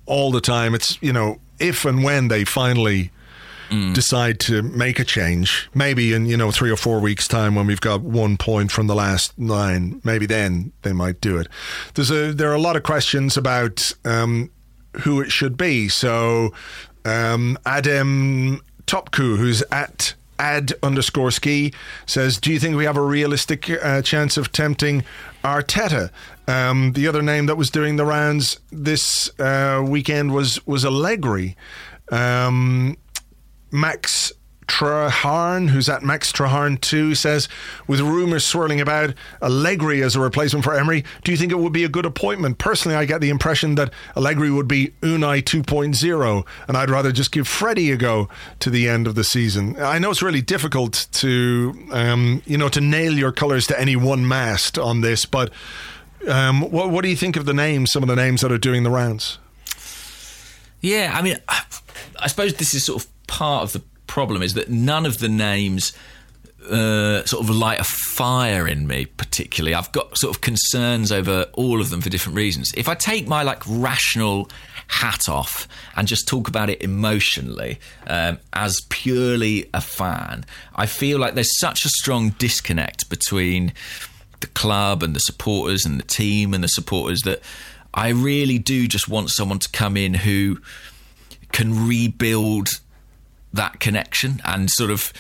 all 0.07 0.31
the 0.31 0.41
time. 0.41 0.75
It's, 0.75 1.01
you 1.03 1.13
know, 1.13 1.39
if 1.59 1.85
and 1.85 2.03
when 2.03 2.29
they 2.29 2.45
finally 2.45 3.11
mm. 3.71 3.95
decide 3.95 4.41
to 4.41 4.63
make 4.63 4.99
a 4.99 5.05
change, 5.05 5.69
maybe 5.75 6.13
in, 6.13 6.27
you 6.27 6.37
know, 6.37 6.51
three 6.51 6.71
or 6.71 6.77
four 6.77 7.01
weeks' 7.01 7.29
time 7.29 7.55
when 7.55 7.67
we've 7.67 7.81
got 7.81 8.01
one 8.01 8.37
point 8.37 8.71
from 8.71 8.87
the 8.87 8.95
last 8.95 9.39
nine, 9.39 10.01
maybe 10.05 10.27
then 10.27 10.73
they 10.83 10.93
might 10.93 11.21
do 11.21 11.39
it. 11.39 11.49
There's 11.95 12.11
a, 12.11 12.33
there 12.33 12.51
are 12.51 12.55
a 12.55 12.61
lot 12.61 12.77
of 12.77 12.83
questions 12.83 13.37
about 13.37 13.93
um, 14.05 14.51
who 15.03 15.21
it 15.21 15.31
should 15.31 15.57
be. 15.57 15.89
So, 15.89 16.53
um, 17.05 17.59
Adam 17.67 18.63
Topku, 18.87 19.37
who's 19.37 19.63
at 19.73 20.15
ad 20.43 20.73
underscore 20.83 21.31
ski 21.31 21.73
says, 22.05 22.37
Do 22.37 22.53
you 22.53 22.59
think 22.59 22.77
we 22.77 22.85
have 22.85 22.97
a 22.97 23.03
realistic 23.03 23.71
uh, 23.71 24.03
chance 24.03 24.37
of 24.37 24.51
tempting 24.51 25.05
Arteta? 25.45 26.11
Um, 26.49 26.93
the 26.93 27.07
other 27.07 27.23
name 27.23 27.47
that 27.47 27.57
was 27.57 27.71
doing 27.71 27.95
the 27.95 28.05
rounds 28.05 28.59
this 28.71 29.31
uh, 29.39 29.85
weekend 29.87 30.35
was, 30.35 30.65
was 30.67 30.85
Allegri. 30.85 31.57
Um, 32.11 32.97
Max 33.71 34.33
Traharn, 34.67 35.69
who's 35.71 35.89
at 35.89 36.03
Max 36.03 36.33
Traharn 36.33 36.81
2, 36.81 37.15
says, 37.15 37.49
with 37.87 38.01
rumours 38.01 38.45
swirling 38.45 38.81
about 38.81 39.15
Allegri 39.41 40.03
as 40.03 40.17
a 40.17 40.21
replacement 40.21 40.65
for 40.65 40.75
Emery, 40.75 41.05
do 41.25 41.31
you 41.31 41.37
think 41.37 41.53
it 41.53 41.59
would 41.59 41.73
be 41.73 41.85
a 41.85 41.89
good 41.89 42.07
appointment? 42.07 42.59
Personally, 42.59 42.97
I 42.97 43.05
get 43.05 43.21
the 43.21 43.31
impression 43.31 43.75
that 43.77 43.93
Allegri 44.17 44.51
would 44.51 44.69
be 44.69 44.93
Unai 45.03 45.43
2.0, 45.43 46.47
and 46.69 46.77
I'd 46.77 46.91
rather 46.91 47.13
just 47.13 47.33
give 47.33 47.49
Freddie 47.49 47.91
a 47.91 47.97
go 47.97 48.29
to 48.61 48.71
the 48.71 48.89
end 48.89 49.07
of 49.07 49.15
the 49.15 49.25
season. 49.25 49.77
I 49.81 49.99
know 49.99 50.11
it's 50.11 50.23
really 50.23 50.43
difficult 50.43 51.07
to, 51.13 51.75
um, 51.91 52.43
you 52.47 52.57
know, 52.59 52.69
to 52.69 52.81
nail 52.81 53.13
your 53.13 53.33
colours 53.33 53.67
to 53.69 53.81
any 53.81 53.97
one 53.97 54.27
mast 54.27 54.79
on 54.79 55.01
this, 55.01 55.25
but 55.27 55.51
um, 56.29 56.63
what, 56.71 56.91
what 56.91 57.03
do 57.03 57.09
you 57.09 57.17
think 57.17 57.37
of 57.37 57.47
the 57.47 57.55
names, 57.55 57.93
some 57.93 58.03
of 58.03 58.09
the 58.09 58.17
names 58.17 58.41
that 58.43 58.53
are 58.53 58.59
doing 58.59 58.85
the 58.85 58.91
rounds? 58.91 59.39
Yeah, 60.81 61.13
I 61.15 61.23
mean, 61.23 61.37
I 61.49 62.27
suppose 62.27 62.55
this 62.55 62.75
is 62.75 62.85
sort 62.85 63.03
of 63.03 63.27
part 63.27 63.63
of 63.63 63.73
the 63.73 63.83
problem 64.13 64.43
is 64.43 64.53
that 64.53 64.69
none 64.69 65.07
of 65.07 65.21
the 65.21 65.29
names 65.29 65.95
uh, 66.69 67.25
sort 67.25 67.43
of 67.43 67.49
light 67.49 67.81
a 67.81 67.85
fire 67.85 68.69
in 68.69 68.87
me 68.87 69.07
particularly. 69.07 69.75
I've 69.75 69.91
got 69.93 70.19
sort 70.19 70.37
of 70.37 70.43
concerns 70.43 71.11
over 71.11 71.47
all 71.55 71.81
of 71.81 71.89
them 71.89 72.03
for 72.03 72.11
different 72.11 72.37
reasons. 72.37 72.73
If 72.77 72.91
I 72.91 72.95
take 72.95 73.27
my 73.27 73.43
like 73.43 73.63
rational 73.67 74.51
hat 74.89 75.31
off 75.31 75.67
and 75.97 76.07
just 76.07 76.29
talk 76.29 76.47
about 76.47 76.69
it 76.69 76.83
emotionally 76.83 77.81
um, 78.07 78.39
as 78.53 78.79
purely 78.91 79.71
a 79.73 79.81
fan, 79.81 80.45
I 80.77 80.85
feel 80.85 81.19
like 81.19 81.33
there's 81.33 81.59
such 81.59 81.87
a 81.87 81.89
strong 81.89 82.31
disconnect 82.39 83.09
between 83.09 83.73
the 84.41 84.47
club 84.49 85.03
and 85.03 85.17
the 85.17 85.21
supporters 85.21 85.87
and 85.87 85.99
the 85.99 86.05
team 86.05 86.53
and 86.53 86.63
the 86.63 86.69
supporters 86.69 87.23
that 87.23 87.41
I 87.95 88.11
really 88.11 88.59
do 88.59 88.87
just 88.87 89.09
want 89.09 89.31
someone 89.31 89.59
to 89.61 89.71
come 89.71 89.97
in 89.97 90.13
who 90.13 90.59
can 91.51 91.89
rebuild 91.89 92.69
that 93.53 93.81
connection 93.81 94.41
and 94.45 94.71
sort 94.71 94.91
of, 94.91 95.13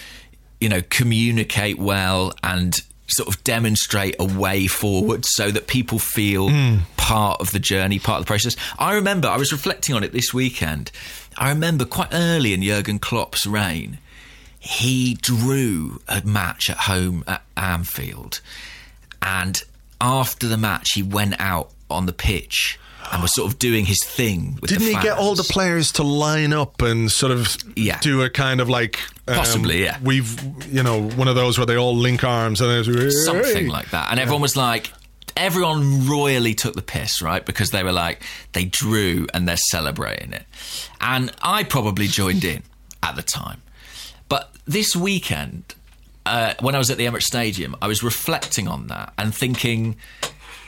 you 0.61 0.69
know, 0.69 0.83
communicate 0.89 1.79
well 1.79 2.33
and 2.43 2.81
sort 3.09 3.29
of 3.29 3.43
demonstrate 3.45 4.17
a 4.19 4.25
way 4.25 4.67
forward 4.67 5.25
so 5.27 5.51
that 5.51 5.67
people 5.67 5.99
feel 5.99 6.49
mm. 6.49 6.81
part 6.97 7.41
of 7.41 7.51
the 7.51 7.59
journey, 7.59 7.99
part 7.99 8.21
of 8.21 8.25
the 8.25 8.29
process. 8.29 8.57
I 8.79 8.95
remember, 8.95 9.29
I 9.29 9.37
was 9.37 9.53
reflecting 9.53 9.95
on 9.95 10.03
it 10.03 10.13
this 10.13 10.33
weekend. 10.33 10.91
I 11.37 11.51
remember 11.51 11.85
quite 11.85 12.09
early 12.13 12.55
in 12.55 12.63
Jurgen 12.63 12.99
Klopp's 12.99 13.47
reign, 13.47 13.99
he 14.59 15.15
drew 15.15 16.01
a 16.09 16.23
match 16.25 16.71
at 16.71 16.79
home 16.79 17.25
at 17.27 17.43
Anfield. 17.57 18.41
And 19.21 19.63
after 20.01 20.47
the 20.49 20.57
match, 20.57 20.93
he 20.95 21.03
went 21.03 21.35
out 21.39 21.71
on 21.91 22.07
the 22.07 22.13
pitch 22.13 22.79
and 23.11 23.23
was 23.23 23.35
sort 23.35 23.51
of 23.51 23.59
doing 23.59 23.85
his 23.85 24.03
thing. 24.05 24.59
Didn't 24.63 24.87
he 24.87 24.95
get 24.95 25.19
all 25.19 25.35
the 25.35 25.45
players 25.45 25.93
to 25.93 26.03
line 26.03 26.53
up 26.53 26.83
and 26.83 27.11
sort 27.11 27.33
of 27.33 27.57
yeah. 27.77 27.99
do 28.01 28.23
a 28.23 28.31
kind 28.31 28.61
of 28.61 28.69
like 28.69 29.01
um, 29.27 29.37
possibly 29.37 29.83
yeah? 29.83 29.99
We've 30.03 30.41
you 30.73 30.83
know 30.83 31.03
one 31.11 31.29
of 31.29 31.35
those 31.35 31.59
where 31.59 31.67
they 31.67 31.77
all 31.77 31.97
link 31.97 32.25
arms 32.25 32.61
and 32.61 32.71
there's 32.71 33.25
something 33.25 33.69
like 33.69 33.91
that, 33.91 34.11
and 34.11 34.21
everyone 34.21 34.43
was 34.43 34.57
like. 34.57 34.93
Everyone 35.35 36.07
royally 36.07 36.53
took 36.53 36.75
the 36.75 36.83
piss, 36.83 37.23
right? 37.23 37.45
Because 37.45 37.71
they 37.71 37.83
were 37.83 37.91
like, 37.91 38.23
they 38.53 38.67
drew 38.67 39.27
and 39.33 39.49
they're 39.49 39.57
celebrating 39.57 40.35
it. 40.35 40.45
And 41.01 41.33
I 41.41 41.65
probably 41.65 42.07
joined 42.07 42.45
in 42.45 42.63
at 43.03 43.17
the 43.17 43.23
time. 43.23 43.63
But 44.29 44.55
this 44.67 44.95
weekend, 44.95 45.75
uh, 46.27 46.53
when 46.61 46.75
I 46.75 46.79
was 46.79 46.91
at 46.91 46.99
the 46.99 47.07
Emirates 47.07 47.23
Stadium, 47.23 47.75
I 47.81 47.89
was 47.89 48.03
reflecting 48.03 48.69
on 48.69 48.89
that 48.89 49.15
and 49.17 49.35
thinking, 49.35 49.97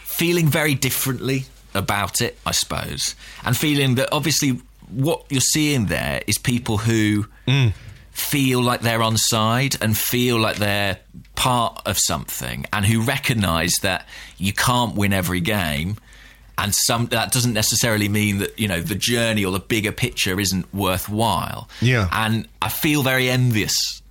feeling 0.03 0.49
very 0.49 0.75
differently 0.75 1.45
about 1.75 2.21
it, 2.21 2.39
I 2.47 2.53
suppose, 2.53 3.15
and 3.45 3.57
feeling 3.57 3.97
that 3.97 4.09
obviously 4.13 4.61
what 4.91 5.25
you're 5.31 5.41
seeing 5.41 5.87
there 5.87 6.23
is 6.27 6.39
people 6.39 6.79
who 6.79 7.27
mm. 7.47 7.73
feel 8.13 8.63
like 8.63 8.81
they're 8.81 9.03
on 9.03 9.17
side 9.17 9.77
and 9.81 9.97
feel 9.97 10.39
like 10.39 10.57
they're 10.57 10.99
part 11.35 11.83
of 11.87 11.99
something, 11.99 12.67
and 12.73 12.87
who 12.87 13.03
recognise 13.03 13.73
that 13.83 14.07
you 14.39 14.53
can't 14.53 14.95
win 14.95 15.13
every 15.13 15.41
game. 15.41 15.97
And 16.57 16.73
some 16.73 17.07
that 17.07 17.33
doesn't 17.33 17.53
necessarily 17.53 18.09
mean 18.09 18.39
that 18.39 18.57
you 18.59 18.69
know 18.69 18.81
the 18.81 18.95
journey 18.95 19.45
or 19.45 19.51
the 19.51 19.59
bigger 19.59 19.91
picture 19.91 20.39
isn't 20.39 20.73
worthwhile. 20.73 21.69
Yeah, 21.81 22.09
and 22.13 22.47
I 22.63 22.69
feel 22.69 23.03
very 23.03 23.29
envious 23.29 24.03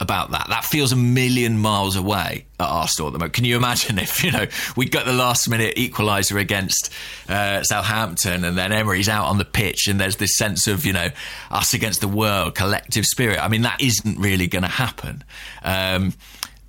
about 0.00 0.32
that. 0.32 0.46
That 0.48 0.64
feels 0.64 0.92
a 0.92 0.96
million 0.96 1.58
miles 1.58 1.96
away 1.96 2.46
at 2.58 2.66
Arsenal 2.66 3.08
at 3.08 3.12
the 3.12 3.18
moment. 3.18 3.34
Can 3.34 3.44
you 3.44 3.56
imagine 3.56 3.98
if 3.98 4.24
you 4.24 4.32
know 4.32 4.46
we 4.76 4.86
got 4.86 5.06
the 5.06 5.12
last 5.12 5.48
minute 5.48 5.76
equaliser 5.76 6.38
against 6.40 6.90
uh, 7.28 7.62
Southampton, 7.62 8.44
and 8.44 8.56
then 8.56 8.72
Emery's 8.72 9.08
out 9.08 9.26
on 9.26 9.38
the 9.38 9.44
pitch, 9.44 9.86
and 9.88 10.00
there's 10.00 10.16
this 10.16 10.36
sense 10.36 10.66
of 10.66 10.84
you 10.84 10.92
know 10.92 11.08
us 11.50 11.74
against 11.74 12.00
the 12.00 12.08
world, 12.08 12.54
collective 12.54 13.04
spirit. 13.04 13.38
I 13.38 13.48
mean, 13.48 13.62
that 13.62 13.80
isn't 13.80 14.18
really 14.18 14.46
going 14.46 14.62
to 14.62 14.68
happen. 14.68 15.24
Um, 15.62 16.14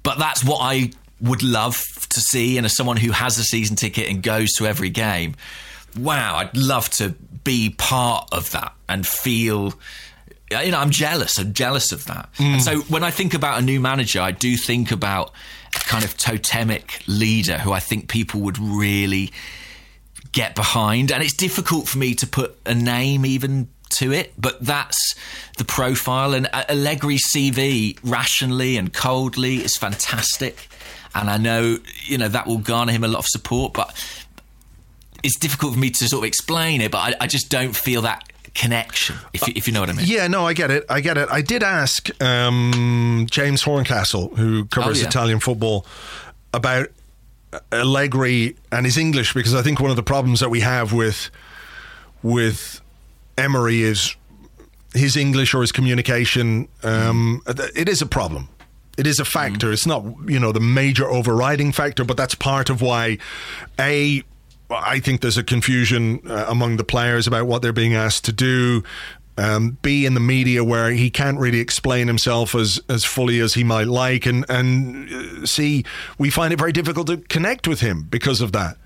but 0.03 0.19
that's 0.19 0.43
what 0.43 0.59
I 0.61 0.91
would 1.19 1.41
love 1.43 1.81
to 2.09 2.19
see, 2.19 2.57
and 2.57 2.65
as 2.65 2.75
someone 2.75 2.97
who 2.97 3.11
has 3.11 3.37
a 3.37 3.43
season 3.43 3.75
ticket 3.75 4.09
and 4.09 4.21
goes 4.21 4.51
to 4.53 4.67
every 4.67 4.89
game, 4.89 5.35
wow, 5.97 6.37
I'd 6.37 6.55
love 6.55 6.89
to 6.91 7.09
be 7.43 7.71
part 7.71 8.29
of 8.31 8.51
that 8.51 8.73
and 8.87 9.05
feel. 9.05 9.73
You 10.51 10.71
know, 10.71 10.79
I'm 10.79 10.91
jealous. 10.91 11.39
I'm 11.39 11.53
jealous 11.53 11.91
of 11.91 12.05
that. 12.05 12.29
And 12.37 12.55
hmm. 12.55 12.59
so 12.59 12.81
when 12.81 13.03
I 13.03 13.11
think 13.11 13.33
about 13.33 13.59
a 13.59 13.61
new 13.61 13.79
manager, 13.79 14.21
I 14.21 14.31
do 14.31 14.55
think 14.57 14.91
about 14.91 15.31
a 15.75 15.79
kind 15.79 16.03
of 16.03 16.15
totemic 16.17 17.01
leader 17.07 17.57
who 17.57 17.71
I 17.71 17.79
think 17.79 18.09
people 18.09 18.41
would 18.41 18.59
really 18.59 19.31
get 20.31 20.53
behind. 20.53 21.11
And 21.11 21.23
it's 21.23 21.33
difficult 21.33 21.87
for 21.87 21.97
me 21.97 22.13
to 22.15 22.27
put 22.27 22.57
a 22.65 22.75
name 22.75 23.25
even 23.25 23.69
to 23.91 24.11
it, 24.11 24.33
but 24.37 24.63
that's 24.63 25.15
the 25.57 25.65
profile. 25.65 26.33
And 26.33 26.47
uh, 26.53 26.65
Allegri's 26.69 27.23
CV, 27.33 27.97
rationally 28.03 28.77
and 28.77 28.93
coldly, 28.93 29.57
is 29.57 29.77
fantastic. 29.77 30.67
And 31.15 31.29
I 31.29 31.37
know, 31.37 31.79
you 32.03 32.17
know, 32.17 32.27
that 32.27 32.45
will 32.45 32.57
garner 32.57 32.91
him 32.91 33.03
a 33.03 33.07
lot 33.07 33.19
of 33.19 33.27
support, 33.27 33.73
but 33.73 33.95
it's 35.23 35.39
difficult 35.39 35.73
for 35.73 35.79
me 35.79 35.89
to 35.89 36.07
sort 36.07 36.23
of 36.23 36.27
explain 36.27 36.81
it, 36.81 36.91
but 36.91 36.99
I, 36.99 37.15
I 37.21 37.27
just 37.27 37.49
don't 37.49 37.75
feel 37.75 38.03
that 38.03 38.29
connection, 38.55 39.17
if 39.33 39.45
you, 39.47 39.53
if 39.55 39.67
you 39.67 39.73
know 39.73 39.81
what 39.81 39.89
I 39.89 39.93
mean. 39.93 40.05
Yeah, 40.07 40.27
no, 40.27 40.47
I 40.47 40.53
get 40.53 40.71
it. 40.71 40.85
I 40.89 41.01
get 41.01 41.17
it. 41.17 41.27
I 41.29 41.41
did 41.41 41.61
ask 41.61 42.09
um, 42.23 43.27
James 43.29 43.61
Horncastle, 43.61 44.35
who 44.35 44.65
covers 44.65 44.97
Oh, 44.97 45.01
yeah. 45.01 45.07
Italian 45.07 45.39
football, 45.39 45.85
about 46.53 46.87
Allegri 47.71 48.55
and 48.71 48.85
his 48.85 48.97
English 48.97 49.33
because 49.33 49.53
I 49.53 49.61
think 49.61 49.79
one 49.79 49.89
of 49.89 49.95
the 49.95 50.03
problems 50.03 50.39
that 50.39 50.49
we 50.49 50.61
have 50.61 50.91
with 50.93 51.29
with 52.23 52.81
Emery 53.37 53.81
is 53.83 54.15
his 54.93 55.15
English 55.15 55.53
or 55.53 55.61
his 55.61 55.71
communication. 55.71 56.67
Um, 56.83 57.41
it 57.75 57.87
is 57.87 58.01
a 58.01 58.05
problem. 58.05 58.49
It 58.97 59.07
is 59.07 59.19
a 59.19 59.25
factor. 59.25 59.71
It's 59.73 59.85
not 59.85 60.03
you 60.27 60.39
know 60.39 60.51
the 60.51 60.59
major 60.61 61.05
overriding 61.09 61.71
factor, 61.73 62.03
but 62.05 62.17
that's 62.17 62.35
part 62.35 62.69
of 62.69 62.81
why 62.81 63.17
a. 63.79 64.23
I 64.69 64.99
think 64.99 65.21
there's 65.21 65.37
a 65.37 65.43
confusion 65.43 66.21
uh, 66.27 66.45
among 66.47 66.77
the 66.77 66.83
players 66.83 67.27
about 67.27 67.47
what 67.47 67.61
they're 67.61 67.73
being 67.73 67.95
asked 67.95 68.25
to 68.25 68.31
do. 68.31 68.83
Um, 69.37 69.77
B 69.81 70.05
in 70.05 70.13
the 70.13 70.21
media 70.21 70.63
where 70.63 70.91
he 70.91 71.09
can't 71.09 71.37
really 71.37 71.59
explain 71.59 72.07
himself 72.07 72.55
as 72.55 72.79
as 72.87 73.03
fully 73.03 73.41
as 73.41 73.53
he 73.53 73.65
might 73.65 73.87
like, 73.87 74.25
and 74.25 74.45
and 74.47 75.11
uh, 75.11 75.45
C 75.45 75.83
we 76.17 76.29
find 76.29 76.53
it 76.53 76.59
very 76.59 76.71
difficult 76.71 77.07
to 77.07 77.17
connect 77.17 77.67
with 77.67 77.81
him 77.81 78.03
because 78.09 78.39
of 78.39 78.53
that. 78.53 78.77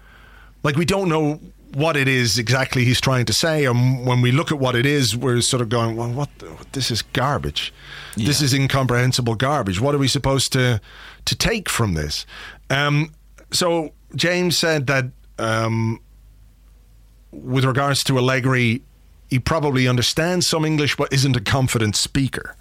Like 0.64 0.76
we 0.76 0.86
don't 0.86 1.08
know 1.08 1.40
what 1.76 1.96
it 1.96 2.08
is 2.08 2.40
exactly 2.40 2.84
he's 2.84 3.00
trying 3.00 3.26
to 3.26 3.34
say, 3.34 3.66
and 3.66 4.08
when 4.08 4.22
we 4.22 4.32
look 4.32 4.52
at 4.52 4.58
what 4.58 4.76
it 4.76 4.88
is, 4.88 5.16
we're 5.16 5.40
sort 5.42 5.62
of 5.62 5.70
going, 5.70 5.96
well, 5.96 6.12
what? 6.12 6.30
The, 6.40 6.52
this 6.72 6.90
is 6.90 7.04
garbage. 7.04 7.72
This 8.18 8.42
is 8.42 8.54
incomprehensible 8.54 9.36
garbage. 9.36 9.80
What 9.80 9.94
are 9.94 10.00
we 10.00 10.08
supposed 10.08 10.52
to 10.54 10.82
to 11.26 11.36
take 11.36 11.70
from 11.70 11.94
this? 11.94 12.26
Um, 12.72 13.14
so 13.52 13.94
James 14.16 14.58
said 14.58 14.88
that 14.88 15.06
um, 15.40 16.00
with 17.32 17.66
regards 17.66 18.04
to 18.06 18.18
Allegri, 18.18 18.82
he 19.30 19.40
probably 19.40 19.88
understands 19.88 20.48
some 20.48 20.66
English 20.66 20.96
but 20.96 21.12
isn't 21.14 21.36
a 21.36 21.42
confident 21.42 21.96
speaker. 21.96 22.56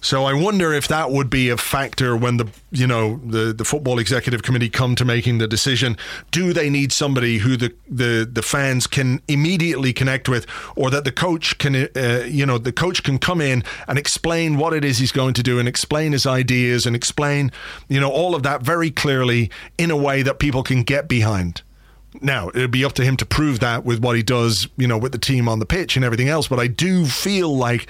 So 0.00 0.24
I 0.24 0.34
wonder 0.34 0.72
if 0.74 0.88
that 0.88 1.10
would 1.10 1.30
be 1.30 1.48
a 1.48 1.56
factor 1.56 2.14
when 2.16 2.36
the 2.36 2.48
you 2.70 2.86
know 2.86 3.18
the 3.24 3.52
the 3.52 3.64
football 3.64 3.98
executive 3.98 4.42
committee 4.42 4.68
come 4.68 4.94
to 4.96 5.04
making 5.04 5.38
the 5.38 5.48
decision. 5.48 5.96
Do 6.30 6.52
they 6.52 6.68
need 6.68 6.92
somebody 6.92 7.38
who 7.38 7.56
the 7.56 7.74
the, 7.88 8.28
the 8.30 8.42
fans 8.42 8.86
can 8.86 9.22
immediately 9.26 9.92
connect 9.94 10.28
with, 10.28 10.46
or 10.76 10.90
that 10.90 11.04
the 11.04 11.12
coach 11.12 11.56
can 11.58 11.88
uh, 11.96 12.24
you 12.28 12.44
know 12.44 12.58
the 12.58 12.72
coach 12.72 13.02
can 13.02 13.18
come 13.18 13.40
in 13.40 13.64
and 13.86 13.98
explain 13.98 14.58
what 14.58 14.74
it 14.74 14.84
is 14.84 14.98
he's 14.98 15.12
going 15.12 15.34
to 15.34 15.42
do 15.42 15.58
and 15.58 15.66
explain 15.66 16.12
his 16.12 16.26
ideas 16.26 16.84
and 16.84 16.94
explain 16.94 17.50
you 17.88 18.00
know 18.00 18.10
all 18.10 18.34
of 18.34 18.42
that 18.42 18.62
very 18.62 18.90
clearly 18.90 19.50
in 19.78 19.90
a 19.90 19.96
way 19.96 20.22
that 20.22 20.38
people 20.38 20.62
can 20.62 20.82
get 20.82 21.08
behind. 21.08 21.62
Now, 22.20 22.48
it'd 22.48 22.70
be 22.70 22.84
up 22.84 22.92
to 22.94 23.04
him 23.04 23.16
to 23.18 23.26
prove 23.26 23.60
that 23.60 23.84
with 23.84 24.00
what 24.00 24.16
he 24.16 24.22
does, 24.22 24.68
you 24.76 24.86
know, 24.86 24.98
with 24.98 25.12
the 25.12 25.18
team 25.18 25.48
on 25.48 25.58
the 25.58 25.66
pitch 25.66 25.96
and 25.96 26.04
everything 26.04 26.28
else. 26.28 26.48
But 26.48 26.58
I 26.58 26.66
do 26.66 27.06
feel 27.06 27.56
like 27.56 27.86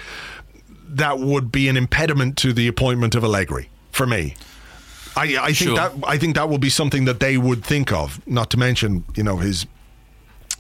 that 0.91 1.19
would 1.19 1.51
be 1.53 1.69
an 1.69 1.77
impediment 1.77 2.37
to 2.39 2.53
the 2.53 2.67
appointment 2.69 3.15
of 3.15 3.25
Allegri 3.25 3.69
for 3.91 4.07
me. 4.07 4.35
I, 5.17 5.37
I 5.41 5.47
think 5.47 5.57
Sure. 5.57 5.77
that 5.77 5.93
I 6.07 6.17
think 6.19 6.37
that 6.37 6.49
would 6.49 6.61
be 6.61 6.71
something 6.71 7.05
that 7.07 7.19
they 7.21 7.37
would 7.39 7.65
think 7.65 7.93
of. 7.93 8.25
Not 8.27 8.51
to 8.51 8.57
mention, 8.57 9.05
you 9.17 9.23
know, 9.23 9.39
his 9.39 9.67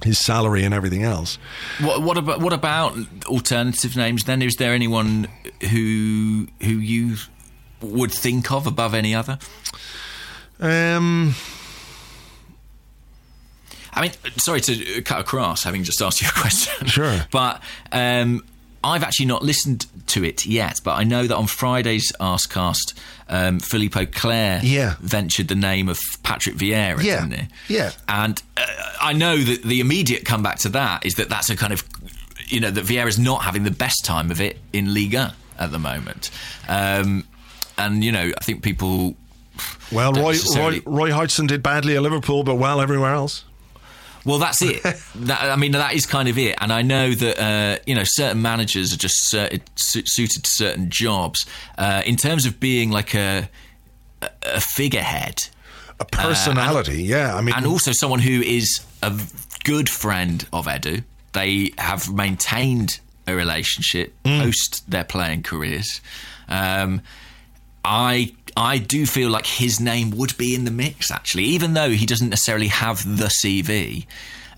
his 0.05 0.19
salary 0.19 0.65
and 0.65 0.73
everything 0.74 1.03
else. 1.03 1.39
What, 1.81 2.03
what 2.03 2.16
about 2.19 2.40
what 2.40 2.53
about 2.53 2.97
alternative 3.27 3.97
names? 3.97 4.24
Then 4.24 4.43
is 4.43 4.57
there 4.57 4.73
anyone 4.74 5.28
who 5.70 6.49
who 6.61 6.73
you 6.73 7.16
would 7.81 8.11
think 8.12 8.51
of 8.51 8.66
above 8.66 8.95
any 8.95 9.15
other? 9.15 9.39
Um, 10.61 11.35
I 13.98 14.02
mean, 14.02 14.12
sorry 14.38 14.60
to 14.62 15.02
cut 15.02 15.20
across, 15.20 15.64
having 15.64 15.82
just 15.84 16.00
asked 16.00 16.22
you 16.22 16.28
a 16.28 16.32
question. 16.40 16.86
Sure. 16.86 17.26
but 17.30 17.60
um, 17.92 18.44
I've 18.84 19.02
actually 19.02 19.26
not 19.26 19.42
listened 19.42 19.86
to 20.08 20.24
it 20.24 20.46
yet. 20.46 20.80
But 20.84 20.92
I 20.94 21.04
know 21.04 21.26
that 21.26 21.36
on 21.36 21.46
Friday's 21.48 22.12
Arsecast, 22.20 22.94
um, 23.28 23.58
Philippe 23.60 23.98
Auclair 24.00 24.60
Yeah. 24.62 24.94
ventured 25.00 25.48
the 25.48 25.54
name 25.56 25.88
of 25.88 25.98
Patrick 26.22 26.54
Vieira, 26.56 27.02
Yeah. 27.02 27.26
didn't 27.26 27.40
he? 27.68 27.74
Yeah. 27.74 27.90
And 28.08 28.40
uh, 28.56 28.64
I 29.00 29.12
know 29.12 29.36
that 29.36 29.62
the 29.64 29.80
immediate 29.80 30.24
comeback 30.24 30.58
to 30.60 30.68
that 30.70 31.04
is 31.04 31.16
that 31.16 31.28
that's 31.28 31.50
a 31.50 31.56
kind 31.56 31.72
of, 31.72 31.82
you 32.46 32.60
know, 32.60 32.70
that 32.70 32.84
Vieira's 32.84 33.18
not 33.18 33.42
having 33.42 33.64
the 33.64 33.70
best 33.72 34.04
time 34.04 34.30
of 34.30 34.40
it 34.40 34.58
in 34.72 34.94
Liga 34.94 35.34
at 35.58 35.72
the 35.72 35.78
moment. 35.80 36.30
Um, 36.68 37.24
and, 37.76 38.04
you 38.04 38.12
know, 38.12 38.30
I 38.38 38.44
think 38.44 38.62
people. 38.62 39.16
well, 39.92 40.12
Roy, 40.12 40.36
Roy 40.56 40.80
Roy 40.86 41.10
Hodgson 41.12 41.46
did 41.48 41.62
badly 41.62 41.96
at 41.96 42.02
Liverpool, 42.02 42.44
but 42.44 42.54
well 42.54 42.80
everywhere 42.80 43.12
else. 43.12 43.44
Well, 44.28 44.38
that's 44.38 44.60
it. 44.62 44.82
that, 45.14 45.40
I 45.42 45.56
mean, 45.56 45.72
that 45.72 45.94
is 45.94 46.05
kind 46.06 46.28
of 46.28 46.36
it. 46.38 46.55
And 46.60 46.72
I 46.72 46.82
know 46.82 47.12
that 47.14 47.38
uh, 47.42 47.78
you 47.86 47.94
know 47.94 48.05
certain 48.05 48.42
managers 48.42 48.92
are 48.92 48.98
just 48.98 49.16
suited, 49.30 49.62
su- 49.76 50.05
suited 50.06 50.44
to 50.44 50.50
certain 50.50 50.90
jobs. 50.90 51.46
Uh, 51.78 52.02
in 52.05 52.16
terms 52.16 52.44
of 52.46 52.60
being 52.60 52.90
like 52.90 53.14
a 53.14 53.48
a- 54.22 54.30
a 54.42 54.60
figurehead, 54.60 55.48
A 56.00 56.05
personality, 56.05 57.02
yeah. 57.02 57.34
I 57.34 57.40
mean, 57.40 57.55
and 57.56 57.66
also 57.66 57.92
someone 57.92 58.20
who 58.20 58.42
is 58.42 58.80
a 59.02 59.12
good 59.64 59.88
friend 59.88 60.46
of 60.52 60.66
Edu. 60.66 61.02
They 61.32 61.72
have 61.78 62.12
maintained 62.12 63.00
a 63.26 63.34
relationship 63.34 64.12
post 64.24 64.90
their 64.90 65.05
playing 65.05 65.42
careers. 65.42 66.00
Um, 66.48 67.00
I 67.84 68.34
I 68.59 68.78
do 68.78 69.06
feel 69.06 69.30
like 69.30 69.47
his 69.47 69.78
name 69.78 70.10
would 70.10 70.36
be 70.36 70.52
in 70.55 70.64
the 70.64 70.72
mix 70.72 71.12
actually, 71.12 71.44
even 71.44 71.74
though 71.74 71.90
he 71.90 72.05
doesn't 72.06 72.28
necessarily 72.28 72.66
have 72.66 73.05
the 73.05 73.30
CV. 73.43 74.06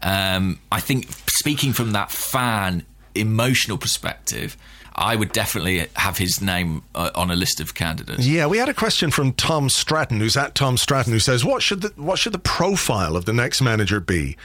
Um, 0.03 0.59
I 0.73 0.81
think 0.81 1.09
speaking 1.29 1.75
from 1.75 1.93
that 1.93 2.11
fan 2.11 2.87
emotional 3.15 3.79
perspective, 3.79 4.57
I 4.95 5.17
would 5.17 5.33
definitely 5.33 5.87
have 5.97 6.19
his 6.19 6.43
name 6.43 6.83
uh, 6.95 7.11
on 7.15 7.31
a 7.31 7.37
list 7.37 7.61
of 7.61 7.75
candidates. 7.75 8.27
Yeah, 8.27 8.47
we 8.47 8.59
had 8.59 8.69
a 8.69 8.75
question 8.75 9.11
from 9.11 9.33
Tom 9.33 9.71
Stratton, 9.71 10.21
who's 10.21 10.37
at 10.37 10.55
Tom 10.55 10.77
Stratton, 10.77 11.13
who 11.13 11.21
says, 11.21 11.45
"What 11.45 11.63
should 11.63 11.81
the 11.83 11.93
what 11.97 12.19
should 12.19 12.33
the 12.33 12.39
profile 12.39 13.17
of 13.17 13.25
the 13.25 13.33
next 13.33 13.63
manager 13.63 14.01
be? 14.01 14.37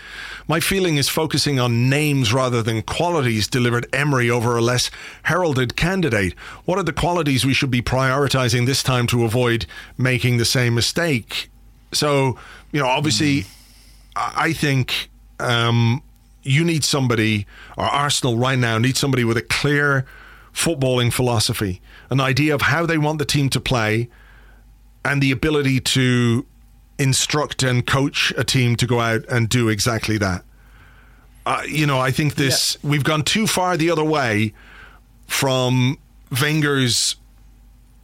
My 0.48 0.60
feeling 0.60 0.98
is 0.98 1.10
focusing 1.10 1.60
on 1.60 1.90
names 1.90 2.32
rather 2.32 2.62
than 2.62 2.84
qualities 2.84 3.48
delivered 3.48 3.88
Emery 3.92 4.30
over 4.30 4.56
a 4.56 4.62
less 4.62 4.92
heralded 5.24 5.76
candidate. 5.76 6.34
What 6.66 6.78
are 6.78 6.84
the 6.84 6.94
qualities 6.94 7.46
we 7.46 7.54
should 7.54 7.72
be 7.72 7.82
prioritizing 7.82 8.66
this 8.66 8.84
time 8.84 9.08
to 9.08 9.26
avoid 9.26 9.66
making 9.98 10.38
the 10.38 10.46
same 10.46 10.76
mistake?" 10.76 11.50
So, 11.92 12.38
you 12.72 12.80
know, 12.80 12.88
obviously, 12.88 13.46
I 14.16 14.32
I 14.36 14.54
think 14.54 15.10
um, 15.40 16.02
you 16.46 16.64
need 16.64 16.84
somebody, 16.84 17.46
or 17.78 17.86
Arsenal 17.86 18.38
right 18.38 18.58
now 18.58 18.78
need 18.78 18.96
somebody 18.96 19.24
with 19.24 19.36
a 19.36 19.42
clear 19.42 20.06
footballing 20.54 21.12
philosophy, 21.12 21.82
an 22.10 22.22
idea 22.22 22.56
of 22.56 22.62
how 22.62 22.86
they 22.86 22.98
want 22.98 23.20
the 23.20 23.26
team 23.26 23.50
to 23.50 23.60
play, 23.60 24.10
and 25.04 25.22
the 25.22 25.32
ability 25.32 25.80
to 25.80 26.46
instruct 26.98 27.64
and 27.64 27.86
coach 27.86 28.34
a 28.38 28.44
team 28.44 28.76
to 28.78 28.88
go 28.88 29.00
out 29.00 29.26
and 29.28 29.50
do 29.50 29.68
exactly 29.68 30.18
that. 30.18 30.44
Uh, 31.46 31.62
you 31.68 31.86
know, 31.86 32.00
I 32.00 32.12
think 32.12 32.36
this 32.36 32.78
we've 32.84 33.04
gone 33.04 33.24
too 33.24 33.48
far 33.48 33.78
the 33.78 33.92
other 33.92 34.04
way 34.04 34.54
from 35.28 35.98
Wenger's. 36.42 37.16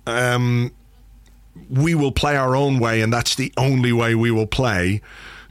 Um, 0.05 0.71
we 1.69 1.95
will 1.95 2.11
play 2.11 2.35
our 2.35 2.55
own 2.55 2.79
way, 2.79 3.01
and 3.01 3.11
that's 3.11 3.35
the 3.35 3.53
only 3.57 3.91
way 3.91 4.15
we 4.15 4.31
will 4.31 4.47
play. 4.47 5.01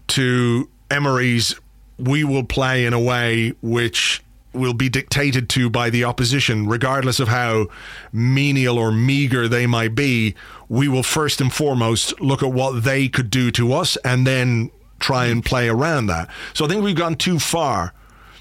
To 0.08 0.68
Emery's, 0.90 1.54
we 2.00 2.24
will 2.24 2.44
play 2.44 2.86
in 2.86 2.92
a 2.92 3.00
way 3.00 3.54
which 3.62 4.22
will 4.52 4.74
be 4.74 4.88
dictated 4.88 5.48
to 5.48 5.70
by 5.70 5.90
the 5.90 6.04
opposition, 6.04 6.66
regardless 6.66 7.20
of 7.20 7.28
how 7.28 7.66
menial 8.12 8.78
or 8.78 8.90
meager 8.90 9.46
they 9.46 9.66
might 9.66 9.94
be. 9.94 10.34
We 10.68 10.88
will 10.88 11.02
first 11.02 11.40
and 11.40 11.52
foremost 11.52 12.20
look 12.20 12.42
at 12.42 12.52
what 12.52 12.82
they 12.82 13.08
could 13.08 13.30
do 13.30 13.50
to 13.52 13.72
us, 13.72 13.96
and 14.04 14.26
then 14.26 14.70
try 14.98 15.26
and 15.26 15.44
play 15.44 15.68
around 15.68 16.06
that. 16.06 16.28
So 16.54 16.64
I 16.64 16.68
think 16.68 16.82
we've 16.82 16.96
gone 16.96 17.16
too 17.16 17.38
far. 17.38 17.94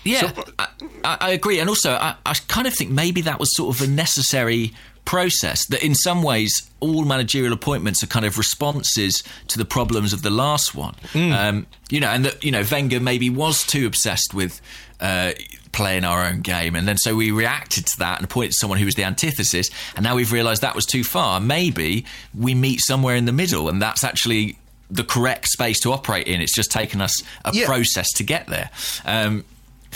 Yeah, 0.03 0.31
I, 0.57 0.67
I 1.03 1.17
I 1.21 1.29
agree, 1.31 1.59
and 1.59 1.69
also 1.69 1.91
I, 1.91 2.15
I 2.25 2.33
kind 2.47 2.65
of 2.67 2.73
think 2.73 2.89
maybe 2.89 3.21
that 3.21 3.39
was 3.39 3.55
sort 3.55 3.75
of 3.75 3.81
a 3.81 3.87
necessary 3.87 4.73
process 5.09 5.65
that 5.65 5.83
in 5.83 5.95
some 5.95 6.21
ways 6.21 6.69
all 6.79 7.03
managerial 7.03 7.51
appointments 7.51 8.03
are 8.03 8.07
kind 8.07 8.25
of 8.25 8.37
responses 8.37 9.23
to 9.47 9.57
the 9.57 9.65
problems 9.65 10.13
of 10.13 10.21
the 10.21 10.29
last 10.29 10.75
one. 10.75 10.93
Um, 11.15 11.65
you 11.89 11.99
know, 11.99 12.09
and 12.09 12.25
that 12.25 12.43
you 12.43 12.51
know 12.51 12.63
Wenger 12.71 12.99
maybe 12.99 13.29
was 13.29 13.63
too 13.65 13.87
obsessed 13.87 14.33
with. 14.33 14.61
Uh, 15.01 15.31
playing 15.71 16.03
our 16.03 16.25
own 16.25 16.41
game 16.41 16.75
and 16.75 16.87
then 16.87 16.97
so 16.97 17.15
we 17.15 17.29
reacted 17.31 17.85
to 17.85 17.99
that 17.99 18.17
and 18.17 18.25
appointed 18.25 18.53
someone 18.55 18.79
who 18.79 18.85
was 18.85 18.95
the 18.95 19.03
antithesis 19.03 19.69
and 19.95 20.03
now 20.03 20.15
we've 20.15 20.33
realized 20.33 20.61
that 20.63 20.73
was 20.75 20.83
too 20.85 21.03
far 21.03 21.39
maybe 21.39 22.03
we 22.35 22.55
meet 22.55 22.81
somewhere 22.81 23.15
in 23.15 23.25
the 23.25 23.31
middle 23.31 23.69
and 23.69 23.79
that's 23.79 24.03
actually 24.03 24.57
the 24.89 25.03
correct 25.03 25.45
space 25.47 25.79
to 25.79 25.93
operate 25.93 26.27
in 26.27 26.41
it's 26.41 26.55
just 26.55 26.71
taken 26.71 26.99
us 27.01 27.21
a 27.45 27.51
Yeah. 27.53 27.65
process 27.67 28.07
to 28.15 28.23
get 28.23 28.47
there 28.47 28.71
um, 29.05 29.45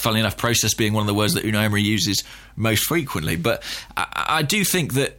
funnily 0.03 0.19
enough, 0.19 0.37
process 0.37 0.73
being 0.73 0.93
one 0.93 1.01
of 1.01 1.07
the 1.07 1.13
words 1.13 1.33
that 1.33 1.43
Unai 1.43 1.63
Emery 1.63 1.81
uses 1.81 2.23
most 2.55 2.83
frequently. 2.83 3.35
But 3.35 3.63
I, 3.97 4.25
I 4.27 4.41
do 4.43 4.63
think 4.63 4.93
that 4.93 5.17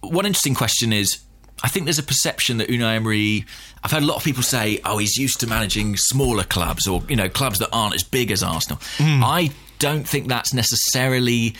one 0.00 0.26
interesting 0.26 0.54
question 0.54 0.92
is. 0.92 1.20
I 1.64 1.68
think 1.68 1.86
there's 1.86 1.98
a 1.98 2.02
perception 2.02 2.58
that 2.58 2.68
Unai 2.68 2.96
Emery. 2.96 3.46
I've 3.82 3.90
had 3.90 4.02
a 4.02 4.06
lot 4.06 4.16
of 4.16 4.24
people 4.24 4.42
say, 4.42 4.78
"Oh, 4.84 4.98
he's 4.98 5.16
used 5.16 5.40
to 5.40 5.46
managing 5.46 5.96
smaller 5.96 6.44
clubs, 6.44 6.86
or 6.86 7.02
you 7.08 7.16
know, 7.16 7.30
clubs 7.30 7.60
that 7.60 7.70
aren't 7.72 7.94
as 7.94 8.02
big 8.02 8.30
as 8.30 8.42
Arsenal." 8.42 8.78
Hmm. 8.98 9.24
I 9.24 9.50
don't 9.78 10.06
think 10.06 10.28
that's 10.28 10.52
necessarily 10.52 11.54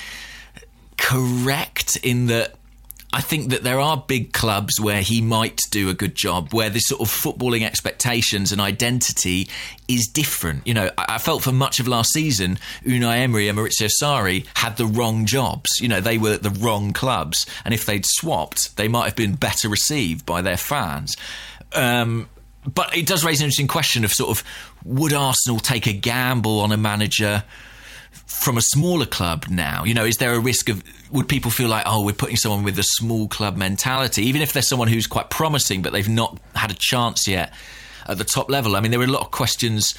correct 0.98 1.96
in 2.02 2.26
that 2.26 2.55
I 3.16 3.22
think 3.22 3.48
that 3.48 3.62
there 3.62 3.80
are 3.80 3.96
big 3.96 4.34
clubs 4.34 4.78
where 4.78 5.00
he 5.00 5.22
might 5.22 5.58
do 5.70 5.88
a 5.88 5.94
good 5.94 6.14
job, 6.14 6.52
where 6.52 6.68
this 6.68 6.88
sort 6.88 7.00
of 7.00 7.08
footballing 7.08 7.62
expectations 7.62 8.52
and 8.52 8.60
identity 8.60 9.48
is 9.88 10.06
different. 10.06 10.66
You 10.66 10.74
know, 10.74 10.90
I, 10.98 11.14
I 11.14 11.18
felt 11.18 11.42
for 11.42 11.50
much 11.50 11.80
of 11.80 11.88
last 11.88 12.12
season, 12.12 12.58
Unai 12.84 13.20
Emery 13.20 13.48
and 13.48 13.58
Maurizio 13.58 13.88
Sarri 14.02 14.44
had 14.52 14.76
the 14.76 14.84
wrong 14.84 15.24
jobs. 15.24 15.70
You 15.80 15.88
know, 15.88 16.02
they 16.02 16.18
were 16.18 16.34
at 16.34 16.42
the 16.42 16.50
wrong 16.50 16.92
clubs, 16.92 17.46
and 17.64 17.72
if 17.72 17.86
they'd 17.86 18.04
swapped, 18.04 18.76
they 18.76 18.86
might 18.86 19.06
have 19.06 19.16
been 19.16 19.34
better 19.34 19.70
received 19.70 20.26
by 20.26 20.42
their 20.42 20.58
fans. 20.58 21.16
Um, 21.72 22.28
but 22.66 22.94
it 22.94 23.06
does 23.06 23.24
raise 23.24 23.40
an 23.40 23.46
interesting 23.46 23.66
question 23.66 24.04
of 24.04 24.12
sort 24.12 24.28
of 24.28 24.44
would 24.84 25.14
Arsenal 25.14 25.58
take 25.58 25.86
a 25.86 25.94
gamble 25.94 26.60
on 26.60 26.70
a 26.70 26.76
manager? 26.76 27.44
From 28.26 28.58
a 28.58 28.62
smaller 28.62 29.06
club 29.06 29.46
now? 29.48 29.84
You 29.84 29.94
know, 29.94 30.04
is 30.04 30.16
there 30.16 30.34
a 30.34 30.40
risk 30.40 30.68
of 30.68 30.82
would 31.10 31.28
people 31.28 31.50
feel 31.50 31.68
like, 31.68 31.84
oh, 31.86 32.04
we're 32.04 32.12
putting 32.12 32.36
someone 32.36 32.64
with 32.64 32.78
a 32.78 32.82
small 32.84 33.28
club 33.28 33.56
mentality, 33.56 34.24
even 34.24 34.42
if 34.42 34.52
there's 34.52 34.66
someone 34.68 34.88
who's 34.88 35.06
quite 35.06 35.30
promising, 35.30 35.82
but 35.82 35.92
they've 35.92 36.08
not 36.08 36.38
had 36.54 36.70
a 36.70 36.76
chance 36.78 37.28
yet 37.28 37.52
at 38.08 38.18
the 38.18 38.24
top 38.24 38.50
level? 38.50 38.74
I 38.76 38.80
mean, 38.80 38.90
there 38.90 38.98
were 39.00 39.06
a 39.06 39.08
lot 39.08 39.22
of 39.22 39.30
questions. 39.30 39.94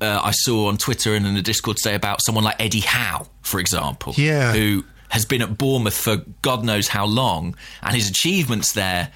Uh, 0.00 0.20
I 0.22 0.30
saw 0.30 0.68
on 0.68 0.78
Twitter 0.78 1.14
and 1.14 1.26
in 1.26 1.34
the 1.34 1.42
Discord 1.42 1.76
today 1.76 1.94
about 1.94 2.22
someone 2.22 2.44
like 2.44 2.56
Eddie 2.60 2.80
Howe, 2.80 3.26
for 3.42 3.58
example, 3.60 4.14
Yeah. 4.16 4.52
who 4.52 4.84
has 5.10 5.24
been 5.24 5.42
at 5.42 5.58
Bournemouth 5.58 5.96
for 5.96 6.18
God 6.42 6.64
knows 6.64 6.88
how 6.88 7.04
long, 7.04 7.56
and 7.82 7.94
his 7.94 8.08
achievements 8.08 8.72
there 8.72 9.10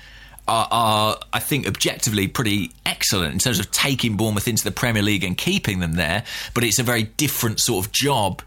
are, 0.53 0.69
are, 0.71 1.21
I 1.33 1.39
think, 1.39 1.67
objectively 1.67 2.29
pretty 2.29 2.73
excellent 2.85 3.33
in 3.33 3.39
terms 3.39 3.59
of 3.59 3.71
taking 3.71 4.19
Bournemouth 4.19 4.47
into 4.47 4.65
the 4.65 4.71
Premier 4.71 5.03
League 5.03 5.25
and 5.25 5.37
keeping 5.37 5.81
them 5.81 5.95
there. 5.95 6.25
But 6.53 6.63
it's 6.63 6.79
a 6.79 6.83
very 6.83 7.05
different 7.05 7.59
sort 7.59 7.87
of 7.87 7.93
job 7.93 8.43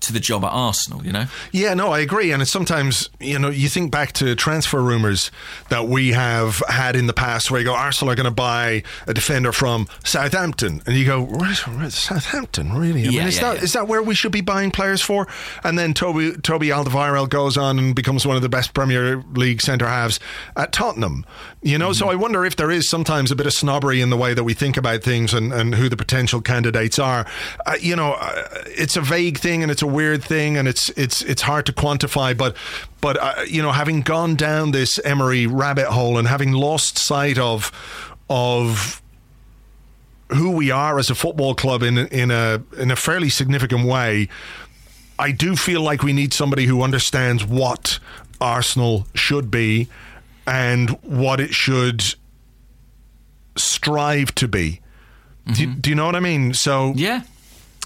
to 0.00 0.12
the 0.12 0.20
job 0.20 0.44
at 0.44 0.50
Arsenal, 0.52 1.04
you 1.04 1.12
know? 1.12 1.26
Yeah, 1.52 1.74
no, 1.74 1.90
I 1.92 1.98
agree. 2.00 2.30
And 2.32 2.40
it's 2.40 2.50
sometimes, 2.50 3.10
you 3.20 3.38
know, 3.38 3.50
you 3.50 3.68
think 3.68 3.90
back 3.90 4.12
to 4.12 4.34
transfer 4.36 4.80
rumours 4.80 5.30
that 5.70 5.88
we 5.88 6.12
have 6.12 6.62
had 6.68 6.94
in 6.96 7.06
the 7.06 7.12
past 7.12 7.50
where 7.50 7.60
you 7.60 7.66
go, 7.66 7.74
Arsenal 7.74 8.12
are 8.12 8.14
going 8.14 8.24
to 8.24 8.30
buy 8.30 8.82
a 9.06 9.14
defender 9.14 9.52
from 9.52 9.86
Southampton. 10.04 10.82
And 10.86 10.96
you 10.96 11.04
go, 11.04 11.22
where's, 11.22 11.60
where's 11.66 11.94
Southampton, 11.94 12.72
really? 12.72 13.02
I 13.06 13.10
Yeah, 13.10 13.18
mean, 13.20 13.28
is, 13.28 13.36
yeah, 13.36 13.42
that, 13.50 13.56
yeah. 13.58 13.62
is 13.64 13.72
that 13.72 13.88
where 13.88 14.02
we 14.02 14.14
should 14.14 14.32
be 14.32 14.40
buying 14.40 14.70
players 14.70 15.02
for? 15.02 15.26
And 15.64 15.78
then 15.78 15.94
Toby, 15.94 16.32
Toby 16.42 16.68
Alderweireld 16.68 17.30
goes 17.30 17.56
on 17.56 17.78
and 17.78 17.94
becomes 17.94 18.26
one 18.26 18.36
of 18.36 18.42
the 18.42 18.48
best 18.48 18.74
Premier 18.74 19.22
League 19.32 19.60
centre 19.60 19.86
halves 19.88 20.20
at 20.56 20.72
Tottenham. 20.72 21.26
You 21.60 21.76
know, 21.76 21.92
so 21.92 22.08
I 22.08 22.14
wonder 22.14 22.44
if 22.44 22.54
there 22.54 22.70
is 22.70 22.88
sometimes 22.88 23.32
a 23.32 23.36
bit 23.36 23.46
of 23.46 23.52
snobbery 23.52 24.00
in 24.00 24.10
the 24.10 24.16
way 24.16 24.32
that 24.32 24.44
we 24.44 24.54
think 24.54 24.76
about 24.76 25.02
things 25.02 25.34
and, 25.34 25.52
and 25.52 25.74
who 25.74 25.88
the 25.88 25.96
potential 25.96 26.40
candidates 26.40 27.00
are. 27.00 27.26
Uh, 27.66 27.74
you 27.80 27.96
know, 27.96 28.12
uh, 28.12 28.44
it's 28.66 28.96
a 28.96 29.00
vague 29.00 29.38
thing 29.38 29.62
and 29.62 29.72
it's 29.72 29.82
a 29.82 29.86
weird 29.86 30.22
thing 30.22 30.56
and 30.56 30.68
it's 30.68 30.88
it's 30.90 31.20
it's 31.22 31.42
hard 31.42 31.66
to 31.66 31.72
quantify. 31.72 32.36
But 32.36 32.56
but 33.00 33.20
uh, 33.20 33.42
you 33.48 33.60
know, 33.60 33.72
having 33.72 34.02
gone 34.02 34.36
down 34.36 34.70
this 34.70 35.00
Emery 35.04 35.48
rabbit 35.48 35.86
hole 35.86 36.16
and 36.16 36.28
having 36.28 36.52
lost 36.52 36.96
sight 36.96 37.38
of 37.38 37.72
of 38.30 39.02
who 40.28 40.52
we 40.52 40.70
are 40.70 40.96
as 40.96 41.10
a 41.10 41.14
football 41.16 41.56
club 41.56 41.82
in 41.82 41.98
in 41.98 42.30
a 42.30 42.62
in 42.78 42.92
a 42.92 42.96
fairly 42.96 43.30
significant 43.30 43.84
way, 43.84 44.28
I 45.18 45.32
do 45.32 45.56
feel 45.56 45.82
like 45.82 46.04
we 46.04 46.12
need 46.12 46.32
somebody 46.32 46.66
who 46.66 46.82
understands 46.82 47.44
what 47.44 47.98
Arsenal 48.40 49.08
should 49.12 49.50
be 49.50 49.88
and 50.48 50.90
what 51.02 51.40
it 51.40 51.52
should 51.54 52.02
strive 53.56 54.34
to 54.36 54.48
be. 54.48 54.80
Do, 55.52 55.66
do 55.66 55.90
you 55.90 55.96
know 55.96 56.06
what 56.06 56.14
I 56.16 56.20
mean? 56.20 56.52
So 56.54 56.92
Yeah. 56.96 57.22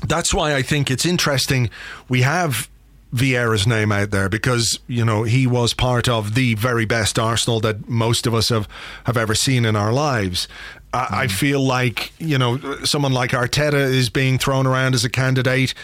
that's 0.07 0.35
why 0.35 0.55
I 0.55 0.63
think 0.63 0.91
it's 0.91 1.07
interesting. 1.07 1.71
We 2.09 2.23
have 2.23 2.69
Vieira's 3.15 3.67
name 3.67 3.93
out 3.93 4.11
there 4.11 4.29
because 4.29 4.79
you 4.89 5.05
know 5.05 5.23
he 5.25 5.47
was 5.47 5.75
part 5.75 6.09
of 6.09 6.35
the 6.35 6.55
very 6.55 6.87
best 6.87 7.19
Arsenal 7.19 7.61
that 7.61 7.89
most 7.89 8.27
of 8.27 8.35
us 8.35 8.49
have 8.49 8.67
have 9.05 9.17
ever 9.19 9.35
seen 9.35 9.65
in 9.65 9.77
our 9.77 9.93
lives. 9.93 10.49
I, 10.95 11.09
I 11.11 11.27
feel 11.27 11.61
like 11.61 12.13
you 12.19 12.39
know 12.39 12.59
someone 12.85 13.13
like 13.13 13.31
Arteta 13.33 13.75
is 13.75 14.09
being 14.09 14.39
thrown 14.39 14.67
around 14.67 14.95
as 14.95 15.05
a 15.05 15.11
candidate. 15.11 15.75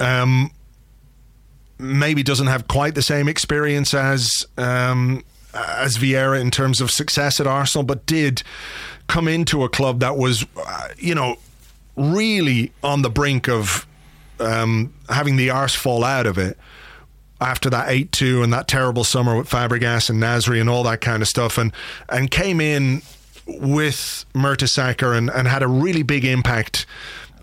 Um, 0.00 0.50
maybe 1.78 2.22
doesn't 2.22 2.46
have 2.48 2.66
quite 2.68 2.94
the 2.94 3.02
same 3.02 3.28
experience 3.28 3.92
as 3.94 4.46
um, 4.56 5.22
as 5.54 5.96
Vieira 5.96 6.40
in 6.40 6.50
terms 6.50 6.80
of 6.80 6.90
success 6.90 7.40
at 7.40 7.46
Arsenal, 7.46 7.84
but 7.84 8.06
did 8.06 8.42
come 9.06 9.28
into 9.28 9.64
a 9.64 9.68
club 9.68 10.00
that 10.00 10.16
was, 10.16 10.46
uh, 10.56 10.88
you 10.98 11.14
know, 11.14 11.36
really 11.96 12.72
on 12.82 13.02
the 13.02 13.10
brink 13.10 13.48
of 13.48 13.86
um, 14.40 14.92
having 15.08 15.36
the 15.36 15.50
arse 15.50 15.74
fall 15.74 16.04
out 16.04 16.26
of 16.26 16.38
it 16.38 16.58
after 17.40 17.68
that 17.70 17.88
8-2 17.88 18.44
and 18.44 18.52
that 18.52 18.68
terrible 18.68 19.04
summer 19.04 19.36
with 19.36 19.48
Fabregas 19.48 20.08
and 20.08 20.22
Nasri 20.22 20.60
and 20.60 20.70
all 20.70 20.84
that 20.84 21.00
kind 21.00 21.22
of 21.22 21.28
stuff 21.28 21.58
and 21.58 21.72
and 22.08 22.30
came 22.30 22.60
in 22.60 23.02
with 23.46 24.24
Mertesacker 24.34 25.16
and, 25.16 25.28
and 25.28 25.48
had 25.48 25.62
a 25.62 25.68
really 25.68 26.02
big 26.02 26.24
impact 26.24 26.86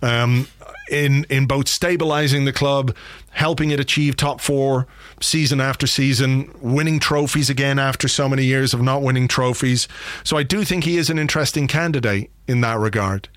um, 0.01 0.47
in 0.89 1.25
in 1.29 1.45
both 1.45 1.67
stabilizing 1.67 2.45
the 2.45 2.53
club, 2.53 2.95
helping 3.31 3.71
it 3.71 3.79
achieve 3.79 4.15
top 4.15 4.41
four 4.41 4.87
season 5.21 5.61
after 5.61 5.87
season, 5.87 6.51
winning 6.61 6.99
trophies 6.99 7.49
again 7.49 7.79
after 7.79 8.07
so 8.07 8.27
many 8.27 8.45
years 8.45 8.73
of 8.73 8.81
not 8.81 9.01
winning 9.01 9.27
trophies. 9.27 9.87
So 10.23 10.37
I 10.37 10.43
do 10.43 10.63
think 10.63 10.83
he 10.83 10.97
is 10.97 11.09
an 11.09 11.19
interesting 11.19 11.67
candidate 11.67 12.29
in 12.47 12.61
that 12.61 12.77
regard. 12.77 13.29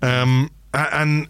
Um, 0.00 0.50
and 0.74 1.28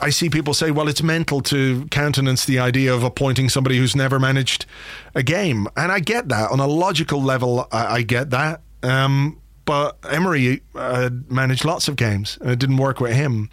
I 0.00 0.10
see 0.10 0.28
people 0.28 0.54
say, 0.54 0.70
well, 0.70 0.88
it's 0.88 1.02
mental 1.02 1.40
to 1.42 1.86
countenance 1.86 2.44
the 2.44 2.58
idea 2.58 2.94
of 2.94 3.02
appointing 3.02 3.48
somebody 3.48 3.78
who's 3.78 3.96
never 3.96 4.18
managed 4.18 4.66
a 5.14 5.22
game. 5.22 5.68
And 5.76 5.90
I 5.90 6.00
get 6.00 6.28
that. 6.28 6.50
On 6.50 6.60
a 6.60 6.66
logical 6.66 7.22
level, 7.22 7.66
I, 7.72 7.86
I 7.96 8.02
get 8.02 8.30
that. 8.30 8.60
Um, 8.82 9.40
but 9.64 9.96
Emery 10.08 10.62
uh, 10.74 11.10
managed 11.28 11.64
lots 11.64 11.88
of 11.88 11.96
games 11.96 12.38
and 12.40 12.50
it 12.50 12.58
didn't 12.58 12.76
work 12.76 13.00
with 13.00 13.12
him. 13.12 13.50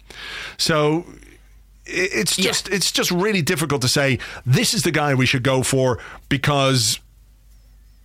So 0.58 1.04
it's 1.86 2.38
Yeah. 2.38 2.44
just 2.46 2.68
it's 2.68 2.90
just 2.92 3.10
really 3.10 3.42
difficult 3.42 3.82
to 3.82 3.88
say 3.88 4.18
this 4.46 4.74
is 4.74 4.82
the 4.82 4.90
guy 4.90 5.14
we 5.14 5.26
should 5.26 5.42
go 5.42 5.62
for 5.62 5.98
because 6.28 6.98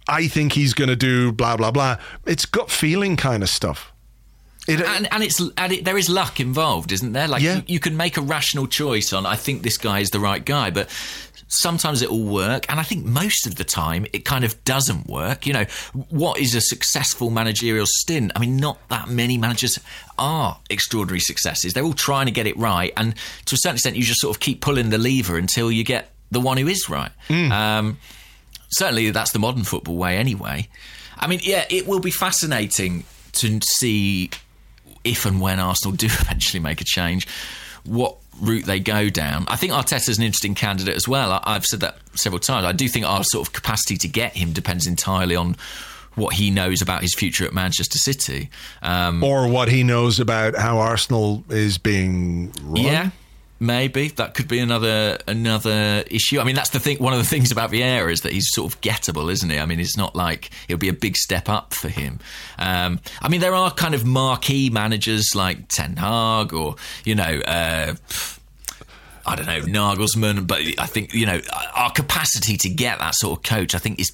I 0.07 0.27
think 0.27 0.53
he's 0.53 0.73
going 0.73 0.89
to 0.89 0.95
do 0.95 1.31
blah 1.31 1.55
blah 1.57 1.71
blah. 1.71 1.97
It's 2.25 2.45
gut 2.45 2.71
feeling 2.71 3.15
kind 3.15 3.43
of 3.43 3.49
stuff. 3.49 3.91
It, 4.67 4.81
and 4.81 5.07
and 5.11 5.23
it's 5.23 5.39
and 5.57 5.71
it, 5.73 5.85
there 5.85 5.97
is 5.97 6.09
luck 6.09 6.39
involved, 6.39 6.91
isn't 6.91 7.13
there? 7.13 7.27
Like 7.27 7.41
Yeah. 7.41 7.55
you, 7.57 7.63
you 7.67 7.79
can 7.79 7.95
make 7.97 8.17
a 8.17 8.21
rational 8.21 8.67
choice 8.67 9.13
on 9.13 9.25
I 9.25 9.35
think 9.35 9.63
this 9.63 9.77
guy 9.77 9.99
is 9.99 10.09
the 10.11 10.19
right 10.19 10.43
guy, 10.43 10.69
but 10.69 10.89
sometimes 11.49 12.01
it 12.01 12.09
will 12.09 12.23
work, 12.23 12.65
and 12.69 12.79
I 12.79 12.83
think 12.83 13.05
most 13.05 13.45
of 13.45 13.55
the 13.55 13.63
time 13.63 14.05
it 14.13 14.23
kind 14.23 14.43
of 14.43 14.63
doesn't 14.63 15.07
work. 15.07 15.45
You 15.45 15.53
know, 15.53 15.65
what 16.09 16.39
is 16.39 16.55
a 16.55 16.61
successful 16.61 17.29
managerial 17.29 17.85
stint? 17.87 18.31
I 18.35 18.39
mean, 18.39 18.57
not 18.57 18.79
that 18.89 19.09
many 19.09 19.37
managers 19.37 19.79
are 20.17 20.57
extraordinary 20.69 21.19
successes. 21.19 21.73
They're 21.73 21.83
all 21.83 21.93
trying 21.93 22.27
to 22.27 22.31
get 22.31 22.47
it 22.47 22.57
right, 22.57 22.93
and 22.95 23.15
to 23.45 23.55
a 23.55 23.57
certain 23.57 23.75
extent, 23.75 23.95
you 23.97 24.03
just 24.03 24.21
sort 24.21 24.35
of 24.35 24.39
keep 24.39 24.61
pulling 24.61 24.89
the 24.89 24.97
lever 24.97 25.37
until 25.37 25.71
you 25.71 25.83
get 25.83 26.11
the 26.31 26.39
one 26.39 26.57
who 26.57 26.67
is 26.67 26.87
right. 26.89 27.11
Um, 27.51 27.97
certainly 28.69 29.09
that's 29.11 29.31
the 29.31 29.39
modern 29.39 29.63
football 29.63 29.97
way 29.97 30.17
anyway. 30.17 30.67
I 31.17 31.27
mean, 31.27 31.39
yeah, 31.43 31.65
it 31.69 31.87
will 31.87 31.99
be 31.99 32.11
fascinating 32.11 33.03
to 33.33 33.59
see 33.63 34.29
if 35.03 35.25
and 35.25 35.41
when 35.41 35.59
Arsenal 35.59 35.95
do 35.97 36.05
eventually 36.05 36.59
make 36.59 36.81
a 36.81 36.85
change, 36.85 37.27
what 37.83 38.17
route 38.39 38.65
they 38.65 38.79
go 38.79 39.09
down. 39.09 39.45
I 39.47 39.55
think 39.55 39.73
Arteta's 39.73 40.17
an 40.17 40.23
interesting 40.23 40.55
candidate 40.55 40.95
as 40.95 41.07
well. 41.07 41.31
I, 41.31 41.41
I've 41.43 41.65
said 41.65 41.79
that 41.81 41.97
several 42.15 42.39
times. 42.39 42.65
I 42.65 42.71
do 42.71 42.87
think 42.87 43.05
our 43.05 43.23
sort 43.23 43.47
of 43.47 43.53
capacity 43.53 43.97
to 43.97 44.07
get 44.07 44.35
him 44.35 44.53
depends 44.53 44.87
entirely 44.87 45.35
on 45.35 45.55
what 46.15 46.33
he 46.33 46.51
knows 46.51 46.81
about 46.81 47.01
his 47.01 47.13
future 47.15 47.45
at 47.45 47.53
Manchester 47.53 47.97
City. 47.97 48.49
Um, 48.81 49.23
or 49.23 49.47
what 49.47 49.69
he 49.69 49.83
knows 49.83 50.19
about 50.19 50.55
how 50.55 50.79
Arsenal 50.79 51.43
is 51.49 51.77
being 51.77 52.51
run. 52.63 52.75
yeah. 52.75 53.09
Maybe 53.59 54.07
that 54.09 54.35
could 54.35 54.47
be 54.47 54.59
another 54.59 55.17
another 55.27 56.03
issue. 56.09 56.39
I 56.39 56.45
mean, 56.45 56.55
that's 56.55 56.69
the 56.69 56.79
thing. 56.79 56.97
One 56.99 57.13
of 57.13 57.19
the 57.19 57.25
things 57.25 57.51
about 57.51 57.71
Vieira 57.71 58.11
is 58.11 58.21
that 58.21 58.31
he's 58.31 58.49
sort 58.51 58.73
of 58.73 58.79
gettable, 58.81 59.29
isn't 59.31 59.49
he? 59.49 59.59
I 59.59 59.65
mean, 59.65 59.79
it's 59.79 59.97
not 59.97 60.15
like 60.15 60.49
it'll 60.67 60.79
be 60.79 60.87
a 60.89 60.93
big 60.93 61.17
step 61.17 61.49
up 61.49 61.73
for 61.73 61.89
him. 61.89 62.19
Um, 62.57 63.01
I 63.21 63.27
mean, 63.27 63.41
there 63.41 63.53
are 63.53 63.71
kind 63.71 63.93
of 63.93 64.05
marquee 64.05 64.69
managers 64.69 65.35
like 65.35 65.67
Ten 65.67 65.97
Hag 65.97 66.53
or 66.53 66.75
you 67.03 67.15
know. 67.15 67.41
Uh, 67.45 67.95
I 69.25 69.35
don't 69.35 69.45
know 69.45 69.61
Nagelsmann, 69.61 70.47
but 70.47 70.59
I 70.79 70.85
think 70.85 71.13
you 71.13 71.25
know 71.25 71.39
our 71.75 71.91
capacity 71.91 72.57
to 72.57 72.69
get 72.69 72.99
that 72.99 73.13
sort 73.15 73.37
of 73.37 73.43
coach. 73.43 73.75
I 73.75 73.77
think 73.77 73.99
is 73.99 74.13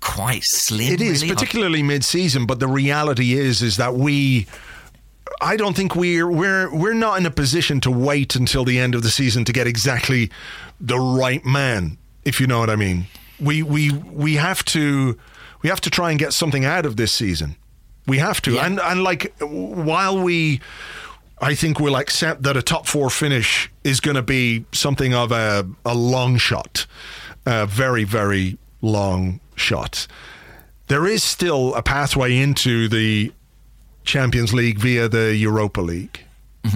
quite 0.00 0.42
slim. 0.44 0.92
It 0.92 1.00
is 1.00 1.22
really. 1.22 1.34
particularly 1.34 1.82
mid-season, 1.82 2.46
but 2.46 2.60
the 2.60 2.68
reality 2.68 3.32
is 3.32 3.62
is 3.62 3.78
that 3.78 3.94
we. 3.94 4.46
I 5.42 5.56
don't 5.56 5.74
think 5.76 5.94
we're 5.96 6.30
we're 6.30 6.72
we're 6.74 6.94
not 6.94 7.18
in 7.18 7.26
a 7.26 7.30
position 7.30 7.80
to 7.82 7.90
wait 7.90 8.36
until 8.36 8.64
the 8.64 8.78
end 8.78 8.94
of 8.94 9.02
the 9.02 9.10
season 9.10 9.44
to 9.46 9.52
get 9.52 9.66
exactly 9.66 10.30
the 10.80 10.98
right 10.98 11.44
man, 11.44 11.98
if 12.24 12.40
you 12.40 12.46
know 12.46 12.60
what 12.60 12.70
I 12.70 12.76
mean. 12.76 13.06
We 13.40 13.62
we 13.62 13.90
we 13.90 14.34
have 14.36 14.64
to 14.66 15.18
we 15.62 15.68
have 15.68 15.80
to 15.82 15.90
try 15.90 16.10
and 16.10 16.18
get 16.18 16.32
something 16.32 16.64
out 16.64 16.86
of 16.86 16.96
this 16.96 17.12
season. 17.12 17.56
We 18.06 18.18
have 18.18 18.40
to, 18.42 18.52
Yeah. 18.54 18.66
and 18.66 18.80
and 18.80 19.02
like 19.02 19.32
while 19.40 20.22
we. 20.22 20.60
I 21.40 21.56
think 21.56 21.80
we'll 21.80 21.96
accept 21.96 22.44
that 22.44 22.56
a 22.56 22.62
top 22.62 22.86
four 22.86 23.10
finish 23.10 23.68
is 23.82 23.98
going 23.98 24.14
to 24.14 24.22
be 24.22 24.64
something 24.70 25.12
of 25.12 25.32
a, 25.32 25.66
a 25.84 25.92
long 25.92 26.36
shot, 26.36 26.86
a 27.44 27.66
very, 27.66 28.04
very 28.04 28.58
long 28.80 29.40
shot. 29.56 30.06
There 30.86 31.04
is 31.04 31.24
still 31.24 31.74
a 31.74 31.82
pathway 31.82 32.36
into 32.38 32.86
the 32.88 33.32
Champions 34.04 34.52
League 34.52 34.78
via 34.78 35.08
the 35.08 35.34
Europa 35.34 35.80
League 35.80 36.24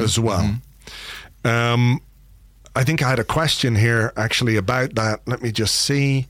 as 0.00 0.18
well. 0.18 0.56
Um, 1.44 2.00
I 2.74 2.84
think 2.84 3.02
I 3.02 3.08
had 3.08 3.18
a 3.18 3.24
question 3.24 3.76
here 3.76 4.12
actually 4.16 4.56
about 4.56 4.94
that. 4.96 5.20
Let 5.26 5.42
me 5.42 5.52
just 5.52 5.76
see. 5.76 6.26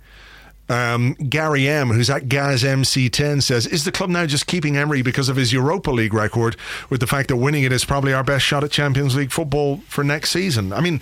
Um, 0.69 1.15
Gary 1.15 1.69
M, 1.69 1.91
who's 1.91 2.11
at 2.11 2.29
Gaz 2.29 2.65
MC10, 2.65 3.43
says, 3.43 3.67
Is 3.67 3.85
the 3.85 3.93
club 3.93 4.11
now 4.11 4.27
just 4.27 4.49
keeping 4.49 4.77
Emery 4.77 5.01
because 5.01 5.29
of 5.29 5.37
his 5.37 5.53
Europa 5.53 5.93
League 5.93 6.13
record, 6.13 6.57
with 6.91 6.99
the 6.99 7.07
fact 7.07 7.29
that 7.29 7.37
winning 7.37 7.63
it 7.63 7.73
is 7.73 7.85
probably 7.85 8.13
our 8.13 8.25
best 8.25 8.45
shot 8.45 8.65
at 8.65 8.73
Champions 8.73 9.15
League 9.15 9.31
football 9.31 9.79
for 9.89 10.03
next 10.03 10.31
season? 10.31 10.73
I 10.73 10.81
mean, 10.81 11.01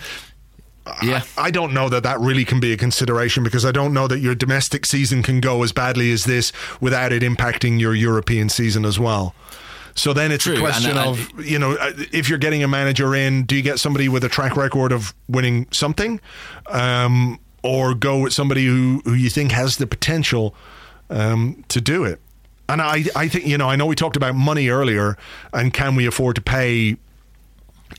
yeah. 1.03 1.23
I 1.37 1.49
don't 1.49 1.73
know 1.73 1.89
that 1.89 2.03
that 2.03 2.19
really 2.19 2.45
can 2.45 2.59
be 2.59 2.73
a 2.73 2.77
consideration 2.77 3.43
because 3.43 3.65
I 3.65 3.71
don't 3.71 3.93
know 3.93 4.07
that 4.07 4.19
your 4.19 4.35
domestic 4.35 4.85
season 4.85 5.23
can 5.23 5.39
go 5.39 5.63
as 5.63 5.71
badly 5.71 6.11
as 6.11 6.25
this 6.25 6.51
without 6.79 7.11
it 7.11 7.23
impacting 7.23 7.79
your 7.79 7.95
European 7.95 8.49
season 8.49 8.85
as 8.85 8.99
well. 8.99 9.33
So 9.97 10.11
then 10.13 10.31
it's 10.31 10.43
True, 10.43 10.53
a 10.53 10.55
and 10.57 10.65
question 10.65 10.97
I- 10.97 11.05
of, 11.07 11.31
you 11.45 11.57
know, 11.57 11.71
uh, 11.73 11.91
if 12.11 12.27
you're 12.29 12.37
getting 12.37 12.63
a 12.63 12.67
manager 12.67 13.15
in, 13.15 13.43
do 13.43 13.55
you 13.55 13.61
get 13.61 13.79
somebody 13.79 14.09
with 14.09 14.23
a 14.25 14.29
track 14.29 14.55
record 14.57 14.91
of 14.91 15.13
winning 15.29 15.67
something? 15.71 16.19
Um, 16.67 17.39
or 17.63 17.95
go 17.95 18.19
with 18.19 18.33
somebody 18.33 18.65
who, 18.65 19.01
who 19.05 19.13
you 19.13 19.29
think 19.29 19.51
has 19.51 19.77
the 19.77 19.87
potential 19.87 20.53
um, 21.09 21.63
to 21.69 21.79
do 21.81 22.03
it? 22.03 22.19
And 22.67 22.81
I, 22.81 23.05
I 23.15 23.27
think, 23.27 23.45
you 23.47 23.57
know, 23.57 23.69
I 23.69 23.75
know 23.75 23.85
we 23.85 23.95
talked 23.95 24.15
about 24.17 24.35
money 24.35 24.69
earlier 24.69 25.17
and 25.53 25.73
can 25.73 25.95
we 25.95 26.05
afford 26.05 26.35
to 26.35 26.41
pay 26.41 26.97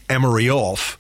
Emery 0.08 0.50
off? 0.50 0.98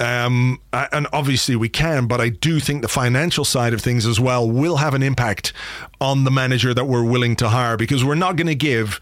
Um, 0.00 0.60
and 0.72 1.06
obviously 1.12 1.54
we 1.54 1.68
can, 1.68 2.06
but 2.06 2.20
I 2.20 2.28
do 2.30 2.58
think 2.58 2.82
the 2.82 2.88
financial 2.88 3.44
side 3.44 3.72
of 3.72 3.80
things 3.80 4.04
as 4.04 4.18
well 4.18 4.50
will 4.50 4.78
have 4.78 4.94
an 4.94 5.02
impact 5.02 5.52
on 6.00 6.24
the 6.24 6.30
manager 6.30 6.74
that 6.74 6.86
we're 6.86 7.04
willing 7.04 7.36
to 7.36 7.50
hire 7.50 7.76
because 7.76 8.04
we're 8.04 8.16
not 8.16 8.34
going 8.36 8.48
to 8.48 8.56
give 8.56 8.98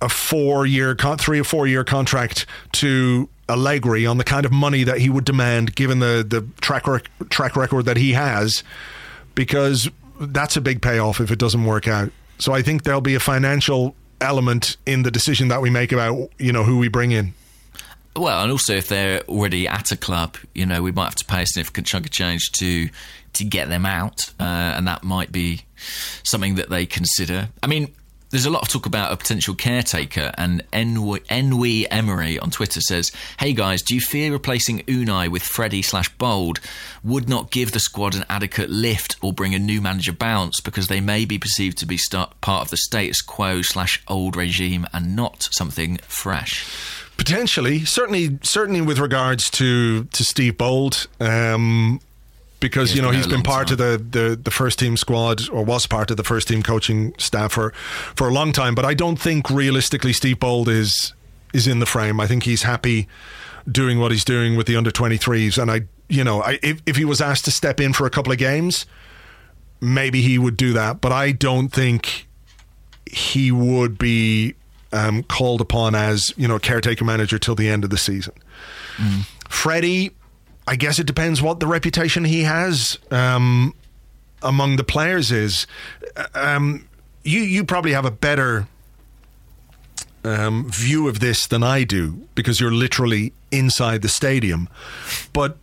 a 0.00 0.08
four-year, 0.08 0.94
three 0.94 1.40
or 1.40 1.44
four-year 1.44 1.84
contract 1.84 2.46
to 2.72 3.28
Allegri 3.48 4.06
on 4.06 4.18
the 4.18 4.24
kind 4.24 4.44
of 4.44 4.52
money 4.52 4.84
that 4.84 4.98
he 4.98 5.08
would 5.08 5.24
demand, 5.24 5.74
given 5.74 6.00
the 6.00 6.24
the 6.28 6.46
track 6.60 6.86
rec- 6.86 7.08
track 7.28 7.56
record 7.56 7.84
that 7.84 7.96
he 7.96 8.12
has, 8.12 8.64
because 9.34 9.88
that's 10.20 10.56
a 10.56 10.60
big 10.60 10.82
payoff 10.82 11.20
if 11.20 11.30
it 11.30 11.38
doesn't 11.38 11.64
work 11.64 11.86
out. 11.86 12.10
So 12.38 12.52
I 12.52 12.62
think 12.62 12.82
there'll 12.82 13.00
be 13.00 13.14
a 13.14 13.20
financial 13.20 13.94
element 14.20 14.76
in 14.86 15.02
the 15.02 15.10
decision 15.10 15.48
that 15.48 15.60
we 15.60 15.70
make 15.70 15.92
about 15.92 16.30
you 16.38 16.52
know 16.52 16.64
who 16.64 16.78
we 16.78 16.88
bring 16.88 17.12
in. 17.12 17.34
Well, 18.16 18.42
and 18.42 18.50
also 18.50 18.74
if 18.74 18.88
they're 18.88 19.20
already 19.22 19.68
at 19.68 19.92
a 19.92 19.96
club, 19.96 20.36
you 20.54 20.64
know, 20.64 20.82
we 20.82 20.90
might 20.90 21.04
have 21.04 21.14
to 21.16 21.24
pay 21.24 21.42
a 21.42 21.46
significant 21.46 21.86
chunk 21.86 22.06
of 22.06 22.12
change 22.12 22.50
to 22.58 22.88
to 23.34 23.44
get 23.44 23.68
them 23.68 23.84
out, 23.84 24.32
uh, 24.40 24.42
and 24.42 24.88
that 24.88 25.04
might 25.04 25.30
be 25.30 25.62
something 26.22 26.54
that 26.54 26.70
they 26.70 26.86
consider. 26.86 27.50
I 27.62 27.66
mean, 27.66 27.94
there's 28.30 28.46
a 28.46 28.50
lot 28.50 28.62
of 28.62 28.68
talk 28.68 28.86
about 28.86 29.12
a 29.12 29.16
potential 29.16 29.54
caretaker, 29.54 30.32
and 30.36 30.62
Enwi 30.72 31.86
Emery 31.90 32.38
on 32.38 32.50
Twitter 32.50 32.80
says, 32.80 33.12
"Hey 33.38 33.52
guys, 33.52 33.82
do 33.82 33.94
you 33.94 34.00
fear 34.00 34.32
replacing 34.32 34.80
Unai 34.80 35.28
with 35.28 35.42
Freddie 35.42 35.82
slash 35.82 36.08
Bould 36.18 36.60
would 37.04 37.28
not 37.28 37.50
give 37.50 37.72
the 37.72 37.80
squad 37.80 38.14
an 38.14 38.24
adequate 38.28 38.70
lift 38.70 39.16
or 39.20 39.32
bring 39.32 39.54
a 39.54 39.58
new 39.58 39.80
manager 39.80 40.12
bounce 40.12 40.60
because 40.60 40.88
they 40.88 41.00
may 41.00 41.24
be 41.24 41.38
perceived 41.38 41.78
to 41.78 41.86
be 41.86 41.96
start, 41.96 42.40
part 42.40 42.62
of 42.62 42.70
the 42.70 42.76
status 42.76 43.22
quo 43.22 43.62
slash 43.62 44.02
old 44.08 44.36
regime 44.36 44.86
and 44.92 45.14
not 45.14 45.48
something 45.52 45.98
fresh?" 46.08 46.66
Potentially, 47.16 47.84
certainly, 47.84 48.38
certainly 48.42 48.82
with 48.82 48.98
regards 48.98 49.48
to 49.50 50.04
to 50.04 50.24
Steve 50.24 50.58
Bould, 50.58 51.06
um, 51.18 52.00
because 52.60 52.90
He's 52.90 52.96
you 52.96 53.02
know 53.02 53.10
been 53.10 53.16
he's 53.18 53.26
been 53.26 53.42
part 53.42 53.70
of 53.70 53.78
the, 53.78 54.02
the 54.10 54.36
the 54.42 54.50
first 54.50 54.78
team 54.78 54.96
squad 54.96 55.48
or 55.50 55.64
was 55.64 55.86
part 55.86 56.10
of 56.10 56.16
the 56.16 56.24
first 56.24 56.48
team 56.48 56.62
coaching 56.62 57.14
staff 57.18 57.52
for 57.52 57.72
for 58.14 58.28
a 58.28 58.32
long 58.32 58.52
time. 58.52 58.74
But 58.74 58.84
I 58.84 58.94
don't 58.94 59.16
think 59.16 59.50
realistically 59.50 60.12
Steve 60.12 60.40
Bould 60.40 60.68
is 60.68 61.12
is 61.52 61.66
in 61.66 61.78
the 61.78 61.86
frame. 61.86 62.20
I 62.20 62.26
think 62.26 62.44
he's 62.44 62.62
happy 62.62 63.08
doing 63.70 63.98
what 63.98 64.12
he's 64.12 64.24
doing 64.24 64.56
with 64.56 64.66
the 64.66 64.76
under 64.76 64.90
23s, 64.90 65.60
and 65.60 65.70
I 65.70 65.82
you 66.08 66.24
know 66.24 66.42
I, 66.42 66.58
if 66.62 66.80
if 66.86 66.96
he 66.96 67.04
was 67.04 67.20
asked 67.20 67.44
to 67.46 67.50
step 67.50 67.80
in 67.80 67.92
for 67.92 68.06
a 68.06 68.10
couple 68.10 68.32
of 68.32 68.38
games, 68.38 68.86
maybe 69.80 70.22
he 70.22 70.38
would 70.38 70.56
do 70.56 70.72
that. 70.72 71.00
But 71.00 71.12
I 71.12 71.32
don't 71.32 71.68
think 71.68 72.26
he 73.06 73.52
would 73.52 73.98
be 73.98 74.54
um, 74.92 75.22
called 75.24 75.60
upon 75.60 75.94
as 75.94 76.32
you 76.36 76.48
know 76.48 76.58
caretaker 76.58 77.04
manager 77.04 77.38
till 77.38 77.54
the 77.54 77.68
end 77.68 77.84
of 77.84 77.90
the 77.90 77.98
season. 77.98 78.34
Freddie, 79.48 80.12
I 80.66 80.76
guess 80.76 80.98
it 80.98 81.06
depends 81.06 81.40
what 81.40 81.60
the 81.60 81.66
reputation 81.66 82.24
he 82.24 82.42
has 82.42 82.98
um, 83.10 83.74
among 84.42 84.76
the 84.76 84.84
players 84.84 85.30
is. 85.30 85.66
Um, 86.34 86.88
you 87.22 87.40
you 87.40 87.64
probably 87.64 87.92
have 87.92 88.04
a 88.04 88.10
better 88.10 88.66
um, 90.24 90.68
view 90.68 91.08
of 91.08 91.20
this 91.20 91.46
than 91.46 91.62
I 91.62 91.84
do 91.84 92.28
because 92.34 92.60
you're 92.60 92.72
literally 92.72 93.32
inside 93.50 94.02
the 94.02 94.08
stadium, 94.08 94.68
but 95.32 95.56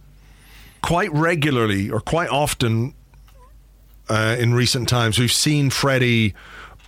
quite 0.81 1.11
regularly 1.13 1.89
or 1.89 1.99
quite 1.99 2.29
often 2.29 2.93
uh, 4.09 4.35
in 4.37 4.53
recent 4.53 4.89
times, 4.89 5.17
we've 5.17 5.31
seen 5.31 5.69
Freddie 5.69 6.33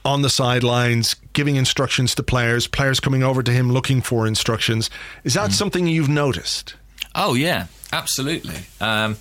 on 0.04 0.22
the 0.22 0.30
sidelines 0.30 1.16
giving 1.34 1.56
instructions 1.56 2.14
to 2.16 2.24
players, 2.24 2.68
players 2.68 3.00
coming 3.00 3.24
over 3.24 3.42
to 3.42 3.52
him 3.52 3.72
looking 3.72 4.02
for 4.02 4.28
instructions. 4.28 4.90
Is 5.24 5.34
that 5.34 5.52
something 5.52 5.88
you've 5.88 6.10
noticed? 6.10 6.76
Oh 7.14 7.34
yeah, 7.34 7.68
absolutely. 7.94 8.56
Um, 8.82 9.18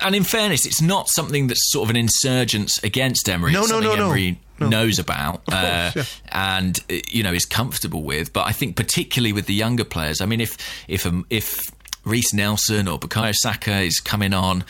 and 0.00 0.14
in 0.14 0.22
fairness, 0.24 0.64
it's 0.66 0.80
not 0.80 1.08
something 1.08 1.48
that's 1.48 1.70
sort 1.72 1.86
of 1.86 1.90
an 1.90 1.96
insurgence 1.96 2.82
against 2.84 3.28
Emery. 3.28 3.52
No, 3.52 3.64
no, 3.66 3.80
no. 3.80 3.92
Emery 3.92 4.38
No. 4.60 4.68
knows 4.68 4.98
about 5.00 5.44
course, 5.46 5.96
uh, 5.96 6.04
and 6.30 6.78
uh, 6.90 6.96
you 7.08 7.22
know 7.24 7.32
is 7.32 7.44
comfortable 7.44 8.02
with. 8.04 8.32
But 8.32 8.46
I 8.46 8.52
think 8.52 8.76
particularly 8.76 9.32
with 9.32 9.46
the 9.46 9.54
younger 9.54 9.84
players. 9.84 10.20
I 10.20 10.26
mean, 10.26 10.40
if 10.40 10.56
if 10.86 11.04
um, 11.06 11.26
if 11.30 11.60
Reiss 12.04 12.32
Nelson 12.32 12.86
or 12.88 12.98
Bukayo 12.98 13.32
Saka 13.34 13.80
is 13.80 13.98
coming 14.00 14.32
on. 14.34 14.64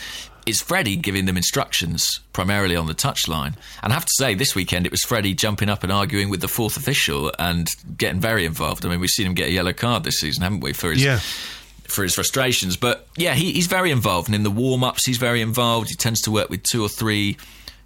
It's 0.45 0.61
Freddie 0.61 0.97
giving 0.97 1.27
them 1.27 1.37
instructions 1.37 2.19
primarily 2.33 2.75
on 2.75 2.87
the 2.89 2.95
touchline. 2.97 3.55
And 3.81 3.93
I 3.93 3.95
have 3.95 4.05
to 4.05 4.11
say, 4.17 4.35
this 4.35 4.57
weekend 4.57 4.87
it 4.87 4.91
was 4.91 5.01
Freddie 5.03 5.35
jumping 5.35 5.69
up 5.69 5.85
and 5.85 5.93
arguing 5.93 6.31
with 6.31 6.41
the 6.41 6.49
fourth 6.49 6.77
official 6.77 7.31
and 7.39 7.69
getting 7.97 8.19
very 8.21 8.45
involved. 8.45 8.85
I 8.85 8.89
mean, 8.89 8.99
we've 8.99 9.09
seen 9.09 9.25
him 9.29 9.35
get 9.35 9.51
a 9.51 9.53
yellow 9.53 9.73
card 9.73 10.03
this 10.03 10.19
season, 10.19 10.43
haven't 10.43 10.59
we, 10.59 10.73
for 10.73 10.91
his 10.91 11.01
Yeah. 11.01 11.21
For 11.93 12.03
his 12.03 12.15
frustrations. 12.15 12.77
But 12.77 13.07
yeah, 13.17 13.35
he, 13.35 13.53
he's 13.53 13.67
very 13.67 13.91
involved, 13.91 14.29
and 14.29 14.35
in 14.35 14.43
the 14.43 14.51
warm 14.51 14.83
ups, 14.83 15.07
he's 15.07 15.19
very 15.19 15.41
involved. 15.41 15.89
He 15.89 15.95
tends 15.95 16.21
to 16.23 16.31
work 16.31 16.51
with 16.51 16.63
two 16.63 16.83
or 16.83 16.89
three 16.89 17.37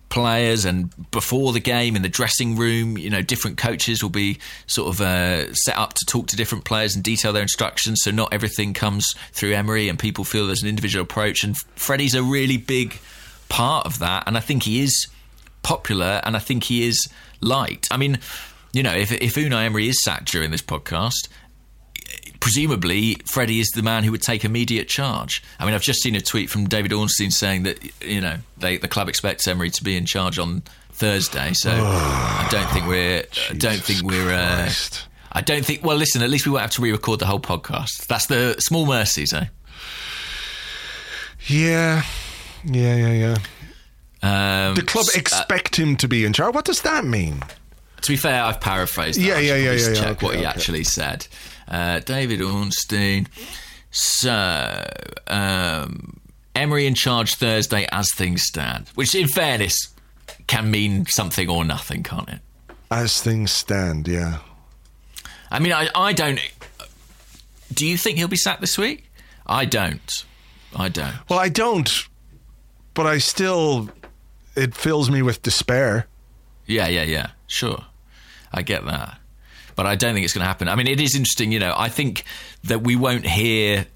players, 0.08 0.64
and 0.64 0.92
before 1.10 1.52
the 1.52 1.60
game 1.60 1.96
in 1.96 2.02
the 2.02 2.08
dressing 2.08 2.56
room, 2.56 2.96
you 2.96 3.10
know, 3.10 3.22
different 3.22 3.58
coaches 3.58 4.02
will 4.02 4.10
be 4.10 4.38
sort 4.66 4.88
of 4.88 5.00
uh, 5.00 5.52
set 5.54 5.76
up 5.76 5.94
to 5.94 6.06
talk 6.06 6.28
to 6.28 6.36
different 6.36 6.64
players 6.64 6.94
and 6.94 7.02
detail 7.02 7.32
their 7.32 7.42
instructions. 7.42 8.00
So 8.02 8.10
not 8.10 8.32
everything 8.32 8.72
comes 8.72 9.14
through 9.32 9.52
Emery, 9.52 9.88
and 9.88 9.98
people 9.98 10.24
feel 10.24 10.46
there's 10.46 10.62
an 10.62 10.68
individual 10.68 11.02
approach. 11.02 11.44
And 11.44 11.56
Freddie's 11.74 12.14
a 12.14 12.22
really 12.22 12.56
big 12.56 12.98
part 13.48 13.86
of 13.86 13.98
that, 13.98 14.24
and 14.26 14.36
I 14.36 14.40
think 14.40 14.62
he 14.62 14.80
is 14.80 15.08
popular, 15.62 16.20
and 16.24 16.36
I 16.36 16.38
think 16.38 16.64
he 16.64 16.86
is 16.86 17.08
liked. 17.40 17.88
I 17.90 17.96
mean. 17.96 18.18
You 18.72 18.82
know, 18.82 18.92
if 18.92 19.10
if 19.10 19.36
Unai 19.36 19.64
Emery 19.64 19.88
is 19.88 20.02
sacked 20.04 20.30
during 20.30 20.50
this 20.50 20.60
podcast, 20.60 21.28
presumably 22.46 23.16
Freddie 23.26 23.58
is 23.58 23.68
the 23.74 23.82
man 23.82 24.04
who 24.04 24.12
would 24.12 24.22
take 24.22 24.44
immediate 24.44 24.86
charge. 24.86 25.42
I 25.58 25.64
mean, 25.64 25.74
I've 25.74 25.82
just 25.82 26.00
seen 26.00 26.14
a 26.14 26.20
tweet 26.20 26.48
from 26.48 26.68
David 26.68 26.92
Ornstein 26.92 27.32
saying 27.32 27.64
that 27.64 27.78
you 28.06 28.20
know 28.20 28.36
they, 28.56 28.76
the 28.76 28.86
club 28.86 29.08
expects 29.08 29.48
Emery 29.48 29.70
to 29.70 29.82
be 29.82 29.96
in 29.96 30.06
charge 30.06 30.38
on 30.38 30.62
Thursday. 30.92 31.52
So 31.54 31.70
I 31.74 32.46
don't 32.48 32.70
think 32.70 32.86
we're. 32.86 33.24
I 33.50 33.54
don't 33.54 33.82
think 33.82 34.02
we're. 34.04 34.32
Uh, 34.32 34.70
I 35.32 35.40
don't 35.40 35.64
think. 35.64 35.84
Well, 35.84 35.96
listen. 35.96 36.22
At 36.22 36.30
least 36.30 36.46
we 36.46 36.52
won't 36.52 36.62
have 36.62 36.70
to 36.72 36.82
re-record 36.82 37.18
the 37.18 37.26
whole 37.26 37.40
podcast. 37.40 38.06
That's 38.06 38.26
the 38.26 38.54
small 38.60 38.86
mercies, 38.86 39.32
eh? 39.32 39.46
Yeah, 41.48 42.04
yeah, 42.64 42.94
yeah, 42.94 43.36
yeah. 44.22 44.68
Um, 44.68 44.74
The 44.76 44.82
club 44.82 45.06
uh, 45.08 45.18
expect 45.18 45.76
him 45.76 45.96
to 45.96 46.06
be 46.06 46.24
in 46.24 46.32
charge. 46.32 46.54
What 46.54 46.64
does 46.64 46.82
that 46.82 47.04
mean? 47.04 47.42
To 48.02 48.12
be 48.12 48.16
fair, 48.16 48.42
I've 48.42 48.60
paraphrased. 48.60 49.18
That. 49.18 49.24
Yeah, 49.24 49.38
yeah, 49.38 49.56
yeah, 49.56 49.72
yeah, 49.72 49.88
yeah. 49.88 49.94
Check 49.94 50.22
what 50.22 50.32
Okay, 50.32 50.40
he 50.40 50.44
actually 50.46 50.84
said. 50.84 51.26
Uh, 51.68 52.00
David 52.00 52.40
Ornstein. 52.42 53.28
So, 53.90 54.84
um, 55.26 56.20
Emery 56.54 56.86
in 56.86 56.94
charge 56.94 57.34
Thursday 57.36 57.86
as 57.92 58.08
things 58.14 58.42
stand, 58.42 58.88
which, 58.94 59.14
in 59.14 59.26
fairness, 59.28 59.94
can 60.46 60.70
mean 60.70 61.06
something 61.06 61.48
or 61.48 61.64
nothing, 61.64 62.02
can't 62.02 62.28
it? 62.28 62.40
As 62.90 63.20
things 63.22 63.50
stand, 63.50 64.06
yeah. 64.06 64.38
I 65.50 65.58
mean, 65.58 65.72
I, 65.72 65.88
I 65.94 66.12
don't. 66.12 66.38
Do 67.72 67.86
you 67.86 67.96
think 67.96 68.18
he'll 68.18 68.28
be 68.28 68.36
sacked 68.36 68.60
this 68.60 68.78
week? 68.78 69.10
I 69.46 69.64
don't. 69.64 70.24
I 70.74 70.88
don't. 70.88 71.14
Well, 71.28 71.38
I 71.38 71.48
don't, 71.48 71.90
but 72.94 73.06
I 73.06 73.18
still. 73.18 73.88
It 74.54 74.74
fills 74.74 75.10
me 75.10 75.22
with 75.22 75.42
despair. 75.42 76.06
Yeah, 76.66 76.88
yeah, 76.88 77.04
yeah. 77.04 77.30
Sure. 77.46 77.84
I 78.52 78.62
get 78.62 78.84
that. 78.86 79.18
But 79.74 79.86
I 79.86 79.94
don't 79.94 80.14
think 80.14 80.24
it's 80.24 80.32
going 80.32 80.42
to 80.42 80.48
happen. 80.48 80.68
I 80.68 80.74
mean, 80.74 80.86
it 80.86 81.00
is 81.00 81.14
interesting, 81.14 81.52
you 81.52 81.58
know, 81.58 81.74
I 81.76 81.88
think 81.88 82.24
that 82.64 82.82
we 82.82 82.96
won't 82.96 83.26
hear, 83.26 83.86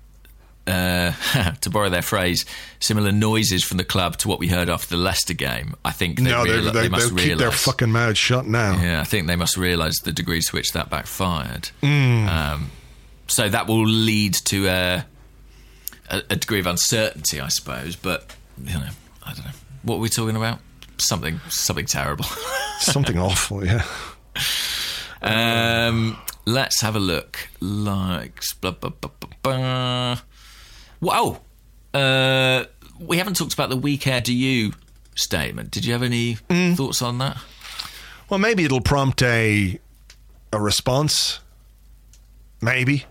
uh, 0.67 1.13
to 1.61 1.71
borrow 1.71 1.89
their 1.89 2.03
phrase, 2.03 2.45
similar 2.81 3.13
noises 3.13 3.65
from 3.65 3.79
the 3.79 3.85
club 3.85 4.19
to 4.19 4.29
what 4.29 4.39
we 4.39 4.49
heard 4.49 4.69
after 4.69 4.89
the 4.89 4.99
Leicester 5.03 5.33
game. 5.33 5.75
I 5.85 5.93
think 5.93 6.19
they, 6.19 6.31
no, 6.31 6.45
reali- 6.45 6.73
they, 6.73 6.83
they 6.83 6.89
must 6.89 7.15
they'll 7.15 7.25
keep 7.25 7.39
their 7.39 7.51
fucking 7.51 7.91
mouths 7.91 8.19
shut 8.19 8.47
now. 8.47 8.81
Yeah, 8.81 9.01
I 9.01 9.05
think 9.05 9.27
they 9.27 9.37
must 9.37 9.57
realise 9.57 9.99
the 10.01 10.13
degree 10.13 10.41
to 10.41 10.53
which 10.53 10.73
that 10.73 10.91
backfired. 10.91 11.71
Mm. 11.83 12.29
Um, 12.29 12.71
so 13.27 13.49
that 13.49 13.67
will 13.67 13.87
lead 13.87 14.35
to 14.47 14.67
a, 14.67 15.07
a, 16.11 16.23
a 16.31 16.37
degree 16.37 16.61
of 16.61 16.67
uncertainty, 16.67 17.41
I 17.41 17.49
suppose. 17.49 17.97
But 17.97 18.35
you 18.63 18.75
know, 18.75 18.91
I 19.25 19.33
don't 19.33 19.47
know. 19.47 19.53
What 19.83 19.97
were 19.97 20.03
we 20.03 20.09
talking 20.11 20.37
about? 20.37 20.59
Something, 20.99 21.41
something 21.49 21.87
terrible. 21.87 22.27
Something 22.81 23.19
awful, 23.19 23.65
yeah. 23.65 23.85
um, 25.23 26.17
let's 26.47 26.81
have 26.81 26.97
a 26.97 27.01
look. 27.01 27.49
Likes. 27.61 28.55
Blah, 28.55 28.73
blah, 28.73 28.91
blah, 28.91 29.11
blah, 29.21 29.31
blah. 29.43 30.19
Wow. 31.01 31.41
Uh, 31.93 32.65
we 32.99 33.17
haven't 33.19 33.37
talked 33.37 33.55
about 33.55 33.69
the 33.71 33.77
"We 33.77 33.97
care, 33.99 34.21
do 34.21 34.35
you" 34.35 34.73
statement. 35.15 35.71
Did 35.71 35.85
you 35.85 35.93
have 35.93 36.03
any 36.03 36.37
Mm. 36.49 36.77
thoughts 36.77 37.03
on 37.03 37.19
that? 37.19 37.37
Well, 38.29 38.39
maybe 38.39 38.65
it'll 38.65 38.81
prompt 38.81 39.23
a 39.23 39.79
a 40.53 40.61
response. 40.61 41.41
Maybe. 42.63 43.05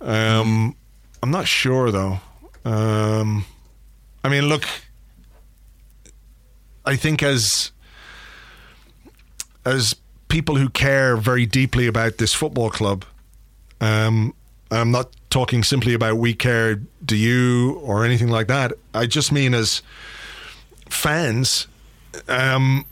Um, 0.00 0.76
I'm 1.22 1.30
not 1.30 1.48
sure 1.48 1.90
though. 1.90 2.20
Um, 2.64 3.44
I 4.22 4.28
mean, 4.28 4.44
look. 4.48 4.64
I 6.86 6.96
think 6.96 7.22
as 7.22 7.72
as 9.64 9.94
people 10.28 10.56
who 10.56 10.68
care 10.68 11.16
very 11.16 11.46
deeply 11.46 11.86
about 11.86 12.18
this 12.18 12.34
football 12.34 12.70
club, 12.70 13.04
um, 13.80 14.34
I'm 14.70 14.90
not 14.90 15.10
talking 15.30 15.62
simply 15.62 15.94
about 15.94 16.16
we 16.16 16.34
care, 16.34 16.76
do 17.04 17.16
you, 17.16 17.80
or 17.82 18.04
anything 18.04 18.28
like 18.28 18.46
that. 18.48 18.72
I 18.92 19.06
just 19.06 19.32
mean 19.32 19.54
as 19.54 19.82
fans. 20.88 21.66
Um, 22.28 22.84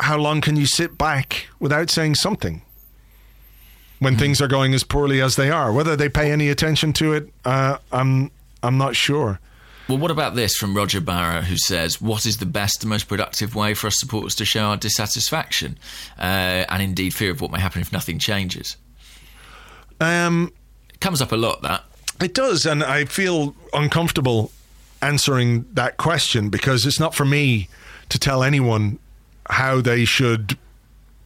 how 0.00 0.18
long 0.18 0.40
can 0.40 0.56
you 0.56 0.66
sit 0.66 0.98
back 0.98 1.48
without 1.58 1.90
saying 1.90 2.16
something 2.16 2.62
when 3.98 4.16
things 4.16 4.40
are 4.40 4.48
going 4.48 4.74
as 4.74 4.84
poorly 4.84 5.20
as 5.20 5.36
they 5.36 5.50
are? 5.50 5.72
Whether 5.72 5.96
they 5.96 6.08
pay 6.08 6.32
any 6.32 6.48
attention 6.48 6.92
to 6.94 7.12
it, 7.14 7.30
uh, 7.44 7.78
I'm 7.92 8.30
I'm 8.62 8.78
not 8.78 8.96
sure. 8.96 9.40
Well, 9.88 9.98
what 9.98 10.10
about 10.10 10.34
this 10.34 10.56
from 10.56 10.76
Roger 10.76 11.00
Barra, 11.00 11.42
who 11.42 11.56
says, 11.56 12.00
What 12.00 12.26
is 12.26 12.38
the 12.38 12.46
best 12.46 12.82
and 12.82 12.90
most 12.90 13.06
productive 13.06 13.54
way 13.54 13.72
for 13.74 13.86
us 13.86 13.98
supporters 14.00 14.34
to 14.36 14.44
show 14.44 14.62
our 14.62 14.76
dissatisfaction 14.76 15.78
uh, 16.18 16.64
and 16.68 16.82
indeed 16.82 17.14
fear 17.14 17.30
of 17.30 17.40
what 17.40 17.52
may 17.52 17.60
happen 17.60 17.80
if 17.80 17.92
nothing 17.92 18.18
changes? 18.18 18.76
Um, 20.00 20.52
It 20.92 21.00
comes 21.00 21.22
up 21.22 21.30
a 21.30 21.36
lot, 21.36 21.62
that. 21.62 21.84
it 22.20 22.34
does, 22.34 22.66
and 22.66 22.82
I 22.82 23.04
feel 23.04 23.54
uncomfortable 23.72 24.50
answering 25.02 25.66
that 25.74 25.98
question 25.98 26.48
because 26.48 26.84
it's 26.84 26.98
not 26.98 27.14
for 27.14 27.24
me 27.24 27.68
to 28.08 28.18
tell 28.18 28.42
anyone 28.42 28.98
how 29.50 29.80
they 29.80 30.04
should 30.04 30.58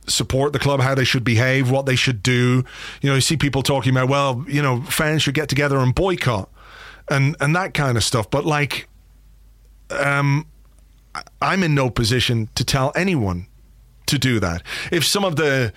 support 0.07 0.53
the 0.53 0.59
club, 0.59 0.81
how 0.81 0.95
they 0.95 1.05
should 1.05 1.25
behave, 1.25 1.71
what 1.71 1.87
they 1.87 1.97
should 1.97 2.23
do. 2.23 2.65
You 3.01 3.09
know, 3.09 3.15
you 3.15 3.21
see 3.23 3.37
people 3.37 3.63
talking 3.63 3.93
about, 3.93 4.09
well, 4.09 4.45
you 4.49 4.61
know, 4.61 4.83
fans 4.83 5.23
should 5.23 5.35
get 5.35 5.49
together 5.49 5.79
and 5.79 5.95
boycott 5.95 6.51
and 7.11 7.37
and 7.41 7.55
that 7.55 7.75
kind 7.75 7.97
of 7.97 8.05
stuff. 8.05 8.31
But 8.31 8.47
like, 8.47 8.89
um, 9.91 10.47
I'm 11.43 11.63
in 11.63 11.75
no 11.75 11.91
position 11.91 12.49
to 12.55 12.65
tell 12.65 12.93
anyone 12.95 13.47
to 14.07 14.19
do 14.19 14.41
that. 14.41 14.63
If 14.91 15.05
some 15.05 15.25
of 15.25 15.37
the 15.37 15.73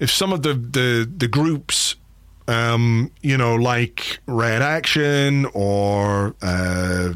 if 0.00 0.10
some 0.10 0.32
of 0.32 0.42
the 0.42 0.54
the, 0.54 1.10
the 1.16 1.28
groups 1.28 1.96
um, 2.48 3.10
you 3.22 3.36
know, 3.36 3.54
like 3.54 4.18
Red 4.26 4.62
Action 4.62 5.46
or 5.54 6.34
uh, 6.42 7.12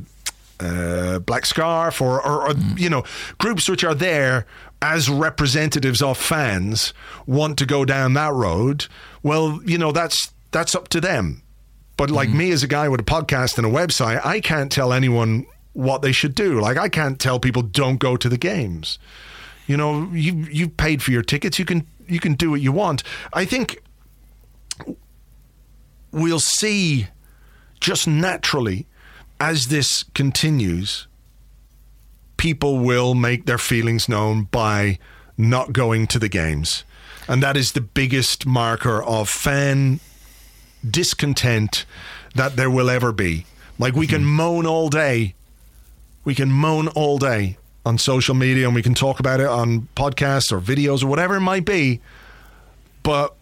uh, 0.61 1.19
Black 1.21 1.47
Scarf 1.47 2.01
or, 2.01 2.25
or, 2.25 2.51
or 2.51 2.55
you 2.77 2.89
know, 2.89 3.05
groups 3.39 3.69
which 3.69 3.85
are 3.85 3.95
there 3.95 4.47
as 4.83 5.09
representatives 5.09 6.03
of 6.03 6.19
fans 6.19 6.93
want 7.27 7.59
to 7.59 7.67
go 7.67 7.85
down 7.85 8.15
that 8.15 8.33
road. 8.33 8.87
Well, 9.23 9.61
you 9.65 9.79
know, 9.79 9.93
that's 9.93 10.33
that's 10.53 10.75
up 10.75 10.89
to 10.89 11.01
them. 11.01 11.43
But 11.97 12.11
like 12.11 12.29
mm-hmm. 12.29 12.39
me 12.39 12.51
as 12.51 12.63
a 12.63 12.69
guy 12.69 12.89
with 12.89 13.01
a 13.01 13.05
podcast 13.05 13.57
and 13.57 13.67
a 13.67 13.71
website, 13.71 14.25
I 14.25 14.41
can't 14.41 14.71
tell 14.71 14.93
anyone 14.93 15.47
what 15.73 16.03
they 16.03 16.13
should 16.13 16.35
do. 16.35 16.61
Like 16.61 16.77
I 16.77 16.89
can't 16.89 17.19
tell 17.19 17.39
people 17.41 17.63
don't 17.63 17.99
go 17.99 18.17
to 18.17 18.29
the 18.29 18.39
games. 18.39 18.99
You 19.67 19.77
know, 19.77 20.11
you 20.13 20.35
you 20.51 20.69
paid 20.69 21.03
for 21.03 21.11
your 21.11 21.23
tickets. 21.23 21.59
You 21.59 21.65
can 21.65 21.87
you 22.07 22.21
can 22.21 22.35
do 22.35 22.51
what 22.51 22.61
you 22.61 22.73
want. 22.73 23.03
I 23.33 23.45
think 23.45 23.83
we'll 26.13 26.41
see 26.41 27.09
just 27.81 28.07
naturally 28.07 28.87
as 29.39 29.67
this 29.67 30.05
continues, 30.15 31.07
people 32.37 32.79
will 32.79 33.15
make 33.15 33.47
their 33.47 33.59
feelings 33.59 34.09
known 34.09 34.45
by 34.45 34.99
not 35.37 35.73
going 35.73 36.07
to 36.07 36.19
the 36.19 36.29
games. 36.29 36.85
And 37.29 37.43
that 37.43 37.57
is 37.57 37.73
the 37.73 37.81
biggest 37.81 38.47
marker 38.47 39.03
of 39.03 39.29
fan 39.29 40.01
discontent 40.91 41.85
that 42.35 42.57
there 42.57 42.71
will 42.71 42.91
ever 42.91 43.13
be. 43.13 43.47
Like 43.79 43.95
we 43.95 44.07
can 44.07 44.25
moan 44.25 44.67
all 44.67 44.89
day. 44.89 45.35
We 46.25 46.35
can 46.35 46.51
moan 46.51 46.89
all 46.89 47.19
day 47.19 47.57
on 47.85 47.99
social 47.99 48.35
media 48.35 48.67
and 48.67 48.75
we 48.75 48.83
can 48.83 48.95
talk 48.95 49.21
about 49.21 49.41
it 49.41 49.47
on 49.47 49.89
podcasts 49.95 50.51
or 50.51 50.61
videos 50.61 51.05
or 51.05 51.07
whatever 51.07 51.37
it 51.37 51.41
might 51.41 51.65
be. 51.65 52.01
But 53.03 53.35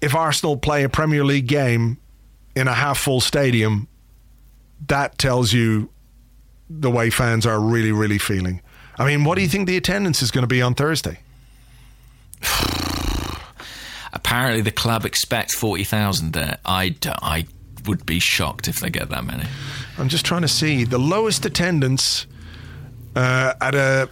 if 0.00 0.14
Arsenal 0.14 0.56
play 0.56 0.84
a 0.84 0.88
Premier 0.88 1.24
League 1.24 1.46
game 1.46 1.98
in 2.56 2.68
a 2.68 2.72
half 2.72 2.98
full 2.98 3.20
stadium, 3.20 3.88
that 4.86 5.18
tells 5.18 5.52
you 5.52 5.90
the 6.70 6.90
way 6.90 7.10
fans 7.10 7.46
are 7.46 7.60
really, 7.60 7.92
really 7.92 8.18
feeling. 8.18 8.62
I 8.98 9.06
mean, 9.06 9.24
what 9.24 9.36
do 9.36 9.42
you 9.42 9.48
think 9.48 9.66
the 9.66 9.76
attendance 9.76 10.22
is 10.22 10.30
going 10.30 10.42
to 10.42 10.48
be 10.48 10.62
on 10.62 10.74
Thursday? 10.74 11.20
Apparently, 14.14 14.62
the 14.62 14.70
club 14.70 15.04
expects 15.04 15.54
40,000 15.54 16.32
there. 16.32 16.58
I 16.64 16.94
I 17.04 17.46
would 17.86 18.06
be 18.06 18.18
shocked 18.18 18.68
if 18.68 18.80
they 18.80 18.88
get 18.88 19.10
that 19.10 19.24
many. 19.24 19.44
I'm 19.98 20.08
just 20.08 20.24
trying 20.24 20.42
to 20.42 20.48
see 20.48 20.84
the 20.84 20.98
lowest 20.98 21.44
attendance 21.44 22.26
uh, 23.14 23.54
at 23.60 23.74
a 23.74 24.08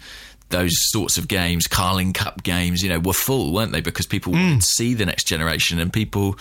those 0.50 0.72
sorts 0.90 1.16
of 1.16 1.28
games, 1.28 1.66
Carling 1.66 2.12
Cup 2.12 2.42
games, 2.42 2.82
you 2.82 2.90
know, 2.90 2.98
were 3.00 3.14
full, 3.14 3.54
weren't 3.54 3.72
they? 3.72 3.80
Because 3.80 4.06
people 4.06 4.32
wanted 4.32 4.60
to 4.60 4.66
see 4.66 4.92
the 4.92 5.06
next 5.06 5.24
generation 5.24 5.78
and 5.78 5.92
people. 5.92 6.38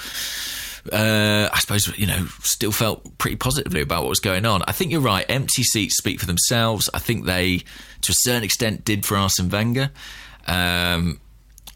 Uh, 0.92 1.48
I 1.52 1.60
suppose 1.60 1.98
you 1.98 2.06
know 2.06 2.26
still 2.42 2.74
felt 2.74 3.18
pretty 3.18 3.38
positively 3.38 3.80
about 3.80 4.04
what 4.04 4.10
was 4.10 4.20
going 4.20 4.46
on. 4.46 4.64
I 4.68 4.74
think 4.74 4.92
you're 4.92 5.00
right. 5.00 5.26
Empty 5.30 5.64
seats 5.64 5.96
speak 5.96 6.20
for 6.20 6.26
themselves. 6.26 6.90
I 6.94 7.00
think 7.00 7.26
they, 7.26 7.60
to 8.02 8.12
a 8.12 8.16
certain 8.18 8.44
extent, 8.44 8.84
did 8.84 9.06
for 9.06 9.16
Arsene 9.16 9.48
Wenger. 9.48 9.92
Um, 10.46 11.22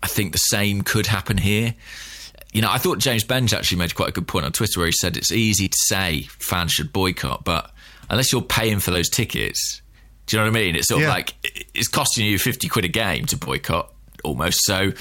I 0.03 0.07
think 0.07 0.34
the 0.34 0.39
same 0.39 0.81
could 0.81 1.07
happen 1.07 1.38
here. 1.38 1.73
You 2.53 2.61
know, 2.61 2.71
I 2.71 2.77
thought 2.77 2.97
James 2.99 3.23
Benge 3.23 3.53
actually 3.53 3.77
made 3.77 3.93
quite 3.93 4.09
a 4.09 4.11
good 4.13 4.27
point 4.27 4.45
on 4.45 4.51
Twitter 4.51 4.79
where 4.79 4.87
he 4.87 4.93
said 4.93 5.17
it's 5.17 5.31
easy 5.31 5.67
to 5.67 5.77
say 5.87 6.21
fans 6.39 6.71
should 6.71 6.91
boycott, 6.93 7.43
but 7.43 7.71
unless 8.09 8.31
you're 8.31 8.41
paying 8.41 8.79
for 8.79 8.91
those 8.91 9.09
tickets, 9.09 9.81
do 10.25 10.37
you 10.37 10.43
know 10.43 10.49
what 10.49 10.57
I 10.57 10.61
mean? 10.61 10.75
It's 10.75 10.87
sort 10.87 11.01
Yeah. 11.01 11.07
of 11.07 11.13
like 11.13 11.33
it's 11.73 11.87
costing 11.87 12.25
you 12.25 12.39
fifty 12.39 12.67
quid 12.67 12.85
a 12.85 12.89
game 12.89 13.25
to 13.27 13.37
boycott 13.37 13.93
almost. 14.23 14.59
So 14.63 14.91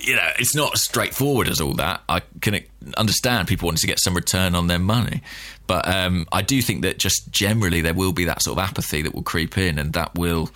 you 0.00 0.14
know, 0.14 0.28
it's 0.38 0.54
not 0.54 0.74
as 0.74 0.82
straightforward 0.82 1.48
as 1.48 1.60
all 1.60 1.72
that. 1.74 2.02
I 2.08 2.20
can 2.40 2.60
understand 2.96 3.48
people 3.48 3.66
wanting 3.66 3.80
to 3.80 3.86
get 3.86 3.98
some 4.00 4.14
return 4.14 4.54
on 4.54 4.66
their 4.66 4.78
money, 4.78 5.22
but 5.66 5.86
um, 5.88 6.26
I 6.32 6.42
do 6.42 6.60
think 6.62 6.82
that 6.82 6.98
just 6.98 7.30
generally 7.30 7.80
there 7.80 7.94
will 7.94 8.12
be 8.12 8.24
that 8.24 8.42
sort 8.42 8.58
of 8.58 8.64
apathy 8.64 9.02
that 9.02 9.14
will 9.14 9.22
creep 9.22 9.56
in, 9.58 9.78
and 9.78 9.92
that 9.94 10.14
will 10.14 10.50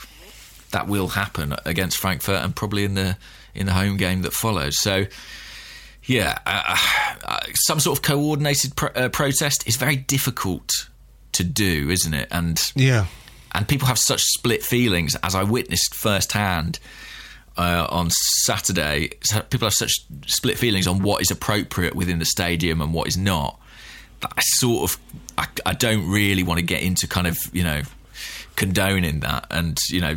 that 0.72 0.88
will 0.88 1.08
happen 1.08 1.54
against 1.64 1.98
Frankfurt 1.98 2.42
and 2.44 2.54
probably 2.54 2.84
in 2.84 2.94
the 2.94 3.16
in 3.54 3.66
the 3.66 3.72
home 3.72 3.96
game 3.96 4.22
that 4.22 4.32
follows. 4.32 4.80
So. 4.80 5.06
Yeah, 6.06 6.38
uh, 6.46 6.76
uh, 7.24 7.40
some 7.66 7.78
sort 7.80 7.98
of 7.98 8.02
coordinated 8.02 8.74
pro- 8.76 8.88
uh, 8.90 9.08
protest 9.10 9.66
is 9.68 9.76
very 9.76 9.96
difficult 9.96 10.88
to 11.32 11.44
do, 11.44 11.90
isn't 11.90 12.14
it? 12.14 12.28
And 12.30 12.60
Yeah. 12.74 13.06
and 13.54 13.68
people 13.68 13.86
have 13.86 13.98
such 13.98 14.22
split 14.22 14.62
feelings, 14.64 15.14
as 15.22 15.34
I 15.34 15.42
witnessed 15.42 15.94
firsthand 15.94 16.78
uh, 17.56 17.86
on 17.90 18.10
Saturday. 18.44 19.10
So 19.24 19.40
People 19.42 19.66
have 19.66 19.74
such 19.74 19.92
split 20.26 20.58
feelings 20.58 20.86
on 20.86 21.02
what 21.02 21.20
is 21.20 21.30
appropriate 21.30 21.94
within 21.94 22.18
the 22.18 22.24
stadium 22.24 22.80
and 22.80 22.92
what 22.94 23.06
is 23.08 23.16
not. 23.16 23.60
That 24.20 24.32
I 24.36 24.40
sort 24.42 24.90
of, 24.90 24.98
I, 25.38 25.46
I 25.66 25.74
don't 25.74 26.08
really 26.10 26.42
want 26.42 26.58
to 26.58 26.64
get 26.64 26.82
into 26.82 27.06
kind 27.06 27.26
of, 27.26 27.38
you 27.52 27.62
know, 27.64 27.82
condoning 28.60 29.20
that 29.20 29.46
and 29.50 29.78
you 29.88 30.02
know 30.02 30.16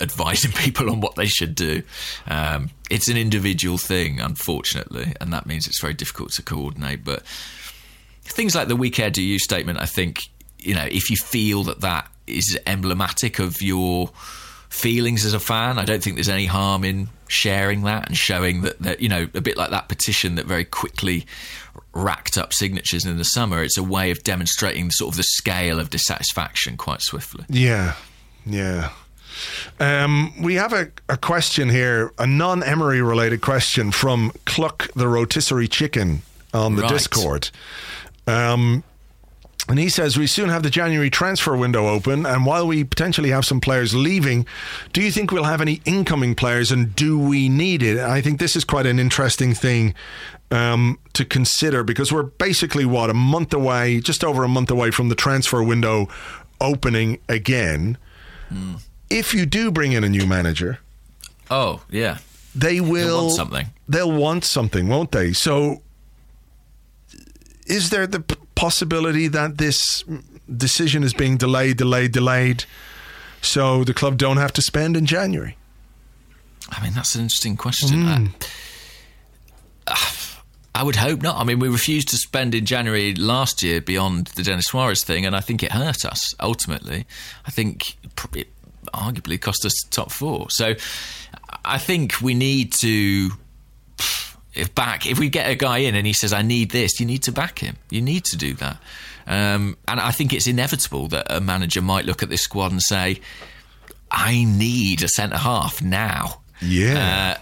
advising 0.00 0.52
people 0.64 0.88
on 0.90 1.00
what 1.00 1.16
they 1.16 1.26
should 1.26 1.56
do. 1.56 1.82
Um, 2.28 2.70
it's 2.88 3.08
an 3.08 3.16
individual 3.16 3.78
thing, 3.78 4.20
unfortunately, 4.20 5.12
and 5.20 5.32
that 5.32 5.44
means 5.44 5.66
it's 5.66 5.80
very 5.80 5.94
difficult 5.94 6.30
to 6.34 6.42
coordinate. 6.42 7.04
But 7.04 7.22
things 8.22 8.54
like 8.54 8.68
the 8.68 8.76
"We 8.76 8.90
Care 8.90 9.10
Do 9.10 9.20
You" 9.20 9.40
statement, 9.40 9.80
I 9.80 9.86
think 9.86 10.20
you 10.60 10.72
know 10.72 10.84
if 10.84 11.10
you 11.10 11.16
feel 11.16 11.64
that 11.64 11.80
that 11.80 12.08
is 12.28 12.56
emblematic 12.64 13.40
of 13.40 13.60
your 13.60 14.10
feelings 14.68 15.24
as 15.24 15.34
a 15.34 15.40
fan, 15.40 15.80
I 15.80 15.84
don't 15.84 16.00
think 16.00 16.14
there's 16.14 16.28
any 16.28 16.46
harm 16.46 16.84
in 16.84 17.08
sharing 17.26 17.82
that 17.82 18.06
and 18.06 18.16
showing 18.16 18.62
that 18.62 18.78
that 18.78 19.00
you 19.00 19.08
know 19.08 19.28
a 19.34 19.40
bit 19.40 19.56
like 19.56 19.70
that 19.70 19.88
petition 19.88 20.36
that 20.36 20.46
very 20.46 20.64
quickly 20.64 21.26
racked 21.92 22.38
up 22.38 22.52
signatures 22.52 23.04
in 23.04 23.16
the 23.18 23.24
summer. 23.24 23.62
It's 23.62 23.76
a 23.78 23.82
way 23.82 24.10
of 24.10 24.22
demonstrating 24.22 24.90
sort 24.90 25.12
of 25.12 25.16
the 25.16 25.22
scale 25.24 25.80
of 25.80 25.90
dissatisfaction 25.90 26.76
quite 26.76 27.02
swiftly. 27.02 27.44
Yeah, 27.48 27.94
yeah. 28.46 28.90
Um, 29.78 30.32
we 30.42 30.54
have 30.56 30.72
a, 30.72 30.90
a 31.08 31.16
question 31.16 31.68
here, 31.70 32.12
a 32.18 32.26
non 32.26 32.62
Emery 32.62 33.00
related 33.00 33.40
question 33.40 33.90
from 33.90 34.32
Cluck 34.44 34.90
the 34.94 35.08
Rotisserie 35.08 35.68
Chicken 35.68 36.22
on 36.52 36.76
the 36.76 36.82
Right. 36.82 36.90
Discord. 36.92 37.50
Um, 38.26 38.84
and 39.68 39.78
he 39.78 39.88
says, 39.88 40.16
We 40.16 40.26
soon 40.26 40.48
have 40.48 40.62
the 40.62 40.70
January 40.70 41.10
transfer 41.10 41.56
window 41.56 41.88
open. 41.88 42.26
And 42.26 42.46
while 42.46 42.66
we 42.66 42.84
potentially 42.84 43.30
have 43.30 43.44
some 43.44 43.60
players 43.60 43.94
leaving, 43.94 44.46
do 44.92 45.02
you 45.02 45.10
think 45.10 45.32
we'll 45.32 45.44
have 45.44 45.60
any 45.60 45.80
incoming 45.84 46.34
players 46.34 46.70
and 46.70 46.94
do 46.94 47.18
we 47.18 47.48
need 47.48 47.82
it? 47.82 47.98
I 47.98 48.20
think 48.20 48.38
this 48.38 48.56
is 48.56 48.64
quite 48.64 48.86
an 48.86 48.98
interesting 48.98 49.54
thing 49.54 49.94
um, 50.50 50.98
to 51.12 51.24
consider 51.24 51.84
because 51.84 52.12
we're 52.12 52.24
basically, 52.24 52.84
what, 52.84 53.10
a 53.10 53.14
month 53.14 53.52
away, 53.52 54.00
just 54.00 54.24
over 54.24 54.42
a 54.44 54.48
month 54.48 54.70
away 54.70 54.90
from 54.90 55.08
the 55.08 55.14
transfer 55.14 55.62
window 55.62 56.08
opening 56.60 57.18
again. 57.28 57.96
If 59.08 59.32
you 59.34 59.46
do 59.46 59.70
bring 59.70 59.92
in 59.92 60.02
a 60.04 60.08
new 60.08 60.26
manager, 60.26 60.80
Oh 61.50 61.82
yeah, 61.90 62.18
they 62.54 62.80
will 62.80 63.26
want 63.26 63.36
something. 63.36 63.66
They'll 63.88 64.12
want 64.12 64.44
something, 64.44 64.88
won't 64.88 65.10
they? 65.10 65.32
So, 65.32 65.82
is 67.66 67.90
there 67.90 68.06
the 68.06 68.20
possibility 68.60 69.26
that 69.26 69.56
this 69.56 70.04
decision 70.54 71.02
is 71.02 71.14
being 71.14 71.38
delayed, 71.38 71.78
delayed, 71.78 72.12
delayed, 72.12 72.64
so 73.40 73.84
the 73.84 73.94
club 73.94 74.18
don't 74.18 74.36
have 74.36 74.52
to 74.52 74.60
spend 74.60 74.98
in 74.98 75.06
January? 75.06 75.56
I 76.68 76.82
mean 76.82 76.92
that's 76.92 77.14
an 77.14 77.22
interesting 77.22 77.56
question. 77.56 78.34
Uh, 79.86 79.94
I 80.74 80.82
would 80.82 80.96
hope 80.96 81.22
not. 81.22 81.36
I 81.36 81.44
mean, 81.44 81.58
we 81.58 81.68
refused 81.68 82.08
to 82.10 82.16
spend 82.16 82.54
in 82.54 82.64
January 82.64 83.14
last 83.14 83.62
year 83.62 83.80
beyond 83.80 84.28
the 84.28 84.42
Denis 84.42 84.70
Suárez 84.70 85.02
thing, 85.02 85.26
and 85.26 85.34
I 85.34 85.40
think 85.40 85.62
it 85.62 85.72
hurt 85.72 86.04
us 86.04 86.22
ultimately. 86.38 87.06
I 87.46 87.50
think 87.50 87.96
it 88.36 88.48
arguably 88.94 89.40
cost 89.40 89.64
us 89.64 89.74
top 89.90 90.12
four. 90.12 90.48
So 90.50 90.74
I 91.64 91.78
think 91.78 92.20
we 92.20 92.34
need 92.34 92.72
to. 92.74 93.30
If 94.54 94.74
back, 94.74 95.06
if 95.06 95.18
we 95.18 95.28
get 95.28 95.48
a 95.48 95.54
guy 95.54 95.78
in 95.78 95.94
and 95.94 96.06
he 96.06 96.12
says, 96.12 96.32
"I 96.32 96.42
need 96.42 96.70
this," 96.70 96.98
you 96.98 97.06
need 97.06 97.22
to 97.24 97.32
back 97.32 97.60
him. 97.60 97.76
You 97.88 98.02
need 98.02 98.24
to 98.26 98.36
do 98.36 98.54
that, 98.54 98.78
um, 99.26 99.76
and 99.86 100.00
I 100.00 100.10
think 100.10 100.32
it's 100.32 100.46
inevitable 100.48 101.06
that 101.08 101.26
a 101.30 101.40
manager 101.40 101.80
might 101.80 102.04
look 102.04 102.22
at 102.22 102.30
this 102.30 102.42
squad 102.42 102.72
and 102.72 102.82
say, 102.82 103.20
"I 104.10 104.44
need 104.44 105.02
a 105.02 105.08
centre 105.08 105.38
half 105.38 105.80
now." 105.80 106.40
Yeah. 106.60 107.38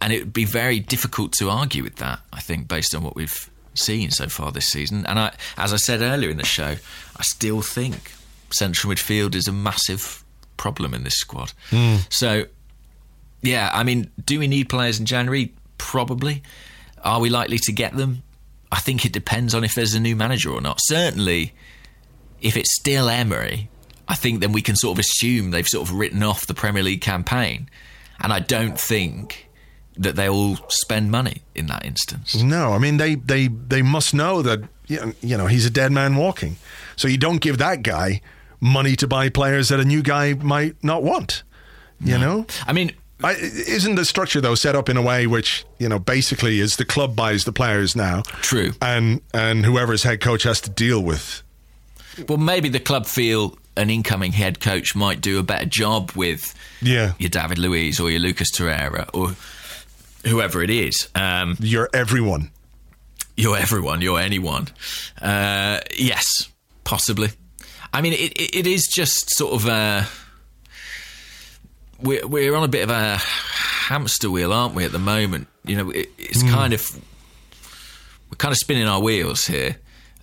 and 0.00 0.12
it 0.12 0.20
would 0.20 0.32
be 0.32 0.44
very 0.44 0.78
difficult 0.78 1.32
to 1.32 1.50
argue 1.50 1.82
with 1.82 1.96
that. 1.96 2.20
I 2.32 2.40
think, 2.40 2.68
based 2.68 2.94
on 2.94 3.02
what 3.02 3.16
we've 3.16 3.50
seen 3.74 4.10
so 4.10 4.28
far 4.28 4.52
this 4.52 4.66
season, 4.68 5.04
and 5.06 5.18
I, 5.18 5.32
as 5.56 5.72
I 5.72 5.76
said 5.76 6.00
earlier 6.00 6.30
in 6.30 6.36
the 6.36 6.46
show, 6.46 6.76
I 7.16 7.22
still 7.22 7.62
think 7.62 8.12
central 8.50 8.92
midfield 8.92 9.34
is 9.34 9.48
a 9.48 9.52
massive 9.52 10.24
problem 10.56 10.94
in 10.94 11.02
this 11.04 11.14
squad. 11.14 11.52
So, 12.10 12.46
yeah, 13.42 13.70
I 13.72 13.82
mean, 13.84 14.10
do 14.24 14.38
we 14.38 14.46
need 14.46 14.68
players 14.68 14.98
in 15.00 15.06
January? 15.06 15.52
Probably. 15.78 16.42
Are 17.02 17.20
we 17.20 17.30
likely 17.30 17.58
to 17.58 17.72
get 17.72 17.96
them? 17.96 18.22
I 18.70 18.80
think 18.80 19.04
it 19.04 19.12
depends 19.12 19.54
on 19.54 19.64
if 19.64 19.74
there's 19.74 19.94
a 19.94 20.00
new 20.00 20.14
manager 20.14 20.50
or 20.50 20.60
not. 20.60 20.78
Certainly, 20.82 21.54
if 22.40 22.56
it's 22.56 22.74
still 22.76 23.08
Emery, 23.08 23.70
I 24.06 24.14
think 24.14 24.40
then 24.40 24.52
we 24.52 24.62
can 24.62 24.76
sort 24.76 24.96
of 24.96 25.00
assume 25.00 25.50
they've 25.50 25.66
sort 25.66 25.88
of 25.88 25.94
written 25.94 26.22
off 26.22 26.46
the 26.46 26.54
Premier 26.54 26.82
League 26.82 27.00
campaign. 27.00 27.68
And 28.20 28.32
I 28.32 28.40
don't 28.40 28.78
think 28.78 29.48
that 29.96 30.16
they'll 30.16 30.56
spend 30.68 31.10
money 31.10 31.42
in 31.54 31.66
that 31.66 31.84
instance. 31.84 32.36
No, 32.36 32.72
I 32.72 32.78
mean 32.78 32.96
they 32.96 33.16
they 33.16 33.48
they 33.48 33.82
must 33.82 34.14
know 34.14 34.42
that 34.42 34.60
you 34.86 34.96
know, 34.96 35.12
you 35.20 35.36
know 35.36 35.46
he's 35.46 35.66
a 35.66 35.70
dead 35.70 35.92
man 35.92 36.16
walking. 36.16 36.56
So 36.96 37.08
you 37.08 37.18
don't 37.18 37.40
give 37.40 37.58
that 37.58 37.82
guy 37.82 38.20
money 38.60 38.96
to 38.96 39.06
buy 39.06 39.28
players 39.28 39.68
that 39.68 39.80
a 39.80 39.84
new 39.84 40.02
guy 40.02 40.34
might 40.34 40.82
not 40.82 41.02
want. 41.02 41.42
You 42.00 42.16
know, 42.16 42.46
I 42.64 42.72
mean, 42.72 42.92
I, 43.22 43.32
isn't 43.32 43.96
the 43.96 44.04
structure 44.04 44.40
though 44.40 44.54
set 44.54 44.76
up 44.76 44.88
in 44.88 44.96
a 44.96 45.02
way 45.02 45.26
which 45.26 45.64
you 45.78 45.88
know 45.88 45.98
basically 45.98 46.60
is 46.60 46.76
the 46.76 46.84
club 46.84 47.16
buys 47.16 47.44
the 47.44 47.52
players 47.52 47.96
now, 47.96 48.22
True. 48.42 48.72
and 48.80 49.20
and 49.34 49.64
whoever's 49.64 50.04
head 50.04 50.20
coach 50.20 50.44
has 50.44 50.60
to 50.62 50.70
deal 50.70 51.02
with. 51.02 51.42
well, 52.28 52.38
maybe 52.38 52.68
the 52.68 52.80
club 52.80 53.06
feel 53.06 53.58
an 53.76 53.90
incoming 53.90 54.32
head 54.32 54.60
coach 54.60 54.94
might 54.96 55.20
do 55.20 55.38
a 55.38 55.42
better 55.42 55.66
job 55.66 56.12
with 56.16 56.54
Yeah, 56.80 57.12
your 57.18 57.30
David 57.30 57.58
Luiz 57.58 57.98
or 58.00 58.10
your 58.10 58.20
Lucas 58.20 58.50
Torreira 58.52 59.08
or 59.12 59.34
whoever 60.28 60.62
it 60.62 60.70
is. 60.70 61.08
Um, 61.14 61.56
you're 61.60 61.88
everyone. 61.94 62.50
you're 63.36 63.56
everyone, 63.56 64.00
you're 64.00 64.18
anyone. 64.20 64.66
Uh, 65.20 65.80
yes, 65.96 66.24
possibly. 66.84 67.30
I 67.92 68.00
mean, 68.02 68.12
it, 68.12 68.32
it, 68.32 68.56
it 68.56 68.66
is 68.66 68.86
just 68.86 69.30
sort 69.36 69.54
of 69.54 69.66
a. 69.68 70.06
We're, 72.00 72.26
we're 72.26 72.54
on 72.54 72.64
a 72.64 72.68
bit 72.68 72.84
of 72.84 72.90
a 72.90 73.16
hamster 73.16 74.30
wheel, 74.30 74.52
aren't 74.52 74.74
we, 74.74 74.84
at 74.84 74.92
the 74.92 74.98
moment? 74.98 75.48
You 75.64 75.76
know, 75.76 75.90
it, 75.90 76.10
it's 76.18 76.42
kind 76.42 76.72
of. 76.72 76.88
We're 78.30 78.36
kind 78.36 78.52
of 78.52 78.58
spinning 78.58 78.86
our 78.86 79.00
wheels 79.00 79.44
here. 79.46 79.76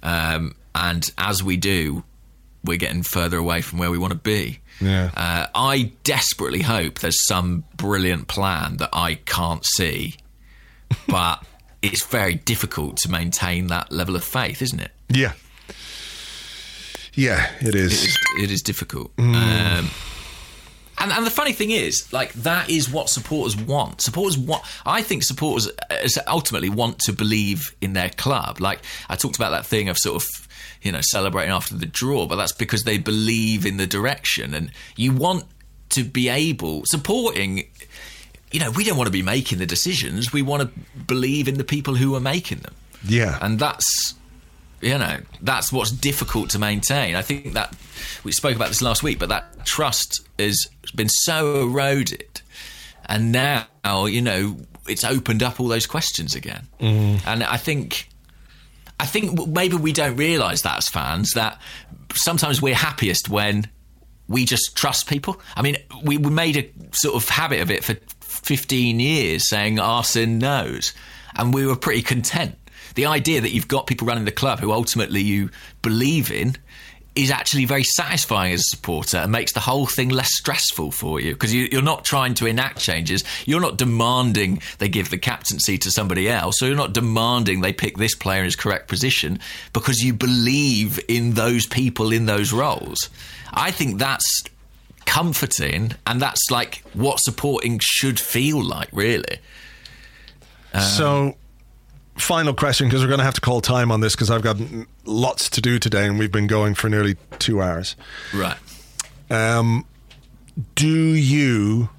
Um, 0.03 0.55
and 0.75 1.09
as 1.17 1.43
we 1.43 1.57
do, 1.57 2.03
we're 2.63 2.77
getting 2.77 3.01
further 3.03 3.37
away 3.37 3.61
from 3.61 3.79
where 3.79 3.89
we 3.89 3.97
want 3.97 4.11
to 4.13 4.19
be. 4.19 4.59
Yeah. 4.79 5.09
Uh, 5.15 5.47
I 5.55 5.91
desperately 6.03 6.61
hope 6.61 6.99
there's 6.99 7.25
some 7.27 7.63
brilliant 7.77 8.27
plan 8.27 8.77
that 8.77 8.89
I 8.93 9.15
can't 9.15 9.65
see, 9.65 10.15
but 11.07 11.43
it's 11.81 12.05
very 12.05 12.35
difficult 12.35 12.97
to 12.97 13.09
maintain 13.11 13.67
that 13.67 13.91
level 13.91 14.15
of 14.15 14.23
faith, 14.23 14.61
isn't 14.61 14.79
it? 14.79 14.91
Yeah, 15.09 15.33
yeah, 17.13 17.49
it 17.61 17.69
It 17.69 17.75
is. 17.75 18.03
is, 18.03 18.17
it 18.39 18.51
is 18.51 18.61
difficult. 18.61 19.11
Um, 19.17 19.89
and 20.97 21.11
And, 21.11 21.25
the 21.25 21.31
funny 21.31 21.53
thing 21.53 21.71
is, 21.71 22.11
like 22.13 22.33
that 22.33 22.69
is 22.69 22.89
what 22.89 23.09
supporters 23.09 23.55
want. 23.55 24.01
Supporters 24.01 24.37
want. 24.37 24.63
I 24.85 25.01
think 25.01 25.23
supporters 25.23 25.69
uh, 25.89 26.21
ultimately 26.27 26.69
want 26.69 26.99
to 26.99 27.13
believe 27.13 27.75
in 27.81 27.93
their 27.93 28.09
club. 28.09 28.59
Like 28.59 28.79
I 29.09 29.15
talked 29.15 29.35
about 29.35 29.51
that 29.51 29.65
thing 29.65 29.89
of 29.89 29.97
sort 29.97 30.23
of 30.23 30.47
you 30.81 30.91
know 30.91 31.01
celebrating 31.01 31.51
after 31.51 31.75
the 31.75 31.85
draw, 31.85 32.27
but 32.27 32.35
that's 32.37 32.53
because 32.53 32.83
they 32.83 32.97
believe 32.97 33.65
in 33.65 33.77
the 33.77 33.87
direction, 33.87 34.53
and 34.53 34.71
you 34.95 35.13
want 35.13 35.45
to 35.89 36.03
be 36.03 36.29
able 36.29 36.83
supporting. 36.85 37.67
You 38.51 38.59
know, 38.61 38.71
we 38.71 38.85
don't 38.85 38.95
want 38.95 39.07
to 39.07 39.11
be 39.11 39.23
making 39.23 39.57
the 39.57 39.65
decisions. 39.65 40.31
We 40.31 40.41
want 40.41 40.61
to 40.63 41.01
believe 41.01 41.47
in 41.47 41.55
the 41.55 41.63
people 41.63 41.95
who 41.95 42.15
are 42.15 42.21
making 42.21 42.59
them. 42.59 42.73
Yeah. 43.07 43.37
and 43.41 43.59
that's 43.59 44.15
you 44.85 44.97
know 44.99 45.17
that's 45.41 45.73
what's 45.73 45.91
difficult 45.91 46.51
to 46.51 46.59
maintain. 46.59 47.15
I 47.15 47.23
think 47.23 47.53
that 47.53 47.75
we 48.23 48.31
spoke 48.31 48.55
about 48.55 48.67
this 48.67 48.81
last 48.81 49.01
week, 49.01 49.17
but 49.17 49.29
that 49.29 49.65
trust 49.65 50.21
has 50.37 50.67
been 50.93 51.09
so 51.09 51.63
eroded, 51.63 52.41
and 53.07 53.31
now 53.31 53.65
you 54.05 54.21
know 54.21 54.57
it's 54.87 55.03
opened 55.03 55.41
up 55.41 55.59
all 55.59 55.67
those 55.67 55.87
questions 55.87 56.35
again. 56.35 56.67
Mm-hmm. 56.79 57.27
And 57.27 57.43
I 57.43 57.57
think, 57.57 58.09
I 58.99 59.07
think 59.07 59.47
maybe 59.47 59.75
we 59.75 59.91
don't 59.91 60.15
realise 60.15 60.61
that 60.61 60.77
as 60.77 60.87
fans 60.87 61.31
that 61.31 61.59
sometimes 62.13 62.61
we're 62.61 62.75
happiest 62.75 63.27
when 63.27 63.67
we 64.27 64.45
just 64.45 64.75
trust 64.75 65.07
people. 65.07 65.41
I 65.55 65.63
mean, 65.63 65.77
we, 66.03 66.17
we 66.17 66.29
made 66.29 66.57
a 66.57 66.95
sort 66.95 67.15
of 67.15 67.27
habit 67.27 67.61
of 67.61 67.71
it 67.71 67.83
for 67.83 67.95
15 68.19 68.99
years 68.99 69.49
saying 69.49 69.79
Arsene 69.79 70.37
knows, 70.37 70.93
and 71.35 71.53
we 71.53 71.65
were 71.65 71.75
pretty 71.75 72.03
content. 72.03 72.55
The 72.95 73.05
idea 73.05 73.41
that 73.41 73.51
you've 73.51 73.67
got 73.67 73.87
people 73.87 74.07
running 74.07 74.25
the 74.25 74.31
club 74.31 74.59
who 74.59 74.71
ultimately 74.71 75.21
you 75.21 75.49
believe 75.81 76.31
in 76.31 76.57
is 77.15 77.31
actually 77.31 77.63
very 77.63 77.83
satisfying 77.83 78.53
as 78.53 78.59
a 78.59 78.75
supporter 78.75 79.17
and 79.17 79.31
makes 79.31 79.53
the 79.53 79.61
whole 79.61 79.85
thing 79.85 80.09
less 80.09 80.35
stressful 80.35 80.91
for 80.91 81.21
you 81.21 81.31
because 81.31 81.53
you, 81.53 81.69
you're 81.71 81.81
not 81.81 82.03
trying 82.03 82.33
to 82.33 82.45
enact 82.45 82.77
changes. 82.79 83.23
You're 83.45 83.61
not 83.61 83.77
demanding 83.77 84.61
they 84.79 84.89
give 84.89 85.09
the 85.09 85.17
captaincy 85.17 85.77
to 85.77 85.91
somebody 85.91 86.29
else, 86.29 86.61
or 86.61 86.67
you're 86.67 86.75
not 86.75 86.93
demanding 86.93 87.61
they 87.61 87.71
pick 87.71 87.97
this 87.97 88.15
player 88.15 88.39
in 88.39 88.45
his 88.45 88.57
correct 88.57 88.89
position 88.89 89.39
because 89.71 90.03
you 90.03 90.13
believe 90.13 90.99
in 91.07 91.35
those 91.35 91.65
people 91.65 92.11
in 92.11 92.25
those 92.25 92.51
roles. 92.51 93.09
I 93.53 93.71
think 93.71 93.97
that's 93.97 94.43
comforting 95.05 95.93
and 96.05 96.21
that's 96.21 96.51
like 96.51 96.83
what 96.93 97.19
supporting 97.19 97.79
should 97.81 98.19
feel 98.19 98.61
like, 98.61 98.89
really. 98.91 99.39
so, 100.77 101.37
final 102.15 102.53
question 102.53 102.87
because 102.87 103.01
we're 103.01 103.07
going 103.07 103.19
to 103.19 103.25
have 103.25 103.33
to 103.35 103.41
call 103.41 103.61
time 103.61 103.91
on 103.91 103.99
this 103.99 104.15
because 104.15 104.31
I've 104.31 104.41
got 104.41 104.57
lots 105.05 105.49
to 105.51 105.61
do 105.61 105.79
today 105.79 106.07
and 106.07 106.17
we've 106.17 106.31
been 106.31 106.47
going 106.47 106.73
for 106.73 106.89
nearly 106.89 107.17
two 107.39 107.61
hours. 107.61 107.95
Right. 108.33 108.57
Um, 109.29 109.85
do 110.75 111.13
you 111.13 111.89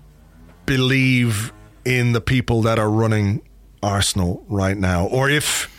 believe 0.64 1.52
in 1.84 2.12
the 2.12 2.20
people 2.20 2.62
that 2.62 2.78
are 2.78 2.90
running 2.90 3.42
Arsenal 3.82 4.44
right 4.48 4.76
now? 4.76 5.06
Or 5.06 5.28
if 5.28 5.72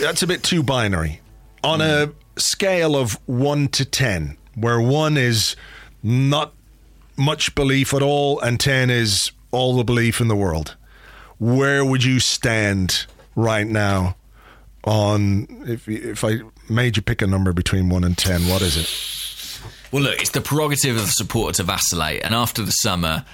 that's 0.00 0.22
a 0.22 0.26
bit 0.26 0.42
too 0.42 0.62
binary, 0.62 1.20
on 1.62 1.80
a 1.80 2.12
scale 2.36 2.96
of 2.96 3.18
one 3.26 3.68
to 3.68 3.84
10, 3.84 4.36
where 4.54 4.80
one 4.80 5.16
is 5.16 5.56
not 6.02 6.52
much 7.16 7.54
belief 7.54 7.94
at 7.94 8.02
all 8.02 8.40
and 8.40 8.58
10 8.58 8.90
is 8.90 9.30
all 9.50 9.76
the 9.76 9.84
belief 9.84 10.20
in 10.20 10.28
the 10.28 10.36
world, 10.36 10.76
where 11.38 11.84
would 11.84 12.02
you 12.02 12.18
stand 12.18 13.06
right 13.34 13.66
now? 13.66 14.16
On 14.84 15.46
if 15.66 15.86
if 15.88 16.24
I 16.24 16.40
made 16.70 16.96
you 16.96 17.02
pick 17.02 17.20
a 17.20 17.26
number 17.26 17.52
between 17.52 17.90
one 17.90 18.02
and 18.02 18.16
ten, 18.16 18.48
what 18.48 18.62
is 18.62 18.76
it? 18.78 19.62
Well, 19.92 20.04
look, 20.04 20.20
it's 20.20 20.30
the 20.30 20.40
prerogative 20.40 20.96
of 20.96 21.02
the 21.02 21.08
supporter 21.08 21.56
to 21.56 21.64
vacillate, 21.64 22.22
and 22.24 22.34
after 22.34 22.62
the 22.62 22.70
summer, 22.70 23.24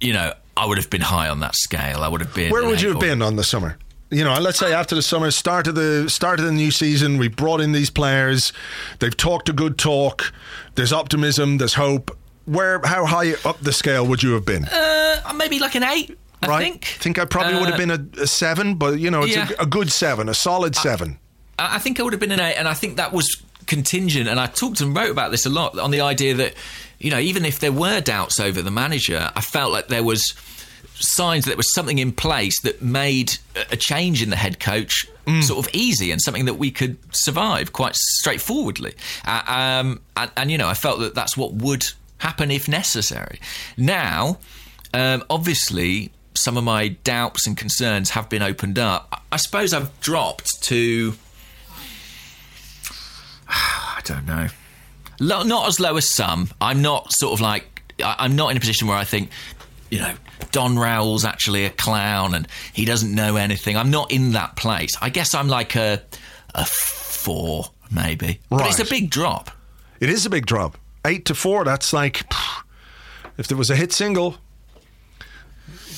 you 0.00 0.12
know, 0.12 0.34
I 0.56 0.66
would 0.66 0.76
have 0.76 0.90
been 0.90 1.00
high 1.00 1.28
on 1.28 1.40
that 1.40 1.54
scale. 1.54 2.00
I 2.00 2.08
would 2.08 2.20
have 2.20 2.34
been. 2.34 2.50
Where 2.52 2.66
would 2.66 2.82
you 2.82 2.90
have 2.90 3.00
been 3.00 3.22
on 3.22 3.36
the 3.36 3.44
summer? 3.44 3.78
You 4.10 4.24
know, 4.24 4.38
let's 4.38 4.58
say 4.58 4.72
after 4.72 4.94
the 4.94 5.02
summer, 5.02 5.30
start 5.30 5.66
of 5.66 5.74
the 5.74 6.08
start 6.10 6.38
of 6.38 6.44
the 6.46 6.52
new 6.52 6.70
season, 6.70 7.16
we 7.16 7.28
brought 7.28 7.60
in 7.60 7.72
these 7.72 7.90
players. 7.90 8.52
They've 8.98 9.16
talked 9.16 9.48
a 9.48 9.52
good 9.52 9.78
talk. 9.78 10.32
There's 10.74 10.92
optimism. 10.92 11.58
There's 11.58 11.74
hope. 11.74 12.16
Where, 12.44 12.80
how 12.84 13.06
high 13.06 13.32
up 13.44 13.58
the 13.60 13.72
scale 13.72 14.06
would 14.06 14.22
you 14.22 14.32
have 14.32 14.44
been? 14.44 14.66
Uh, 14.66 15.32
maybe 15.34 15.58
like 15.58 15.74
an 15.74 15.82
eight. 15.82 16.18
I 16.42 16.46
right? 16.46 16.84
think. 16.84 17.18
I 17.18 17.24
probably 17.24 17.54
would 17.54 17.70
have 17.70 17.74
Uh, 17.74 17.78
been 17.78 17.90
a, 18.18 18.22
a 18.22 18.26
seven, 18.26 18.74
but 18.76 18.98
you 18.98 19.10
know, 19.10 19.22
it's 19.22 19.34
yeah. 19.36 19.48
a, 19.58 19.62
a 19.62 19.66
good 19.66 19.90
seven, 19.92 20.28
a 20.28 20.34
solid 20.34 20.74
seven. 20.76 21.18
I 21.58 21.76
I 21.76 21.78
think 21.78 21.98
I 21.98 22.02
would 22.02 22.12
have 22.12 22.20
been 22.20 22.32
an 22.32 22.40
eight, 22.40 22.56
and 22.56 22.68
I 22.68 22.74
think 22.74 22.96
that 22.96 23.12
was 23.12 23.42
contingent. 23.66 24.28
And 24.28 24.38
I 24.38 24.46
talked 24.46 24.80
and 24.80 24.94
wrote 24.94 25.10
about 25.10 25.30
this 25.30 25.46
a 25.46 25.50
lot 25.50 25.78
on 25.78 25.90
the 25.90 26.00
idea 26.02 26.34
that, 26.34 26.54
you 26.98 27.10
know, 27.10 27.18
even 27.18 27.44
if 27.44 27.60
there 27.60 27.72
were 27.72 28.00
doubts 28.02 28.38
over 28.38 28.60
the 28.60 28.70
manager, 28.70 29.30
I 29.34 29.40
felt 29.40 29.72
like 29.72 29.88
there 29.88 30.02
was 30.04 30.22
signs 30.96 31.44
that 31.44 31.50
there 31.50 31.56
was 31.56 31.72
something 31.74 31.98
in 31.98 32.12
place 32.12 32.60
that 32.62 32.82
made 32.82 33.38
a- 33.70 33.76
change 33.76 34.22
in 34.22 34.30
the 34.30 34.36
head 34.36 34.60
coach 34.60 35.06
sort 35.40 35.66
of 35.66 35.74
easy 35.74 36.10
and 36.12 36.20
something 36.20 36.44
that 36.44 36.54
we 36.58 36.70
could 36.70 36.98
survive 37.14 37.72
quite 37.72 37.96
straightforwardly. 37.96 38.94
Uh, 39.24 39.42
um, 39.46 40.00
and, 40.18 40.30
and 40.36 40.50
you 40.50 40.58
know, 40.58 40.68
I 40.68 40.74
felt 40.74 41.00
that 41.00 41.14
that's 41.14 41.34
what 41.34 41.54
would 41.54 41.84
happen 42.18 42.50
if 42.50 42.68
necessary. 42.68 43.40
Now, 43.78 44.38
um, 44.92 45.24
obviously, 45.30 46.10
some 46.36 46.56
of 46.56 46.64
my 46.64 46.88
doubts 46.88 47.46
and 47.46 47.56
concerns 47.56 48.10
have 48.10 48.28
been 48.28 48.42
opened 48.42 48.78
up. 48.78 49.22
I- 49.32 49.36
suppose 49.36 49.72
I've 49.72 49.98
dropped 50.00 50.48
to. 50.62 51.14
I 53.48 54.00
don't 54.04 54.26
know. 54.26 54.48
Not 55.20 55.68
as 55.68 55.78
low 55.80 55.96
as 55.96 56.12
some. 56.12 56.50
I'm 56.60 56.82
not 56.82 57.12
sort 57.12 57.34
of 57.34 57.40
like. 57.40 57.82
I'm 58.04 58.34
not 58.34 58.50
in 58.50 58.56
a 58.56 58.60
position 58.60 58.88
where 58.88 58.96
I 58.96 59.04
think, 59.04 59.30
you 59.88 60.00
know, 60.00 60.14
Don 60.50 60.76
Rowell's 60.76 61.24
actually 61.24 61.64
a 61.64 61.70
clown 61.70 62.34
and 62.34 62.48
he 62.72 62.84
doesn't 62.84 63.14
know 63.14 63.36
anything. 63.36 63.76
I'm 63.76 63.90
not 63.90 64.10
in 64.10 64.32
that 64.32 64.56
place. 64.56 64.90
I 65.00 65.10
guess 65.10 65.34
I'm 65.34 65.46
like 65.48 65.76
a 65.76 66.02
a 66.54 66.64
four, 66.64 67.66
maybe. 67.90 68.40
But 68.50 68.66
it's 68.66 68.80
a 68.80 68.84
big 68.84 69.10
drop. 69.10 69.50
It 70.00 70.10
is 70.10 70.26
a 70.26 70.30
big 70.30 70.46
drop. 70.46 70.76
Eight 71.04 71.24
to 71.26 71.34
four. 71.34 71.64
That's 71.64 71.92
like 71.92 72.24
if 73.38 73.46
there 73.46 73.56
was 73.58 73.70
a 73.70 73.76
hit 73.76 73.92
single. 73.92 74.36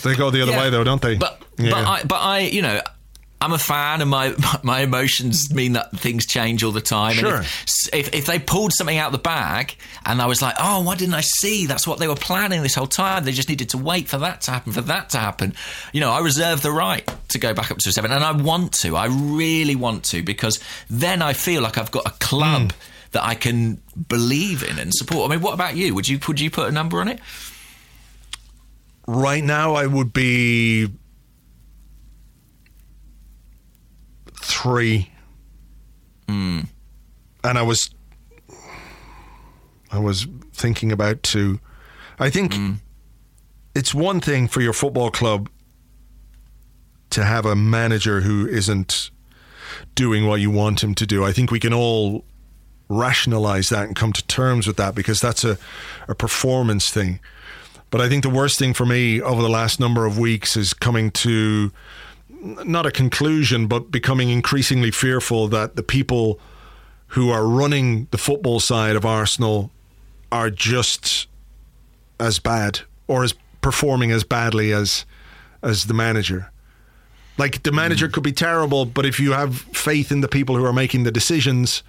They 0.07 0.17
go 0.17 0.31
the 0.31 0.43
other 0.43 0.53
Yeah. 0.53 0.61
way, 0.61 0.71
though, 0.71 0.85
don't 0.85 1.03
they? 1.03 1.17
But 1.17 1.41
Yeah. 1.59 1.71
but 1.71 1.85
I 1.87 2.03
but 2.05 2.17
I 2.17 2.39
you 2.41 2.63
know 2.63 2.81
I'm 3.39 3.53
a 3.53 3.59
fan, 3.59 4.01
and 4.01 4.09
my 4.11 4.35
my 4.63 4.81
emotions 4.81 5.53
mean 5.53 5.75
that 5.75 5.93
things 5.99 6.25
change 6.27 6.65
all 6.65 6.73
the 6.73 6.81
time. 6.81 7.15
Sure. 7.15 7.37
And 7.37 7.45
if, 7.45 7.89
if 7.93 8.15
if 8.15 8.27
they 8.27 8.39
pulled 8.39 8.73
something 8.73 8.97
out 8.97 9.09
of 9.09 9.13
the 9.13 9.19
bag, 9.19 9.77
and 10.07 10.23
I 10.23 10.27
was 10.27 10.41
like, 10.41 10.55
oh, 10.59 10.81
why 10.83 10.95
didn't 10.97 11.15
I 11.15 11.21
see? 11.21 11.67
That's 11.67 11.87
what 11.87 11.99
they 11.99 12.09
were 12.09 12.15
planning 12.15 12.63
this 12.63 12.75
whole 12.75 12.87
time. 12.87 13.25
They 13.25 13.33
just 13.33 13.49
needed 13.51 13.69
to 13.71 13.79
wait 13.79 14.09
for 14.09 14.17
that 14.19 14.41
to 14.43 14.53
happen, 14.53 14.73
for 14.73 14.81
that 14.83 15.11
to 15.11 15.19
happen. 15.19 15.55
You 15.93 16.01
know, 16.01 16.11
I 16.13 16.21
reserve 16.21 16.63
the 16.63 16.73
right 16.73 17.07
to 17.29 17.39
go 17.39 17.53
back 17.53 17.71
up 17.71 17.77
to 17.79 17.89
a 17.91 17.93
seven, 17.93 18.11
and 18.11 18.25
I 18.25 18.33
want 18.33 18.73
to. 18.81 18.97
I 18.97 19.07
really 19.07 19.77
want 19.77 20.05
to 20.07 20.23
because 20.23 20.59
then 20.89 21.21
I 21.21 21.35
feel 21.35 21.61
like 21.63 21.77
I've 21.79 21.91
got 21.91 22.07
a 22.07 22.13
club. 22.13 22.73
Hmm. 22.73 22.79
That 23.13 23.25
I 23.25 23.35
can 23.35 23.81
believe 24.09 24.63
in 24.63 24.79
and 24.79 24.93
support. 24.93 25.31
I 25.31 25.35
mean, 25.35 25.43
what 25.43 25.55
about 25.55 25.75
you? 25.75 25.95
Would 25.95 26.07
you 26.07 26.19
would 26.29 26.39
you 26.39 26.51
put 26.51 26.69
a 26.69 26.73
number 26.73 27.01
on 27.01 27.09
it? 27.09 27.19
Right 29.07 29.43
now 29.43 29.75
I 29.75 29.87
would 29.87 30.13
be 30.13 30.89
three. 34.41 35.11
Hmm. 36.29 36.61
And 37.45 37.59
I 37.59 37.63
was 37.63 37.91
I 39.93 39.99
was 39.99 40.27
thinking 40.53 40.91
about 40.91 41.23
two. 41.23 41.61
I 42.19 42.31
think 42.31 42.55
hmm. 42.55 42.73
it's 43.75 43.95
one 43.95 44.21
thing 44.21 44.49
for 44.49 44.61
your 44.61 44.73
football 44.73 45.11
club 45.11 45.49
to 47.11 47.25
have 47.25 47.47
a 47.47 47.55
manager 47.55 48.21
who 48.21 48.47
isn't 48.47 49.11
doing 49.95 50.27
what 50.27 50.41
you 50.41 50.51
want 50.51 50.83
him 50.83 50.95
to 50.95 51.07
do. 51.07 51.25
I 51.25 51.33
think 51.33 51.51
we 51.51 51.61
can 51.61 51.73
all 51.73 52.25
rationalize 52.89 53.69
that 53.69 53.87
and 53.87 53.97
come 53.97 54.13
to 54.13 54.25
terms 54.27 54.67
with 54.67 54.77
that 54.77 54.95
because 54.95 55.21
that's 55.21 55.45
a, 55.45 55.59
a 56.09 56.15
performance 56.15 56.91
thing. 56.91 57.21
But 57.97 58.05
I 58.05 58.11
think 58.11 58.25
the 58.25 58.29
worst 58.29 58.59
thing 58.59 58.75
for 58.75 58.85
me 58.85 59.23
over 59.23 59.41
the 59.41 59.49
last 59.49 59.81
number 59.81 60.05
of 60.05 60.19
weeks 60.19 60.55
is 60.55 60.75
coming 60.75 61.11
to 61.13 61.73
not 62.39 62.85
a 62.85 62.91
conclusion, 62.91 63.69
but 63.69 63.91
becoming 63.91 64.29
increasingly 64.29 64.91
fearful 64.91 65.49
that 65.49 65.77
the 65.77 65.83
people 65.83 66.39
who 67.07 67.31
are 67.31 67.47
running 67.47 68.07
the 68.11 68.19
football 68.19 68.61
side 68.61 68.97
of 68.97 69.07
Arsenal 69.07 69.71
are 70.31 70.51
just 70.51 71.27
as 72.21 72.39
bad 72.39 72.81
or 73.09 73.25
as 73.25 73.33
performing 73.63 74.11
as 74.11 74.25
badly 74.25 74.75
as 74.75 75.07
as 75.63 75.87
the 75.87 75.95
manager. 75.95 76.51
Like 77.39 77.63
the 77.63 77.73
manager 77.73 78.09
mm. 78.09 78.13
could 78.13 78.25
be 78.25 78.33
terrible, 78.33 78.85
but 78.85 79.07
if 79.07 79.19
you 79.19 79.33
have 79.33 79.57
faith 79.73 80.13
in 80.13 80.21
the 80.21 80.29
people 80.29 80.55
who 80.55 80.67
are 80.67 80.73
making 80.75 81.05
the 81.05 81.11
decisions, 81.11 81.83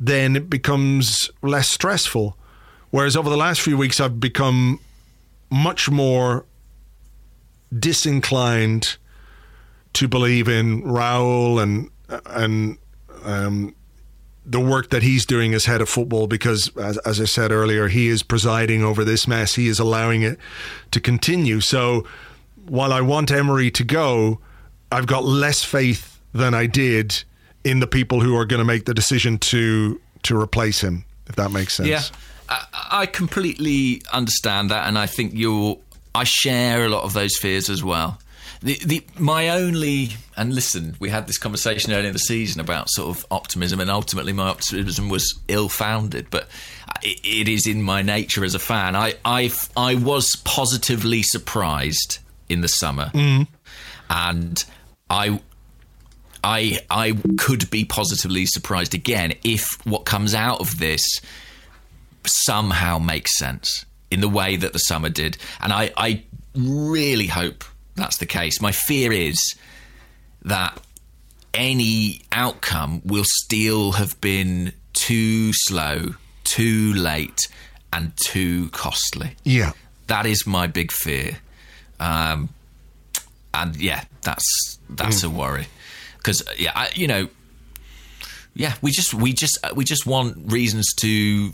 then 0.00 0.34
it 0.34 0.48
becomes 0.48 1.30
less 1.42 1.68
stressful. 1.68 2.38
Whereas 2.88 3.18
over 3.18 3.28
the 3.28 3.36
last 3.36 3.60
few 3.60 3.76
weeks, 3.76 4.00
I've 4.00 4.18
become 4.18 4.80
much 5.50 5.90
more 5.90 6.46
disinclined 7.76 8.96
to 9.94 10.08
believe 10.08 10.48
in 10.48 10.82
Raul 10.82 11.62
and 11.62 11.90
and 12.26 12.78
um, 13.24 13.74
the 14.44 14.60
work 14.60 14.90
that 14.90 15.02
he's 15.02 15.26
doing 15.26 15.54
as 15.54 15.64
head 15.64 15.80
of 15.80 15.88
football 15.88 16.28
because, 16.28 16.74
as, 16.76 16.98
as 16.98 17.20
I 17.20 17.24
said 17.24 17.50
earlier, 17.50 17.88
he 17.88 18.06
is 18.08 18.22
presiding 18.22 18.84
over 18.84 19.04
this 19.04 19.26
mess. 19.26 19.56
He 19.56 19.66
is 19.66 19.80
allowing 19.80 20.22
it 20.22 20.38
to 20.92 21.00
continue. 21.00 21.60
So 21.60 22.06
while 22.68 22.92
I 22.92 23.00
want 23.00 23.32
Emery 23.32 23.72
to 23.72 23.82
go, 23.82 24.40
I've 24.92 25.06
got 25.08 25.24
less 25.24 25.64
faith 25.64 26.20
than 26.32 26.54
I 26.54 26.66
did 26.66 27.24
in 27.64 27.80
the 27.80 27.88
people 27.88 28.20
who 28.20 28.36
are 28.36 28.44
going 28.44 28.58
to 28.58 28.64
make 28.64 28.84
the 28.84 28.94
decision 28.94 29.38
to 29.38 30.00
to 30.22 30.40
replace 30.40 30.80
him. 30.80 31.04
If 31.26 31.34
that 31.36 31.50
makes 31.50 31.74
sense. 31.74 31.88
Yeah, 31.88 32.02
I, 32.48 32.66
I 32.90 33.06
completely 33.06 34.02
understand 34.12 34.70
that, 34.70 34.86
and 34.86 34.98
I 34.98 35.06
think 35.06 35.32
you're. 35.34 35.78
I 36.14 36.24
share 36.24 36.86
a 36.86 36.88
lot 36.88 37.04
of 37.04 37.12
those 37.12 37.36
fears 37.36 37.68
as 37.68 37.84
well. 37.84 38.18
The, 38.62 38.78
the 38.84 39.04
my 39.18 39.50
only 39.50 40.10
and 40.36 40.54
listen, 40.54 40.96
we 40.98 41.10
had 41.10 41.26
this 41.26 41.38
conversation 41.38 41.92
earlier 41.92 42.08
in 42.08 42.12
the 42.12 42.18
season 42.18 42.60
about 42.60 42.88
sort 42.90 43.16
of 43.16 43.26
optimism, 43.30 43.80
and 43.80 43.90
ultimately 43.90 44.32
my 44.32 44.48
optimism 44.48 45.08
was 45.08 45.38
ill-founded. 45.48 46.28
But 46.30 46.48
it, 47.02 47.20
it 47.24 47.48
is 47.48 47.66
in 47.66 47.82
my 47.82 48.02
nature 48.02 48.44
as 48.44 48.54
a 48.54 48.58
fan. 48.58 48.96
I 48.96 49.14
I 49.24 49.52
I 49.76 49.94
was 49.96 50.34
positively 50.44 51.22
surprised 51.22 52.18
in 52.48 52.60
the 52.60 52.68
summer, 52.68 53.10
mm. 53.14 53.46
and 54.10 54.64
I. 55.10 55.40
I 56.44 56.78
I 56.88 57.18
could 57.38 57.68
be 57.70 57.84
positively 57.84 58.46
surprised 58.46 58.94
again 58.94 59.32
if 59.42 59.84
what 59.84 60.04
comes 60.04 60.32
out 60.32 60.60
of 60.60 60.78
this 60.78 61.02
somehow 62.26 62.98
makes 62.98 63.36
sense 63.38 63.84
in 64.10 64.20
the 64.20 64.28
way 64.28 64.56
that 64.56 64.72
the 64.72 64.78
summer 64.78 65.08
did. 65.08 65.36
And 65.60 65.72
I, 65.72 65.92
I 65.96 66.22
really 66.54 67.26
hope 67.26 67.64
that's 67.94 68.18
the 68.18 68.26
case. 68.26 68.60
My 68.60 68.72
fear 68.72 69.12
is 69.12 69.36
that 70.42 70.80
any 71.54 72.20
outcome 72.32 73.02
will 73.04 73.24
still 73.26 73.92
have 73.92 74.20
been 74.20 74.72
too 74.92 75.52
slow, 75.52 76.14
too 76.44 76.92
late, 76.94 77.40
and 77.92 78.12
too 78.24 78.68
costly. 78.70 79.36
Yeah. 79.44 79.72
That 80.06 80.26
is 80.26 80.46
my 80.46 80.66
big 80.66 80.92
fear. 80.92 81.38
Um, 81.98 82.50
and 83.54 83.74
yeah, 83.76 84.04
that's 84.22 84.78
that's 84.90 85.22
a 85.22 85.30
worry 85.30 85.66
because 86.18 86.42
yeah, 86.58 86.72
I, 86.74 86.90
you 86.94 87.06
know, 87.06 87.28
yeah, 88.54 88.74
we 88.82 88.90
just 88.90 89.14
we 89.14 89.32
just 89.32 89.58
we 89.74 89.84
just 89.84 90.06
want 90.06 90.52
reasons 90.52 90.92
to 90.98 91.50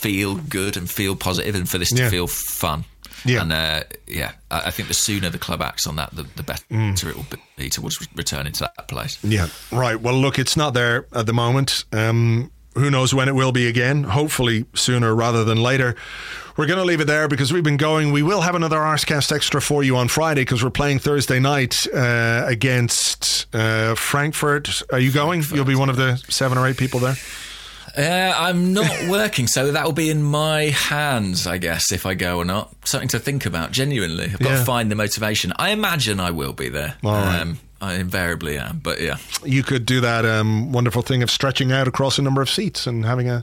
feel 0.00 0.36
good 0.36 0.76
and 0.76 0.90
feel 0.90 1.14
positive 1.16 1.54
and 1.54 1.68
for 1.68 1.78
this 1.78 1.92
Yeah. 1.92 2.04
to 2.04 2.10
feel 2.10 2.26
fun. 2.26 2.84
Yeah. 3.22 3.42
and 3.42 3.52
uh, 3.52 3.82
yeah, 4.06 4.32
I, 4.50 4.68
I 4.68 4.70
think 4.70 4.88
the 4.88 4.94
sooner 4.94 5.28
the 5.28 5.38
club 5.38 5.60
acts 5.60 5.86
on 5.86 5.96
that, 5.96 6.10
the, 6.16 6.22
the 6.36 6.42
better 6.42 6.64
it 6.70 7.16
will 7.16 7.26
be 7.58 7.68
towards 7.68 7.98
returning 8.16 8.54
to 8.54 8.60
that 8.76 8.88
place. 8.88 9.18
Yeah, 9.22 9.48
right. 9.70 10.00
Well, 10.00 10.14
look, 10.14 10.38
it's 10.38 10.56
not 10.56 10.72
there 10.72 11.06
at 11.12 11.26
the 11.26 11.34
moment. 11.34 11.84
Um, 11.92 12.50
who 12.74 12.90
knows 12.90 13.12
when 13.12 13.28
it 13.28 13.34
will 13.34 13.52
be 13.52 13.66
again? 13.68 14.04
Hopefully 14.04 14.64
sooner 14.74 15.14
rather 15.14 15.44
than 15.44 15.60
later. 15.62 15.96
We're 16.56 16.66
going 16.66 16.78
to 16.78 16.84
leave 16.84 17.00
it 17.00 17.06
there 17.06 17.28
because 17.28 17.52
we've 17.52 17.64
been 17.64 17.76
going. 17.76 18.10
We 18.12 18.22
will 18.22 18.40
have 18.40 18.54
another 18.54 18.78
Arsecast 18.78 19.32
Extra 19.32 19.60
for 19.60 19.82
you 19.82 19.96
on 19.96 20.08
Friday 20.08 20.42
because 20.42 20.62
we're 20.64 20.70
playing 20.70 21.00
Thursday 21.00 21.40
night 21.40 21.76
uh, 21.92 22.44
against 22.46 23.46
uh, 23.54 23.94
Frankfurt. 23.96 24.82
Are 24.92 24.98
you 24.98 25.10
going? 25.12 25.42
You'll 25.52 25.64
be 25.66 25.74
one 25.74 25.90
of 25.90 25.96
the 25.96 26.16
seven 26.28 26.56
or 26.56 26.66
eight 26.66 26.76
people 26.78 27.00
there. 27.00 27.16
Uh, 27.96 28.32
I'm 28.36 28.72
not 28.72 28.90
working, 29.08 29.46
so 29.46 29.72
that 29.72 29.84
will 29.84 29.92
be 29.92 30.10
in 30.10 30.22
my 30.22 30.64
hands, 30.70 31.46
I 31.46 31.58
guess, 31.58 31.92
if 31.92 32.06
I 32.06 32.14
go 32.14 32.38
or 32.38 32.44
not. 32.44 32.74
Something 32.86 33.08
to 33.08 33.18
think 33.18 33.46
about, 33.46 33.72
genuinely. 33.72 34.24
I've 34.26 34.38
got 34.38 34.50
Yeah. 34.50 34.58
to 34.58 34.64
find 34.64 34.90
the 34.90 34.96
motivation. 34.96 35.52
I 35.56 35.70
imagine 35.70 36.20
I 36.20 36.30
will 36.30 36.52
be 36.52 36.68
there. 36.68 36.94
Right. 37.02 37.40
um, 37.40 37.58
I 37.82 37.94
invariably 37.94 38.58
am, 38.58 38.78
but 38.82 39.00
yeah. 39.00 39.16
You 39.42 39.62
could 39.62 39.86
do 39.86 40.00
that 40.02 40.26
um, 40.26 40.70
wonderful 40.70 41.00
thing 41.00 41.22
of 41.22 41.30
stretching 41.30 41.72
out 41.72 41.88
across 41.88 42.18
a 42.18 42.22
number 42.22 42.42
of 42.42 42.50
seats 42.50 42.86
and 42.86 43.06
having 43.06 43.30
a, 43.30 43.42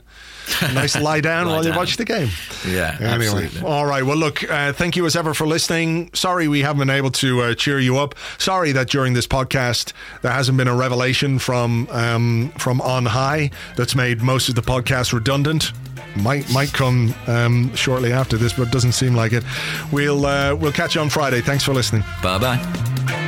a 0.62 0.72
nice 0.74 0.96
lie 1.00 1.20
down 1.20 1.46
Lie 1.46 1.52
while 1.54 1.66
you 1.66 1.72
watch 1.74 1.96
the 1.96 2.04
game. 2.04 2.28
Yeah, 2.66 2.96
Anyway, 3.00 3.44
absolutely. 3.46 3.62
all 3.68 3.84
right. 3.84 4.04
Well, 4.04 4.16
look, 4.16 4.48
uh, 4.48 4.72
thank 4.72 4.94
you 4.94 5.06
as 5.06 5.16
ever 5.16 5.34
for 5.34 5.46
listening. 5.46 6.10
Sorry 6.14 6.46
we 6.46 6.60
haven't 6.60 6.78
been 6.78 6.90
able 6.90 7.10
to 7.12 7.40
uh, 7.42 7.54
cheer 7.54 7.80
you 7.80 7.98
up. 7.98 8.14
Sorry 8.38 8.70
that 8.72 8.88
during 8.88 9.14
this 9.14 9.26
podcast 9.26 9.92
there 10.22 10.32
hasn't 10.32 10.56
been 10.56 10.68
a 10.68 10.76
revelation 10.76 11.38
from 11.40 11.88
um, 11.90 12.52
from 12.58 12.80
on 12.80 13.06
high 13.06 13.50
that's 13.76 13.96
made 13.96 14.22
most 14.22 14.48
of 14.48 14.54
the 14.54 14.62
podcast 14.62 15.12
redundant. 15.12 15.72
Might 16.16 16.48
might 16.52 16.72
come 16.72 17.12
um, 17.26 17.74
shortly 17.74 18.12
after 18.12 18.36
this, 18.36 18.52
but 18.52 18.68
it 18.68 18.70
doesn't 18.70 18.92
seem 18.92 19.14
like 19.14 19.32
it. 19.32 19.42
We'll 19.90 20.24
uh, 20.26 20.54
we'll 20.54 20.72
catch 20.72 20.94
you 20.94 21.00
on 21.00 21.10
Friday. 21.10 21.40
Thanks 21.40 21.64
for 21.64 21.74
listening. 21.74 22.04
Bye 22.22 22.38
bye. 22.38 23.27